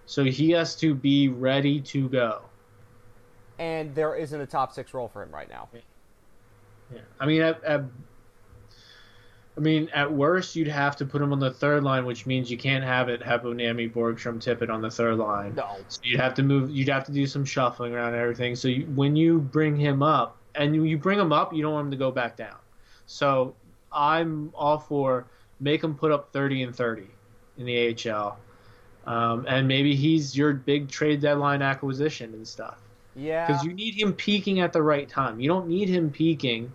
So 0.06 0.24
he 0.24 0.50
has 0.52 0.74
to 0.76 0.94
be 0.94 1.28
ready 1.28 1.80
to 1.82 2.08
go. 2.08 2.42
and 3.58 3.94
there 3.94 4.14
isn't 4.16 4.40
a 4.40 4.46
top 4.46 4.72
six 4.72 4.94
role 4.94 5.08
for 5.08 5.22
him 5.22 5.30
right 5.30 5.48
now. 5.48 5.68
Yeah. 6.92 7.00
I 7.20 7.26
mean, 7.26 7.42
at, 7.42 7.62
at, 7.64 7.82
I 9.56 9.60
mean, 9.60 9.90
at 9.92 10.10
worst, 10.10 10.56
you'd 10.56 10.68
have 10.68 10.96
to 10.96 11.04
put 11.04 11.20
him 11.20 11.32
on 11.32 11.38
the 11.38 11.50
third 11.50 11.84
line, 11.84 12.06
which 12.06 12.24
means 12.24 12.50
you 12.50 12.56
can't 12.56 12.82
have 12.82 13.10
it 13.10 13.20
Heponiemi, 13.20 13.92
Borgstrom, 13.92 14.42
Tippett 14.42 14.70
on 14.70 14.80
the 14.80 14.90
third 14.90 15.18
line. 15.18 15.54
No, 15.54 15.76
So 15.88 16.00
you'd 16.04 16.20
have 16.20 16.34
to 16.34 16.42
move. 16.42 16.70
You'd 16.70 16.88
have 16.88 17.04
to 17.04 17.12
do 17.12 17.26
some 17.26 17.44
shuffling 17.44 17.94
around 17.94 18.14
and 18.14 18.22
everything. 18.22 18.56
So 18.56 18.68
you, 18.68 18.86
when 18.86 19.14
you 19.14 19.38
bring 19.38 19.76
him 19.76 20.02
up, 20.02 20.38
and 20.54 20.74
you, 20.74 20.84
you 20.84 20.98
bring 20.98 21.18
him 21.18 21.32
up, 21.32 21.52
you 21.52 21.62
don't 21.62 21.72
want 21.72 21.86
him 21.86 21.90
to 21.90 21.96
go 21.98 22.10
back 22.10 22.36
down. 22.36 22.56
So 23.06 23.54
I'm 23.92 24.52
all 24.54 24.78
for 24.78 25.26
make 25.60 25.84
him 25.84 25.94
put 25.94 26.10
up 26.10 26.32
30 26.32 26.62
and 26.62 26.74
30 26.74 27.06
in 27.58 27.66
the 27.66 28.10
AHL, 28.10 28.38
um, 29.06 29.44
and 29.46 29.68
maybe 29.68 29.94
he's 29.94 30.36
your 30.36 30.54
big 30.54 30.88
trade 30.88 31.20
deadline 31.20 31.62
acquisition 31.62 32.32
and 32.32 32.48
stuff 32.48 32.78
yeah, 33.14 33.46
because 33.46 33.62
you 33.64 33.72
need 33.72 33.94
him 33.94 34.12
peaking 34.12 34.60
at 34.60 34.72
the 34.72 34.82
right 34.82 35.08
time. 35.08 35.40
You 35.40 35.48
don't 35.48 35.68
need 35.68 35.88
him 35.88 36.10
peaking 36.10 36.72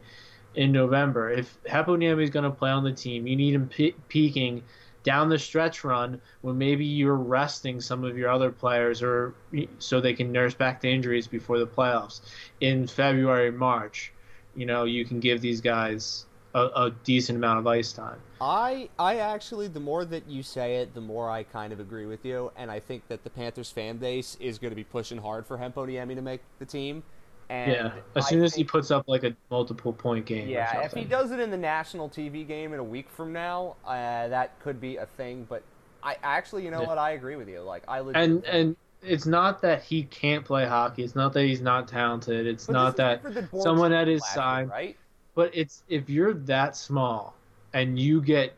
in 0.58 0.72
November. 0.72 1.30
If 1.30 1.58
Heponiemi 1.64 2.24
is 2.24 2.32
going 2.32 2.44
to 2.44 2.52
play 2.52 2.72
on 2.72 2.84
the 2.84 2.92
team, 2.92 3.28
you 3.28 3.36
need 3.36 3.54
him 3.54 3.70
pe- 3.70 3.94
peaking 4.10 4.64
down 5.04 5.30
the 5.30 5.40
stretch 5.40 5.84
run 5.86 6.20
when 6.42 6.58
maybe 6.58 6.84
you're 6.84 7.16
resting 7.16 7.80
some 7.80 8.04
of 8.04 8.18
your 8.18 8.30
other 8.30 8.52
players 8.52 9.02
or 9.02 9.36
so 9.80 10.02
they 10.02 10.14
can 10.14 10.32
nurse 10.32 10.54
back 10.54 10.82
to 10.82 10.90
injuries 10.90 11.28
before 11.28 11.60
the 11.60 11.68
playoffs 11.68 12.22
in 12.60 12.88
February, 12.88 13.52
March. 13.52 14.12
You 14.56 14.66
know, 14.66 14.84
you 14.84 15.06
can 15.06 15.20
give 15.20 15.40
these 15.40 15.62
guys 15.62 16.26
a, 16.56 16.62
a 16.62 16.92
decent 17.04 17.38
amount 17.38 17.60
of 17.60 17.68
ice 17.68 17.94
time. 17.94 18.20
I 18.42 18.90
I 18.98 19.18
actually 19.18 19.68
the 19.68 19.80
more 19.80 20.06
that 20.06 20.28
you 20.28 20.42
say 20.42 20.78
it, 20.78 20.96
the 20.96 21.02
more 21.02 21.30
I 21.30 21.44
kind 21.44 21.72
of 21.72 21.80
agree 21.80 22.08
with 22.08 22.26
you, 22.26 22.52
and 22.58 22.72
I 22.72 22.80
think 22.80 23.08
that 23.10 23.24
the 23.24 23.30
Panthers 23.30 23.72
fan 23.72 23.98
base 23.98 24.36
is 24.40 24.58
going 24.58 24.72
to 24.72 24.76
be 24.76 24.84
pushing 24.84 25.20
hard 25.20 25.46
for 25.46 25.58
Heponiemi 25.60 26.16
to 26.16 26.22
make 26.22 26.42
the 26.58 26.66
team. 26.66 27.04
And 27.50 27.72
yeah, 27.72 27.92
as 28.16 28.26
I 28.26 28.30
soon 28.30 28.44
as 28.44 28.56
he 28.56 28.64
puts 28.64 28.92
up 28.92 29.08
like 29.08 29.24
a 29.24 29.36
multiple 29.50 29.94
point 29.94 30.26
game. 30.26 30.50
or 30.50 30.52
yeah, 30.52 30.82
if 30.84 30.94
he 30.94 31.06
does 31.06 31.32
it 31.32 31.40
in 31.40 31.50
the 31.52 31.58
national 31.58 32.10
TV 32.10 32.46
game 32.48 32.74
in 32.74 32.80
a 32.80 32.84
week 32.84 33.10
from 33.10 33.32
now, 33.34 33.76
uh, 33.86 34.28
that 34.28 34.60
could 34.62 34.82
be 34.82 34.98
a 34.98 35.06
thing. 35.06 35.46
But 35.50 35.64
I 36.04 36.18
actually, 36.24 36.66
you 36.66 36.72
know 36.72 36.82
Yeah. 36.82 36.88
what, 36.88 36.98
I 36.98 37.12
agree 37.12 37.36
with 37.36 37.50
you. 37.50 37.62
Like 37.62 37.84
I 37.88 38.00
legit 38.00 38.22
and 38.22 38.46
and 38.46 38.76
it's 39.02 39.26
not 39.26 39.62
that 39.62 39.84
he 39.84 40.04
can't 40.04 40.44
play 40.44 40.66
hockey. 40.66 41.04
It's 41.04 41.16
not 41.16 41.34
that 41.34 41.44
he's 41.44 41.62
not 41.62 41.88
talented. 41.88 42.48
It's 42.48 42.66
but 42.66 42.74
not 42.74 42.98
that 42.98 43.18
different 43.18 43.36
than 43.36 43.48
Borgstrom 43.48 43.64
someone 43.64 43.94
at 43.94 44.08
his 44.08 44.26
side. 44.26 44.70
right? 44.70 44.98
But 45.36 45.52
it's 45.54 45.84
if 45.88 46.10
you're 46.10 46.34
that 46.34 46.76
small 46.76 47.36
and 47.74 48.00
you 48.00 48.22
get 48.22 48.54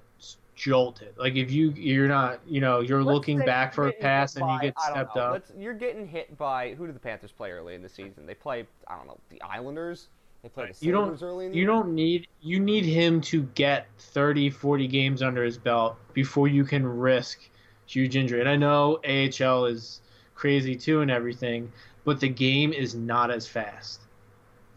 jolted, 0.59 1.13
like 1.17 1.35
if 1.35 1.49
you 1.49 1.71
you're 1.71 2.07
not, 2.09 2.41
you 2.45 2.59
know, 2.59 2.81
you're 2.81 3.01
Let's 3.03 3.15
looking 3.15 3.39
back 3.39 3.73
for 3.73 3.87
a 3.87 3.93
pass 3.93 4.33
hit 4.33 4.43
and 4.43 4.51
you 4.51 4.59
get 4.59 4.79
stepped 4.79 5.15
up. 5.15 5.31
Let's, 5.31 5.51
you're 5.57 5.73
getting 5.73 6.05
hit 6.05 6.37
by 6.37 6.73
who 6.75 6.85
did 6.85 6.95
the 6.95 6.99
Panthers 6.99 7.31
play 7.31 7.51
early 7.51 7.75
in 7.75 7.81
the 7.81 7.87
season? 7.89 8.25
They 8.25 8.35
play 8.35 8.67
I 8.87 8.97
don't 8.97 9.07
know 9.07 9.17
the 9.29 9.41
Islanders. 9.41 10.09
They 10.43 10.49
played 10.49 10.73
the 10.75 10.85
You 10.85 10.91
don't- 10.91 11.21
early 11.23 11.45
in 11.45 11.51
the 11.51 11.57
You 11.57 11.63
year. 11.63 11.71
don't 11.71 11.95
need 11.95 12.27
you 12.41 12.59
need 12.59 12.85
him 12.85 13.21
to 13.21 13.43
get 13.55 13.87
30, 13.97 14.49
40 14.49 14.87
games 14.87 15.21
under 15.21 15.43
his 15.43 15.57
belt 15.57 15.95
before 16.13 16.47
you 16.49 16.65
can 16.65 16.85
risk 16.85 17.39
huge 17.85 18.15
injury. 18.17 18.41
And 18.41 18.49
I 18.49 18.55
know 18.57 18.99
AHL 19.05 19.65
is 19.65 20.01
crazy 20.35 20.75
too 20.75 21.01
and 21.01 21.09
everything, 21.09 21.71
but 22.03 22.19
the 22.19 22.29
game 22.29 22.73
is 22.73 22.95
not 22.95 23.31
as 23.31 23.47
fast. 23.47 24.01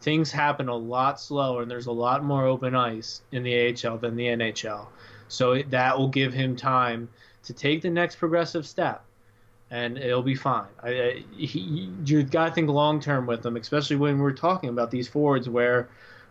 Things 0.00 0.32
happen 0.32 0.66
a 0.68 0.74
lot 0.74 1.20
slower, 1.20 1.62
and 1.62 1.70
there's 1.70 1.86
a 1.86 1.92
lot 1.92 2.24
more 2.24 2.44
open 2.44 2.74
ice 2.74 3.22
in 3.30 3.44
the 3.44 3.54
AHL 3.68 3.98
than 3.98 4.16
the 4.16 4.26
NHL. 4.26 4.86
So 5.32 5.52
it, 5.52 5.70
that 5.70 5.98
will 5.98 6.08
give 6.08 6.32
him 6.32 6.54
time 6.56 7.08
to 7.44 7.52
take 7.52 7.82
the 7.82 7.90
next 7.90 8.16
progressive 8.16 8.66
step, 8.66 9.02
and 9.70 9.96
it'll 9.96 10.22
be 10.22 10.34
fine. 10.34 10.68
I, 10.82 10.88
I, 10.88 11.24
he, 11.36 11.90
you 12.04 12.22
got 12.22 12.48
to 12.48 12.54
think 12.54 12.68
long 12.68 13.00
term 13.00 13.26
with 13.26 13.44
him, 13.44 13.56
especially 13.56 13.96
when 13.96 14.18
we're 14.18 14.32
talking 14.32 14.68
about 14.68 14.90
these 14.90 15.08
forwards 15.08 15.48
where 15.48 15.88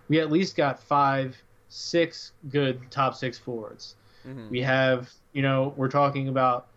we 0.08 0.20
at 0.20 0.32
least 0.32 0.56
got 0.56 0.80
five, 0.80 1.36
six 1.70 2.34
good 2.50 2.80
top 2.92 3.16
six 3.16 3.38
forwards. 3.38 3.96
Mhm. 4.28 4.50
We 4.50 4.62
have, 4.62 5.10
you 5.34 5.42
know, 5.42 5.74
we're 5.76 5.90
talking 5.90 6.28
about 6.28 6.68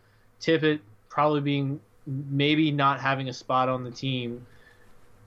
Tippett 0.40 0.80
probably 1.10 1.42
being 1.42 1.80
maybe 2.06 2.70
not 2.70 3.00
having 3.00 3.28
a 3.28 3.32
spot 3.32 3.68
on 3.68 3.84
the 3.84 3.90
team 3.90 4.46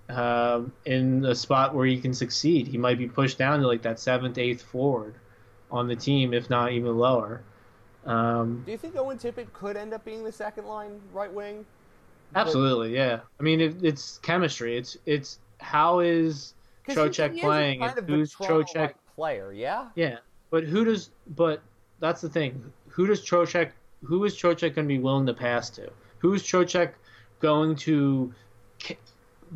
um, 0.09 0.71
in 0.85 1.25
a 1.25 1.35
spot 1.35 1.75
where 1.75 1.85
he 1.85 1.99
can 1.99 2.13
succeed. 2.13 2.67
He 2.67 2.77
might 2.77 2.97
be 2.97 3.07
pushed 3.07 3.37
down 3.37 3.59
to 3.59 3.67
like 3.67 3.83
that 3.83 3.99
seventh, 3.99 4.37
eighth 4.37 4.63
forward 4.63 5.15
on 5.71 5.87
the 5.87 5.95
team, 5.95 6.33
if 6.33 6.49
not 6.49 6.71
even 6.71 6.97
lower. 6.97 7.41
Um, 8.05 8.63
Do 8.65 8.71
you 8.71 8.77
think 8.77 8.95
Owen 8.95 9.17
Tippett 9.17 9.51
could 9.53 9.75
end 9.75 9.93
up 9.93 10.05
being 10.05 10.23
the 10.23 10.31
second 10.31 10.65
line 10.65 10.99
right 11.13 11.31
wing? 11.31 11.65
But- 12.33 12.41
absolutely, 12.41 12.95
yeah. 12.95 13.19
I 13.39 13.43
mean, 13.43 13.59
it, 13.61 13.83
it's 13.83 14.17
chemistry. 14.19 14.77
It's 14.77 14.97
it's 15.05 15.39
how 15.59 15.99
is 15.99 16.53
Trocheck 16.87 17.33
is 17.35 17.41
playing 17.41 17.81
and 17.81 17.99
who's 18.07 18.33
Trocheck 18.33 18.93
player? 19.15 19.51
Yeah. 19.51 19.87
Yeah, 19.95 20.17
but 20.49 20.63
who 20.63 20.85
does? 20.85 21.09
But 21.35 21.61
that's 21.99 22.21
the 22.21 22.29
thing. 22.29 22.71
Who 22.89 23.07
does 23.07 23.25
Trocheck? 23.25 23.71
Who 24.03 24.23
is 24.25 24.35
Trocheck 24.35 24.75
going 24.75 24.87
to 24.87 24.93
be 24.93 24.99
willing 24.99 25.25
to 25.25 25.33
pass 25.33 25.69
to? 25.71 25.89
Who 26.19 26.33
is 26.33 26.43
Trocheck 26.43 26.91
going 27.39 27.75
to 27.77 28.33
k- 28.79 28.97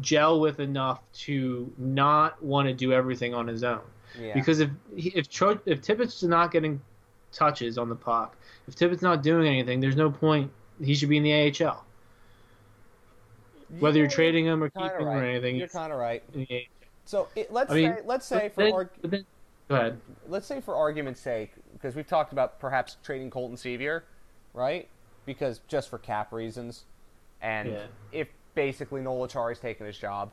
gel 0.01 0.39
with 0.39 0.59
enough 0.59 1.01
to 1.13 1.71
not 1.77 2.41
want 2.43 2.67
to 2.67 2.73
do 2.73 2.91
everything 2.91 3.33
on 3.33 3.47
his 3.47 3.63
own? 3.63 3.81
Yeah. 4.19 4.33
Because 4.33 4.59
if 4.59 4.69
if 4.95 5.29
Tro, 5.29 5.59
if 5.65 5.81
Tippett's 5.81 6.21
is 6.21 6.29
not 6.29 6.51
getting 6.51 6.81
touches 7.31 7.77
on 7.77 7.89
the 7.89 7.95
puck, 7.95 8.35
if 8.67 8.75
Tippett's 8.75 9.01
not 9.01 9.23
doing 9.23 9.47
anything, 9.47 9.79
there's 9.79 9.95
no 9.95 10.09
point. 10.11 10.51
He 10.83 10.95
should 10.95 11.09
be 11.09 11.17
in 11.17 11.23
the 11.23 11.33
AHL. 11.63 11.85
Whether 13.79 13.97
you're 13.99 14.07
Yeah, 14.07 14.11
trading 14.13 14.45
him 14.45 14.63
or 14.63 14.69
keeping 14.69 14.89
him 14.99 15.07
or 15.07 15.23
anything, 15.23 15.55
You're 15.55 15.67
kind 15.69 15.93
of 15.93 15.99
right. 15.99 16.21
in 16.33 16.41
the 16.41 16.47
AHL. 16.55 16.87
So 17.05 17.27
it, 17.35 17.51
let's 17.53 17.71
I 17.71 17.75
mean, 17.75 17.93
say 17.93 18.01
let's 18.05 18.25
say 18.25 18.49
for 18.49 18.63
then- 18.63 18.73
arg- 18.73 18.89
then- 19.01 19.25
go 19.69 19.75
ahead. 19.75 20.01
let's 20.27 20.45
say 20.45 20.59
for 20.61 20.75
argument's 20.75 21.21
sake, 21.21 21.53
because 21.73 21.95
we've 21.95 22.07
talked 22.07 22.33
about 22.33 22.59
perhaps 22.59 22.97
trading 23.03 23.29
Colton 23.29 23.55
Sceviour, 23.55 24.03
right? 24.53 24.87
Because 25.25 25.61
just 25.67 25.89
for 25.89 25.97
cap 25.97 26.33
reasons, 26.33 26.83
and 27.41 27.69
Yeah. 27.69 27.85
if 28.11 28.27
basically 28.55 29.01
Noel 29.01 29.27
Acciari's 29.27 29.59
taken 29.59 29.85
his 29.85 29.97
job, 29.97 30.31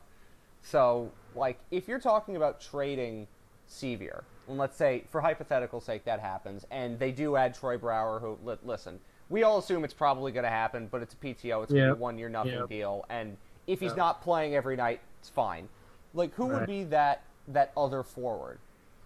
so 0.61 1.11
like 1.35 1.59
if 1.71 1.87
you're 1.87 1.99
talking 1.99 2.35
about 2.35 2.59
trading 2.59 3.27
Sceviour, 3.69 4.23
and 4.47 4.57
let's 4.57 4.75
say 4.75 5.03
for 5.09 5.21
hypothetical 5.21 5.79
sake 5.79 6.03
that 6.05 6.19
happens, 6.19 6.65
and 6.71 6.97
they 6.99 7.11
do 7.11 7.35
add 7.35 7.53
Troy 7.53 7.77
Brouwer, 7.77 8.19
who 8.19 8.37
li- 8.43 8.57
listen, 8.63 8.99
we 9.29 9.43
all 9.43 9.59
assume 9.59 9.83
it's 9.83 9.93
probably 9.93 10.31
going 10.31 10.43
to 10.43 10.49
happen, 10.49 10.87
but 10.91 11.01
it's 11.01 11.13
a 11.13 11.17
PTO, 11.17 11.63
it's 11.63 11.71
going 11.71 11.75
to 11.75 11.75
Yeah. 11.75 11.85
be 11.85 11.91
a 11.91 11.95
one 11.95 12.17
year 12.17 12.29
nothing 12.29 12.53
Yeah. 12.53 12.65
deal, 12.67 13.05
and 13.09 13.37
if 13.67 13.79
he's 13.79 13.91
Yeah. 13.91 13.97
not 13.97 14.21
playing 14.23 14.55
every 14.55 14.75
night, 14.75 14.99
it's 15.19 15.29
fine. 15.29 15.69
Like 16.13 16.33
who 16.33 16.47
would 16.47 16.65
be 16.65 16.83
that 16.85 17.21
that 17.47 17.71
other 17.77 18.03
forward, 18.03 18.59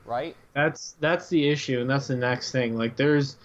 right? 0.05 0.35
That's 0.53 0.95
that's 0.99 1.27
the 1.29 1.49
issue, 1.49 1.79
and 1.81 1.89
that's 1.89 2.07
the 2.07 2.15
next 2.15 2.51
thing. 2.51 2.77
Like, 2.77 2.95
there's 2.95 3.35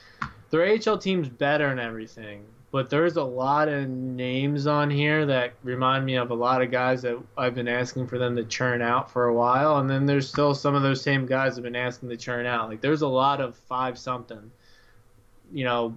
their 0.51 0.63
AHL 0.65 0.99
team's 0.99 1.29
better 1.29 1.67
and 1.67 1.79
everything, 1.81 2.45
but 2.71 2.91
there's 2.91 3.17
a 3.17 3.25
lot 3.25 3.69
of 3.69 3.89
names 3.89 4.67
on 4.67 4.91
here 4.91 5.25
that 5.25 5.55
remind 5.63 6.05
me 6.05 6.17
of 6.17 6.31
a 6.31 6.35
lot 6.35 6.61
of 6.61 6.71
guys 6.71 7.03
that 7.03 7.19
I've 7.37 7.55
been 7.55 7.69
asking 7.69 8.09
for 8.09 8.19
them 8.19 8.37
to 8.37 8.45
churn 8.45 8.83
out 8.83 9.11
for 9.11 9.25
a 9.25 9.35
while, 9.35 9.79
and 9.79 9.89
then 9.89 10.05
there's 10.05 10.29
still 10.29 10.55
some 10.55 10.75
of 10.75 10.83
those 10.83 11.01
same 11.01 11.25
guys 11.25 11.57
I've 11.57 11.65
been 11.65 11.77
asking 11.77 12.11
to 12.11 12.17
churn 12.17 12.45
out. 12.45 12.69
Like, 12.69 12.83
there's 12.83 13.03
a 13.03 13.09
lot 13.09 13.41
of 13.41 13.57
five 13.57 13.99
something, 13.99 14.51
you 15.51 15.65
know, 15.65 15.97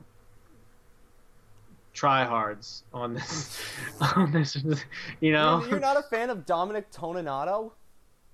tryhards 1.93 2.83
on 2.93 3.15
this, 3.15 3.59
on 4.15 4.31
this, 4.31 4.55
you 5.19 5.33
know. 5.33 5.59
You're, 5.61 5.71
you're 5.71 5.79
not 5.79 5.97
a 5.97 6.03
fan 6.03 6.29
of 6.29 6.45
Dominic 6.45 6.89
Toninato? 6.91 7.71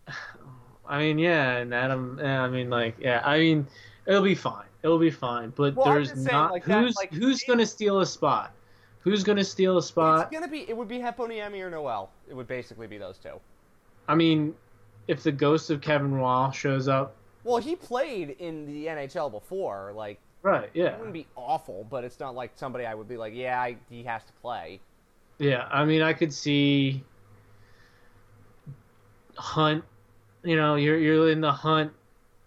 I 0.88 1.00
mean, 1.00 1.20
yeah, 1.20 1.58
and 1.58 1.74
Adam. 1.74 2.20
I 2.24 2.48
mean, 2.48 2.70
like, 2.70 2.96
yeah, 3.00 3.22
I 3.26 3.40
mean, 3.40 3.68
it'll 4.06 4.22
be 4.22 4.36
fine. 4.36 4.67
It'll 4.84 5.00
be 5.00 5.10
fine. 5.12 5.52
But 5.56 5.76
Well, 5.76 5.86
there's 5.94 6.10
saying, 6.14 6.26
not 6.26 6.52
like, 6.52 6.66
that, 6.66 6.82
who's 6.84 6.96
like, 6.96 7.12
who's 7.14 7.42
it- 7.42 7.48
gonna 7.48 7.66
steal 7.66 8.00
a 8.02 8.06
spot. 8.06 8.54
Who's 9.00 9.24
gonna 9.24 9.44
steal 9.44 9.78
a 9.78 9.82
spot? 9.82 10.28
It's 10.28 10.32
gonna 10.40 10.52
be. 10.52 10.70
It 10.70 10.76
would 10.76 10.88
be 10.88 11.00
Heponiemi 11.00 11.62
or 11.62 11.70
Noel. 11.70 12.10
It 12.30 12.34
would 12.36 12.48
basically 12.48 12.88
be 12.88 12.98
those 12.98 13.18
two. 13.18 13.40
I 14.08 14.16
mean, 14.16 14.54
if 15.08 15.24
the 15.24 15.32
ghost 15.32 15.70
of 15.70 15.82
Kevin 15.82 16.20
Wall 16.20 16.52
shows 16.52 16.88
up, 16.88 17.16
Well, 17.44 17.58
he 17.58 17.76
played 17.76 18.32
in 18.40 18.66
the 18.66 18.88
NHL 18.88 19.30
before. 19.32 19.94
Like, 19.96 20.20
right? 20.42 20.70
Yeah. 20.74 20.88
It 20.88 20.98
wouldn't 20.98 21.14
be 21.14 21.28
awful, 21.38 21.86
but 21.90 22.04
it's 22.04 22.20
not 22.20 22.36
like 22.36 22.52
somebody 22.56 22.86
I 22.86 22.94
would 22.94 23.08
be 23.08 23.16
like, 23.18 23.34
yeah, 23.34 23.62
I, 23.62 23.78
he 23.90 24.04
has 24.04 24.24
to 24.26 24.34
play. 24.42 24.80
yeah. 25.40 25.68
I 25.72 25.86
mean, 25.86 26.02
I 26.02 26.12
could 26.14 26.34
see 26.34 27.04
Hunt. 29.38 29.84
You 30.44 30.56
know, 30.56 30.76
you're 30.76 30.98
you're 30.98 31.30
in 31.32 31.42
the 31.42 31.52
Hunt 31.52 31.92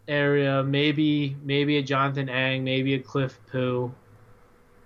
area. 0.08 0.62
Maybe 0.62 1.36
maybe 1.42 1.78
a 1.78 1.82
Jonathan 1.82 2.28
Ang, 2.28 2.64
maybe 2.64 2.94
a 2.94 2.98
Cliff 2.98 3.38
Pu. 3.50 3.92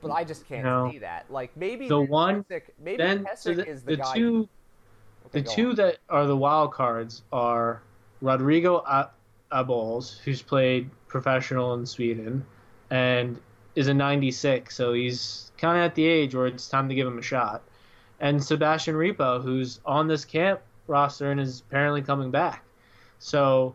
But 0.02 0.10
I 0.10 0.24
just 0.24 0.46
can't 0.46 0.64
No. 0.64 0.90
see 0.90 0.98
that. 0.98 1.30
Like, 1.30 1.56
maybe 1.56 1.88
The 1.88 1.98
one- 2.00 2.44
Hessick- 2.50 2.74
maybe 2.78 2.98
Then 2.98 3.26
so 3.36 3.54
the, 3.54 3.66
is 3.66 3.82
the, 3.82 3.92
the 3.92 4.02
guy. 4.02 4.14
two 4.14 4.48
Okay, 5.26 5.40
The 5.40 5.48
two 5.48 5.70
on. 5.70 5.74
that 5.76 5.96
are 6.10 6.26
the 6.26 6.36
wild 6.36 6.72
cards 6.72 7.22
are 7.32 7.80
Rodrigo 8.20 8.84
Abols, 9.50 10.18
who's 10.20 10.42
played 10.42 10.90
professional 11.08 11.72
in 11.74 11.86
Sweden, 11.86 12.44
and 12.90 13.40
is 13.74 13.88
a 13.88 13.94
96, 13.94 14.76
so 14.76 14.92
he's 14.92 15.50
kind 15.56 15.78
of 15.78 15.84
at 15.84 15.94
the 15.94 16.04
age 16.06 16.34
where 16.34 16.46
it's 16.46 16.68
time 16.68 16.88
to 16.90 16.94
give 16.94 17.06
him 17.06 17.18
a 17.18 17.22
shot. 17.22 17.62
And 18.20 18.42
Sebastian 18.44 18.94
Repo, 18.94 19.42
who's 19.42 19.80
on 19.86 20.06
this 20.06 20.24
camp 20.24 20.60
roster 20.86 21.30
and 21.30 21.40
is 21.40 21.60
apparently 21.60 22.02
coming 22.02 22.30
back. 22.30 22.62
So 23.18 23.74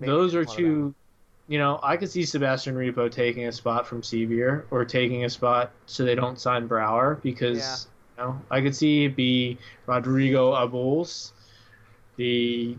Maybe 0.00 0.10
those 0.10 0.34
are 0.34 0.44
two. 0.44 0.94
You 1.48 1.58
know, 1.58 1.80
I 1.82 1.96
could 1.96 2.10
see 2.10 2.24
Sebastian 2.24 2.76
Repo 2.76 3.10
taking 3.10 3.46
a 3.46 3.52
spot 3.52 3.86
from 3.86 4.02
Sceviour 4.02 4.64
or 4.70 4.84
taking 4.84 5.24
a 5.24 5.30
spot 5.30 5.72
so 5.86 6.04
they 6.04 6.14
don't 6.14 6.38
sign 6.38 6.68
Brouwer 6.68 7.20
because 7.22 7.88
you 8.16 8.24
know 8.24 8.40
I 8.50 8.60
could 8.60 8.74
see 8.74 9.06
it 9.06 9.16
be 9.16 9.58
Rodrigo 9.86 10.52
Abols, 10.52 11.32
the 12.16 12.76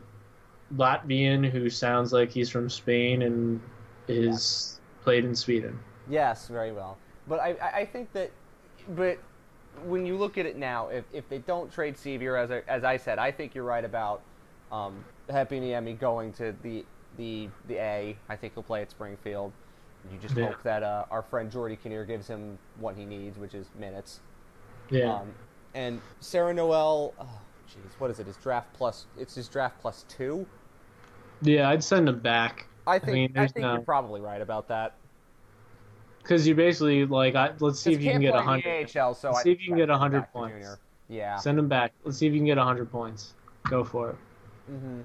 Latvian 0.76 1.50
who 1.50 1.70
sounds 1.70 2.14
like 2.14 2.32
he's 2.32 2.50
from 2.50 2.70
Spain 2.70 3.24
and 3.24 3.60
is 4.08 4.80
played 5.04 5.26
in 5.26 5.36
Sweden. 5.36 5.78
Yes, 6.10 6.48
very 6.48 6.72
well. 6.72 6.98
But 7.28 7.40
I, 7.42 7.56
I 7.62 7.78
I 7.80 7.86
think 7.86 8.14
that, 8.14 8.32
but 8.96 9.20
when 9.86 10.06
you 10.06 10.18
look 10.18 10.38
at 10.38 10.46
it 10.46 10.58
now, 10.58 10.90
if, 10.90 11.06
if 11.14 11.28
they 11.30 11.40
don't 11.40 11.72
trade 11.72 11.96
Sceviour, 11.96 12.42
as 12.42 12.52
I, 12.52 12.62
as 12.68 12.84
I 12.84 12.98
said, 12.98 13.20
I 13.20 13.32
think 13.32 13.56
you're 13.56 13.64
right 13.64 13.84
about 13.84 14.22
um, 14.72 15.04
Heponiemi 15.30 16.00
going 16.00 16.34
to 16.34 16.56
the 16.64 16.86
the 17.18 17.50
the 17.68 17.76
A. 17.78 18.18
I 18.30 18.36
think 18.36 18.54
he'll 18.54 18.64
play 18.64 18.82
at 18.82 18.92
Springfield. 18.92 19.52
You 20.12 20.18
just 20.18 20.36
Yeah. 20.36 20.48
hope 20.48 20.64
that 20.64 20.82
uh, 20.84 21.06
our 21.12 21.22
friend 21.22 21.52
Geordie 21.52 21.76
Kinnear 21.76 22.06
gives 22.06 22.28
him 22.28 22.58
what 22.80 22.96
he 22.96 23.06
needs, 23.06 23.38
which 23.38 23.54
is 23.54 23.68
minutes. 23.78 24.20
Yeah. 24.90 25.14
Um, 25.16 25.34
and 25.76 26.02
Serron 26.22 26.56
Noel, 26.56 27.14
oh, 27.20 27.42
jeez, 27.70 28.00
what 28.00 28.10
is 28.12 28.20
it? 28.20 28.28
His 28.28 28.36
draft 28.38 28.74
plus? 28.74 29.06
It's 29.18 29.36
his 29.36 29.48
draft 29.48 29.80
plus 29.80 30.04
two. 30.10 30.46
yeah, 31.42 31.70
I'd 31.70 31.84
send 31.84 32.10
him 32.10 32.20
back. 32.20 32.68
I 32.88 32.98
think 32.98 33.10
I, 33.10 33.14
mean, 33.14 33.32
there's 33.34 33.52
think 33.52 33.64
no- 33.64 33.74
you're 33.74 33.82
probably 33.82 34.22
right 34.22 34.42
about 34.42 34.68
that. 34.70 34.96
Because 36.22 36.48
you 36.48 36.54
basically 36.56 37.06
like, 37.06 37.36
I, 37.36 37.52
let's 37.60 37.80
see 37.80 37.94
if 37.94 38.02
you 38.02 38.12
can 38.12 38.22
get 38.22 38.36
hundred. 38.36 38.90
AHL, 38.96 39.14
so 39.16 39.30
Let's 39.32 39.44
see 39.44 39.52
if 39.52 39.60
you 39.60 39.68
can 39.70 39.78
get 39.78 39.90
100 39.90 40.32
points. 40.32 40.78
Yeah. 41.10 41.36
Send 41.38 41.58
him 41.58 41.68
back. 41.68 41.94
Let's 42.04 42.18
see 42.18 42.28
if 42.28 42.34
you 42.34 42.40
can 42.40 42.46
get 42.46 42.58
hundred 42.60 42.92
points. 42.92 43.34
Go 43.70 43.84
for 43.84 44.12
it. 44.12 44.16
hmm 44.68 45.02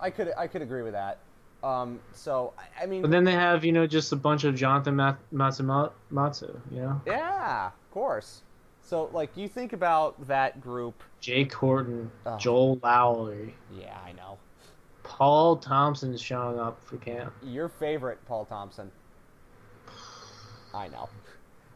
I 0.00 0.10
could 0.10 0.32
I 0.36 0.46
could 0.46 0.62
agree 0.62 0.82
with 0.82 0.92
that. 0.92 1.18
Um, 1.62 1.98
so 2.12 2.52
I, 2.58 2.82
I 2.84 2.86
mean, 2.86 3.00
But 3.02 3.10
then 3.10 3.24
they 3.24 3.32
have, 3.32 3.64
you 3.64 3.72
know, 3.72 3.86
just 3.86 4.12
a 4.12 4.16
bunch 4.16 4.44
of 4.44 4.54
Jonathan 4.54 4.96
Mat- 4.96 5.18
Matsumatsu, 5.32 6.60
you 6.70 6.80
know? 6.82 7.00
yeah, 7.06 7.68
of 7.68 7.90
course. 7.90 8.42
So 8.82 9.08
like 9.14 9.34
you 9.34 9.48
think 9.48 9.72
about 9.72 10.26
that 10.28 10.60
group. 10.60 11.02
Jake 11.20 11.52
Horton, 11.54 12.10
Oh. 12.26 12.36
Joel 12.36 12.78
Lowry, 12.82 13.54
Yeah, 13.74 13.96
I 14.04 14.12
know. 14.12 14.36
Paul 15.04 15.56
Thompson's 15.56 16.20
showing 16.20 16.58
up 16.58 16.82
for 16.84 16.96
camp. 16.98 17.32
Your 17.42 17.68
favorite, 17.70 18.18
Paul 18.26 18.44
Thompson. 18.44 18.90
I 20.74 20.88
know. 20.88 21.08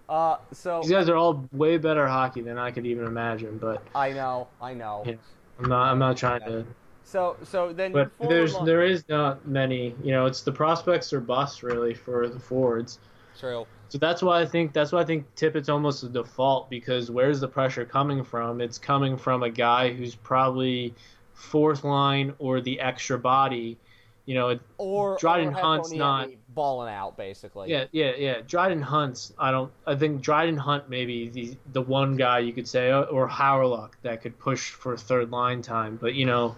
Uh, 0.08 0.38
so 0.52 0.80
These 0.82 0.90
guys 0.90 1.08
are 1.08 1.16
all 1.16 1.46
way 1.52 1.76
better 1.78 2.06
hockey 2.08 2.40
than 2.40 2.58
I 2.58 2.70
could 2.70 2.86
even 2.86 3.06
imagine, 3.06 3.58
but 3.58 3.82
I 3.94 4.12
know, 4.12 4.48
I 4.60 4.74
know. 4.74 5.02
Yeah. 5.06 5.14
I'm 5.58 5.68
not 5.68 5.90
I'm 5.90 5.98
not 5.98 6.16
trying 6.16 6.40
to 6.40 6.66
So 7.08 7.36
so 7.42 7.72
then 7.72 7.92
but 7.92 8.10
there's 8.20 8.54
line- 8.54 8.66
there 8.66 8.82
is 8.84 9.02
not 9.08 9.46
many, 9.48 9.94
you 10.02 10.12
know, 10.12 10.26
it's 10.26 10.42
the 10.42 10.52
prospects 10.52 11.10
or 11.10 11.20
bust 11.20 11.62
really 11.62 11.94
for 11.94 12.28
the 12.28 12.38
forwards. 12.38 12.98
True. 13.38 13.66
So 13.88 13.96
that's 13.96 14.20
why 14.20 14.42
I 14.42 14.46
think 14.46 14.74
that's 14.74 14.92
why 14.92 15.00
I 15.00 15.04
think 15.04 15.24
Tippett's 15.34 15.70
almost 15.70 16.02
a 16.02 16.08
default 16.10 16.68
because 16.68 17.10
where's 17.10 17.40
the 17.40 17.48
pressure 17.48 17.86
coming 17.86 18.22
from? 18.22 18.60
It's 18.60 18.76
coming 18.78 19.16
from 19.16 19.42
a 19.42 19.48
guy 19.48 19.90
who's 19.90 20.14
probably 20.14 20.92
fourth 21.32 21.82
line 21.82 22.34
or 22.38 22.60
the 22.60 22.78
extra 22.80 23.18
body. 23.18 23.78
You 24.26 24.34
know, 24.34 24.58
Or 24.76 25.16
Dryden 25.18 25.54
or 25.54 25.58
Hunt's 25.58 25.90
not- 25.92 26.28
balling 26.50 26.92
out 26.92 27.16
basically. 27.16 27.70
yeah, 27.70 27.84
yeah, 27.92 28.12
yeah. 28.18 28.40
Dryden 28.46 28.82
Hunt's. 28.82 29.32
I 29.38 29.50
don't. 29.50 29.72
I 29.86 29.94
think 29.94 30.20
Dryden 30.20 30.58
Hunt 30.58 30.90
maybe 30.90 31.30
the 31.30 31.56
the 31.72 31.80
one 31.80 32.16
guy 32.16 32.40
you 32.40 32.52
could 32.52 32.68
say, 32.68 32.90
oh, 32.90 33.04
or 33.04 33.26
Hawryluk 33.26 33.92
that 34.02 34.20
could 34.20 34.38
push 34.38 34.72
for 34.72 34.94
third 34.98 35.30
line 35.30 35.62
time. 35.62 35.96
But 35.98 36.12
you 36.12 36.26
know, 36.26 36.54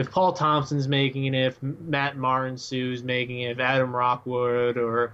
if 0.00 0.10
Paul 0.10 0.32
Thompson's 0.32 0.88
making 0.88 1.26
it, 1.26 1.34
if 1.34 1.62
Matt 1.62 2.16
Martin 2.16 2.56
Sue's 2.56 3.02
making 3.02 3.40
it, 3.40 3.52
if 3.52 3.60
Adam 3.60 3.94
Rockwood 3.94 4.78
or 4.78 5.12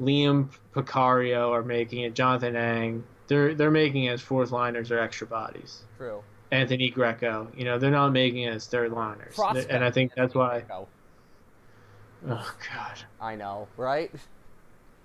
Liam 0.00 0.48
Picario 0.74 1.50
are 1.50 1.62
making 1.62 2.00
it, 2.00 2.14
Jonathan 2.14 2.56
Ang, 2.56 3.04
they're 3.28 3.54
they're 3.54 3.70
making 3.70 4.04
it 4.04 4.10
as 4.10 4.20
fourth 4.20 4.50
liners 4.50 4.90
or 4.90 4.98
extra 4.98 5.28
bodies. 5.28 5.84
True. 5.96 6.22
Anthony 6.50 6.90
Greco, 6.90 7.48
you 7.56 7.64
know, 7.64 7.78
they're 7.78 7.92
not 7.92 8.10
making 8.10 8.42
it 8.42 8.52
as 8.52 8.66
third 8.66 8.90
liners, 8.90 9.36
Prospect 9.36 9.70
and 9.70 9.84
I 9.84 9.92
think 9.92 10.12
that's 10.16 10.34
why. 10.34 10.60
Greco. 10.60 10.88
Oh 12.28 12.54
God. 12.74 12.98
I 13.20 13.36
know, 13.36 13.68
right? 13.76 14.10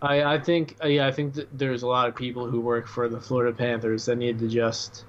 I, 0.01 0.23
I 0.23 0.39
think 0.39 0.75
uh, 0.83 0.87
yeah 0.87 1.05
I 1.05 1.11
think 1.11 1.35
that 1.35 1.55
there's 1.57 1.83
a 1.83 1.87
lot 1.87 2.09
of 2.09 2.15
people 2.15 2.49
who 2.49 2.59
work 2.59 2.87
for 2.87 3.07
the 3.07 3.21
Florida 3.21 3.55
Panthers 3.55 4.05
that 4.05 4.17
need 4.17 4.39
to 4.39 4.47
just 4.47 5.05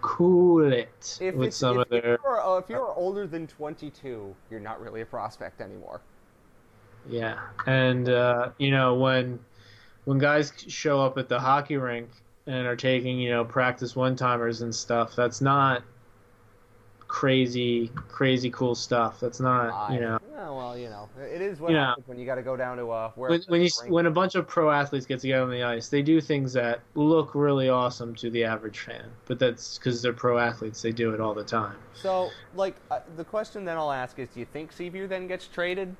cool 0.00 0.72
it 0.72 1.18
If, 1.20 1.34
with 1.34 1.48
it's, 1.48 1.56
some 1.56 1.76
if, 1.78 1.82
of 1.82 1.88
their 1.90 2.18
you're, 2.24 2.40
uh, 2.40 2.58
if 2.58 2.68
you're 2.68 2.92
older 2.94 3.26
than 3.26 3.46
22, 3.46 4.36
you're 4.50 4.60
not 4.60 4.80
really 4.80 5.00
a 5.00 5.06
prospect 5.06 5.60
anymore. 5.60 6.00
yeah 7.08 7.38
and 7.66 8.08
uh, 8.08 8.50
you 8.58 8.70
know 8.70 8.94
when 8.94 9.38
when 10.04 10.18
guys 10.18 10.52
show 10.68 11.00
up 11.00 11.18
at 11.18 11.28
the 11.28 11.38
hockey 11.38 11.76
rink 11.76 12.10
and 12.46 12.66
are 12.66 12.76
taking 12.76 13.18
you 13.18 13.30
know 13.30 13.44
practice 13.44 13.94
one 13.96 14.16
timers 14.16 14.62
and 14.62 14.74
stuff 14.74 15.14
that's 15.16 15.40
not 15.40 15.82
crazy 17.08 17.90
crazy 18.08 18.50
cool 18.50 18.74
stuff 18.74 19.18
that's 19.18 19.40
not 19.40 19.92
you 19.92 20.00
know 20.00 20.18
well, 20.68 20.76
you 20.76 20.88
know, 20.88 21.08
it 21.18 21.40
is 21.40 21.60
what 21.60 21.70
You 21.70 21.76
know. 21.76 21.94
when 22.06 22.18
you 22.18 22.26
got 22.26 22.36
to 22.36 22.42
go 22.42 22.56
down 22.56 22.76
to 22.76 22.90
uh, 22.90 23.10
where 23.14 23.30
when, 23.30 23.42
when 23.48 23.62
you 23.62 23.70
when 23.88 24.06
a 24.06 24.10
bunch 24.10 24.34
of 24.34 24.46
pro 24.46 24.70
athletes 24.70 25.06
get 25.06 25.20
together 25.20 25.42
on 25.42 25.50
the 25.50 25.62
ice, 25.62 25.88
they 25.88 26.02
do 26.02 26.20
things 26.20 26.52
that 26.52 26.80
look 26.94 27.34
really 27.34 27.68
awesome 27.68 28.14
to 28.16 28.30
the 28.30 28.44
average 28.44 28.80
fan. 28.80 29.04
But 29.26 29.38
that's 29.38 29.78
because 29.78 30.02
they're 30.02 30.12
pro 30.12 30.38
athletes; 30.38 30.82
they 30.82 30.92
do 30.92 31.14
it 31.14 31.20
all 31.20 31.34
the 31.34 31.44
time. 31.44 31.76
So, 31.94 32.30
like, 32.54 32.76
uh, 32.90 33.00
the 33.16 33.24
question 33.24 33.64
then 33.64 33.76
I'll 33.76 33.92
ask 33.92 34.18
is, 34.18 34.28
do 34.28 34.40
you 34.40 34.46
think 34.46 34.72
Sceviour 34.72 35.08
then 35.08 35.26
gets 35.26 35.46
traded 35.46 35.96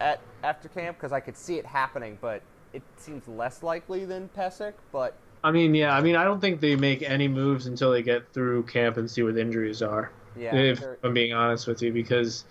at 0.00 0.20
after 0.42 0.68
camp? 0.68 0.98
Because 0.98 1.12
I 1.12 1.20
could 1.20 1.36
see 1.36 1.56
it 1.56 1.66
happening, 1.66 2.18
but 2.20 2.42
it 2.72 2.82
seems 2.98 3.26
less 3.28 3.62
likely 3.62 4.04
than 4.04 4.28
Pesic. 4.36 4.74
But 4.92 5.16
I 5.42 5.50
mean, 5.50 5.74
yeah, 5.74 5.96
I 5.96 6.00
mean, 6.00 6.16
I 6.16 6.24
don't 6.24 6.40
think 6.40 6.60
they 6.60 6.76
make 6.76 7.02
any 7.02 7.28
moves 7.28 7.66
until 7.66 7.92
they 7.92 8.02
get 8.02 8.32
through 8.32 8.64
camp 8.64 8.96
and 8.96 9.10
see 9.10 9.22
what 9.22 9.34
the 9.34 9.40
injuries 9.40 9.82
are. 9.82 10.10
Yeah, 10.36 10.54
if 10.54 10.80
they're- 10.80 10.98
I'm 11.02 11.14
being 11.14 11.32
honest 11.32 11.66
with 11.66 11.82
you, 11.82 11.92
because 11.92 12.44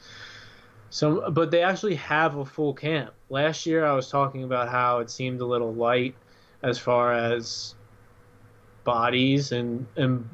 some, 0.89 1.23
but 1.33 1.49
they 1.51 1.63
actually 1.63 1.95
have 1.95 2.35
a 2.37 2.45
full 2.45 2.73
camp. 2.73 3.13
Last 3.29 3.65
year, 3.65 3.85
I 3.85 3.93
was 3.93 4.09
talking 4.09 4.43
about 4.43 4.69
how 4.69 4.99
it 4.99 5.09
seemed 5.09 5.41
a 5.41 5.45
little 5.45 5.73
light 5.73 6.15
as 6.61 6.77
far 6.77 7.13
as 7.13 7.75
bodies 8.83 9.51
and 9.51 9.85
and 9.95 10.27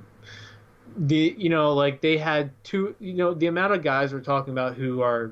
the 0.98 1.36
you 1.38 1.50
know 1.50 1.74
like 1.74 2.02
they 2.02 2.18
had 2.18 2.52
two 2.64 2.96
you 3.00 3.14
know 3.14 3.34
the 3.34 3.46
amount 3.46 3.74
of 3.74 3.84
guys 3.84 4.12
we're 4.12 4.20
talking 4.20 4.52
about 4.52 4.76
who 4.76 5.02
are 5.02 5.32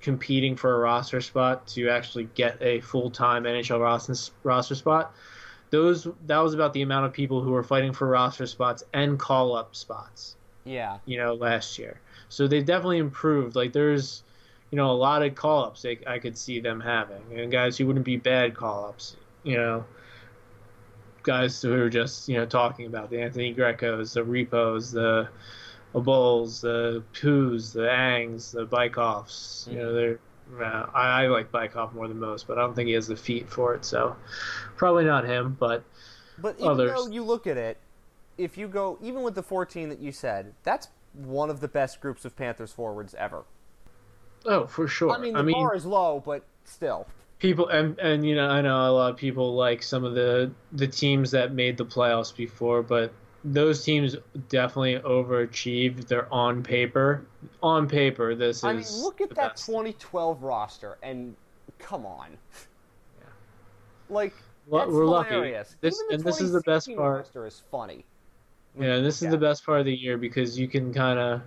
competing 0.00 0.56
for 0.56 0.74
a 0.74 0.78
roster 0.78 1.20
spot 1.20 1.66
to 1.66 1.88
actually 1.88 2.24
get 2.34 2.60
a 2.60 2.80
full 2.80 3.10
time 3.10 3.44
NHL 3.44 3.80
roster 3.80 4.14
roster 4.42 4.74
spot. 4.74 5.14
Those 5.70 6.06
that 6.26 6.38
was 6.38 6.54
about 6.54 6.72
the 6.72 6.82
amount 6.82 7.06
of 7.06 7.12
people 7.12 7.40
who 7.40 7.50
were 7.50 7.62
fighting 7.64 7.92
for 7.92 8.06
roster 8.08 8.46
spots 8.46 8.84
and 8.92 9.18
call 9.18 9.54
up 9.56 9.74
spots 9.74 10.35
yeah, 10.66 10.98
you 11.06 11.16
know, 11.16 11.34
last 11.34 11.78
year. 11.78 12.00
So 12.28 12.46
they've 12.46 12.64
definitely 12.64 12.98
improved. 12.98 13.56
Like 13.56 13.72
there's, 13.72 14.22
you 14.70 14.76
know, 14.76 14.90
a 14.90 14.92
lot 14.92 15.22
of 15.22 15.34
call 15.34 15.64
ups 15.64 15.82
they, 15.82 15.98
I 16.06 16.18
could 16.18 16.36
see 16.36 16.60
them 16.60 16.80
having, 16.80 17.22
and 17.34 17.50
guys 17.50 17.78
who 17.78 17.86
wouldn't 17.86 18.04
be 18.04 18.16
bad 18.16 18.54
call 18.54 18.86
ups. 18.86 19.16
You 19.44 19.56
know, 19.56 19.84
guys 21.22 21.62
who 21.62 21.72
are 21.74 21.88
just 21.88 22.28
you 22.28 22.36
know 22.36 22.46
talking 22.46 22.86
about 22.86 23.10
the 23.10 23.20
Anthony 23.20 23.54
Grecos, 23.54 24.14
the 24.14 24.24
Repos, 24.24 24.90
the 24.90 25.28
Bulls, 25.94 26.60
the 26.60 27.02
Poos, 27.14 27.72
the 27.72 27.80
Angs, 27.80 28.52
the 28.52 28.66
Bajkovs. 28.66 29.70
You 29.70 29.78
know, 29.78 29.92
they're. 29.94 30.18
Uh, 30.60 30.86
I, 30.94 31.24
I 31.24 31.26
like 31.26 31.50
Bajkov 31.50 31.92
more 31.92 32.06
than 32.06 32.20
most, 32.20 32.46
but 32.46 32.56
I 32.56 32.60
don't 32.60 32.76
think 32.76 32.86
he 32.86 32.94
has 32.94 33.08
the 33.08 33.16
feet 33.16 33.50
for 33.50 33.74
it, 33.74 33.84
so 33.84 34.14
probably 34.76 35.04
not 35.04 35.24
him. 35.24 35.56
But 35.58 35.82
but 36.38 36.56
even 36.58 36.68
Others. 36.68 36.92
though 36.94 37.06
you 37.08 37.24
look 37.24 37.48
at 37.48 37.56
it, 37.56 37.78
if 38.38 38.56
you 38.58 38.68
go 38.68 38.98
even 39.02 39.22
with 39.22 39.34
the 39.34 39.42
14 39.42 39.88
that 39.88 39.98
you 39.98 40.12
said, 40.12 40.54
that's 40.62 40.88
one 41.12 41.50
of 41.50 41.60
the 41.60 41.68
best 41.68 42.00
groups 42.00 42.24
of 42.24 42.36
Panthers 42.36 42.72
forwards 42.72 43.14
ever. 43.18 43.44
oh, 44.44 44.66
for 44.66 44.86
sure. 44.88 45.10
I 45.10 45.18
mean, 45.18 45.34
the 45.34 45.52
bar 45.52 45.74
is 45.74 45.86
low, 45.86 46.22
but 46.24 46.44
still. 46.64 47.06
people 47.38 47.68
and 47.68 47.98
and 47.98 48.26
you 48.26 48.34
know 48.34 48.48
I 48.48 48.60
know 48.60 48.88
a 48.88 48.92
lot 48.92 49.10
of 49.12 49.16
people 49.16 49.54
like 49.54 49.82
some 49.82 50.04
of 50.04 50.14
the 50.14 50.50
the 50.72 50.86
teams 50.86 51.30
that 51.32 51.52
made 51.52 51.76
the 51.76 51.86
playoffs 51.86 52.34
before, 52.34 52.82
but 52.82 53.12
those 53.44 53.84
teams 53.84 54.16
definitely 54.48 54.98
overachieved. 54.98 56.08
They're 56.08 56.32
on 56.34 56.62
paper. 56.62 57.24
On 57.62 57.88
paper, 57.88 58.34
this 58.34 58.58
is. 58.58 58.64
I 58.64 58.72
mean, 58.72 58.84
look 59.02 59.20
at 59.20 59.30
that 59.30 59.52
best. 59.54 59.66
2012 59.66 60.42
roster, 60.42 60.98
and 61.02 61.36
come 61.78 62.04
on, 62.04 62.36
Yeah. 63.18 63.24
like 64.08 64.34
Well, 64.66 64.82
that's 64.84 64.92
we're 64.94 65.04
hilarious. 65.04 65.68
lucky. 65.68 65.78
This 65.80 66.02
and 66.10 66.24
this 66.24 66.40
is 66.40 66.52
the 66.52 66.60
best 66.62 66.88
part. 66.96 67.18
Roster 67.18 67.46
is 67.46 67.62
funny. 67.70 68.04
Yeah, 68.78 68.98
this 68.98 69.16
is 69.16 69.22
Yeah. 69.24 69.30
the 69.30 69.38
best 69.38 69.64
part 69.64 69.80
of 69.80 69.86
the 69.86 69.94
year 69.94 70.16
because 70.18 70.58
you 70.58 70.68
can 70.68 70.92
kind 70.92 71.18
of. 71.18 71.42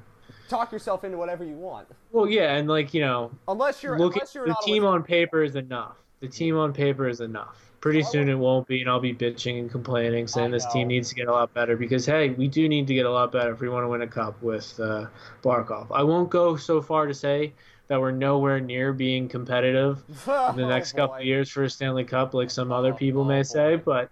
Talk 0.47 0.71
yourself 0.71 1.03
into 1.03 1.17
whatever 1.17 1.43
you 1.43 1.55
want, 1.55 1.87
Well, 2.11 2.27
yeah, 2.27 2.55
and 2.55 2.67
like 2.67 2.93
you 2.93 3.01
know, 3.01 3.31
unless 3.47 3.83
you're 3.83 3.97
look 3.99 4.15
unless 4.15 4.33
you're 4.33 4.47
the 4.47 4.55
team 4.63 4.83
on 4.83 5.03
paper 5.03 5.43
is 5.43 5.55
enough. 5.55 5.97
The 6.21 6.27
team 6.27 6.57
on 6.57 6.73
paper 6.73 7.07
is 7.07 7.21
enough. 7.21 7.71
Pretty 7.81 8.01
Well, 8.01 8.11
soon 8.11 8.29
it 8.29 8.35
won't 8.35 8.67
be, 8.67 8.81
and 8.81 8.89
I'll 8.89 8.99
be 8.99 9.13
bitching 9.13 9.59
and 9.59 9.71
complaining, 9.71 10.27
saying 10.27 10.51
this 10.51 10.65
team 10.73 10.87
needs 10.89 11.07
to 11.09 11.15
get 11.15 11.27
a 11.27 11.31
lot 11.31 11.53
better 11.53 11.77
because 11.77 12.05
hey, 12.05 12.31
we 12.31 12.47
do 12.47 12.67
need 12.67 12.87
to 12.87 12.93
get 12.95 13.05
a 13.05 13.11
lot 13.11 13.31
better 13.31 13.53
if 13.53 13.61
we 13.61 13.69
want 13.69 13.83
to 13.85 13.87
win 13.87 14.01
a 14.01 14.07
cup 14.07 14.41
with 14.41 14.77
uh, 14.79 15.05
Barkov. 15.43 15.87
I 15.91 16.03
won't 16.03 16.29
go 16.29 16.55
so 16.57 16.81
far 16.81 17.05
to 17.05 17.13
say 17.13 17.53
that 17.87 17.99
we're 18.01 18.11
nowhere 18.11 18.59
near 18.59 18.91
being 18.91 19.29
competitive 19.29 20.03
in 20.09 20.15
the 20.57 20.67
next 20.67 20.93
couple 20.93 21.15
of 21.17 21.23
years 21.23 21.49
for 21.49 21.63
a 21.63 21.69
Stanley 21.69 22.03
Cup, 22.03 22.33
like 22.33 22.49
some 22.51 22.71
other 22.71 22.91
Oh, 22.93 22.97
people 22.97 23.21
oh, 23.21 23.25
may 23.25 23.43
say. 23.43 23.77
But 23.77 24.09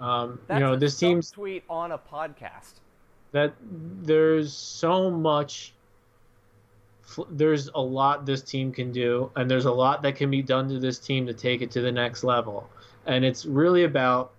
um, 0.00 0.38
That's 0.46 0.60
you 0.60 0.66
know, 0.66 0.72
a 0.74 0.76
this 0.76 0.96
team's 0.96 1.30
tweet 1.30 1.64
on 1.68 1.92
a 1.92 1.98
podcast. 1.98 2.74
that 3.32 3.52
there's 3.60 4.52
so 4.52 5.10
much 5.10 5.74
there's 7.30 7.68
a 7.74 7.80
lot 7.80 8.26
this 8.26 8.42
team 8.42 8.70
can 8.70 8.92
do 8.92 9.30
and 9.36 9.50
there's 9.50 9.64
a 9.64 9.72
lot 9.72 10.02
that 10.02 10.14
can 10.14 10.30
be 10.30 10.42
done 10.42 10.68
to 10.68 10.78
this 10.78 10.98
team 10.98 11.26
to 11.26 11.32
take 11.32 11.62
it 11.62 11.70
to 11.70 11.80
the 11.80 11.90
next 11.90 12.22
level 12.22 12.68
and 13.06 13.24
it's 13.24 13.46
really 13.46 13.84
about 13.84 14.32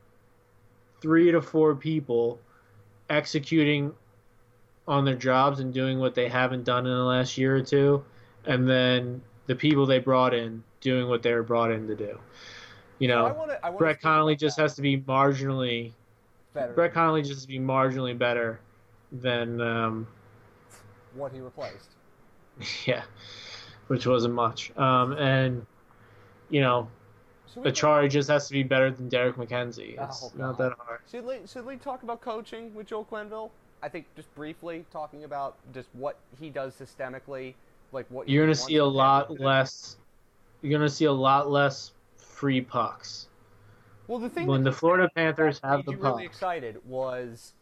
three 1.02 1.32
to 1.32 1.42
four 1.42 1.76
people 1.76 2.40
executing 3.10 3.92
on 4.88 5.04
their 5.04 5.16
jobs 5.16 5.60
and 5.60 5.74
doing 5.74 5.98
what 6.00 6.14
they 6.14 6.28
haven't 6.28 6.64
done 6.64 6.86
in 6.86 6.94
the 6.94 7.04
last 7.04 7.38
year 7.38 7.56
or 7.56 7.62
two 7.62 8.04
and 8.46 8.70
then 8.70 9.20
the 9.48 9.56
people 9.56 9.86
they 9.88 10.00
brought 10.00 10.34
in 10.34 10.64
doing 10.80 11.08
what 11.10 11.24
they 11.24 11.34
were 11.34 11.44
brought 11.44 11.72
in 11.72 11.88
to 11.88 11.96
do 11.96 12.20
you 13.00 13.08
know 13.08 13.26
I 13.26 13.32
wanna, 13.32 13.60
I 13.64 13.70
wanna 13.70 13.78
brett 13.80 14.02
connolly 14.02 14.36
just 14.36 14.58
that 14.58 14.64
has 14.64 14.76
to 14.76 14.82
be 14.82 15.00
marginally 15.00 15.94
better 16.54 16.74
Brett 16.74 16.94
Connolly 16.94 17.22
just 17.22 17.34
has 17.34 17.42
to 17.44 17.48
be 17.48 17.60
marginally 17.60 18.18
better 18.18 18.60
than 19.12 19.62
um, 19.62 20.08
what 21.14 21.32
he 21.32 21.40
replaced. 21.40 21.90
yeah, 22.86 23.04
which 23.88 24.06
wasn't 24.06 24.34
much. 24.34 24.76
Um, 24.78 25.14
and 25.14 25.66
you 26.50 26.62
know, 26.62 26.88
the 27.62 27.72
charge 27.72 28.14
just 28.14 28.30
has 28.30 28.48
to 28.48 28.54
be 28.54 28.64
better 28.64 28.92
than 28.92 29.10
Derek 29.10 29.36
MacKenzie. 29.36 30.02
It's 30.02 30.24
Oh, 30.24 30.32
not 30.36 30.58
that 30.58 30.74
hard. 30.80 31.02
should, 31.10 31.26
we, 31.26 31.40
should 31.46 31.66
we 31.66 31.78
talk 31.78 32.04
about 32.04 32.22
coaching 32.22 32.74
with 32.74 32.88
Joel 32.88 33.06
Quenneville? 33.06 33.50
I 33.82 33.90
think 33.90 34.06
just 34.16 34.34
briefly 34.36 34.86
talking 34.92 35.24
about 35.24 35.56
just 35.74 35.88
what 35.94 36.18
he 36.40 36.50
does 36.50 36.74
systemically, 36.76 37.54
like 37.92 38.06
what 38.10 38.28
You're 38.28 38.46
gonna 38.46 38.56
see 38.56 38.76
a 38.78 38.86
lot 38.86 39.28
to 39.28 39.42
less. 39.42 39.98
You're 40.62 40.78
gonna 40.78 40.90
see 40.90 41.06
a 41.06 41.12
lot 41.12 41.50
less 41.50 41.94
free 42.40 42.62
pucks. 42.62 43.28
Well, 44.08 44.20
the 44.20 44.30
thing 44.30 44.48
When 44.48 44.64
the 44.64 44.72
Florida 44.72 45.10
Panthers 45.14 45.60
have 45.64 45.80
made 45.80 45.86
the 45.86 45.92
you 45.92 45.98
puck, 45.98 46.14
really 46.14 46.26
excited 46.26 46.78
was 46.86 47.54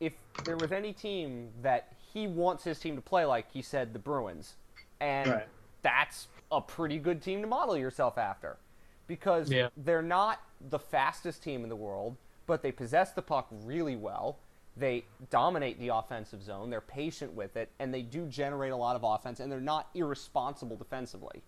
if 0.00 0.14
there 0.44 0.56
was 0.56 0.72
any 0.72 0.92
team 0.92 1.50
that 1.60 1.96
he 2.12 2.26
wants 2.26 2.64
his 2.64 2.78
team 2.80 2.96
to 2.96 3.02
play 3.02 3.24
like, 3.24 3.52
he 3.52 3.62
said 3.62 3.92
the 3.92 3.98
Bruins, 3.98 4.56
and 5.00 5.30
Right. 5.30 5.48
that's 5.82 6.28
a 6.50 6.60
pretty 6.60 6.98
good 6.98 7.22
team 7.22 7.42
to 7.42 7.46
model 7.46 7.76
yourself 7.76 8.18
after, 8.18 8.58
because 9.06 9.52
Yeah. 9.52 9.68
they're 9.76 10.02
not 10.02 10.40
the 10.60 10.78
fastest 10.78 11.42
team 11.42 11.62
in 11.62 11.68
the 11.68 11.76
world, 11.76 12.16
but 12.46 12.62
they 12.62 12.72
possess 12.72 13.12
the 13.12 13.22
puck 13.22 13.48
really 13.50 13.96
well. 13.96 14.40
They 14.76 15.06
dominate 15.30 15.78
the 15.78 15.88
offensive 15.88 16.42
zone. 16.42 16.70
They're 16.70 16.80
patient 16.80 17.34
with 17.34 17.56
it, 17.56 17.70
and 17.78 17.92
they 17.92 18.02
do 18.02 18.26
generate 18.26 18.72
a 18.72 18.76
lot 18.76 18.96
of 18.96 19.04
offense. 19.04 19.40
And 19.40 19.52
they're 19.52 19.60
not 19.60 19.90
irresponsible 19.94 20.76
defensively, 20.78 21.44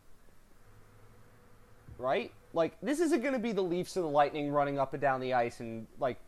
right? 1.98 2.32
Like 2.54 2.80
this 2.80 3.00
isn't 3.00 3.20
going 3.20 3.34
to 3.34 3.38
be 3.40 3.52
the 3.52 3.62
Leafs 3.62 3.96
and 3.96 4.04
the 4.04 4.08
Lightning 4.10 4.50
running 4.50 4.78
up 4.78 4.94
and 4.94 5.00
down 5.02 5.20
the 5.20 5.34
ice 5.34 5.60
and 5.60 5.86
like, 5.98 6.18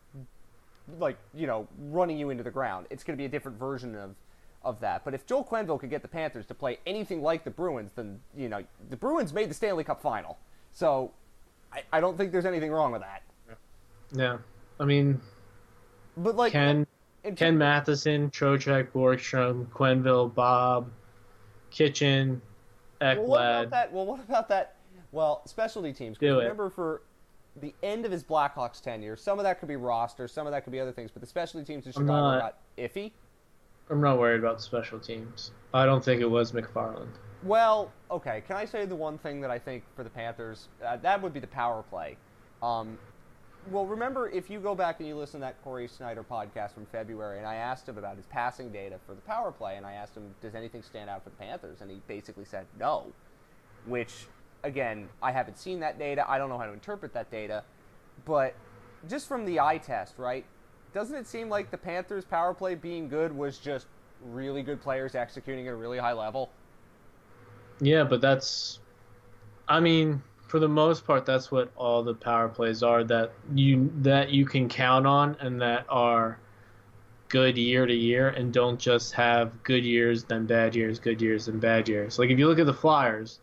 like 0.99 1.17
you 1.33 1.47
know, 1.47 1.67
running 1.89 2.17
you 2.19 2.29
into 2.29 2.43
the 2.43 2.51
ground. 2.51 2.85
It's 2.89 3.03
going 3.03 3.17
to 3.17 3.21
be 3.21 3.25
a 3.25 3.29
different 3.29 3.57
version 3.57 3.95
of 3.95 4.15
of 4.63 4.79
that. 4.81 5.05
But 5.05 5.13
if 5.13 5.25
Joel 5.25 5.45
Quenneville 5.45 5.79
could 5.79 5.89
get 5.89 6.01
the 6.01 6.07
Panthers 6.07 6.45
to 6.47 6.53
play 6.53 6.79
anything 6.85 7.21
like 7.21 7.43
the 7.45 7.51
Bruins, 7.51 7.91
then 7.95 8.19
you 8.35 8.49
know 8.49 8.63
the 8.89 8.97
Bruins 8.97 9.33
made 9.33 9.49
the 9.49 9.53
Stanley 9.53 9.83
Cup 9.85 10.01
final. 10.01 10.37
So 10.73 11.11
I, 11.71 11.83
I 11.93 11.99
don't 12.01 12.17
think 12.17 12.31
there's 12.31 12.45
anything 12.45 12.71
wrong 12.71 12.91
with 12.91 13.01
that. 13.01 13.23
Yeah, 14.13 14.37
I 14.79 14.85
mean, 14.85 15.19
But 16.17 16.35
like 16.35 16.51
Ken 16.53 16.85
Ken 17.35 17.57
Matheson, 17.57 18.31
Trocheck, 18.31 18.91
Borgstrom, 18.91 19.67
Quenneville, 19.67 20.33
Bob, 20.33 20.89
Kitchen, 21.71 22.41
Well, 23.01 23.15
what 23.17 23.41
about 23.41 23.67
Ekblad. 23.67 23.69
that? 23.71 23.93
Well, 23.93 24.05
what 24.05 24.19
about 24.21 24.47
that? 24.49 24.75
Well, 25.11 25.41
specialty 25.45 25.93
teams. 25.93 26.17
Do 26.17 26.39
it. 26.39 26.43
remember, 26.43 26.69
for 26.69 27.01
the 27.55 27.73
end 27.81 28.05
of 28.05 28.11
his 28.11 28.23
Blackhawks 28.23 28.81
tenure, 28.81 29.15
some 29.15 29.39
of 29.39 29.43
that 29.43 29.59
could 29.59 29.67
be 29.67 29.75
roster, 29.75 30.27
some 30.27 30.45
of 30.47 30.51
that 30.51 30.63
could 30.63 30.71
be 30.73 30.79
other 30.79 30.91
things, 30.91 31.11
but 31.11 31.21
the 31.21 31.27
specialty 31.27 31.65
teams 31.65 31.85
in 31.85 31.91
Chicago 31.91 32.11
not- 32.11 32.39
got 32.39 32.57
iffy. 32.77 33.11
I'm 33.89 34.01
not 34.01 34.19
worried 34.19 34.39
about 34.39 34.61
special 34.61 34.99
teams. 34.99 35.51
I 35.73 35.85
don't 35.85 36.03
think 36.03 36.21
it 36.21 36.29
was 36.29 36.51
MacFarland. 36.51 37.07
Well, 37.43 37.91
okay. 38.11 38.43
Can 38.45 38.57
I 38.57 38.65
say 38.65 38.85
the 38.85 38.95
one 38.95 39.17
thing 39.17 39.39
that 39.41 39.49
I 39.51 39.59
think 39.59 39.83
for 39.95 40.03
the 40.03 40.09
Panthers? 40.09 40.67
Uh, 40.85 40.97
that 40.97 41.21
would 41.21 41.33
be 41.33 41.39
the 41.39 41.47
power 41.47 41.83
play. 41.83 42.17
Um, 42.61 42.97
well, 43.69 43.85
remember 43.85 44.29
if 44.29 44.49
you 44.49 44.59
go 44.59 44.75
back 44.75 44.99
and 44.99 45.07
you 45.07 45.15
listen 45.15 45.39
to 45.39 45.45
that 45.45 45.61
Corey 45.63 45.87
Sznajder 45.87 46.25
podcast 46.25 46.73
from 46.73 46.85
February, 46.85 47.37
and 47.37 47.47
I 47.47 47.55
asked 47.55 47.87
him 47.87 47.97
about 47.97 48.17
his 48.17 48.25
passing 48.25 48.71
data 48.71 48.97
for 49.05 49.13
the 49.13 49.21
power 49.21 49.51
play, 49.51 49.77
and 49.77 49.85
I 49.85 49.93
asked 49.93 50.15
him, 50.15 50.33
does 50.41 50.55
anything 50.55 50.81
stand 50.81 51.09
out 51.09 51.23
for 51.23 51.29
the 51.29 51.35
Panthers? 51.35 51.81
And 51.81 51.91
he 51.91 52.01
basically 52.07 52.45
said 52.45 52.65
no. 52.79 53.13
Which, 53.85 54.27
again, 54.63 55.09
I 55.21 55.31
haven't 55.31 55.57
seen 55.57 55.79
that 55.81 55.99
data. 55.99 56.25
I 56.29 56.37
don't 56.37 56.49
know 56.49 56.57
how 56.57 56.65
to 56.65 56.73
interpret 56.73 57.13
that 57.13 57.31
data, 57.31 57.63
but 58.25 58.55
just 59.09 59.27
from 59.27 59.45
the 59.45 59.59
eye 59.59 59.77
test, 59.77 60.17
right? 60.17 60.45
Doesn't 60.93 61.15
it 61.15 61.27
seem 61.27 61.49
like 61.49 61.71
the 61.71 61.77
Panthers' 61.77 62.25
power 62.25 62.53
play 62.53 62.75
being 62.75 63.07
good 63.07 63.35
was 63.35 63.57
just 63.57 63.87
really 64.23 64.63
good 64.63 64.81
players 64.81 65.15
executing 65.15 65.67
at 65.67 65.73
a 65.73 65.75
really 65.75 65.97
high 65.97 66.13
level? 66.13 66.49
Yeah, 67.79 68.03
but 68.03 68.21
that's, 68.21 68.79
I 69.67 69.79
mean, 69.79 70.21
for 70.47 70.59
the 70.59 70.67
most 70.67 71.05
part, 71.05 71.25
that's 71.25 71.51
what 71.51 71.71
all 71.75 72.03
the 72.03 72.13
power 72.13 72.47
plays 72.47 72.81
are 72.81 73.03
that 73.03 73.33
you 73.53 73.91
that 73.97 74.29
you 74.29 74.45
can 74.45 74.69
count 74.69 75.05
on 75.05 75.35
and 75.39 75.61
that 75.61 75.85
are 75.89 76.39
good 77.29 77.57
year 77.57 77.85
to 77.85 77.93
year 77.93 78.29
and 78.29 78.53
don't 78.53 78.79
just 78.79 79.13
have 79.13 79.51
good 79.63 79.85
years 79.85 80.23
then 80.23 80.45
bad 80.45 80.75
years, 80.75 80.99
good 80.99 81.21
years 81.21 81.45
then 81.45 81.59
bad 81.59 81.87
years. 81.89 82.17
Like 82.17 82.29
if 82.29 82.39
you 82.39 82.47
look 82.47 82.59
at 82.59 82.65
the 82.65 82.73
Flyers, 82.73 83.41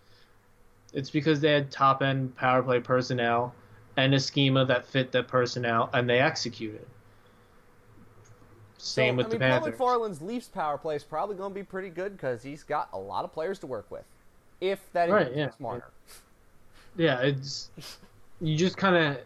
it's 0.94 1.10
because 1.10 1.40
they 1.40 1.52
had 1.52 1.70
top 1.70 2.02
end 2.02 2.34
power 2.36 2.62
play 2.62 2.80
personnel 2.80 3.54
and 3.96 4.14
a 4.14 4.20
schema 4.20 4.64
that 4.64 4.86
fit 4.86 5.12
that 5.12 5.28
personnel 5.28 5.90
and 5.92 6.08
they 6.08 6.20
executed. 6.20 6.86
Same 8.78 9.14
So, 9.14 9.16
with 9.16 9.26
I 9.26 9.30
the 9.30 9.38
mean, 9.38 9.50
Paul 9.50 9.60
Panthers. 9.60 9.78
MacFarland's 9.78 10.22
Leafs 10.22 10.48
power 10.48 10.78
play 10.78 10.96
is 10.96 11.04
probably 11.04 11.36
going 11.36 11.50
to 11.50 11.54
be 11.54 11.62
pretty 11.62 11.88
good 11.90 12.12
because 12.16 12.42
he's 12.42 12.62
got 12.62 12.88
a 12.92 12.98
lot 12.98 13.24
of 13.24 13.32
players 13.32 13.58
to 13.60 13.66
work 13.66 13.90
with. 13.90 14.04
If 14.60 14.80
that 14.92 15.10
Right, 15.10 15.28
is 15.28 15.36
yeah. 15.36 15.50
smarter. 15.50 15.90
Yeah, 16.96 17.20
it's 17.20 17.70
you 18.40 18.56
just 18.56 18.76
kind 18.76 18.96
of 18.96 19.18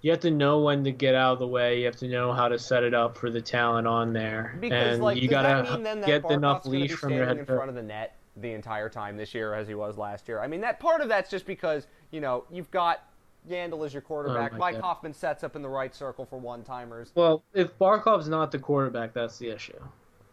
you 0.00 0.10
have 0.12 0.20
to 0.20 0.30
know 0.30 0.60
when 0.60 0.84
to 0.84 0.92
get 0.92 1.14
out 1.14 1.34
of 1.34 1.38
the 1.40 1.46
way. 1.46 1.80
You 1.80 1.86
have 1.86 1.96
to 1.96 2.08
know 2.08 2.32
how 2.32 2.48
to 2.48 2.58
set 2.58 2.84
it 2.84 2.94
up 2.94 3.18
for 3.18 3.30
the 3.30 3.40
talent 3.42 3.86
on 3.86 4.12
there, 4.12 4.56
Because 4.60 4.94
and 4.94 5.02
like, 5.02 5.20
you 5.20 5.28
gotta 5.28 5.70
mean 5.74 5.82
then 5.82 6.00
that 6.00 6.06
get 6.06 6.22
Barkov's 6.22 6.34
enough 6.36 6.66
leash 6.66 6.92
from 6.92 7.12
your 7.12 7.26
head. 7.26 7.38
in 7.38 7.46
front 7.46 7.68
of 7.68 7.74
the 7.74 7.82
net 7.82 8.14
the 8.40 8.52
entire 8.52 8.88
time 8.88 9.16
this 9.16 9.34
year 9.34 9.54
as 9.54 9.66
he 9.68 9.74
was 9.74 9.96
last 9.98 10.28
year? 10.28 10.40
I 10.40 10.46
mean, 10.46 10.60
that 10.62 10.80
part 10.80 11.00
of 11.00 11.08
that's 11.08 11.30
just 11.30 11.46
because 11.46 11.86
you 12.10 12.20
know 12.20 12.44
you've 12.50 12.70
got 12.70 13.02
Yandle 13.48 13.84
as 13.84 13.92
your 13.92 14.02
quarterback. 14.02 14.52
Oh 14.54 14.58
Mike 14.58 14.74
God. 14.74 14.82
Hoffman 14.82 15.14
sets 15.14 15.42
up 15.44 15.56
in 15.56 15.62
the 15.62 15.68
right 15.68 15.94
circle 15.94 16.24
for 16.26 16.38
one 16.38 16.62
timers. 16.62 17.12
Well, 17.14 17.42
if 17.54 17.76
Barkov's 17.78 18.28
not 18.28 18.50
the 18.50 18.58
quarterback, 18.58 19.12
that's 19.14 19.38
the 19.38 19.48
issue. 19.50 19.78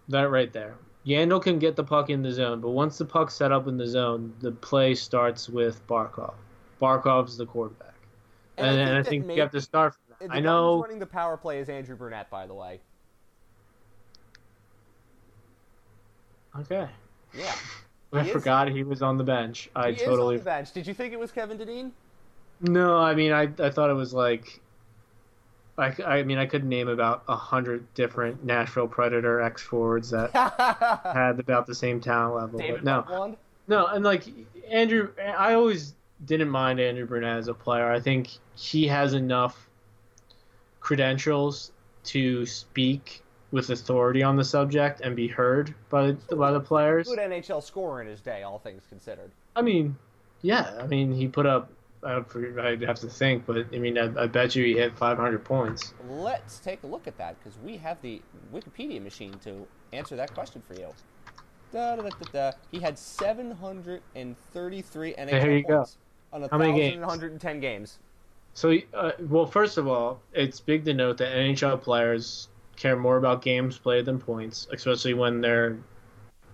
That 0.10 0.30
right 0.30 0.52
there. 0.52 0.76
Yandle 1.06 1.42
can 1.42 1.60
get 1.60 1.76
the 1.76 1.84
puck 1.84 2.10
in 2.10 2.24
the 2.24 2.32
zone, 2.32 2.60
but 2.62 2.72
once 2.72 2.98
the 2.98 3.06
puck's 3.06 3.36
set 3.36 3.52
up 3.52 3.68
in 3.68 3.78
the 3.78 3.86
zone, 3.88 4.34
the 4.40 4.52
play 4.52 4.96
starts 4.96 5.48
with 5.48 5.86
Barkov. 5.88 6.34
Barkov's 6.82 7.38
the 7.38 7.46
quarterback, 7.46 7.94
And 8.58 8.68
I 8.68 8.72
think 8.74 8.90
and 8.90 8.98
I 8.98 9.04
think 9.04 9.32
you 9.36 9.42
have 9.42 9.52
to 9.52 9.62
start 9.62 9.94
from 9.94 10.02
that. 10.20 10.28
guy 10.30 10.34
I 10.34 10.38
who's 10.40 10.46
know. 10.46 10.82
running 10.82 10.98
the 11.00 11.06
power 11.06 11.38
play 11.38 11.60
is 11.60 11.70
Andrew 11.70 11.96
Brunette, 11.96 12.30
by 12.32 12.48
the 12.48 12.56
way. 12.56 12.82
Okay, 16.60 16.88
Yeah, 17.38 17.54
I 18.16 18.24
He 18.24 18.30
is- 18.30 18.34
forgot 18.34 18.70
he 18.70 18.84
was 18.84 19.02
on 19.02 19.18
the 19.18 19.24
bench. 19.24 19.70
I 19.76 19.92
he 19.92 19.96
is 19.98 20.02
totally 20.04 20.36
on 20.36 20.40
the 20.40 20.46
bench. 20.46 20.72
Did 20.74 20.88
you 20.88 20.94
think 20.94 21.14
it 21.14 21.20
was 21.20 21.32
Kevin 21.32 21.58
Dineen? 21.58 21.92
No, 22.62 22.98
I 22.98 23.16
mean, 23.16 23.32
I, 23.32 23.50
I 23.60 23.70
thought 23.70 23.90
it 23.90 23.96
was 23.96 24.14
like, 24.14 24.62
I, 25.78 25.94
I 26.06 26.24
mean, 26.24 26.38
I 26.38 26.46
could 26.46 26.64
name 26.64 26.88
about 26.88 27.24
a 27.28 27.36
hundred 27.36 27.94
different 27.96 28.46
Nashville 28.46 28.88
Predator 28.88 29.42
X 29.42 29.62
forwards 29.62 30.12
that 30.12 30.32
had 31.04 31.40
about 31.40 31.68
the 31.68 31.76
same 31.76 32.00
talent 32.00 32.36
level. 32.36 32.60
David 32.60 32.84
But 32.86 33.10
no, 33.10 33.38
no, 33.68 33.88
and 33.88 34.06
like 34.06 34.24
Andrew, 34.70 35.10
I 35.22 35.54
always 35.54 35.94
didn't 36.26 36.50
mind 36.50 36.80
Andrew 36.80 37.06
Brunette 37.06 37.38
as 37.40 37.50
a 37.50 37.54
player. 37.54 37.92
I 37.92 38.00
think 38.00 38.30
he 38.56 38.88
has 38.88 39.14
enough 39.14 39.68
credentials 40.80 41.72
to 42.06 42.46
speak 42.46 43.22
with 43.52 43.70
authority 43.70 44.24
on 44.24 44.36
the 44.36 44.44
subject 44.44 45.02
and 45.02 45.16
be 45.16 45.28
heard 45.28 45.74
by 45.90 46.08
the, 46.08 46.14
by 46.36 46.52
the 46.52 46.60
players. 46.60 47.08
Good 47.08 47.20
NHL 47.20 47.64
scorer 47.64 48.02
in 48.02 48.08
his 48.08 48.22
day, 48.22 48.42
all 48.44 48.60
things 48.60 48.84
considered. 48.90 49.32
I 49.56 49.62
mean, 49.62 49.96
yeah, 50.42 50.74
I 50.80 50.88
mean, 50.88 51.14
he 51.14 51.28
put 51.28 51.46
up. 51.46 51.72
I 52.04 52.22
forget- 52.22 52.64
I'd 52.64 52.82
have 52.84 53.00
to 53.00 53.08
think, 53.08 53.46
but 53.48 53.66
I 53.74 53.78
mean, 53.80 53.98
I, 53.98 54.24
I 54.24 54.28
bet 54.28 54.56
you 54.56 54.64
he 54.64 54.74
hit 54.74 54.96
500 54.98 55.44
points. 55.44 55.94
Let's 56.08 56.60
take 56.60 56.84
a 56.84 56.88
look 56.88 57.08
at 57.08 57.18
that 57.18 57.36
because 57.40 57.58
we 57.64 57.78
have 57.78 58.00
the 58.02 58.22
Wikipedia 58.54 59.02
machine 59.02 59.34
to 59.44 59.66
answer 59.92 60.16
that 60.16 60.32
question 60.34 60.62
for 60.68 60.76
you. 60.76 60.90
Da, 61.72 61.96
da, 61.96 62.04
da, 62.04 62.10
da, 62.10 62.26
da. 62.32 62.52
He 62.72 62.80
had 62.80 62.98
733 63.00 65.14
NHL 65.14 65.30
There 65.30 65.52
you 65.58 65.64
go. 65.64 65.76
points 65.78 65.98
on 66.32 66.48
How 66.50 66.58
many 66.58 66.74
games? 66.74 67.00
1,110 67.00 67.60
games. 67.60 68.00
So, 68.54 68.74
uh, 68.94 69.12
well, 69.22 69.46
first 69.46 69.78
of 69.78 69.88
all, 69.88 70.22
it's 70.34 70.60
big 70.60 70.86
to 70.86 70.94
note 70.94 71.18
that 71.18 71.34
NHL 71.36 71.82
players 71.82 72.48
care 72.76 72.96
more 72.96 73.18
about 73.18 73.42
games 73.42 73.78
played 73.78 74.06
than 74.06 74.20
points, 74.20 74.68
especially 74.72 75.14
when 75.14 75.42
they're 75.42 75.78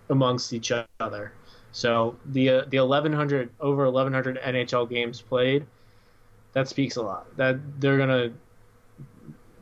amongst 0.09 0.53
each 0.53 0.71
other. 0.99 1.33
So 1.71 2.15
the 2.25 2.49
uh, 2.49 2.65
the 2.67 2.79
1100 2.79 3.49
over 3.59 3.85
1100 3.85 4.39
NHL 4.41 4.89
games 4.89 5.21
played, 5.21 5.65
that 6.53 6.67
speaks 6.67 6.97
a 6.97 7.01
lot. 7.01 7.25
That 7.37 7.59
they're 7.79 7.97
gonna, 7.97 8.31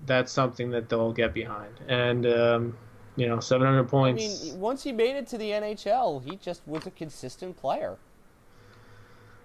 that's 0.05 0.31
something 0.31 0.71
that 0.71 0.89
they'll 0.89 1.13
get 1.13 1.33
behind. 1.33 1.73
And 1.87 2.25
um, 2.25 2.77
you 3.15 3.27
know, 3.27 3.39
700 3.39 3.83
points. 3.87 4.23
I 4.23 4.45
mean, 4.51 4.59
once 4.59 4.83
he 4.83 4.91
made 4.91 5.15
it 5.15 5.27
to 5.27 5.37
the 5.37 5.51
NHL, 5.51 6.23
he 6.23 6.37
just 6.37 6.61
was 6.65 6.87
a 6.87 6.91
consistent 6.91 7.57
player. 7.57 7.97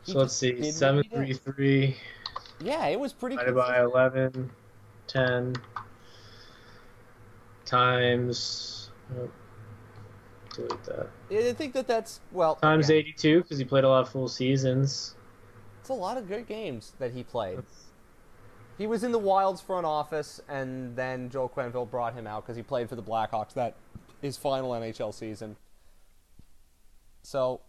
He 0.04 0.12
so 0.12 0.18
let's 0.18 0.34
see, 0.34 0.54
he 0.54 0.62
did. 0.62 0.74
733 0.74 1.96
Yeah, 2.60 2.86
it 2.86 2.98
was 2.98 3.12
pretty 3.12 3.36
divided 3.36 3.54
by 3.54 3.78
consistent. 3.78 4.50
11, 5.08 5.54
10 5.54 5.56
times. 7.64 8.90
oh, 9.16 9.30
delete 10.54 10.84
that. 10.84 11.08
I 11.30 11.52
think 11.52 11.72
that 11.74 11.86
that's 11.86 12.20
well 12.32 12.56
Times 12.56 12.88
again, 12.88 13.00
82 13.00 13.42
because 13.42 13.58
he 13.58 13.64
played 13.64 13.84
a 13.84 13.88
lot 13.88 14.02
of 14.02 14.08
full 14.08 14.28
seasons. 14.28 15.16
It's 15.80 15.88
a 15.90 15.94
lot 15.94 16.16
of 16.16 16.28
good 16.28 16.46
games 16.46 16.92
that 16.98 17.12
he 17.12 17.22
played. 17.22 17.58
He 18.78 18.86
was 18.86 19.04
in 19.04 19.12
the 19.12 19.18
Wild's 19.18 19.60
front 19.60 19.86
office, 19.86 20.40
and 20.48 20.96
then 20.96 21.30
Joel 21.30 21.48
Quenneville 21.48 21.88
brought 21.88 22.14
him 22.14 22.26
out 22.26 22.44
because 22.44 22.56
he 22.56 22.62
played 22.62 22.88
for 22.88 22.96
the 22.96 23.02
Blackhawks 23.02 23.52
that 23.54 23.76
his 24.20 24.36
final 24.36 24.70
NHL 24.72 25.14
season. 25.14 25.56
So, 27.22 27.60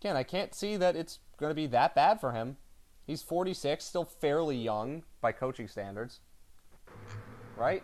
again, 0.00 0.16
I 0.16 0.24
can't 0.24 0.54
see 0.54 0.76
that 0.76 0.94
it's 0.94 1.20
going 1.38 1.50
to 1.50 1.54
be 1.54 1.66
that 1.68 1.94
bad 1.94 2.20
for 2.20 2.32
him. 2.32 2.56
He's 3.06 3.22
46, 3.22 3.84
still 3.84 4.04
fairly 4.04 4.56
young 4.56 5.04
by 5.20 5.32
coaching 5.32 5.68
standards. 5.68 6.20
Right? 7.56 7.82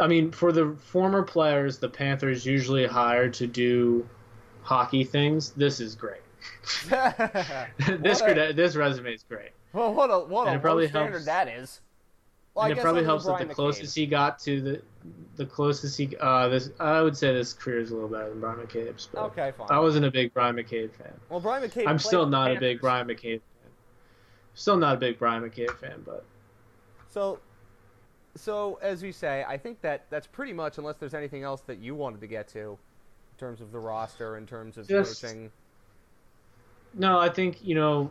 I 0.00 0.06
mean, 0.06 0.30
for 0.30 0.52
the 0.52 0.76
former 0.86 1.22
players 1.22 1.78
the 1.78 1.88
Panthers 1.88 2.44
usually 2.46 2.86
hire 2.86 3.28
to 3.30 3.46
do 3.46 4.08
hockey 4.62 5.04
things, 5.04 5.50
this 5.52 5.80
is 5.80 5.94
great. 5.94 6.20
this 6.88 8.20
a- 8.22 8.52
this 8.52 8.76
resume 8.76 9.14
is 9.14 9.24
great. 9.28 9.50
well, 9.72 9.92
what 9.94 10.08
a 10.10 10.18
what 10.20 10.46
And 10.48 10.56
a 10.56 10.60
probably 10.60 10.88
standard 10.88 11.10
helps- 11.12 11.24
that 11.26 11.48
is. 11.48 11.80
Well, 12.54 12.64
I 12.66 12.70
it 12.70 12.78
probably 12.78 13.04
helps 13.04 13.26
that 13.26 13.38
the 13.38 13.44
McCabe. 13.44 13.54
closest 13.54 13.94
he 13.94 14.06
got 14.06 14.38
to 14.40 14.60
the 14.62 14.82
the 15.36 15.44
closest 15.44 15.98
he 15.98 16.16
uh 16.18 16.48
this 16.48 16.70
I 16.80 17.02
would 17.02 17.14
say 17.16 17.32
this 17.34 17.52
career 17.52 17.80
is 17.80 17.90
a 17.90 17.94
little 17.94 18.08
better 18.08 18.30
than 18.30 18.40
Bryan 18.40 18.60
McCabe's. 18.60 19.08
But 19.12 19.24
Okay, 19.24 19.52
fine. 19.58 19.66
I 19.70 19.78
wasn't 19.78 20.06
a 20.06 20.10
big 20.10 20.32
Bryan 20.32 20.56
McCabe 20.56 20.90
fan. 20.92 21.12
well, 21.28 21.40
Bryan 21.40 21.68
McCabe. 21.68 21.86
I'm 21.86 21.98
still 21.98 22.24
not 22.26 22.50
a 22.50 22.58
big 22.58 22.80
Bryan 22.80 23.06
McCabe 23.08 23.40
fan. 23.40 23.70
Still 24.54 24.78
not 24.78 24.94
a 24.94 24.98
big 24.98 25.18
Bryan 25.18 25.42
McCabe 25.42 25.76
fan, 25.76 26.02
but 26.06 26.24
So, 27.10 27.38
so 28.36 28.78
as 28.82 29.02
we 29.02 29.12
say, 29.12 29.44
I 29.46 29.56
think 29.56 29.80
that 29.82 30.06
that's 30.10 30.26
pretty 30.26 30.52
much, 30.52 30.78
unless 30.78 30.96
there's 30.96 31.14
anything 31.14 31.42
else 31.42 31.62
that 31.62 31.78
you 31.78 31.94
wanted 31.94 32.20
to 32.20 32.26
get 32.26 32.48
to, 32.48 32.70
in 32.70 33.38
terms 33.38 33.60
of 33.60 33.72
the 33.72 33.78
roster, 33.78 34.36
in 34.36 34.46
terms 34.46 34.78
of 34.78 34.88
Just- 34.88 35.22
coaching. 35.22 35.50
No, 36.94 37.18
I 37.18 37.28
think 37.28 37.62
you 37.62 37.74
know 37.74 38.10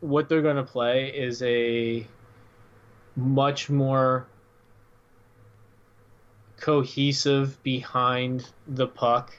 what 0.00 0.28
they're 0.28 0.42
going 0.42 0.56
to 0.56 0.62
play 0.62 1.08
is 1.08 1.42
a 1.42 2.06
much 3.16 3.70
more 3.70 4.26
cohesive 6.60 7.60
behind 7.62 8.50
the 8.68 8.86
puck 8.86 9.36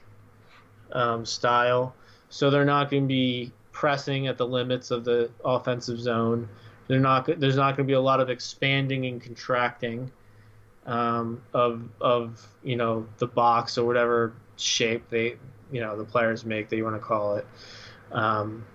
um, 0.92 1.26
style. 1.26 1.96
So 2.30 2.50
they're 2.50 2.66
not 2.66 2.90
going 2.90 3.04
to 3.04 3.08
be 3.08 3.52
pressing 3.72 4.28
at 4.28 4.38
the 4.38 4.48
limits 4.48 4.92
of 4.92 5.06
the 5.06 5.30
offensive 5.44 6.00
zone. 6.00 6.50
They're 6.88 7.00
not. 7.00 7.28
There's 7.40 7.56
not 7.56 7.76
going 7.76 7.88
to 7.88 7.92
be 7.92 7.94
a 7.94 8.02
lot 8.02 8.20
of 8.20 8.30
expanding 8.30 9.06
and 9.06 9.22
contracting 9.22 10.12
um, 10.86 11.42
of 11.54 11.90
of 12.00 12.48
you 12.64 12.76
know 12.76 13.08
the 13.18 13.28
box 13.28 13.78
or 13.78 13.86
whatever 13.86 14.34
shape 14.58 15.10
they 15.10 15.36
you 15.72 15.82
know 15.82 15.98
the 15.98 16.06
players 16.06 16.46
make 16.46 16.70
that 16.70 16.78
you 16.78 16.84
want 16.84 16.96
to 16.96 17.02
call 17.02 17.36
it. 17.38 17.48
Um, 18.12 18.66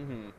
Mm-hmm. 0.00 0.30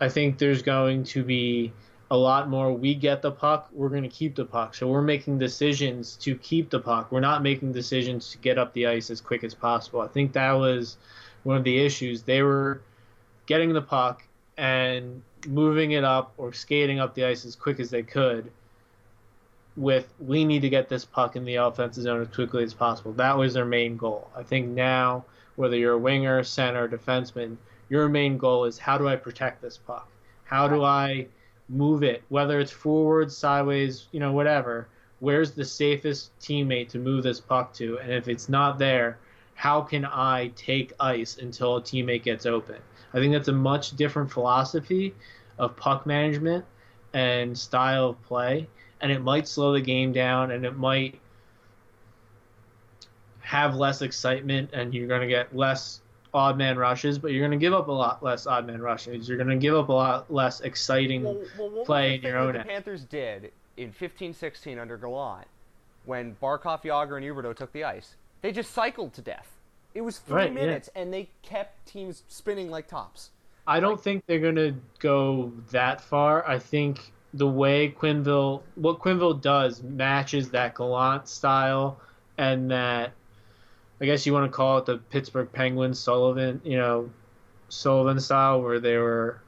I 0.00 0.08
think 0.08 0.38
there's 0.38 0.62
going 0.62 1.04
to 1.04 1.24
be 1.24 1.72
a 2.10 2.16
lot 2.16 2.48
more. 2.48 2.72
We 2.72 2.94
get 2.94 3.22
the 3.22 3.32
puck, 3.32 3.68
we're 3.72 3.88
going 3.88 4.02
to 4.02 4.08
keep 4.08 4.34
the 4.34 4.44
puck. 4.44 4.74
So 4.74 4.86
we're 4.86 5.02
making 5.02 5.38
decisions 5.38 6.16
to 6.16 6.36
keep 6.36 6.70
the 6.70 6.80
puck. 6.80 7.10
We're 7.10 7.20
not 7.20 7.42
making 7.42 7.72
decisions 7.72 8.30
to 8.32 8.38
get 8.38 8.58
up 8.58 8.72
the 8.74 8.86
ice 8.86 9.10
as 9.10 9.20
quick 9.20 9.42
as 9.42 9.54
possible. 9.54 10.00
I 10.00 10.08
think 10.08 10.32
that 10.34 10.52
was 10.52 10.98
one 11.42 11.56
of 11.56 11.64
the 11.64 11.78
issues. 11.78 12.22
They 12.22 12.42
were 12.42 12.82
getting 13.46 13.72
the 13.72 13.82
puck 13.82 14.22
and 14.56 15.22
moving 15.46 15.92
it 15.92 16.04
up 16.04 16.32
or 16.36 16.52
skating 16.52 17.00
up 17.00 17.14
the 17.14 17.24
ice 17.24 17.44
as 17.44 17.56
quick 17.56 17.80
as 17.80 17.90
they 17.90 18.02
could. 18.02 18.50
With 19.76 20.12
we 20.18 20.44
need 20.44 20.62
to 20.62 20.70
get 20.70 20.88
this 20.88 21.04
puck 21.04 21.36
in 21.36 21.44
the 21.44 21.56
offensive 21.56 22.04
zone 22.04 22.22
as 22.22 22.28
quickly 22.28 22.64
as 22.64 22.72
possible. 22.72 23.12
That 23.12 23.36
was 23.36 23.54
their 23.54 23.66
main 23.66 23.96
goal. 23.96 24.30
I 24.34 24.42
think 24.42 24.68
now, 24.68 25.24
whether 25.56 25.76
you're 25.76 25.94
a 25.94 25.98
winger, 25.98 26.42
center, 26.44 26.88
defenseman, 26.88 27.56
your 27.88 28.08
main 28.08 28.38
goal 28.38 28.64
is 28.64 28.78
how 28.78 28.96
do 28.96 29.06
I 29.06 29.16
protect 29.16 29.60
this 29.60 29.76
puck? 29.76 30.08
How 30.44 30.66
do 30.66 30.82
I 30.82 31.26
move 31.68 32.02
it, 32.02 32.22
whether 32.28 32.60
it's 32.60 32.70
forward, 32.70 33.32
sideways, 33.32 34.06
you 34.12 34.20
know, 34.20 34.32
whatever. 34.32 34.88
Where's 35.20 35.52
the 35.52 35.64
safest 35.64 36.38
teammate 36.40 36.88
to 36.90 36.98
move 36.98 37.22
this 37.22 37.40
puck 37.40 37.72
to? 37.74 37.98
And 37.98 38.12
if 38.12 38.28
it's 38.28 38.48
not 38.48 38.78
there, 38.78 39.18
how 39.54 39.80
can 39.80 40.04
I 40.04 40.52
take 40.56 40.92
ice 41.00 41.38
until 41.38 41.76
a 41.76 41.82
teammate 41.82 42.22
gets 42.22 42.46
open? 42.46 42.76
I 43.16 43.20
think 43.20 43.32
that's 43.32 43.48
a 43.48 43.52
much 43.52 43.96
different 43.96 44.30
philosophy 44.30 45.14
of 45.58 45.74
puck 45.74 46.04
management 46.04 46.66
and 47.14 47.56
style 47.56 48.10
of 48.10 48.22
play. 48.24 48.68
And 49.00 49.10
it 49.10 49.22
might 49.22 49.48
slow 49.48 49.72
the 49.72 49.80
game 49.80 50.12
down 50.12 50.50
and 50.50 50.66
it 50.66 50.76
might 50.76 51.18
have 53.40 53.74
less 53.74 54.02
excitement 54.02 54.70
and 54.74 54.92
you're 54.92 55.08
going 55.08 55.22
to 55.22 55.26
get 55.26 55.56
less 55.56 56.02
odd 56.34 56.58
man 56.58 56.76
rushes, 56.76 57.18
but 57.18 57.32
you're 57.32 57.40
going 57.40 57.58
to 57.58 57.64
give 57.64 57.72
up 57.72 57.88
a 57.88 57.92
lot 57.92 58.22
less 58.22 58.46
odd 58.46 58.66
man 58.66 58.82
rushes. 58.82 59.26
You're 59.26 59.38
going 59.38 59.48
to 59.48 59.56
give 59.56 59.74
up 59.74 59.88
a 59.88 59.92
lot 59.92 60.30
less 60.30 60.60
exciting 60.60 61.24
Well, 61.24 61.42
well, 61.58 61.84
play 61.86 62.16
in 62.16 62.22
your 62.22 62.36
own 62.36 62.54
end. 62.54 62.66
the 62.66 62.68
Panthers 62.68 63.04
did 63.04 63.50
in 63.78 63.92
15-16 63.92 64.78
under 64.78 64.98
Gallant 64.98 65.46
when 66.04 66.36
Barkov, 66.42 66.82
Jagr, 66.82 67.16
and 67.16 67.24
Huberdeau 67.24 67.56
took 67.56 67.72
the 67.72 67.84
ice? 67.84 68.16
They 68.42 68.52
just 68.52 68.72
cycled 68.72 69.14
to 69.14 69.22
death. 69.22 69.55
It 69.96 70.04
was 70.04 70.18
three 70.18 70.36
Right, 70.36 70.52
yeah. 70.52 70.60
minutes, 70.60 70.90
and 70.94 71.10
they 71.10 71.30
kept 71.40 71.86
teams 71.86 72.22
spinning 72.28 72.70
like 72.70 72.86
tops. 72.86 73.30
I 73.66 73.80
don't 73.80 73.98
think 73.98 74.26
they're 74.26 74.38
going 74.38 74.56
to 74.56 74.74
go 74.98 75.52
that 75.70 76.02
far. 76.02 76.46
I 76.46 76.58
think 76.58 77.12
the 77.32 77.48
way 77.48 77.90
Quenneville, 77.98 78.60
what 78.74 78.98
Quenneville 78.98 79.40
does, 79.40 79.82
matches 79.82 80.50
that 80.50 80.74
Gallant 80.74 81.28
style 81.28 81.98
and 82.36 82.70
that, 82.70 83.12
I 84.00 84.04
guess 84.04 84.26
you 84.26 84.34
want 84.34 84.50
to 84.52 84.54
call 84.54 84.76
it 84.78 84.84
the 84.84 84.98
Pittsburgh 84.98 85.50
Penguins 85.50 85.98
Sullivan, 85.98 86.60
you 86.62 86.76
know, 86.76 87.10
Sullivan 87.70 88.20
style, 88.20 88.60
where 88.60 88.78
they 88.78 88.98
were 88.98 89.40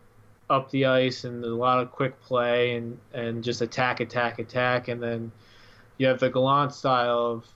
up 0.49 0.71
the 0.71 0.87
ice 0.87 1.25
and 1.25 1.45
a 1.45 1.55
lot 1.55 1.79
of 1.79 1.93
quick 1.93 2.19
play 2.23 2.75
and, 2.77 2.99
and 3.13 3.45
just 3.45 3.61
attack, 3.61 4.01
attack, 4.01 4.39
attack. 4.39 4.89
And 4.89 5.03
then 5.03 5.31
you 5.99 6.07
have 6.07 6.21
the 6.21 6.31
Gallant 6.31 6.73
style 6.73 7.19
of 7.19 7.47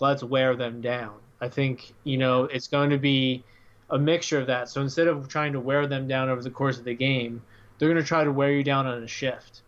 let's 0.00 0.24
wear 0.24 0.56
them 0.56 0.80
down. 0.80 1.18
I 1.40 1.48
think, 1.48 1.92
you 2.04 2.18
know, 2.18 2.44
it's 2.44 2.68
going 2.68 2.90
to 2.90 2.98
be 2.98 3.42
a 3.90 3.98
mixture 3.98 4.38
of 4.38 4.46
that. 4.46 4.68
So 4.68 4.80
instead 4.80 5.08
of 5.08 5.28
trying 5.28 5.52
to 5.54 5.60
wear 5.60 5.86
them 5.86 6.06
down 6.06 6.28
over 6.28 6.42
the 6.42 6.50
course 6.50 6.78
of 6.78 6.84
the 6.84 6.94
game, 6.94 7.42
they're 7.78 7.88
going 7.88 8.00
to 8.00 8.06
try 8.06 8.24
to 8.24 8.32
wear 8.32 8.52
you 8.52 8.62
down 8.62 8.86
on 8.86 9.02
a 9.02 9.06
shift. 9.06 9.62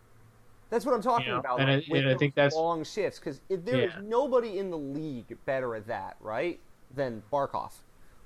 That's 0.71 0.87
what 0.87 0.95
I'm 0.95 1.03
talking 1.03 1.27
You 1.27 1.33
know, 1.35 1.41
about. 1.41 1.61
and 1.61 1.69
like, 1.71 1.85
I- 1.93 1.97
and 1.99 2.09
I 2.09 2.17
think 2.17 2.35
that's- 2.35 2.55
long 2.55 2.85
shifts 2.85 3.19
because 3.19 3.41
there 3.49 3.81
is 3.81 3.93
Yeah. 3.95 4.01
nobody 4.03 4.59
in 4.59 4.71
the 4.71 4.79
league 4.79 5.37
better 5.45 5.75
at 5.75 5.87
that, 5.87 6.17
right? 6.21 6.59
Than 6.95 7.23
Barkov. 7.33 7.73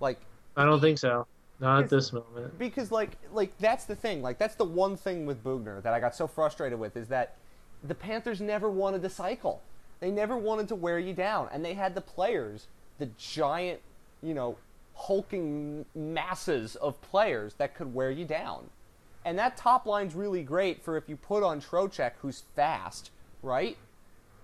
Like 0.00 0.20
I 0.56 0.64
don't 0.64 0.80
think 0.80 0.98
so. 0.98 1.26
Not 1.58 1.84
at 1.84 1.90
this 1.90 2.12
moment. 2.12 2.58
because 2.58 2.92
like 2.92 3.16
like 3.32 3.56
that's 3.58 3.84
the 3.84 3.96
thing. 3.96 4.22
Like 4.22 4.38
that's 4.38 4.54
the 4.56 4.64
one 4.64 4.96
thing 4.96 5.24
with 5.26 5.42
Boughner 5.42 5.80
that 5.82 5.92
I 5.94 6.00
got 6.00 6.14
so 6.14 6.26
frustrated 6.26 6.78
with 6.78 6.96
is 6.96 7.08
that 7.08 7.36
the 7.82 7.94
Panthers 7.94 8.40
never 8.40 8.68
wanted 8.70 9.02
to 9.02 9.08
cycle. 9.08 9.62
They 10.00 10.10
never 10.10 10.36
wanted 10.36 10.68
to 10.68 10.74
wear 10.74 10.98
you 10.98 11.14
down, 11.14 11.48
and 11.52 11.64
they 11.64 11.74
had 11.74 11.94
the 11.94 12.00
players, 12.00 12.68
the 12.98 13.06
giant, 13.18 13.80
you 14.22 14.34
know, 14.34 14.56
hulking 14.94 15.84
masses 15.94 16.76
of 16.76 17.00
players 17.02 17.54
that 17.54 17.74
could 17.74 17.92
wear 17.94 18.10
you 18.10 18.24
down. 18.24 18.70
And 19.24 19.38
that 19.38 19.56
top 19.56 19.86
line's 19.86 20.14
really 20.14 20.42
great 20.42 20.82
for 20.82 20.96
if 20.96 21.08
you 21.08 21.16
put 21.16 21.42
on 21.42 21.60
Trocheck, 21.60 22.12
who's 22.20 22.44
fast, 22.54 23.10
right? 23.42 23.76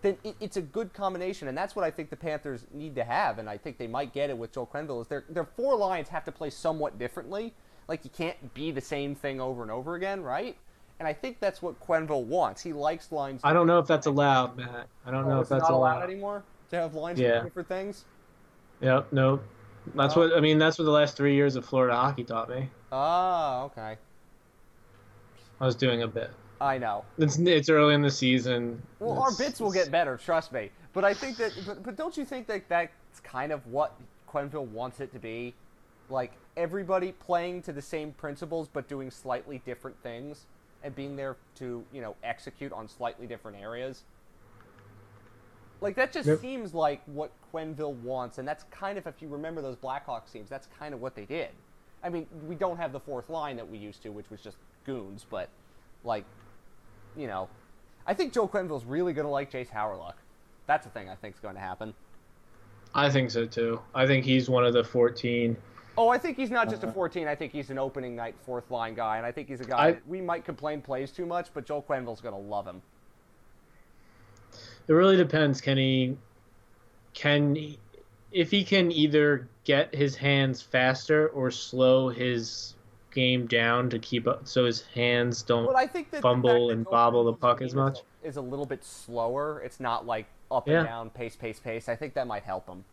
Then 0.02 0.16
it, 0.24 0.34
it's 0.40 0.56
a 0.56 0.62
good 0.62 0.92
combination, 0.92 1.46
and 1.46 1.56
that's 1.56 1.76
what 1.76 1.84
I 1.84 1.90
think 1.92 2.10
the 2.10 2.16
Panthers 2.16 2.66
need 2.72 2.96
to 2.96 3.04
have, 3.04 3.38
and 3.38 3.48
I 3.48 3.56
think 3.56 3.78
they 3.78 3.86
might 3.86 4.12
get 4.12 4.30
it 4.30 4.36
with 4.36 4.52
Joel 4.52 4.66
Quenneville. 4.66 5.00
Is 5.02 5.06
their 5.06 5.24
their 5.28 5.44
four 5.44 5.76
lines 5.76 6.08
have 6.08 6.24
to 6.24 6.32
play 6.32 6.50
somewhat 6.50 6.98
differently. 6.98 7.54
Like 7.86 8.04
you 8.04 8.10
can't 8.10 8.52
be 8.54 8.72
the 8.72 8.80
same 8.80 9.14
thing 9.14 9.40
over 9.40 9.62
and 9.62 9.70
over 9.70 9.94
again, 9.94 10.20
right? 10.22 10.56
And 10.98 11.06
I 11.08 11.12
think 11.12 11.38
that's 11.40 11.62
what 11.62 11.80
Quenneville 11.80 12.24
wants. 12.24 12.62
He 12.62 12.72
likes 12.72 13.12
lines. 13.12 13.40
I 13.44 13.52
don't 13.52 13.66
know 13.68 13.78
if 13.78 13.86
that's 13.86 14.06
allowed, 14.06 14.56
Matt. 14.56 14.88
I 15.06 15.10
don't 15.12 15.24
Oh, 15.24 15.28
know 15.28 15.40
if 15.40 15.48
that's 15.48 15.62
not 15.62 15.70
allowed 15.72 15.98
allowed. 15.98 16.04
anymore 16.10 16.42
to 16.70 16.76
have 16.76 16.94
lines 16.94 17.20
Yeah. 17.20 17.44
for 17.54 17.62
things. 17.62 18.04
Yep, 18.82 19.12
no. 19.12 19.40
That's 19.94 20.16
Oh. 20.16 20.20
what 20.28 20.36
I 20.36 20.40
mean. 20.40 20.58
That's 20.58 20.78
what 20.78 20.84
the 20.84 20.90
last 20.90 21.16
three 21.16 21.34
years 21.34 21.56
of 21.56 21.64
Florida 21.64 21.94
hockey 21.96 22.24
taught 22.24 22.48
me. 22.48 22.68
Oh, 22.92 23.64
okay. 23.72 23.96
I 25.60 25.66
was 25.66 25.74
doing 25.74 26.02
a 26.02 26.08
bit. 26.08 26.30
I 26.60 26.78
know. 26.78 27.04
It's 27.18 27.38
it's 27.38 27.68
early 27.68 27.94
in 27.94 28.02
the 28.02 28.10
season. 28.10 28.82
Well, 29.00 29.18
our 29.20 29.34
bits 29.36 29.60
will 29.60 29.72
get 29.72 29.90
better, 29.90 30.16
trust 30.16 30.52
me. 30.52 30.70
But 30.92 31.04
I 31.04 31.14
think 31.14 31.36
that, 31.38 31.52
but, 31.66 31.82
but 31.82 31.96
don't 31.96 32.16
you 32.16 32.24
think 32.24 32.46
that 32.48 32.68
that's 32.68 33.20
kind 33.24 33.50
of 33.50 33.66
what 33.66 33.94
Quenneville 34.28 34.66
wants 34.68 35.00
it 35.00 35.12
to 35.14 35.18
be? 35.18 35.54
Like 36.08 36.32
everybody 36.56 37.12
playing 37.12 37.62
to 37.62 37.72
the 37.72 37.82
same 37.82 38.12
principles, 38.12 38.68
but 38.72 38.86
doing 38.88 39.10
slightly 39.10 39.62
different 39.64 39.96
things, 40.02 40.46
and 40.84 40.94
being 40.94 41.16
there 41.16 41.36
to 41.56 41.84
you 41.92 42.00
know 42.02 42.14
execute 42.22 42.72
on 42.72 42.88
slightly 42.88 43.26
different 43.26 43.56
areas. 43.60 44.04
Like 45.82 45.96
that 45.96 46.12
just 46.12 46.28
Yep. 46.28 46.38
seems 46.38 46.72
like 46.74 47.02
what 47.06 47.32
Quenneville 47.52 47.94
wants, 47.96 48.38
and 48.38 48.46
that's 48.46 48.62
kind 48.70 48.96
of 48.96 49.06
if 49.06 49.20
you 49.20 49.28
remember 49.28 49.60
those 49.60 49.76
Blackhawks 49.76 50.32
teams, 50.32 50.48
that's 50.48 50.68
kind 50.78 50.94
of 50.94 51.00
what 51.00 51.14
they 51.16 51.24
did. 51.24 51.50
I 52.04 52.08
mean, 52.08 52.26
we 52.46 52.54
don't 52.54 52.76
have 52.76 52.92
the 52.92 53.00
fourth 53.00 53.28
line 53.28 53.56
that 53.56 53.68
we 53.68 53.78
used 53.78 54.02
to, 54.04 54.10
which 54.10 54.30
was 54.30 54.40
just 54.40 54.56
goons, 54.84 55.26
but 55.28 55.48
like, 56.04 56.24
you 57.16 57.26
know, 57.26 57.48
I 58.06 58.14
think 58.14 58.32
Joe 58.32 58.46
Quenneville's 58.48 58.84
really 58.84 59.12
going 59.12 59.24
to 59.26 59.30
like 59.30 59.50
Jayce 59.50 59.68
Hawryluk. 59.70 60.14
That's 60.66 60.84
the 60.86 60.90
thing 60.92 61.08
I 61.08 61.16
think 61.16 61.34
is 61.34 61.40
going 61.40 61.54
to 61.56 61.60
happen. 61.60 61.94
I 62.94 63.10
think 63.10 63.30
so 63.30 63.44
too. 63.46 63.80
I 63.94 64.06
think 64.06 64.24
he's 64.24 64.48
one 64.48 64.64
of 64.64 64.72
the 64.74 64.84
14. 64.84 65.56
Oh, 65.98 66.08
I 66.08 66.16
think 66.18 66.36
he's 66.36 66.50
not 66.50 66.70
just 66.70 66.82
a 66.84 66.86
Uh-huh. 66.86 66.94
14. 66.94 67.26
I 67.28 67.34
think 67.34 67.52
he's 67.52 67.70
an 67.70 67.78
opening 67.78 68.14
night 68.16 68.34
fourth 68.46 68.70
line 68.70 68.94
guy, 68.94 69.16
and 69.18 69.26
I 69.26 69.32
think 69.32 69.48
he's 69.48 69.60
a 69.60 69.64
guy 69.64 69.78
I- 69.88 69.92
that 69.92 70.06
we 70.06 70.20
might 70.20 70.44
complain 70.44 70.80
plays 70.80 71.10
too 71.12 71.26
much, 71.26 71.52
but 71.52 71.66
Joel 71.66 71.82
Quenneville's 71.82 72.20
going 72.20 72.34
to 72.34 72.40
love 72.40 72.66
him. 72.66 72.82
It 74.88 74.92
really 74.92 75.16
depends. 75.16 75.60
Can 75.60 75.76
he, 75.78 76.16
can 77.14 77.54
he, 77.54 77.78
if 78.30 78.50
he 78.50 78.64
can 78.64 78.90
either 78.90 79.48
get 79.64 79.94
his 79.94 80.16
hands 80.16 80.60
faster 80.62 81.28
or 81.28 81.50
slow 81.50 82.08
his 82.08 82.74
game 83.12 83.46
down 83.46 83.90
to 83.90 83.98
keep 83.98 84.26
up, 84.26 84.46
so 84.48 84.64
his 84.64 84.82
hands 84.94 85.42
don't. 85.42 85.74
I 85.76 85.86
think 85.86 86.14
Fumble 86.16 86.70
and 86.70 86.84
bobble 86.84 87.24
the 87.24 87.32
puck 87.34 87.62
as 87.62 87.74
much? 87.74 87.98
is 88.22 88.36
a 88.36 88.40
little 88.40 88.66
bit 88.66 88.84
slower. 88.84 89.60
It's 89.64 89.80
not 89.80 90.06
like 90.06 90.26
up 90.50 90.68
Yeah. 90.68 90.78
and 90.80 90.86
down, 90.88 91.10
pace, 91.10 91.34
pace, 91.36 91.58
pace. 91.58 91.88
I 91.88 91.96
think 91.96 92.14
that 92.14 92.26
might 92.26 92.44
help 92.44 92.68
him. 92.68 92.84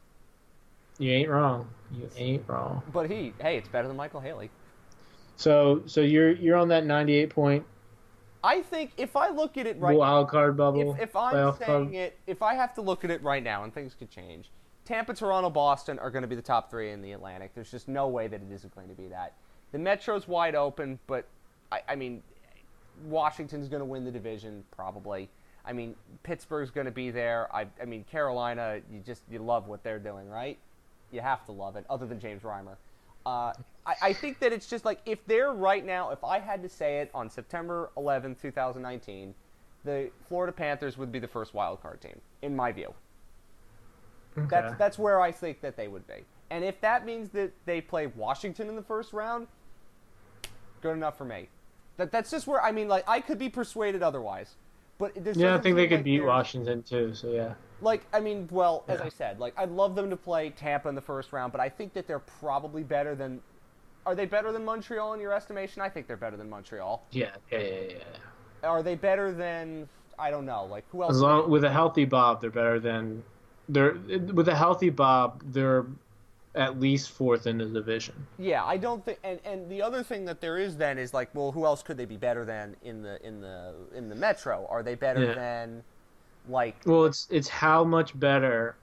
You 0.97 1.11
ain't 1.11 1.29
wrong. 1.29 1.69
You 1.93 2.09
ain't 2.17 2.43
wrong. 2.47 2.81
But 2.91 3.09
he, 3.09 3.33
hey, 3.39 3.57
it's 3.57 3.69
better 3.69 3.87
than 3.87 3.95
Michael 3.95 4.19
Haley. 4.19 4.49
So, 5.37 5.83
so 5.85 6.01
you're 6.01 6.31
you're 6.31 6.57
on 6.57 6.67
that 6.69 6.85
98 6.85 7.29
point 7.29 7.65
I 8.43 8.61
think 8.61 8.91
if 8.97 9.15
I 9.15 9.29
look 9.29 9.57
at 9.57 9.67
it 9.67 9.79
right 9.79 9.97
wild 9.97 10.29
card 10.29 10.55
bubble. 10.55 10.93
if, 10.93 11.09
if 11.09 11.15
I'm 11.15 11.53
saying 11.57 11.89
club. 11.89 11.93
it, 11.93 12.17
if 12.25 12.41
I 12.41 12.53
have 12.55 12.73
to 12.75 12.81
look 12.81 13.03
at 13.03 13.11
it 13.11 13.21
right 13.21 13.43
now, 13.43 13.63
and 13.63 13.73
things 13.73 13.95
could 13.97 14.09
change, 14.09 14.49
Tampa, 14.85 15.13
Toronto, 15.13 15.49
Boston 15.49 15.99
are 15.99 16.09
going 16.09 16.21
to 16.21 16.27
be 16.27 16.35
the 16.35 16.41
top 16.41 16.71
three 16.71 16.91
in 16.91 17.01
the 17.01 17.11
Atlantic. 17.11 17.51
There's 17.53 17.69
just 17.69 17.87
no 17.87 18.07
way 18.07 18.27
that 18.27 18.41
it 18.41 18.51
isn't 18.51 18.73
going 18.73 18.87
to 18.87 18.95
be 18.95 19.07
that. 19.07 19.33
The 19.71 19.77
Metro's 19.77 20.27
wide 20.27 20.55
open, 20.55 20.99
but 21.05 21.25
I, 21.71 21.81
I 21.89 21.95
mean, 21.95 22.23
Washington's 23.05 23.67
going 23.67 23.81
to 23.81 23.85
win 23.85 24.03
the 24.03 24.11
division 24.11 24.63
probably. 24.71 25.29
I 25.65 25.73
mean, 25.73 25.95
Pittsburgh's 26.23 26.71
going 26.71 26.85
to 26.85 26.91
be 26.91 27.11
there. 27.11 27.53
I, 27.53 27.67
I 27.81 27.85
mean, 27.85 28.03
Carolina, 28.05 28.79
you 28.91 29.01
just 29.01 29.21
you 29.29 29.39
love 29.39 29.67
what 29.67 29.83
they're 29.83 29.99
doing, 29.99 30.29
right? 30.29 30.57
You 31.11 31.21
have 31.21 31.45
to 31.45 31.51
love 31.51 31.75
it. 31.75 31.85
Other 31.89 32.05
than 32.05 32.19
James 32.19 32.41
Reimer, 32.43 32.77
Uh, 33.25 33.53
I, 33.85 33.95
I 34.01 34.13
think 34.13 34.39
that 34.39 34.53
it's 34.53 34.67
just 34.67 34.85
like 34.85 35.01
if 35.05 35.25
they're 35.25 35.51
right 35.51 35.85
now, 35.85 36.11
if 36.11 36.23
I 36.23 36.39
had 36.39 36.61
to 36.63 36.69
say 36.69 36.99
it 36.99 37.11
on 37.13 37.29
September 37.29 37.91
11th, 37.97 38.41
2019, 38.41 39.33
the 39.83 40.09
Florida 40.27 40.51
Panthers 40.51 40.97
would 40.97 41.11
be 41.11 41.19
the 41.19 41.27
first 41.27 41.53
wild 41.53 41.81
card 41.81 42.01
team, 42.01 42.19
in 42.41 42.55
my 42.55 42.71
view. 42.71 42.93
That's 44.49 44.77
that's 44.77 44.99
where 44.99 45.19
I 45.21 45.31
think 45.31 45.61
that 45.61 45.75
they 45.75 45.87
would 45.87 46.07
be. 46.07 46.25
And 46.49 46.63
if 46.63 46.79
that 46.81 47.05
means 47.05 47.29
that 47.31 47.51
they 47.65 47.81
play 47.81 48.07
Washington 48.07 48.69
in 48.69 48.75
the 48.75 48.81
first 48.81 49.13
round, 49.13 49.47
good 50.81 50.93
enough 50.93 51.17
for 51.17 51.25
me. 51.25 51.49
That 51.97 52.11
that's 52.11 52.31
just 52.31 52.47
where 52.47 52.61
I 52.63 52.71
mean, 52.71 52.87
like 52.87 53.03
I 53.07 53.21
could 53.21 53.37
be 53.37 53.49
persuaded 53.49 54.01
otherwise. 54.03 54.55
But 54.99 55.13
yeah, 55.35 55.55
I 55.55 55.59
think 55.59 55.77
they 55.77 55.87
could 55.87 56.03
beat 56.03 56.17
there's- 56.17 56.27
Washington 56.27 56.83
too. 56.83 57.15
So 57.15 57.31
yeah. 57.31 57.53
like, 57.81 58.05
I 58.13 58.19
mean, 58.19 58.47
well, 58.51 58.83
as 58.89 58.99
I 58.99 59.07
said, 59.09 59.39
like, 59.39 59.53
I'd 59.57 59.71
love 59.71 59.95
them 59.95 60.09
to 60.09 60.17
play 60.17 60.49
Tampa 60.49 60.89
in 60.89 60.95
the 60.95 61.01
first 61.01 61.31
round, 61.31 61.53
but 61.53 61.61
I 61.61 61.69
think 61.69 61.93
that 61.93 62.05
they're 62.05 62.19
probably 62.19 62.83
better 62.83 63.15
than. 63.15 63.41
Are 64.05 64.13
they 64.15 64.25
better 64.25 64.51
than 64.51 64.65
Montreal 64.65 65.13
in 65.13 65.19
your 65.19 65.33
estimation? 65.33 65.81
I 65.81 65.89
think 65.89 66.07
they're 66.07 66.17
better 66.17 66.37
than 66.37 66.49
Montreal. 66.49 67.03
Yeah, 67.11 67.29
yeah, 67.51 67.59
yeah, 67.59 67.79
yeah. 67.91 68.69
Are 68.69 68.83
they 68.83 68.95
better 68.95 69.31
than. 69.31 69.87
I 70.17 70.31
don't 70.31 70.45
know. 70.45 70.65
Like, 70.65 70.83
who 70.91 71.01
else? 71.01 71.11
As 71.11 71.21
long 71.21 71.49
with 71.49 71.63
a 71.63 71.71
healthy 71.71 72.03
Bob, 72.05 72.41
they're 72.41 72.49
better 72.49 72.79
than 72.79 73.23
they're 73.69 73.97
with 74.33 74.49
a 74.49 74.55
healthy 74.55 74.89
Bob. 74.89 75.41
They're 75.45 75.85
at 76.55 76.79
least 76.79 77.11
fourth 77.11 77.45
in 77.47 77.57
the 77.59 77.65
division. 77.65 78.15
Yeah, 78.37 78.63
I 78.65 78.77
don't 78.77 79.03
think. 79.05 79.19
And, 79.23 79.39
and 79.45 79.69
the 79.69 79.81
other 79.81 80.01
thing 80.03 80.25
that 80.25 80.41
there 80.41 80.57
is 80.57 80.75
then 80.77 80.97
is 80.97 81.13
like, 81.13 81.29
well, 81.35 81.51
who 81.51 81.65
else 81.65 81.83
could 81.83 81.97
they 81.97 82.05
be 82.05 82.17
better 82.17 82.43
than 82.45 82.75
in 82.83 83.01
the 83.03 83.23
in 83.25 83.39
the 83.41 83.73
in 83.93 84.09
the 84.09 84.15
Metro? 84.15 84.65
Are 84.69 84.81
they 84.81 84.95
better 84.95 85.23
Yeah. 85.25 85.33
than, 85.35 85.83
like, 86.47 86.75
Well, 86.85 87.05
it's 87.05 87.27
it's 87.29 87.47
how 87.47 87.83
much 87.83 88.19
better 88.19 88.75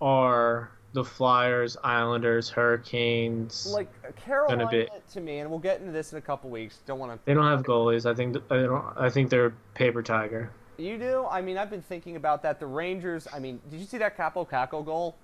are 0.00 0.70
the 0.94 1.04
Flyers, 1.04 1.76
Islanders, 1.84 2.48
Hurricanes? 2.50 3.66
like 3.72 3.88
uh, 4.06 4.10
Carolina 4.12 4.66
be- 4.68 4.88
to 5.12 5.20
me? 5.20 5.38
And 5.38 5.48
we'll 5.50 5.58
get 5.58 5.80
into 5.80 5.92
this 5.92 6.12
in 6.12 6.18
a 6.18 6.22
couple 6.22 6.50
weeks. 6.50 6.78
Don't 6.86 6.98
want 6.98 7.12
to 7.12 7.18
they 7.24 7.34
don't 7.34 7.46
have 7.46 7.62
goalies. 7.62 8.04
I 8.10 8.14
think 8.14 8.36
I 8.50 8.62
don't. 8.62 8.84
I 8.96 9.08
think 9.10 9.30
they're 9.30 9.50
paper 9.74 10.02
tiger. 10.02 10.50
You 10.78 10.98
do? 10.98 11.26
I 11.30 11.40
mean, 11.40 11.56
I've 11.56 11.70
been 11.70 11.80
thinking 11.82 12.16
about 12.16 12.42
that. 12.42 12.60
The 12.60 12.66
Rangers. 12.66 13.26
I 13.32 13.38
mean, 13.38 13.60
did 13.70 13.80
you 13.80 13.86
see 13.86 13.96
that 13.98 14.16
Kaapo 14.18 14.46
Kakko 14.48 14.84
goal? 14.84 15.16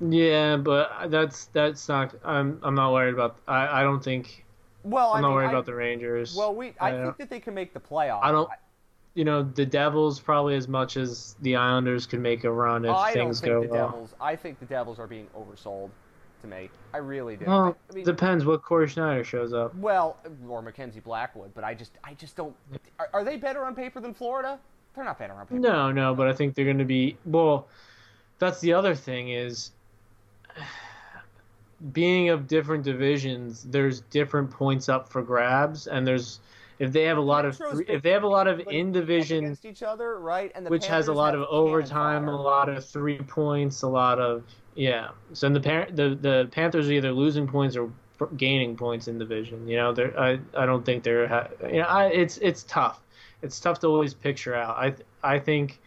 Yeah, 0.00 0.56
but 0.56 1.10
that's 1.10 1.46
that's 1.46 1.88
not. 1.88 2.14
I'm 2.24 2.58
I'm 2.62 2.74
not 2.74 2.92
worried 2.92 3.14
about. 3.14 3.36
I 3.46 3.80
I 3.80 3.82
don't 3.82 4.02
think. 4.02 4.44
Well, 4.82 5.10
I'm 5.12 5.18
I 5.18 5.20
not 5.20 5.28
mean, 5.28 5.34
worried 5.36 5.46
I- 5.48 5.50
about 5.52 5.66
the 5.66 5.74
Rangers. 5.74 6.34
Well, 6.34 6.54
we. 6.54 6.72
I 6.80 6.92
Uh, 6.92 7.04
think 7.04 7.18
that 7.18 7.30
they 7.30 7.40
can 7.40 7.54
make 7.54 7.74
the 7.74 7.80
playoffs. 7.80 8.20
I 8.22 8.32
don't. 8.32 8.48
You 9.14 9.24
know, 9.24 9.42
the 9.42 9.66
Devils 9.66 10.20
probably 10.20 10.54
as 10.54 10.68
much 10.68 10.96
as 10.96 11.34
the 11.42 11.56
Islanders 11.56 12.06
could 12.06 12.20
make 12.20 12.44
a 12.44 12.50
run 12.50 12.84
if 12.84 12.92
I 12.92 13.12
don't 13.12 13.24
things 13.26 13.40
think 13.40 13.52
go 13.52 13.62
the 13.62 13.68
well. 13.68 13.88
Devils. 13.90 14.14
I 14.20 14.36
think 14.36 14.60
the 14.60 14.66
Devils 14.66 14.98
are 14.98 15.06
being 15.08 15.26
oversold. 15.36 15.90
To 16.42 16.46
me, 16.46 16.70
I 16.94 16.98
really 16.98 17.36
do. 17.36 17.44
Well, 17.44 17.76
I 17.90 17.94
mean, 17.94 18.04
depends 18.06 18.46
what 18.46 18.62
Cory 18.62 18.88
Schneider 18.88 19.22
shows 19.24 19.52
up. 19.52 19.74
well, 19.74 20.16
or 20.48 20.62
Mackenzie 20.62 21.00
Blackwood, 21.00 21.50
but 21.54 21.64
I 21.64 21.74
just, 21.74 21.92
I 22.02 22.14
just 22.14 22.34
don't. 22.34 22.56
Are, 22.98 23.10
are 23.12 23.24
they 23.24 23.36
better 23.36 23.66
on 23.66 23.74
paper 23.74 24.00
than 24.00 24.14
Florida? 24.14 24.58
They're 24.94 25.04
not 25.04 25.18
better 25.18 25.34
on 25.34 25.46
paper. 25.46 25.60
No, 25.60 25.92
no, 25.92 26.14
but 26.14 26.28
I 26.28 26.32
think 26.32 26.54
they're 26.54 26.64
going 26.64 26.78
to 26.78 26.86
be. 26.86 27.18
Well, 27.26 27.68
that's 28.38 28.58
the 28.60 28.72
other 28.72 28.94
thing 28.94 29.28
is 29.28 29.72
being 31.92 32.28
of 32.28 32.46
different 32.46 32.84
divisions. 32.84 33.64
There's 33.64 34.00
different 34.02 34.50
points 34.50 34.88
up 34.88 35.08
for 35.08 35.22
grabs, 35.22 35.86
and 35.86 36.06
there's 36.06 36.40
if 36.78 36.92
they 36.92 37.04
have 37.04 37.18
a 37.18 37.22
lot 37.22 37.44
of 37.44 37.58
Metro's 37.60 37.82
if 37.88 38.02
they 38.02 38.10
have 38.10 38.22
a 38.22 38.28
lot 38.28 38.48
of 38.48 38.60
in 38.60 38.92
division 38.92 39.44
against 39.44 39.64
each 39.64 39.82
other, 39.82 40.18
right? 40.18 40.50
And 40.54 40.66
the 40.66 40.70
which 40.70 40.86
has 40.86 41.08
a 41.08 41.12
lot 41.12 41.34
of 41.34 41.42
overtime, 41.42 42.28
a 42.28 42.36
lot 42.40 42.68
of 42.68 42.84
three 42.84 43.18
points, 43.18 43.82
a 43.82 43.88
lot 43.88 44.18
of 44.18 44.44
yeah. 44.74 45.08
So 45.32 45.48
the 45.48 45.60
the 45.60 46.18
the 46.20 46.48
Panthers 46.50 46.88
are 46.88 46.92
either 46.92 47.12
losing 47.12 47.46
points 47.46 47.76
or 47.76 47.90
gaining 48.36 48.76
points 48.76 49.08
in 49.08 49.18
division. 49.18 49.66
You 49.68 49.76
know, 49.76 49.92
they're 49.92 50.18
I 50.18 50.38
I 50.54 50.66
don't 50.66 50.84
think 50.84 51.02
they're 51.02 51.50
you 51.62 51.78
know 51.78 51.86
I 51.86 52.06
it's 52.06 52.38
it's 52.38 52.62
tough. 52.64 53.00
It's 53.42 53.58
tough 53.60 53.78
to 53.80 53.86
always 53.86 54.14
picture 54.14 54.54
out. 54.54 54.76
I 54.76 54.94
I 55.22 55.38
think 55.38 55.80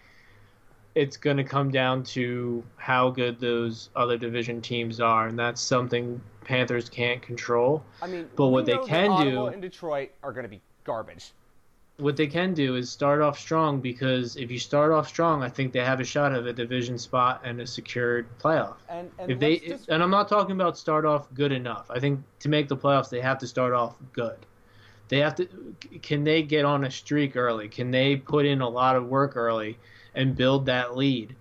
it's 0.96 1.18
going 1.18 1.38
to 1.38 1.44
come 1.44 1.72
down 1.72 2.04
to 2.04 2.64
how 2.78 3.10
good 3.10 3.40
those 3.40 3.90
other 3.96 4.18
division 4.18 4.62
teams 4.62 5.00
are, 5.00 5.28
and 5.28 5.38
that's 5.38 5.62
something 5.62 6.22
Panthers 6.44 6.90
can't 6.90 7.22
control. 7.22 7.84
I 8.02 8.08
mean, 8.08 8.30
but 8.36 8.48
what 8.48 8.66
they 8.66 8.78
can 8.78 9.10
Ottawa 9.10 9.50
do- 9.50 9.54
in 9.54 9.62
Detroit 9.62 10.12
are 10.22 10.32
going 10.32 10.44
to 10.44 10.50
be 10.50 10.62
garbage. 10.84 11.32
what 11.98 12.18
they 12.18 12.28
can 12.28 12.54
do 12.54 12.76
is 12.76 12.90
start 12.90 13.22
off 13.22 13.40
strong 13.40 13.80
because 13.80 14.36
if 14.36 14.52
you 14.52 14.60
start 14.60 14.92
off 14.92 15.08
strong, 15.08 15.42
I 15.42 15.50
think 15.50 15.72
they 15.74 15.84
have 15.84 16.00
a 16.00 16.04
shot 16.04 16.34
of 16.34 16.46
a 16.46 16.54
division 16.54 16.98
spot 16.98 17.42
and 17.44 17.62
a 17.62 17.68
secured 17.68 18.28
playoff. 18.40 18.76
And 18.90 19.10
and 19.18 19.32
If 19.32 19.40
they 19.40 19.60
just, 19.60 19.90
and 19.90 20.04
I'm 20.04 20.12
not 20.12 20.28
talking 20.28 20.56
about 20.56 20.78
start 20.78 21.06
off 21.06 21.34
good 21.34 21.52
enough. 21.52 21.90
I 21.90 22.00
think 22.00 22.20
to 22.40 22.50
make 22.50 22.68
the 22.68 22.78
playoffs, 22.78 23.10
they 23.10 23.22
have 23.22 23.38
to 23.40 23.48
start 23.48 23.74
off 23.74 23.96
good. 24.12 24.38
They 25.08 25.20
have 25.20 25.36
to. 25.36 25.48
Can 26.02 26.24
they 26.24 26.44
get 26.44 26.66
on 26.66 26.84
a 26.84 26.92
streak 26.92 27.36
early? 27.36 27.68
Can 27.68 27.92
they 27.92 28.16
put 28.16 28.46
in 28.46 28.62
a 28.62 28.70
lot 28.70 28.96
of 28.96 29.08
work 29.08 29.36
early 29.36 29.78
and 30.16 30.36
build 30.36 30.66
that 30.68 30.96
lead? 30.98 31.36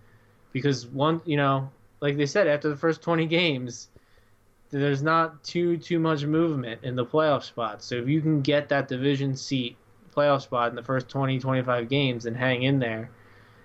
Because 0.52 0.86
one, 0.86 1.20
you 1.24 1.36
know, 1.36 1.70
like 2.00 2.16
they 2.16 2.26
said, 2.26 2.46
after 2.46 2.68
the 2.68 2.76
first 2.76 3.02
20 3.02 3.26
games, 3.26 3.88
there's 4.70 5.02
not 5.02 5.42
too 5.44 5.76
too 5.76 5.98
much 5.98 6.24
movement 6.24 6.80
in 6.82 6.96
the 6.96 7.04
playoff 7.04 7.42
spot. 7.42 7.82
So 7.82 7.96
if 7.96 8.08
you 8.08 8.20
can 8.20 8.40
get 8.40 8.68
that 8.70 8.88
division 8.88 9.36
seat 9.36 9.76
playoff 10.14 10.42
spot 10.42 10.68
in 10.70 10.74
the 10.76 10.82
first 10.82 11.08
20 11.08 11.38
25 11.38 11.88
games 11.88 12.26
and 12.26 12.36
hang 12.36 12.62
in 12.62 12.78
there, 12.78 13.10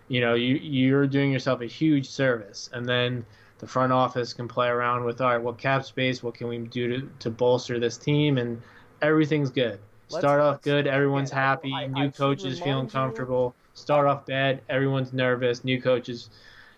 you 0.07 0.21
know, 0.21 0.33
you 0.33 0.55
you're 0.55 1.07
doing 1.07 1.31
yourself 1.31 1.61
a 1.61 1.65
huge 1.65 2.09
service. 2.09 2.69
And 2.73 2.85
then 2.85 3.25
the 3.59 3.67
front 3.67 3.91
office 3.91 4.33
can 4.33 4.47
play 4.47 4.67
around 4.67 5.03
with 5.05 5.19
all 5.21 5.29
right, 5.29 5.41
what 5.41 5.57
cap 5.57 5.83
space, 5.85 6.21
what 6.21 6.35
can 6.35 6.47
we 6.47 6.57
do 6.59 6.87
to, 7.01 7.09
to 7.19 7.29
bolster 7.29 7.79
this 7.79 7.97
team, 7.97 8.37
and 8.37 8.61
everything's 9.01 9.49
good. 9.49 9.79
Let's- 10.09 10.21
Start 10.23 10.39
off 10.41 10.61
good, 10.61 10.87
everyone's 10.87 11.31
I- 11.31 11.35
happy, 11.35 11.73
I- 11.73 11.83
I 11.83 11.87
new 11.87 12.11
coaches 12.11 12.59
feeling 12.59 12.69
remind 12.75 12.89
you- 12.89 12.99
comfortable. 12.99 13.55
Start 13.77 14.07
off 14.07 14.25
bad, 14.25 14.61
everyone's 14.69 15.13
nervous, 15.13 15.63
new 15.63 15.79
coaches, 15.79 16.31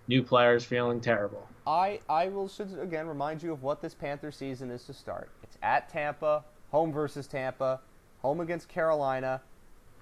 new 0.10 0.22
players 0.22 0.66
feeling 0.66 1.00
terrible. 1.00 1.48
I 1.66 2.02
I 2.10 2.28
will 2.28 2.50
should 2.50 2.78
again 2.78 3.08
remind 3.08 3.42
you 3.42 3.54
of 3.54 3.64
what 3.64 3.82
this 3.82 3.94
Panther 3.94 4.34
season 4.34 4.70
is 4.70 4.84
to 4.84 4.94
start. 4.94 5.30
It's 5.42 5.58
at 5.64 5.88
Tampa, 5.88 6.44
home 6.72 6.92
versus 6.92 7.26
Tampa, 7.26 7.80
home 8.22 8.42
against 8.42 8.68
Carolina, 8.68 9.42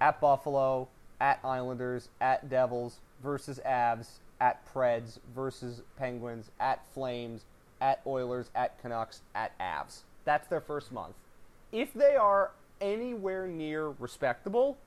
at 0.02 0.20
Buffalo, 0.20 0.88
at 1.22 1.40
Islanders, 1.44 2.10
at 2.20 2.50
Devils 2.50 3.00
versus 3.22 3.62
Avs, 3.64 4.18
at 4.42 4.66
Preds 4.74 5.20
versus 5.36 5.84
Penguins, 5.98 6.50
at 6.60 6.84
Flames, 6.96 7.46
at 7.80 8.02
Oilers, 8.08 8.50
at 8.56 8.82
Canucks, 8.82 9.22
at 9.36 9.58
Avs. 9.60 10.02
That's 10.26 10.48
their 10.48 10.62
first 10.62 10.92
month. 10.92 11.14
If 11.72 11.94
they 11.94 12.16
are 12.16 12.52
anywhere 12.82 13.46
near 13.46 13.90
respectable, 13.90 14.78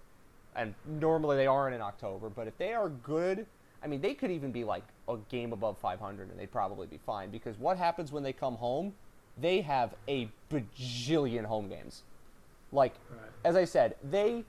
and 0.60 0.74
normally 0.86 1.36
they 1.38 1.46
aren't 1.46 1.74
in 1.74 1.80
October, 1.80 2.28
but 2.28 2.46
if 2.46 2.56
they 2.58 2.74
are 2.74 2.90
good, 2.90 3.46
I 3.82 3.86
mean, 3.86 4.02
they 4.02 4.12
could 4.12 4.30
even 4.30 4.52
be 4.52 4.62
like 4.62 4.84
a 5.08 5.16
game 5.30 5.54
above 5.54 5.78
500 5.78 6.28
and 6.30 6.38
they'd 6.38 6.52
probably 6.52 6.86
be 6.86 6.98
fine 6.98 7.30
because 7.30 7.58
what 7.58 7.78
happens 7.78 8.12
when 8.12 8.22
they 8.22 8.34
come 8.34 8.56
home? 8.56 8.92
They 9.38 9.62
have 9.62 9.94
a 10.06 10.28
bajillion 10.50 11.46
home 11.46 11.70
games. 11.70 12.02
Like, 12.72 12.92
Right. 13.10 13.30
as 13.42 13.56
I 13.56 13.64
said, 13.64 13.96
they 14.04 14.44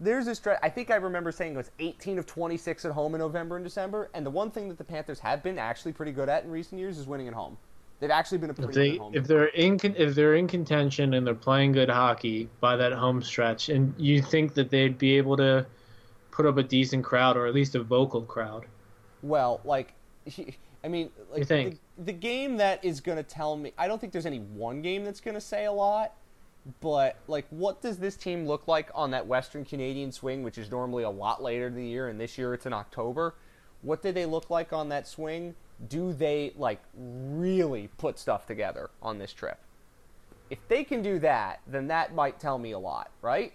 there's 0.00 0.26
a 0.26 0.34
stretch. 0.34 0.58
I 0.62 0.68
think 0.68 0.90
I 0.90 0.96
remember 0.96 1.30
saying 1.32 1.54
it 1.54 1.56
was 1.56 1.70
18 1.78 2.18
of 2.18 2.26
26 2.26 2.84
at 2.84 2.92
home 2.92 3.14
in 3.14 3.20
November 3.20 3.56
and 3.56 3.64
December. 3.64 4.10
And 4.12 4.26
the 4.26 4.30
one 4.30 4.50
thing 4.50 4.68
that 4.68 4.76
the 4.76 4.84
Panthers 4.84 5.20
have 5.20 5.42
been 5.42 5.56
actually 5.56 5.92
pretty 5.92 6.10
good 6.12 6.28
at 6.28 6.44
in 6.44 6.50
recent 6.50 6.80
years 6.80 6.98
is 6.98 7.06
winning 7.06 7.28
at 7.28 7.32
home. 7.32 7.56
They've 8.04 8.10
actually 8.10 8.36
been 8.36 8.50
a 8.50 8.54
pretty 8.54 8.68
If 8.68 8.74
they 8.74 8.90
good 8.90 9.00
home. 9.00 9.14
if 9.14 9.26
they're 9.26 9.46
in 9.46 9.80
if 9.96 10.14
they're 10.14 10.34
in 10.34 10.46
contention 10.46 11.14
and 11.14 11.26
they're 11.26 11.34
playing 11.34 11.72
good 11.72 11.88
hockey 11.88 12.50
by 12.60 12.76
that 12.76 12.92
home 12.92 13.22
stretch, 13.22 13.70
and 13.70 13.94
you 13.96 14.20
think 14.20 14.52
that 14.52 14.68
they'd 14.68 14.98
be 14.98 15.16
able 15.16 15.38
to 15.38 15.64
put 16.30 16.44
up 16.44 16.58
a 16.58 16.62
decent 16.62 17.02
crowd 17.02 17.38
or 17.38 17.46
at 17.46 17.54
least 17.54 17.74
a 17.76 17.82
vocal 17.82 18.20
crowd. 18.20 18.66
Well, 19.22 19.62
like, 19.64 19.94
I 20.84 20.88
mean, 20.88 21.08
like? 21.32 21.48
The, 21.48 21.78
the 21.96 22.12
game 22.12 22.58
that 22.58 22.84
is 22.84 23.00
going 23.00 23.16
to 23.16 23.22
tell 23.22 23.56
me, 23.56 23.72
I 23.78 23.88
don't 23.88 23.98
think 23.98 24.12
there's 24.12 24.26
any 24.26 24.40
one 24.40 24.82
game 24.82 25.02
that's 25.02 25.20
going 25.22 25.36
to 25.36 25.40
say 25.40 25.64
a 25.64 25.72
lot, 25.72 26.12
but 26.82 27.16
like, 27.26 27.46
what 27.48 27.80
does 27.80 27.96
this 27.96 28.16
team 28.18 28.46
look 28.46 28.68
like 28.68 28.90
on 28.94 29.12
that 29.12 29.26
Western 29.26 29.64
Canadian 29.64 30.12
swing, 30.12 30.42
which 30.42 30.58
is 30.58 30.70
normally 30.70 31.04
a 31.04 31.10
lot 31.10 31.42
later 31.42 31.68
in 31.68 31.74
the 31.74 31.86
year, 31.86 32.08
and 32.08 32.20
this 32.20 32.36
year 32.36 32.52
it's 32.52 32.66
in 32.66 32.74
October? 32.74 33.34
What 33.80 34.02
do 34.02 34.12
they 34.12 34.26
look 34.26 34.50
like 34.50 34.74
on 34.74 34.90
that 34.90 35.08
swing? 35.08 35.54
Do 35.88 36.12
they 36.12 36.52
like 36.56 36.80
really 36.96 37.88
put 37.98 38.18
stuff 38.18 38.46
together 38.46 38.90
on 39.02 39.18
this 39.18 39.32
trip? 39.32 39.58
If 40.50 40.58
they 40.68 40.84
can 40.84 41.02
do 41.02 41.18
that, 41.20 41.60
then 41.66 41.88
that 41.88 42.14
might 42.14 42.38
tell 42.38 42.58
me 42.58 42.72
a 42.72 42.78
lot, 42.78 43.10
right? 43.22 43.52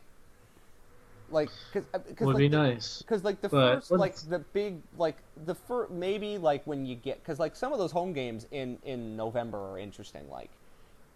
Like, 1.32 1.50
because 1.72 1.88
uh, 1.94 2.00
Would 2.22 2.34
like, 2.34 2.38
be 2.38 2.48
the- 2.48 2.58
nice. 2.58 3.02
because 3.04 3.24
like 3.24 3.40
the 3.42 3.50
But 3.50 3.76
first, 3.76 3.92
like 3.92 4.00
let's- 4.00 4.24
the 4.24 4.40
big, 4.40 4.78
like 4.98 5.18
the 5.46 5.54
first, 5.54 5.92
maybe 5.92 6.38
like 6.40 6.66
when 6.66 6.86
you 6.86 6.96
get, 6.96 7.22
because 7.24 7.40
like 7.40 7.56
some 7.56 7.72
of 7.72 7.78
those 7.80 7.92
home 7.92 8.14
games 8.14 8.48
in 8.52 8.80
in 8.84 9.16
November 9.16 9.60
are 9.74 9.78
interesting. 9.78 10.28
Like, 10.30 10.50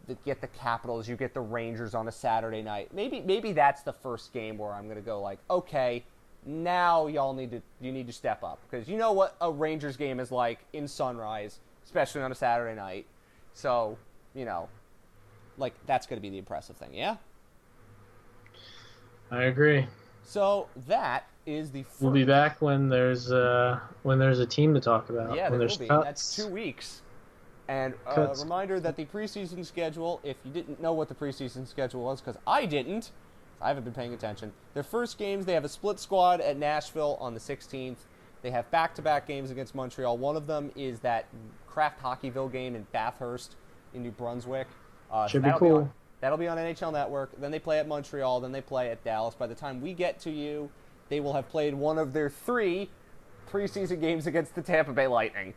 you 0.08 0.16
get 0.24 0.40
the 0.40 0.48
Capitals, 0.48 1.08
you 1.10 1.16
get 1.16 1.34
the 1.34 1.42
Rangers 1.42 1.96
on 1.96 2.08
a 2.08 2.12
Saturday 2.12 2.62
night. 2.62 2.94
Maybe 2.94 3.22
maybe 3.22 3.54
that's 3.54 3.82
the 3.82 3.94
first 3.94 4.32
game 4.34 4.58
where 4.60 4.72
I'm 4.74 4.88
gonna 4.88 5.02
go 5.02 5.20
like, 5.20 5.40
okay, 5.50 6.04
now 6.46 7.08
y'all 7.08 7.34
need 7.34 7.52
to 7.52 7.62
you 7.82 7.92
need 7.92 8.08
to 8.08 8.14
step 8.14 8.44
up 8.44 8.60
because 8.70 8.88
you 8.88 8.98
know 8.98 9.12
what 9.12 9.36
a 9.42 9.52
Rangers 9.52 9.98
game 9.98 10.20
is 10.20 10.32
like 10.32 10.60
in 10.74 10.88
Sunrise, 10.88 11.60
especially 11.86 12.22
on 12.22 12.32
a 12.32 12.36
Saturday 12.36 12.76
night. 12.76 13.06
So 13.54 13.98
you 14.36 14.46
know, 14.46 14.70
like 15.58 15.74
that's 15.86 16.08
going 16.08 16.18
to 16.18 16.22
be 16.22 16.30
the 16.30 16.38
impressive 16.38 16.76
thing. 16.78 16.94
Yeah. 16.94 17.18
I 19.32 19.44
agree. 19.44 19.88
So 20.24 20.68
that 20.88 21.28
is 21.46 21.72
the. 21.72 21.86
We'll 22.00 22.12
be 22.12 22.24
back 22.24 22.62
when 22.62 22.90
there's 22.90 23.32
uh, 23.32 23.80
when 24.04 24.20
there's 24.20 24.40
a 24.40 24.46
team 24.46 24.74
to 24.74 24.80
talk 24.80 25.10
about. 25.10 25.36
Yeah, 25.36 25.50
when 25.50 25.60
there 25.60 25.68
there's 25.68 25.80
will 25.80 25.86
be. 25.86 25.90
cuts. 25.90 26.06
That's 26.06 26.36
two 26.36 26.48
weeks. 26.48 27.02
And 27.68 27.94
a 28.06 28.16
Cuts. 28.16 28.44
reminder 28.44 28.80
that 28.82 28.98
the 28.98 29.06
preseason 29.06 29.66
schedule, 29.66 30.20
if 30.24 30.36
you 30.44 30.52
didn't 30.52 30.82
know 30.82 30.92
what 30.92 31.08
the 31.08 31.16
preseason 31.16 31.66
schedule 31.66 32.04
was, 32.04 32.20
because 32.20 32.38
I 32.46 32.66
didn't, 32.66 33.12
I 33.64 33.70
haven't 33.70 33.84
been 33.86 33.94
paying 33.94 34.14
attention. 34.14 34.52
Their 34.74 34.84
first 34.84 35.18
games, 35.18 35.46
they 35.46 35.54
have 35.54 35.64
a 35.64 35.70
split 35.70 36.00
squad 36.00 36.42
at 36.42 36.58
Nashville 36.58 37.18
on 37.20 37.34
the 37.34 37.40
16th. 37.40 37.96
They 38.42 38.52
have 38.52 38.70
back-to-back 38.72 39.26
games 39.26 39.52
against 39.52 39.74
Montreal. 39.74 40.18
One 40.18 40.36
of 40.36 40.48
them 40.48 40.70
is 40.76 41.00
that 41.00 41.26
Kraft 41.66 42.04
Hockeyville 42.04 42.52
game 42.52 42.76
in 42.76 42.86
Bathurst 42.92 43.56
in 43.94 44.04
New 44.04 44.12
Brunswick. 44.12 44.68
Uh, 45.10 45.26
so 45.28 45.32
Should 45.32 45.44
be 45.44 45.46
that'll 45.46 45.60
cool. 45.60 45.76
on, 45.78 45.94
that'll 46.20 46.38
be 46.38 46.48
on 46.50 46.58
NHL 46.58 46.92
Network. 46.92 47.32
Then 47.40 47.52
they 47.52 47.60
play 47.60 47.80
at 47.80 47.88
Montreal. 47.88 48.42
Then 48.42 48.52
they 48.52 48.60
play 48.62 48.90
at 48.92 49.02
Dallas. 49.06 49.34
By 49.34 49.48
the 49.48 49.56
time 49.56 49.80
we 49.82 49.94
get 49.94 50.20
to 50.22 50.30
you, 50.30 50.70
they 51.08 51.22
will 51.22 51.34
have 51.34 51.48
played 51.48 51.74
one 51.74 51.98
of 51.98 52.12
their 52.12 52.30
three 52.30 52.90
preseason 53.50 54.02
games 54.02 54.28
against 54.28 54.56
the 54.56 54.62
Tampa 54.62 54.92
Bay 54.92 55.08
Lightning. 55.08 55.54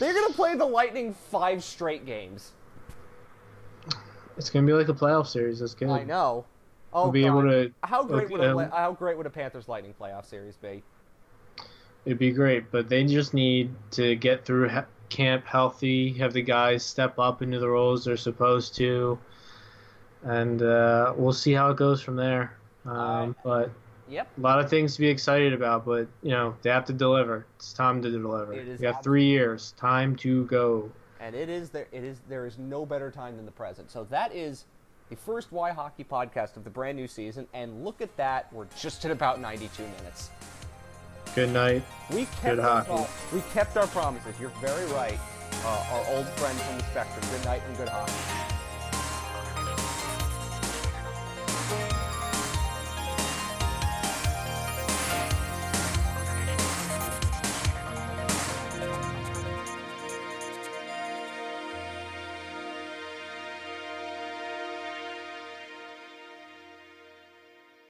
They're 0.00 0.14
gonna 0.14 0.34
play 0.34 0.56
the 0.56 0.64
Lightning 0.64 1.14
five 1.14 1.62
straight 1.62 2.04
games. 2.06 2.52
It's 4.36 4.50
gonna 4.50 4.66
be 4.66 4.72
like 4.72 4.88
a 4.88 4.94
playoff 4.94 5.28
series. 5.28 5.60
That's 5.60 5.74
good. 5.74 5.88
I 5.90 6.02
know. 6.02 6.46
Oh, 6.94 7.10
be 7.10 7.22
God. 7.22 7.26
able 7.26 7.42
to. 7.42 7.72
How 7.82 8.04
great 8.04 8.30
would 8.30 8.40
a 8.40 8.56
um, 8.56 8.70
how 8.70 8.92
great 8.92 9.16
would 9.16 9.26
a 9.26 9.30
Panthers 9.30 9.68
Lightning 9.68 9.94
playoff 10.00 10.26
series 10.26 10.56
be? 10.56 10.82
It'd 12.04 12.18
be 12.18 12.30
great, 12.32 12.70
but 12.70 12.88
they 12.88 13.04
just 13.04 13.34
need 13.34 13.74
to 13.92 14.14
get 14.14 14.44
through 14.44 14.68
he- 14.68 14.80
camp 15.08 15.44
healthy, 15.46 16.12
have 16.14 16.32
the 16.32 16.42
guys 16.42 16.84
step 16.84 17.18
up 17.18 17.42
into 17.42 17.58
the 17.58 17.68
roles 17.68 18.04
they're 18.04 18.16
supposed 18.16 18.74
to, 18.76 19.18
and 20.22 20.62
uh, 20.62 21.14
we'll 21.16 21.32
see 21.32 21.52
how 21.52 21.70
it 21.70 21.76
goes 21.76 22.00
from 22.00 22.16
there. 22.16 22.56
Um. 22.86 23.34
But 23.42 23.70
Yep. 24.06 24.28
a 24.36 24.40
lot 24.40 24.60
of 24.60 24.68
things 24.68 24.94
to 24.96 25.00
be 25.00 25.08
excited 25.08 25.54
about, 25.54 25.86
but 25.86 26.06
you 26.22 26.30
know 26.30 26.56
they 26.62 26.70
have 26.70 26.84
to 26.86 26.92
deliver. 26.92 27.46
It's 27.56 27.72
time 27.72 28.02
to 28.02 28.10
deliver. 28.10 28.52
It 28.52 28.68
is 28.68 28.80
You 28.80 28.88
have 28.88 29.02
three 29.02 29.24
years. 29.24 29.72
Time 29.78 30.14
to 30.16 30.44
go. 30.44 30.92
And 31.20 31.34
it 31.34 31.48
is 31.48 31.70
there. 31.70 31.86
It 31.90 32.04
is 32.04 32.20
there 32.28 32.44
is 32.44 32.58
no 32.58 32.84
better 32.84 33.10
time 33.10 33.36
than 33.36 33.46
the 33.46 33.52
present. 33.52 33.90
So 33.90 34.04
that 34.10 34.34
is 34.34 34.66
the 35.10 35.16
first 35.16 35.52
Why 35.52 35.70
Hockey 35.72 36.04
podcast 36.04 36.56
of 36.56 36.64
the 36.64 36.70
brand 36.70 36.96
new 36.96 37.06
season. 37.06 37.46
And 37.54 37.84
look 37.84 38.00
at 38.00 38.14
that, 38.16 38.52
we're 38.52 38.66
just 38.78 39.04
at 39.04 39.10
about 39.10 39.40
92 39.40 39.82
minutes. 39.82 40.30
Good 41.34 41.50
night. 41.50 41.82
We 42.10 42.24
kept 42.26 42.42
Good 42.44 42.58
our 42.60 42.82
hockey. 42.84 43.04
pro- 43.30 43.38
we 43.38 43.44
kept 43.52 43.76
our 43.76 43.86
promises. 43.88 44.34
You're 44.40 44.50
very 44.60 44.86
right. 44.92 45.18
Uh, 45.64 45.86
our 45.92 46.16
old 46.16 46.26
friend 46.30 46.58
from 46.58 46.78
the 46.78 46.84
spectrum. 46.84 47.24
Good 47.36 47.44
night 47.44 47.62
and 47.66 47.76
good 47.76 47.88
hockey. 47.88 48.53